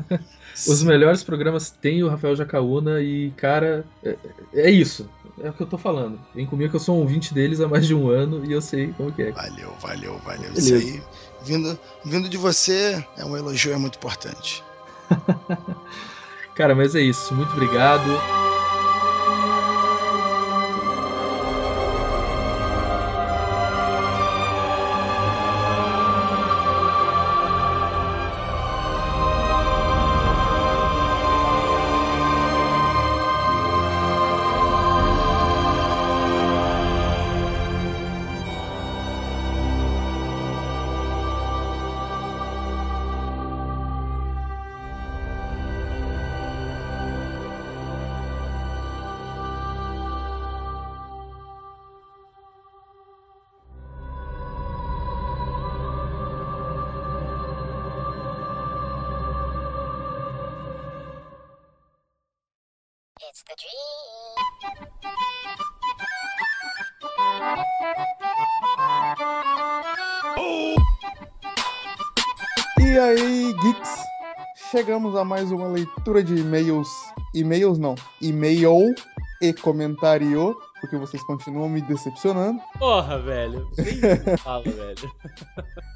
Os 0.68 0.84
melhores 0.84 1.24
programas 1.24 1.70
tem 1.70 2.04
o 2.04 2.10
Rafael 2.10 2.36
Jacaúna 2.36 3.02
e, 3.02 3.32
cara, 3.32 3.69
é, 4.04 4.16
é 4.54 4.70
isso. 4.70 5.10
É 5.42 5.50
o 5.50 5.54
que 5.54 5.62
eu 5.62 5.68
tô 5.68 5.78
falando. 5.78 6.20
Vem 6.36 6.46
comigo 6.46 6.70
que 6.70 6.76
eu 6.76 6.80
sou 6.80 6.98
um 6.98 7.00
ouvinte 7.00 7.34
deles 7.34 7.62
há 7.62 7.68
mais 7.68 7.88
de 7.88 7.96
um 7.96 8.10
ano 8.10 8.44
e 8.46 8.52
eu 8.52 8.62
sei 8.62 8.94
como 8.94 9.12
que 9.12 9.24
é. 9.24 9.32
Valeu, 9.32 9.74
valeu, 9.80 10.18
valeu. 10.20 10.52
Beleza. 10.52 10.76
Isso 10.76 10.76
aí, 10.76 11.04
vindo, 11.44 11.80
vindo 12.04 12.30
de 12.30 12.38
você, 12.38 13.04
é 13.18 13.26
um 13.26 13.38
elogio, 13.38 13.74
é 13.74 13.78
muito 13.78 13.98
importante. 13.98 14.64
Cara, 16.56 16.76
mas 16.76 16.96
é 16.96 17.02
isso. 17.02 17.34
Muito 17.34 17.52
obrigado. 17.54 18.10
A 75.20 75.26
mais 75.26 75.52
uma 75.52 75.68
leitura 75.68 76.24
de 76.24 76.36
e-mails. 76.36 76.88
E-mails 77.36 77.78
não. 77.78 77.96
E-mail 78.22 78.96
e 79.42 79.54
comentário, 79.54 80.58
porque 80.80 80.96
vocês 80.96 81.22
continuam 81.24 81.68
me 81.68 81.82
decepcionando. 81.82 82.60
Porra, 82.78 83.20
velho. 83.20 83.70
Nem 83.78 84.38
fala, 84.38 84.64
velho. 84.64 85.12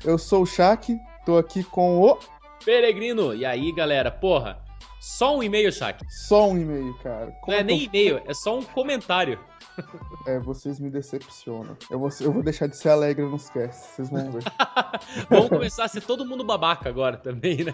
Eu 0.03 0.17
sou 0.17 0.43
o 0.43 0.45
Shaq, 0.45 0.97
tô 1.25 1.37
aqui 1.37 1.63
com 1.63 2.01
o. 2.01 2.17
Peregrino. 2.65 3.33
E 3.33 3.45
aí, 3.45 3.71
galera? 3.71 4.11
Porra, 4.11 4.59
só 4.99 5.37
um 5.37 5.43
e-mail, 5.43 5.71
Shaq. 5.71 6.05
Só 6.09 6.49
um 6.49 6.57
e-mail, 6.57 6.93
cara. 7.01 7.27
Não 7.27 7.33
Como 7.41 7.57
é 7.57 7.61
eu 7.61 7.65
nem 7.65 7.83
e-mail, 7.83 8.21
é 8.25 8.33
só 8.33 8.57
um 8.57 8.63
comentário. 8.63 9.39
É, 10.25 10.39
vocês 10.39 10.79
me 10.79 10.89
decepcionam. 10.89 11.75
Eu 11.91 11.99
vou, 11.99 12.09
eu 12.21 12.31
vou 12.31 12.41
deixar 12.41 12.67
de 12.67 12.77
ser 12.77 12.89
alegre 12.89 13.25
nos 13.25 13.49
casts, 13.49 13.89
vocês 13.95 14.09
vão 14.09 14.31
ver. 14.31 14.43
Vamos 15.29 15.49
começar 15.49 15.83
a 15.83 15.87
ser 15.89 16.01
todo 16.01 16.25
mundo 16.25 16.45
babaca 16.45 16.87
agora 16.87 17.17
também, 17.17 17.65
né? 17.65 17.73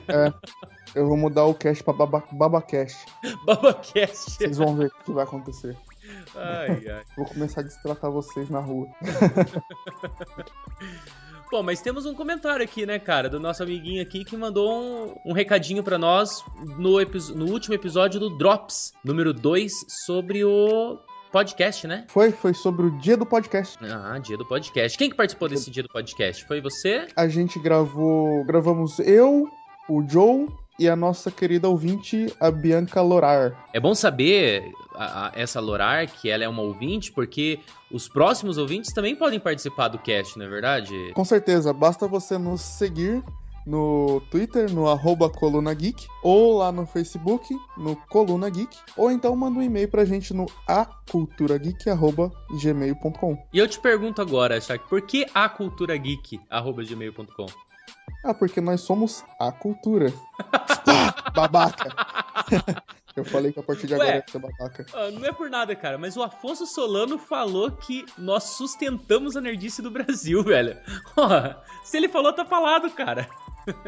Eu 0.95 1.07
vou 1.07 1.15
mudar 1.15 1.45
o 1.45 1.53
cast 1.53 1.83
pra 1.83 1.93
baba, 1.93 2.23
Babacast. 2.31 3.05
Babacast. 3.45 4.31
Vocês 4.31 4.57
vão 4.57 4.75
ver 4.75 4.87
o 4.87 5.03
que 5.03 5.11
vai 5.11 5.23
acontecer. 5.23 5.77
Ai, 6.35 6.87
ai. 6.87 7.03
Vou 7.15 7.27
começar 7.27 7.61
a 7.61 7.63
destratar 7.63 8.09
vocês 8.09 8.49
na 8.49 8.59
rua. 8.59 8.87
Bom, 11.51 11.63
mas 11.63 11.81
temos 11.81 12.05
um 12.05 12.13
comentário 12.13 12.63
aqui, 12.63 12.85
né, 12.85 12.99
cara, 12.99 13.27
do 13.27 13.39
nosso 13.39 13.63
amiguinho 13.63 14.03
aqui 14.03 14.23
que 14.23 14.37
mandou 14.37 14.71
um, 14.71 15.15
um 15.25 15.33
recadinho 15.33 15.83
pra 15.83 15.97
nós 15.97 16.43
no, 16.77 16.99
no 17.35 17.51
último 17.51 17.73
episódio 17.73 18.19
do 18.19 18.37
Drops, 18.37 18.93
número 19.03 19.33
2, 19.33 19.71
sobre 20.05 20.45
o 20.45 20.99
podcast, 21.31 21.87
né? 21.87 22.05
Foi, 22.07 22.31
foi 22.31 22.53
sobre 22.53 22.85
o 22.85 22.91
dia 22.99 23.15
do 23.17 23.25
podcast. 23.25 23.77
Ah, 23.83 24.17
dia 24.19 24.37
do 24.37 24.45
podcast. 24.45 24.97
Quem 24.97 25.09
que 25.09 25.15
participou 25.15 25.47
desse 25.47 25.69
dia 25.69 25.83
do 25.83 25.89
podcast? 25.89 26.45
Foi 26.45 26.61
você? 26.61 27.07
A 27.15 27.27
gente 27.27 27.59
gravou. 27.59 28.43
Gravamos 28.45 28.99
eu, 28.99 29.47
o 29.87 30.03
Joe 30.07 30.47
e 30.79 30.87
a 30.87 30.95
nossa 30.95 31.29
querida 31.29 31.67
ouvinte, 31.67 32.33
a 32.39 32.49
Bianca 32.49 33.01
Lorar. 33.01 33.67
É 33.73 33.79
bom 33.81 33.93
saber, 33.93 34.63
a- 34.95 35.27
a- 35.27 35.31
essa 35.35 35.59
Lorar, 35.59 36.07
que 36.07 36.29
ela 36.29 36.43
é 36.43 36.47
uma 36.47 36.61
ouvinte, 36.61 37.11
porque 37.11 37.59
os 37.91 38.07
próximos 38.07 38.57
ouvintes 38.57 38.93
também 38.93 39.13
podem 39.15 39.39
participar 39.41 39.89
do 39.89 39.97
cast, 39.99 40.37
não 40.39 40.45
é 40.45 40.49
verdade? 40.49 41.11
Com 41.13 41.25
certeza, 41.25 41.73
basta 41.73 42.07
você 42.07 42.37
nos 42.37 42.61
seguir 42.61 43.21
no 43.65 44.21
Twitter, 44.31 44.71
no 44.71 44.87
arroba 44.87 45.29
Coluna 45.29 45.73
Geek, 45.73 46.07
ou 46.23 46.57
lá 46.57 46.71
no 46.71 46.85
Facebook, 46.85 47.53
no 47.77 47.95
Coluna 48.07 48.49
Geek, 48.49 48.77
ou 48.97 49.11
então 49.11 49.35
manda 49.35 49.59
um 49.59 49.61
e-mail 49.61 49.89
pra 49.89 50.05
gente 50.05 50.33
no 50.33 50.45
aculturageek.gmail.com. 50.67 53.37
E 53.53 53.57
eu 53.57 53.67
te 53.67 53.79
pergunto 53.79 54.21
agora, 54.21 54.59
Shaq, 54.59 54.87
por 54.87 55.01
que 55.01 55.25
a 55.33 55.49
cultura 55.49 55.97
geek, 55.97 56.39
arroba 56.49 56.83
gmail.com? 56.83 57.45
Ah, 58.23 58.33
porque 58.33 58.59
nós 58.59 58.81
somos 58.81 59.23
a 59.39 59.51
cultura. 59.51 60.11
babaca. 61.33 61.89
Eu 63.15 63.25
falei 63.25 63.51
que 63.51 63.59
a 63.59 63.63
partir 63.63 63.87
de 63.87 63.95
Ué. 63.95 64.01
agora 64.01 64.25
ser 64.29 64.39
babaca. 64.39 64.85
Ah, 64.93 65.11
não 65.11 65.25
é 65.25 65.33
por 65.33 65.49
nada, 65.49 65.75
cara, 65.75 65.97
mas 65.97 66.15
o 66.15 66.23
Afonso 66.23 66.65
Solano 66.65 67.17
falou 67.17 67.69
que 67.69 68.05
nós 68.17 68.43
sustentamos 68.43 69.35
a 69.35 69.41
nerdice 69.41 69.81
do 69.81 69.91
Brasil, 69.91 70.41
velho. 70.43 70.77
Se 71.83 71.97
ele 71.97 72.07
falou, 72.07 72.31
tá 72.31 72.45
falado, 72.45 72.89
cara. 72.91 73.27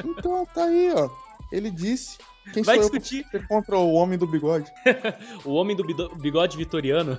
Então 0.06 0.45
tá 0.45 0.66
aí, 0.66 0.91
ó. 0.94 1.10
Ele 1.52 1.70
disse. 1.70 2.18
Quem 2.53 2.64
Vai 2.64 2.78
eu 2.78 2.82
discutir 2.82 3.26
ser 3.30 3.48
contra 3.48 3.78
o 3.78 3.94
homem 3.94 4.18
do 4.18 4.26
bigode? 4.26 4.72
o 5.45 5.53
homem 5.53 5.76
do 5.76 5.84
bigode 6.18 6.58
vitoriano. 6.58 7.18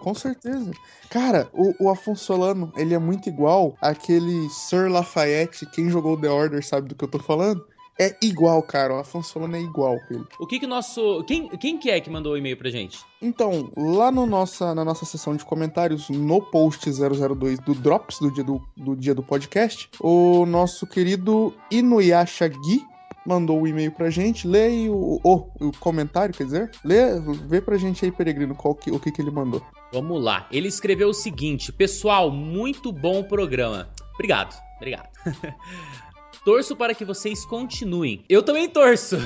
Com 0.00 0.14
certeza. 0.14 0.70
Cara, 1.10 1.48
o, 1.52 1.86
o 1.86 1.90
Afonso 1.90 2.24
Solano, 2.24 2.72
ele 2.76 2.94
é 2.94 2.98
muito 2.98 3.28
igual 3.28 3.76
àquele 3.80 4.48
Sir 4.50 4.88
Lafayette. 4.90 5.66
Quem 5.66 5.90
jogou 5.90 6.16
The 6.16 6.28
Order 6.28 6.64
sabe 6.64 6.88
do 6.88 6.94
que 6.94 7.04
eu 7.04 7.10
tô 7.10 7.18
falando? 7.18 7.66
É 7.98 8.16
igual, 8.22 8.62
cara. 8.62 8.94
O 8.94 8.98
Afonso 8.98 9.32
Solano 9.32 9.56
é 9.56 9.60
igual. 9.60 9.96
O 10.38 10.46
que 10.46 10.58
que 10.58 10.66
nosso... 10.66 11.22
Quem, 11.24 11.48
quem 11.56 11.78
que 11.78 11.90
é 11.90 12.00
que 12.00 12.10
mandou 12.10 12.32
o 12.32 12.36
e-mail 12.36 12.56
pra 12.56 12.70
gente? 12.70 12.98
Então, 13.22 13.70
lá 13.76 14.10
no 14.10 14.26
nossa, 14.26 14.74
na 14.74 14.84
nossa 14.84 15.04
seção 15.04 15.36
de 15.36 15.44
comentários, 15.44 16.08
no 16.08 16.42
post 16.42 16.90
002 16.90 17.58
do 17.60 17.74
Drops, 17.74 18.18
do 18.18 18.30
dia 18.30 18.44
do, 18.44 18.60
do 18.76 18.96
dia 18.96 19.14
do 19.14 19.22
podcast, 19.22 19.88
o 20.00 20.44
nosso 20.44 20.86
querido 20.86 21.54
Inuyasha 21.70 22.48
Gui 22.48 22.84
mandou 23.26 23.62
o 23.62 23.66
e-mail 23.66 23.90
pra 23.92 24.10
gente. 24.10 24.46
Lê 24.46 24.64
aí 24.64 24.90
o, 24.90 25.20
o, 25.22 25.36
o 25.60 25.72
comentário, 25.78 26.34
quer 26.34 26.44
dizer? 26.44 26.70
Lê, 26.84 27.18
vê 27.46 27.60
pra 27.60 27.76
gente 27.76 28.04
aí, 28.04 28.12
Peregrino, 28.12 28.54
qual 28.54 28.74
que, 28.74 28.90
o 28.90 29.00
que, 29.00 29.10
que 29.10 29.22
ele 29.22 29.30
mandou. 29.30 29.62
Vamos 29.92 30.22
lá. 30.22 30.46
Ele 30.50 30.68
escreveu 30.68 31.08
o 31.08 31.14
seguinte: 31.14 31.72
Pessoal, 31.72 32.30
muito 32.30 32.92
bom 32.92 33.20
o 33.20 33.24
programa. 33.24 33.88
Obrigado, 34.14 34.54
obrigado. 34.76 35.08
Torço 36.44 36.76
para 36.76 36.94
que 36.94 37.06
vocês 37.06 37.46
continuem. 37.46 38.22
Eu 38.28 38.42
também 38.42 38.68
torço. 38.68 39.16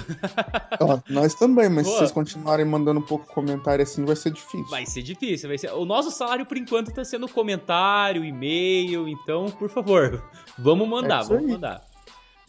Ó, 0.81 1.01
nós 1.09 1.35
também, 1.35 1.69
mas 1.69 1.85
Boa. 1.85 1.95
se 1.95 1.99
vocês 1.99 2.13
continuarem 2.13 2.65
mandando 2.65 3.01
um 3.01 3.03
pouco 3.03 3.27
comentário 3.27 3.83
assim, 3.83 4.05
vai 4.05 4.15
ser 4.15 4.31
difícil. 4.31 4.69
Vai 4.69 4.87
ser 4.87 5.03
difícil, 5.03 5.49
vai 5.49 5.59
ser. 5.59 5.73
O 5.73 5.85
nosso 5.85 6.13
salário, 6.13 6.47
por 6.47 6.57
enquanto, 6.57 6.93
tá 6.93 7.05
sendo 7.05 7.27
comentário, 7.27 8.25
e-mail, 8.25 9.09
então, 9.09 9.47
por 9.47 9.69
favor, 9.69 10.23
vamos 10.57 10.89
mandar, 10.89 11.25
É 11.25 11.25
vamos 11.25 11.51
mandar. 11.51 11.81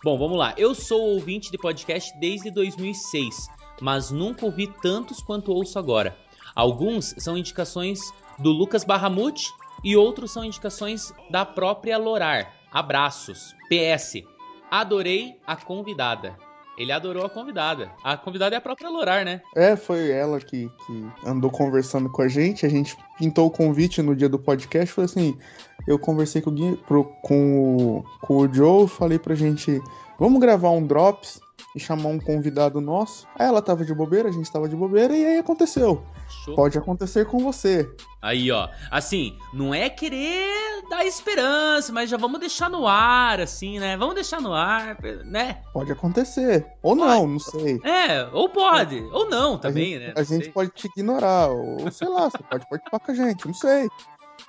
Bom, 0.03 0.17
vamos 0.19 0.37
lá. 0.37 0.53
Eu 0.55 0.75
sou 0.75 1.01
ouvinte 1.01 1.51
de 1.51 1.57
podcast 1.57 2.15
desde 2.19 2.51
2006, 2.51 3.47
mas 3.81 4.11
nunca 4.11 4.45
ouvi 4.45 4.67
tantos 4.67 5.19
quanto 5.19 5.51
ouço 5.51 5.79
agora. 5.79 6.15
Alguns 6.55 7.15
são 7.17 7.35
indicações 7.35 7.99
do 8.37 8.51
Lucas 8.51 8.83
Barramute 8.83 9.47
e 9.83 9.97
outros 9.97 10.31
são 10.31 10.45
indicações 10.45 11.11
da 11.31 11.43
própria 11.43 11.97
Lorar. 11.97 12.53
Abraços. 12.71 13.55
PS. 13.67 14.23
Adorei 14.71 15.35
a 15.45 15.55
convidada. 15.55 16.35
Ele 16.77 16.91
adorou 16.93 17.25
a 17.25 17.29
convidada. 17.29 17.91
A 18.01 18.15
convidada 18.15 18.55
é 18.55 18.57
a 18.57 18.61
própria 18.61 18.89
Lorar, 18.89 19.25
né? 19.25 19.41
É, 19.53 19.75
foi 19.75 20.09
ela 20.11 20.39
que, 20.39 20.69
que 20.85 21.05
andou 21.25 21.51
conversando 21.51 22.09
com 22.09 22.21
a 22.21 22.27
gente. 22.29 22.65
A 22.65 22.69
gente 22.69 22.95
pintou 23.17 23.47
o 23.47 23.51
convite 23.51 24.01
no 24.01 24.15
dia 24.15 24.29
do 24.29 24.39
podcast. 24.39 24.93
Foi 24.93 25.03
assim: 25.03 25.37
eu 25.85 25.99
conversei 25.99 26.41
com 26.41 26.51
o, 26.51 26.53
Gui, 26.53 26.77
pro- 26.87 27.03
com, 27.21 27.97
o, 27.97 28.03
com 28.21 28.37
o 28.37 28.53
Joe, 28.53 28.87
falei 28.87 29.19
pra 29.19 29.35
gente: 29.35 29.81
vamos 30.17 30.39
gravar 30.39 30.69
um 30.69 30.85
Drops 30.87 31.41
e 31.75 31.79
chamar 31.79 32.09
um 32.09 32.19
convidado 32.19 32.81
nosso. 32.81 33.27
Aí 33.37 33.45
ela 33.47 33.61
tava 33.61 33.85
de 33.85 33.93
bobeira, 33.93 34.29
a 34.29 34.31
gente 34.31 34.51
tava 34.51 34.67
de 34.67 34.75
bobeira, 34.75 35.15
e 35.15 35.23
aí 35.23 35.37
aconteceu. 35.37 36.03
Show. 36.43 36.55
Pode 36.55 36.77
acontecer 36.77 37.25
com 37.25 37.39
você. 37.39 37.89
Aí, 38.21 38.51
ó. 38.51 38.67
Assim, 38.89 39.37
não 39.53 39.73
é 39.73 39.89
querer 39.89 40.81
dar 40.89 41.05
esperança, 41.05 41.93
mas 41.93 42.09
já 42.09 42.17
vamos 42.17 42.39
deixar 42.39 42.69
no 42.69 42.87
ar, 42.87 43.39
assim, 43.39 43.79
né? 43.79 43.95
Vamos 43.95 44.15
deixar 44.15 44.41
no 44.41 44.53
ar, 44.53 44.97
né? 45.25 45.61
Pode 45.71 45.91
acontecer. 45.91 46.65
Ou 46.81 46.95
não, 46.95 47.27
não 47.27 47.39
sei. 47.39 47.79
É, 47.83 48.27
ou 48.33 48.49
pode, 48.49 48.99
ou 49.13 49.29
não 49.29 49.57
também, 49.57 49.95
a 49.95 49.99
gente, 49.99 50.07
né? 50.07 50.13
A 50.15 50.19
Não 50.19 50.25
gente 50.25 50.43
sei. 50.45 50.51
pode 50.51 50.71
te 50.71 50.87
ignorar, 50.87 51.49
ou 51.49 51.91
sei 51.91 52.07
lá, 52.07 52.29
você 52.29 52.39
pode 52.49 52.67
participar 52.67 52.99
com 52.99 53.11
a 53.11 53.15
gente, 53.15 53.45
não 53.45 53.53
sei. 53.53 53.87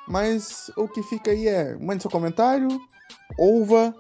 Mas 0.09 0.71
o 0.77 0.89
que 0.89 1.03
fica 1.03 1.31
aí 1.31 1.47
é: 1.47 1.77
mande 1.77 2.03
seu 2.03 2.11
comentário, 2.11 2.69
ouva, 3.39 3.95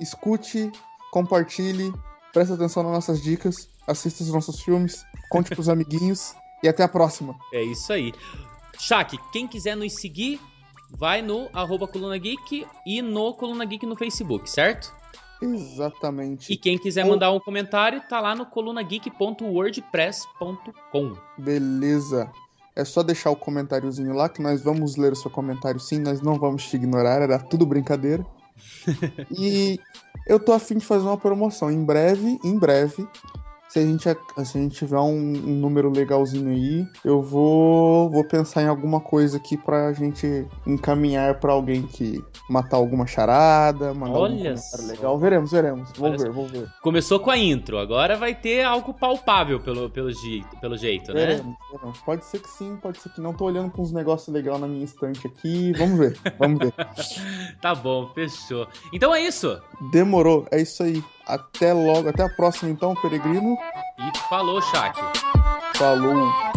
escute, 0.00 0.70
compartilhe, 1.12 1.92
preste 2.34 2.52
atenção 2.52 2.82
nas 2.82 2.92
nossas 2.92 3.22
dicas, 3.22 3.70
assista 3.86 4.24
os 4.24 4.32
nossos 4.32 4.60
filmes, 4.60 5.06
conte 5.30 5.50
pros 5.50 5.68
amiguinhos 5.68 6.34
e 6.62 6.68
até 6.68 6.82
a 6.82 6.88
próxima. 6.88 7.36
É 7.52 7.62
isso 7.62 7.92
aí. 7.92 8.12
Shaq, 8.78 9.16
quem 9.32 9.46
quiser 9.46 9.76
nos 9.76 9.92
seguir, 9.94 10.40
vai 10.90 11.22
no 11.22 11.48
arroba 11.52 11.86
Coluna 11.86 12.18
Geek 12.18 12.66
e 12.84 13.00
no 13.00 13.32
Coluna 13.34 13.64
Geek 13.64 13.86
no 13.86 13.94
Facebook, 13.94 14.50
certo? 14.50 14.92
Exatamente. 15.40 16.52
E 16.52 16.56
quem 16.56 16.76
quiser 16.76 17.06
mandar 17.06 17.30
um 17.30 17.38
comentário, 17.38 18.02
tá 18.08 18.20
lá 18.20 18.34
no 18.34 18.46
colunageek.wordpress.com. 18.46 21.16
Beleza. 21.38 22.28
É 22.74 22.84
só 22.84 23.04
deixar 23.04 23.30
o 23.30 23.36
comentáriozinho 23.36 24.12
lá 24.12 24.28
que 24.28 24.42
nós 24.42 24.60
vamos 24.62 24.96
ler 24.96 25.12
o 25.12 25.16
seu 25.16 25.30
comentário 25.30 25.78
sim, 25.78 26.00
nós 26.00 26.20
não 26.20 26.36
vamos 26.36 26.68
te 26.68 26.74
ignorar, 26.74 27.22
era 27.22 27.38
tudo 27.38 27.64
brincadeira. 27.64 28.26
e 29.30 29.78
eu 30.26 30.38
tô 30.38 30.52
afim 30.52 30.76
de 30.78 30.86
fazer 30.86 31.04
uma 31.04 31.16
promoção. 31.16 31.70
Em 31.70 31.84
breve, 31.84 32.38
em 32.42 32.58
breve, 32.58 33.06
se 33.68 33.78
a 33.78 33.82
gente, 33.82 34.02
se 34.04 34.58
a 34.58 34.60
gente 34.60 34.76
tiver 34.76 34.98
um, 34.98 35.10
um 35.10 35.54
número 35.56 35.90
legalzinho 35.90 36.50
aí, 36.50 36.86
eu 37.04 37.20
vou, 37.20 38.08
vou 38.10 38.24
pensar 38.24 38.62
em 38.62 38.68
alguma 38.68 39.00
coisa 39.00 39.36
aqui 39.36 39.56
pra 39.56 39.92
gente 39.92 40.46
encaminhar 40.66 41.40
pra 41.40 41.52
alguém 41.52 41.82
que 41.82 42.22
matar 42.48 42.76
alguma 42.76 43.06
charada, 43.06 43.92
mandar 43.92 44.18
Olha 44.18 44.54
legal. 44.86 45.18
Veremos, 45.18 45.50
veremos. 45.50 45.90
Vou 45.96 46.08
Olha 46.08 46.18
ver, 46.18 46.30
vou 46.30 46.46
ver. 46.46 46.68
Começou 46.82 47.18
com 47.18 47.30
a 47.30 47.38
intro, 47.38 47.78
agora 47.78 48.16
vai 48.16 48.34
ter 48.34 48.64
algo 48.64 48.94
palpável 48.94 49.58
pelo, 49.58 49.90
pelo, 49.90 50.12
jeito, 50.12 50.56
pelo 50.60 50.76
jeito, 50.76 51.12
né? 51.12 51.26
Veremos. 51.26 51.98
Pode 52.04 52.24
ser 52.24 52.40
que 52.40 52.48
sim, 52.48 52.76
pode 52.80 52.98
ser 53.00 53.08
que 53.10 53.20
não. 53.20 53.34
Tô 53.34 53.46
olhando 53.46 53.70
com 53.70 53.82
uns 53.82 53.92
negócios 53.92 54.32
legais 54.32 54.60
na 54.60 54.68
minha 54.68 54.84
estante 54.84 55.26
aqui. 55.26 55.72
Vamos 55.72 55.98
ver, 55.98 56.18
vamos 56.38 56.58
ver. 56.58 56.74
Tá 57.60 57.74
bom, 57.74 58.08
fechou. 58.14 58.68
Então 58.92 59.14
é 59.14 59.22
isso. 59.22 59.58
Demorou, 59.90 60.46
é 60.50 60.60
isso 60.60 60.82
aí. 60.82 61.02
Até 61.26 61.72
logo, 61.72 62.08
até 62.08 62.22
a 62.22 62.28
próxima 62.28 62.70
então, 62.70 62.94
Peregrino. 62.94 63.56
E 63.98 64.18
falou, 64.28 64.60
Shaq. 64.60 64.98
Falou. 65.74 66.53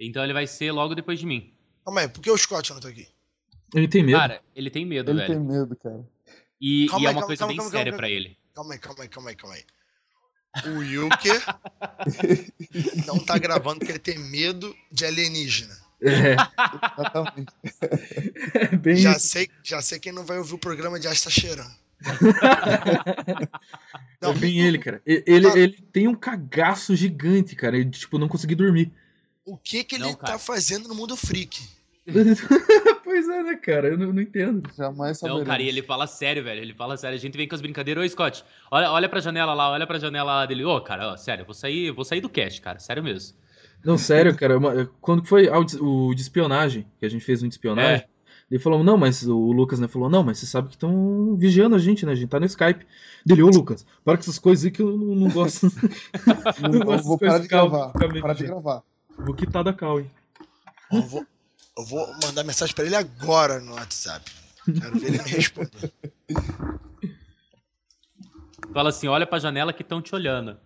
Então 0.00 0.24
ele 0.24 0.32
vai 0.32 0.46
ser 0.46 0.72
logo 0.72 0.94
depois 0.94 1.18
de 1.20 1.26
mim. 1.26 1.52
Calma 1.84 2.00
aí, 2.00 2.08
por 2.08 2.20
que 2.22 2.30
o 2.30 2.36
Scott 2.38 2.72
não 2.72 2.80
tá 2.80 2.88
aqui? 2.88 3.06
Ele 3.74 3.86
tem 3.86 4.02
medo. 4.02 4.18
Cara, 4.18 4.40
ele 4.56 4.70
tem 4.70 4.84
medo, 4.86 5.10
Ele 5.10 5.20
velho. 5.20 5.34
tem 5.34 5.40
medo, 5.44 5.76
cara. 5.76 6.04
E, 6.60 6.86
Calma 6.88 7.02
e 7.02 7.06
é 7.06 7.08
aí, 7.08 7.14
uma 7.14 7.20
calma, 7.20 7.26
coisa 7.26 7.38
calma, 7.40 7.50
bem 7.52 7.56
calma, 7.58 7.70
séria 7.70 7.92
calma. 7.92 7.96
pra 7.98 8.10
ele. 8.10 8.38
Calma 8.54 8.72
aí, 8.74 8.78
calma 8.80 9.02
aí, 9.02 9.08
calma 9.08 9.30
aí, 9.30 9.36
calma 9.36 9.54
aí. 9.56 9.64
O 10.76 10.82
Yuki 10.82 11.28
não 13.06 13.18
tá 13.20 13.38
gravando 13.38 13.78
porque 13.78 13.92
ele 13.92 13.98
tem 14.00 14.18
medo 14.18 14.74
de 14.90 15.04
alienígena. 15.04 15.76
É, 16.02 16.32
Exatamente. 16.98 17.52
é 18.54 18.76
bem 18.76 18.96
Já 18.96 19.12
isso. 19.12 19.28
sei, 19.28 19.48
já 19.62 19.80
sei 19.82 20.00
quem 20.00 20.12
não 20.12 20.24
vai 20.24 20.38
ouvir 20.38 20.54
o 20.54 20.58
programa 20.58 20.98
de 20.98 21.06
Asta 21.06 21.30
cheirando. 21.30 21.70
É 24.20 24.32
bem 24.34 24.60
ele, 24.60 24.78
cara. 24.78 25.00
Ele, 25.06 25.46
Ah. 25.46 25.56
ele 25.58 25.78
tem 25.92 26.08
um 26.08 26.14
cagaço 26.14 26.94
gigante, 26.96 27.54
cara. 27.54 27.76
Ele, 27.76 27.90
tipo, 27.90 28.18
não 28.18 28.28
conseguir 28.28 28.54
dormir. 28.54 28.92
O 29.44 29.56
que 29.56 29.84
que 29.84 29.96
ele 29.96 30.04
Não, 30.04 30.14
tá 30.14 30.38
fazendo 30.38 30.88
no 30.88 30.94
mundo 30.94 31.16
freak? 31.16 31.60
pois 33.04 33.28
é, 33.28 33.42
né, 33.42 33.54
cara? 33.56 33.88
Eu 33.88 33.98
não, 33.98 34.12
não 34.12 34.22
entendo. 34.22 34.68
Jamais 34.76 35.18
saberemos. 35.18 35.42
Não, 35.42 35.50
cara, 35.50 35.62
e 35.62 35.68
ele 35.68 35.82
fala 35.82 36.06
sério, 36.06 36.42
velho. 36.42 36.60
Ele 36.60 36.74
fala 36.74 36.96
sério. 36.96 37.16
A 37.16 37.20
gente 37.20 37.36
vem 37.36 37.48
com 37.48 37.54
as 37.54 37.60
brincadeiras. 37.60 38.04
Ô, 38.04 38.08
Scott, 38.08 38.44
olha, 38.70 38.90
olha 38.90 39.08
pra 39.08 39.20
janela 39.20 39.54
lá, 39.54 39.70
olha 39.70 39.86
pra 39.86 39.98
janela 39.98 40.32
lá 40.32 40.46
dele. 40.46 40.64
Ô, 40.64 40.80
cara, 40.80 41.12
ó, 41.12 41.16
sério, 41.16 41.42
eu 41.42 41.46
vou 41.46 41.54
sair, 41.54 41.86
eu 41.86 41.94
vou 41.94 42.04
sair 42.04 42.20
do 42.20 42.28
cast, 42.28 42.60
cara. 42.60 42.78
Sério 42.78 43.02
mesmo. 43.02 43.36
Não, 43.84 43.96
sério, 43.96 44.34
cara. 44.36 44.58
Quando 45.00 45.24
foi 45.24 45.48
o 45.48 46.14
de- 46.14 46.20
espionagem, 46.20 46.86
que 46.98 47.06
a 47.06 47.08
gente 47.08 47.24
fez 47.24 47.42
um 47.42 47.48
de 47.48 47.54
espionagem, 47.54 48.04
ele 48.50 48.60
falou, 48.60 48.82
não, 48.82 48.96
mas 48.96 49.26
o 49.26 49.52
Lucas, 49.52 49.78
né, 49.78 49.86
falou, 49.86 50.10
não, 50.10 50.24
mas 50.24 50.38
você 50.38 50.46
sabe 50.46 50.68
que 50.68 50.74
estão 50.74 51.36
vigiando 51.36 51.76
a 51.76 51.78
gente, 51.78 52.04
né? 52.04 52.12
A 52.12 52.14
gente 52.16 52.28
tá 52.28 52.40
no 52.40 52.46
Skype. 52.46 52.84
Dele, 53.24 53.42
ô 53.42 53.48
Lucas, 53.48 53.86
para 54.04 54.16
com 54.16 54.22
essas 54.22 54.38
coisas 54.38 54.64
aí 54.64 54.70
que 54.70 54.82
eu 54.82 54.96
não, 54.96 55.14
não 55.14 55.30
gosto. 55.30 55.70
Não, 56.60 56.80
gosto 56.80 57.04
vou 57.04 57.18
parar 57.18 57.38
de 57.38 57.48
gravar. 57.48 57.92
parar 57.92 58.34
de 58.34 58.44
gravar. 58.44 58.82
Vou 59.24 59.34
quitar 59.34 59.62
da 59.62 59.72
cal, 59.72 60.00
hein? 60.00 60.10
Ó, 60.92 61.00
vou, 61.00 61.26
Eu 61.76 61.84
vou 61.84 62.06
mandar 62.22 62.44
mensagem 62.44 62.74
pra 62.74 62.84
ele 62.84 62.94
agora 62.94 63.60
no 63.60 63.74
WhatsApp. 63.74 64.30
Quero 64.64 64.98
ver 64.98 65.06
ele 65.08 65.22
me 65.22 65.30
responder. 65.30 65.92
Fala 68.72 68.90
assim, 68.90 69.08
olha 69.08 69.26
pra 69.26 69.38
janela 69.38 69.72
que 69.72 69.82
estão 69.82 70.02
te 70.02 70.14
olhando. 70.14 70.58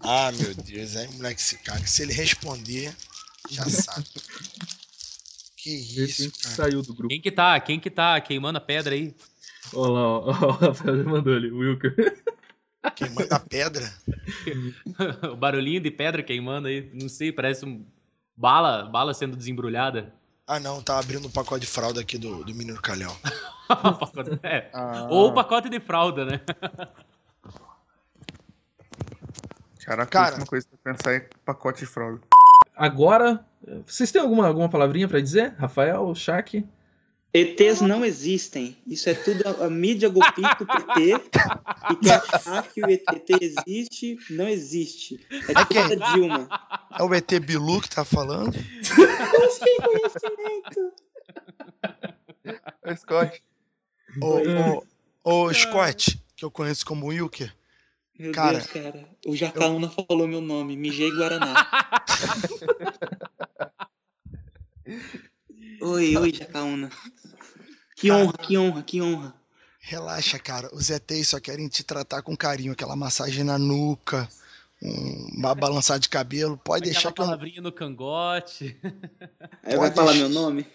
Ah, 0.00 0.30
meu 0.32 0.54
Deus, 0.54 0.96
aí 0.96 1.08
moleque 1.12 1.40
se 1.40 1.58
caga. 1.58 1.86
Se 1.86 2.02
ele 2.02 2.12
responder, 2.12 2.94
já 3.50 3.64
sabe. 3.68 4.06
Que 5.56 5.70
isso, 5.70 6.30
que 6.30 6.42
cara. 6.42 6.54
saiu 6.56 6.82
do 6.82 6.92
grupo. 6.92 7.08
Quem 7.08 7.20
que 7.20 7.30
tá? 7.30 7.58
Quem 7.60 7.78
que 7.80 7.90
tá 7.90 8.20
queimando 8.20 8.58
a 8.58 8.60
pedra 8.60 8.94
aí? 8.94 9.14
Olha 9.72 9.92
lá, 9.92 10.00
ó, 10.00 10.24
ó, 10.26 10.46
o 10.48 10.50
Rafael 10.52 10.98
já 10.98 11.04
mandou 11.04 11.34
ali, 11.34 11.50
o 11.50 11.58
Wilker. 11.58 11.94
Quem 12.96 13.10
manda 13.10 13.38
pedra? 13.38 13.92
o 15.32 15.36
barulhinho 15.36 15.80
de 15.80 15.90
pedra 15.90 16.22
queimando 16.22 16.68
aí, 16.68 16.90
não 16.92 17.08
sei, 17.08 17.32
parece 17.32 17.64
um 17.64 17.84
bala, 18.36 18.84
bala 18.84 19.14
sendo 19.14 19.36
desembrulhada. 19.36 20.12
Ah, 20.46 20.58
não, 20.58 20.82
tá 20.82 20.98
abrindo 20.98 21.26
o 21.26 21.30
pacote 21.30 21.60
de 21.60 21.66
fralda 21.66 22.00
aqui 22.00 22.18
do, 22.18 22.44
do 22.44 22.54
menino 22.54 22.80
Calhau. 22.80 23.16
É. 24.42 24.68
Ah, 24.74 25.06
Ou 25.08 25.28
o 25.28 25.32
pacote 25.32 25.70
de 25.70 25.80
fralda, 25.80 26.26
né? 26.26 26.40
Caraca, 29.82 30.10
Cara. 30.10 30.26
a 30.26 30.28
última 30.30 30.46
coisa 30.46 30.66
que 30.66 30.74
eu 30.74 30.78
pensar 30.78 31.14
é 31.14 31.28
pacote 31.42 31.80
de 31.80 31.86
fralda. 31.86 32.20
Agora, 32.76 33.44
vocês 33.86 34.12
têm 34.12 34.20
alguma, 34.20 34.46
alguma 34.46 34.68
palavrinha 34.68 35.08
pra 35.08 35.20
dizer? 35.20 35.54
Rafael, 35.58 36.14
Shaq? 36.14 36.66
ETs 37.34 37.80
não 37.80 38.04
existem. 38.04 38.76
Isso 38.86 39.08
é 39.08 39.14
tudo 39.14 39.42
a, 39.48 39.66
a 39.66 39.70
mídia 39.70 40.08
golpista 40.10 40.56
do 40.58 40.66
PT. 40.66 41.14
E 41.90 41.96
quer 41.96 42.22
achar 42.30 42.62
que 42.68 42.82
o 42.82 42.90
ET 42.90 43.02
existe, 43.40 44.18
não 44.28 44.46
existe. 44.46 45.18
É 45.48 45.54
de 45.54 45.66
quem? 45.66 45.96
da 45.96 46.12
Dilma. 46.12 46.48
É 46.98 47.02
o 47.02 47.14
ET 47.14 47.30
Bilu 47.40 47.80
que 47.80 47.88
tá 47.88 48.04
falando? 48.04 48.52
Sem 48.52 49.76
conhecimento. 49.80 50.92
É 52.82 52.96
Scott. 52.96 53.42
Ô, 54.20 54.82
ô, 55.24 55.46
ô, 55.46 55.54
Scott, 55.54 56.22
que 56.36 56.44
eu 56.44 56.50
conheço 56.50 56.84
como 56.84 57.06
Wilker. 57.06 57.54
Meu 58.18 58.32
Cara, 58.32 58.58
Deus, 58.58 58.66
cara. 58.66 59.08
O 59.26 59.34
Jacaúna 59.34 59.88
falou 59.88 60.28
meu 60.28 60.42
nome. 60.42 60.76
Mijei 60.76 61.10
Guaraná. 61.10 61.66
oi, 65.80 66.16
oi, 66.16 66.32
Jacaúna. 66.34 66.90
Que 68.02 68.10
honra, 68.10 68.32
que 68.32 68.58
honra, 68.58 68.82
que 68.82 69.00
honra. 69.00 69.34
Relaxa, 69.78 70.36
cara. 70.36 70.68
Os 70.74 70.90
ETs 70.90 71.28
só 71.28 71.38
querem 71.38 71.68
te 71.68 71.84
tratar 71.84 72.20
com 72.20 72.36
carinho. 72.36 72.72
Aquela 72.72 72.96
massagem 72.96 73.44
na 73.44 73.56
nuca, 73.56 74.28
um, 74.82 75.38
uma 75.38 75.54
balançada 75.54 76.00
de 76.00 76.08
cabelo. 76.08 76.58
Pode 76.58 76.86
deixar 76.86 77.10
Aquela 77.10 77.12
que 77.12 77.20
eu, 77.20 77.24
palavrinha 77.26 77.62
no 77.62 77.70
cangote. 77.70 78.76
Aí 79.62 79.76
vai 79.76 79.92
falar 79.92 80.10
deixar. 80.10 80.28
meu 80.28 80.28
nome? 80.28 80.66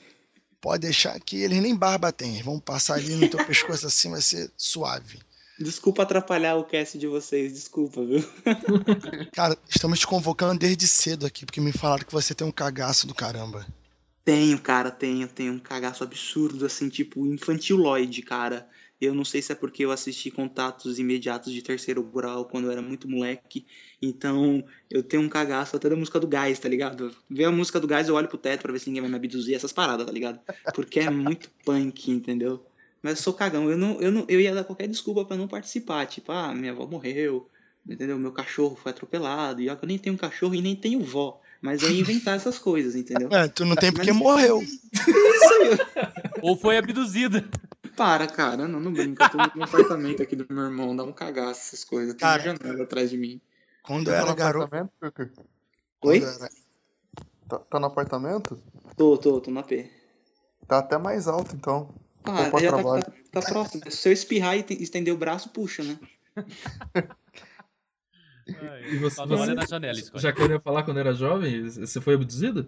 pode 0.61 0.81
deixar 0.81 1.19
que 1.19 1.41
eles 1.41 1.61
nem 1.61 1.75
barba 1.75 2.13
têm. 2.13 2.35
Eles 2.35 2.45
Vão 2.45 2.61
passar 2.61 2.93
ali 2.93 3.13
no 3.15 3.29
teu 3.29 3.45
pescoço 3.45 3.85
assim, 3.85 4.09
vai 4.09 4.21
ser 4.21 4.49
suave. 4.55 5.19
Desculpa 5.59 6.03
atrapalhar 6.03 6.55
o 6.55 6.63
cast 6.63 6.97
de 6.97 7.07
vocês, 7.07 7.51
desculpa, 7.51 8.05
viu? 8.05 8.23
Cara, 9.33 9.57
estamos 9.67 9.99
te 9.99 10.07
convocando 10.07 10.59
desde 10.59 10.87
cedo 10.87 11.25
aqui, 11.25 11.45
porque 11.45 11.59
me 11.59 11.73
falaram 11.73 12.05
que 12.05 12.13
você 12.13 12.33
tem 12.33 12.47
um 12.47 12.51
cagaço 12.51 13.05
do 13.05 13.13
caramba. 13.13 13.65
Tenho, 14.27 14.59
cara, 14.59 14.91
tenho, 14.91 15.25
tenho 15.25 15.53
um 15.53 15.57
cagaço 15.57 16.03
absurdo, 16.03 16.65
assim, 16.65 16.89
tipo, 16.89 17.25
infantiloide, 17.25 18.21
cara. 18.21 18.67
Eu 18.99 19.15
não 19.15 19.23
sei 19.23 19.41
se 19.41 19.53
é 19.53 19.55
porque 19.55 19.85
eu 19.85 19.89
assisti 19.89 20.29
Contatos 20.29 20.99
Imediatos 20.99 21.53
de 21.53 21.61
Terceiro 21.61 22.03
Grau 22.03 22.43
quando 22.43 22.65
eu 22.65 22.71
era 22.71 22.81
muito 22.81 23.07
moleque. 23.07 23.65
Então, 24.01 24.61
eu 24.91 25.01
tenho 25.01 25.23
um 25.23 25.29
cagaço 25.29 25.77
até 25.77 25.87
da 25.87 25.95
música 25.95 26.19
do 26.19 26.27
Gás, 26.27 26.59
tá 26.59 26.67
ligado? 26.67 27.15
Vê 27.29 27.45
a 27.45 27.51
música 27.51 27.79
do 27.79 27.87
Gás, 27.87 28.09
eu 28.09 28.15
olho 28.15 28.27
pro 28.27 28.37
teto 28.37 28.63
pra 28.63 28.73
ver 28.73 28.79
se 28.79 28.89
ninguém 28.89 29.03
vai 29.03 29.09
me 29.09 29.15
abduzir, 29.15 29.55
essas 29.55 29.71
paradas, 29.71 30.05
tá 30.05 30.11
ligado? 30.11 30.41
Porque 30.75 30.99
é 30.99 31.09
muito 31.09 31.49
punk, 31.63 32.11
entendeu? 32.11 32.65
Mas 33.01 33.19
eu 33.19 33.23
sou 33.23 33.33
cagão, 33.33 33.71
eu, 33.71 33.77
não, 33.77 34.01
eu, 34.01 34.11
não, 34.11 34.25
eu 34.27 34.41
ia 34.41 34.53
dar 34.53 34.65
qualquer 34.65 34.89
desculpa 34.89 35.23
pra 35.23 35.37
não 35.37 35.47
participar. 35.47 36.05
Tipo, 36.05 36.33
ah, 36.33 36.53
minha 36.53 36.73
avó 36.73 36.85
morreu, 36.85 37.49
entendeu? 37.87 38.19
Meu 38.19 38.33
cachorro 38.33 38.75
foi 38.75 38.91
atropelado. 38.91 39.61
E 39.61 39.69
ó, 39.69 39.75
que 39.77 39.85
eu 39.85 39.87
nem 39.87 39.97
tenho 39.97 40.17
cachorro 40.17 40.53
e 40.53 40.61
nem 40.61 40.75
tenho 40.75 41.01
vó. 41.01 41.41
Mas 41.61 41.81
eu 41.81 41.89
ia 41.89 41.99
inventar 42.01 42.35
essas 42.35 42.57
coisas, 42.59 42.95
entendeu? 42.95 43.29
É, 43.31 43.47
tu 43.47 43.65
não 43.65 43.75
tem 43.75 43.91
porque 43.91 44.11
Mas- 44.11 44.21
morreu. 44.21 44.61
Ou 46.41 46.55
foi 46.55 46.77
abduzida. 46.77 47.43
Para, 47.95 48.27
cara, 48.27 48.67
não, 48.67 48.79
não 48.79 48.93
brinca. 48.93 49.23
Eu 49.25 49.29
tô 49.29 49.37
no 49.57 49.63
apartamento 49.63 50.21
aqui 50.21 50.35
do 50.35 50.45
meu 50.53 50.65
irmão, 50.65 50.95
dá 50.95 51.03
um 51.03 51.11
cagaço 51.11 51.61
essas 51.61 51.83
coisas. 51.83 52.13
Tem 52.13 52.19
Cara. 52.21 52.51
uma 52.51 52.57
janela 52.57 52.83
atrás 52.83 53.09
de 53.09 53.17
mim. 53.17 53.41
Quando 53.81 54.07
eu 54.09 54.13
Tá 54.13 54.19
era 54.19 54.29
no 54.29 54.35
garoto. 54.35 54.91
Oi? 56.03 56.19
eu 56.23 56.27
era- 56.27 56.49
Tá, 57.49 57.59
tá 57.59 57.79
no 57.79 57.85
apartamento? 57.87 58.61
Tô, 58.97 59.17
tô, 59.17 59.39
tô 59.39 59.49
na 59.49 59.63
P. 59.63 59.89
Tá 60.67 60.79
até 60.79 60.97
mais 60.97 61.27
alto, 61.27 61.55
então. 61.55 61.95
Ah, 62.25 62.43
já 62.43 62.51
tá, 62.51 62.57
trabalho. 62.59 63.03
tá, 63.03 63.11
tá 63.31 63.41
próximo. 63.41 63.83
Se 63.89 64.09
eu 64.09 64.13
espirrar 64.13 64.57
e 64.57 64.63
te- 64.63 64.83
estender 64.83 65.13
o 65.13 65.17
braço, 65.17 65.49
puxa, 65.49 65.81
né? 65.81 65.97
E 68.91 68.97
você- 68.97 69.15
Só 69.15 69.25
não 69.25 69.37
você- 69.37 69.43
olha 69.43 69.55
na 69.55 69.65
janela, 69.65 69.99
Scott. 69.99 70.21
Já 70.21 70.31
que 70.31 70.41
eu 70.41 70.49
ia 70.49 70.59
falar 70.59 70.83
quando 70.83 70.99
era 70.99 71.13
jovem, 71.13 71.69
você 71.69 71.99
foi 72.01 72.13
abduzido? 72.15 72.67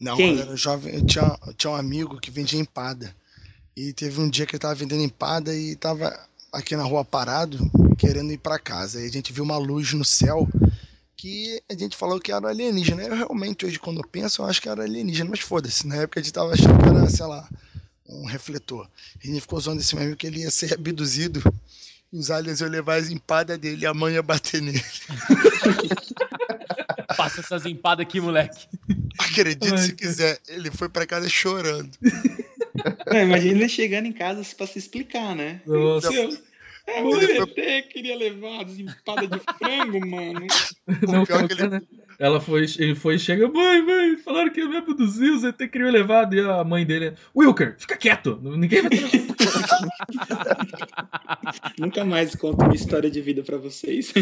Não, 0.00 0.16
Quem? 0.16 0.30
quando 0.34 0.38
eu 0.40 0.46
era 0.48 0.56
jovem, 0.56 0.94
eu 0.94 1.06
tinha, 1.06 1.38
eu 1.46 1.54
tinha 1.54 1.70
um 1.72 1.76
amigo 1.76 2.20
que 2.20 2.30
vendia 2.30 2.60
empada. 2.60 3.14
E 3.76 3.92
teve 3.92 4.20
um 4.20 4.28
dia 4.28 4.46
que 4.46 4.52
ele 4.52 4.60
tava 4.60 4.74
vendendo 4.74 5.02
empada 5.02 5.54
e 5.54 5.74
tava 5.76 6.14
aqui 6.52 6.76
na 6.76 6.82
rua 6.84 7.04
parado, 7.04 7.58
querendo 7.98 8.32
ir 8.32 8.38
pra 8.38 8.58
casa. 8.58 9.00
E 9.02 9.06
a 9.06 9.10
gente 9.10 9.32
viu 9.32 9.44
uma 9.44 9.58
luz 9.58 9.92
no 9.92 10.04
céu 10.04 10.48
que 11.16 11.62
a 11.68 11.74
gente 11.74 11.96
falou 11.96 12.20
que 12.20 12.30
era 12.32 12.48
alienígena. 12.48 13.02
Eu 13.02 13.14
realmente, 13.16 13.64
hoje, 13.66 13.78
quando 13.78 13.98
eu 14.00 14.06
penso, 14.06 14.42
eu 14.42 14.46
acho 14.46 14.60
que 14.60 14.68
era 14.68 14.82
alienígena, 14.82 15.30
mas 15.30 15.40
foda-se. 15.40 15.86
Na 15.86 15.96
época 15.96 16.20
a 16.20 16.22
gente 16.22 16.32
tava 16.32 16.52
achando 16.52 16.78
que 16.82 16.88
era, 16.88 17.08
sei 17.08 17.26
lá, 17.26 17.48
um 18.08 18.24
refletor. 18.26 18.88
E 19.22 19.28
a 19.28 19.32
gente 19.32 19.40
ficou 19.42 19.60
zoando 19.60 19.80
esse 19.80 19.94
meu 19.94 20.04
amigo 20.04 20.16
que 20.18 20.26
ele 20.26 20.40
ia 20.40 20.50
ser 20.50 20.72
abduzido. 20.78 21.42
Os 22.12 22.30
aliens 22.30 22.60
iam 22.60 22.70
levar 22.70 22.96
as 22.96 23.10
empadas 23.10 23.58
dele 23.58 23.82
e 23.82 23.86
a 23.86 23.92
mãe 23.92 24.14
ia 24.14 24.22
bater 24.22 24.62
nele. 24.62 24.82
Passa 27.16 27.40
essas 27.40 27.66
empadas 27.66 28.06
aqui, 28.06 28.20
moleque. 28.20 28.68
Acredite 29.18 29.80
se 29.80 29.92
quiser, 29.92 30.38
ele 30.48 30.70
foi 30.70 30.88
pra 30.88 31.06
casa 31.06 31.28
chorando. 31.28 31.90
Imagina 33.10 33.58
ele 33.58 33.68
chegando 33.68 34.06
em 34.06 34.12
casa 34.12 34.42
pra 34.56 34.66
se 34.66 34.78
explicar, 34.78 35.34
né? 35.34 35.60
Nossa. 35.66 36.14
É, 36.14 36.28
o 36.88 37.20
ET 37.20 37.88
queria 37.88 38.16
levar 38.16 38.64
as 38.64 38.78
empadas 38.78 39.28
de 39.28 39.40
frango, 39.58 40.06
mano. 40.06 40.46
Não, 41.08 41.24
pior 41.24 41.40
foi, 41.40 41.48
que 41.48 41.54
ele- 41.54 41.68
né? 41.68 41.82
Ela 42.18 42.40
foi, 42.40 42.64
ele 42.78 42.94
foi 42.94 43.16
e 43.16 43.18
chega, 43.18 43.46
mãe, 43.46 43.82
mãe, 43.82 44.16
falaram 44.16 44.50
que 44.50 44.60
ia 44.60 44.66
me 44.68 44.78
abduzir, 44.78 45.30
o 45.32 45.38
ZT 45.38 45.68
queria 45.68 45.90
levar, 45.90 46.32
e 46.32 46.40
a 46.40 46.64
mãe 46.64 46.86
dele, 46.86 47.12
Wilker, 47.36 47.74
fica 47.78 47.94
quieto, 47.94 48.38
ninguém 48.42 48.80
vai 48.82 48.90
Nunca 51.78 52.04
mais 52.06 52.34
conto 52.34 52.62
minha 52.64 52.74
história 52.76 53.10
de 53.10 53.20
vida 53.20 53.42
pra 53.42 53.58
vocês. 53.58 54.14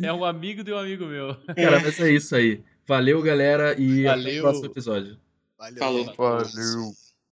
É 0.00 0.12
um 0.12 0.24
amigo 0.24 0.62
de 0.62 0.72
um 0.72 0.78
amigo 0.78 1.04
meu. 1.06 1.34
Cara, 1.56 1.80
mas 1.80 1.98
é 1.98 2.12
isso 2.12 2.36
aí. 2.36 2.60
Valeu, 2.86 3.20
galera, 3.22 3.74
e 3.80 4.06
até 4.06 4.16
Valeu. 4.16 4.38
o 4.38 4.42
próximo 4.42 4.66
episódio. 4.66 5.16
Valeu. 5.58 5.78
Falou. 5.78 6.14
Valeu. 6.16 6.92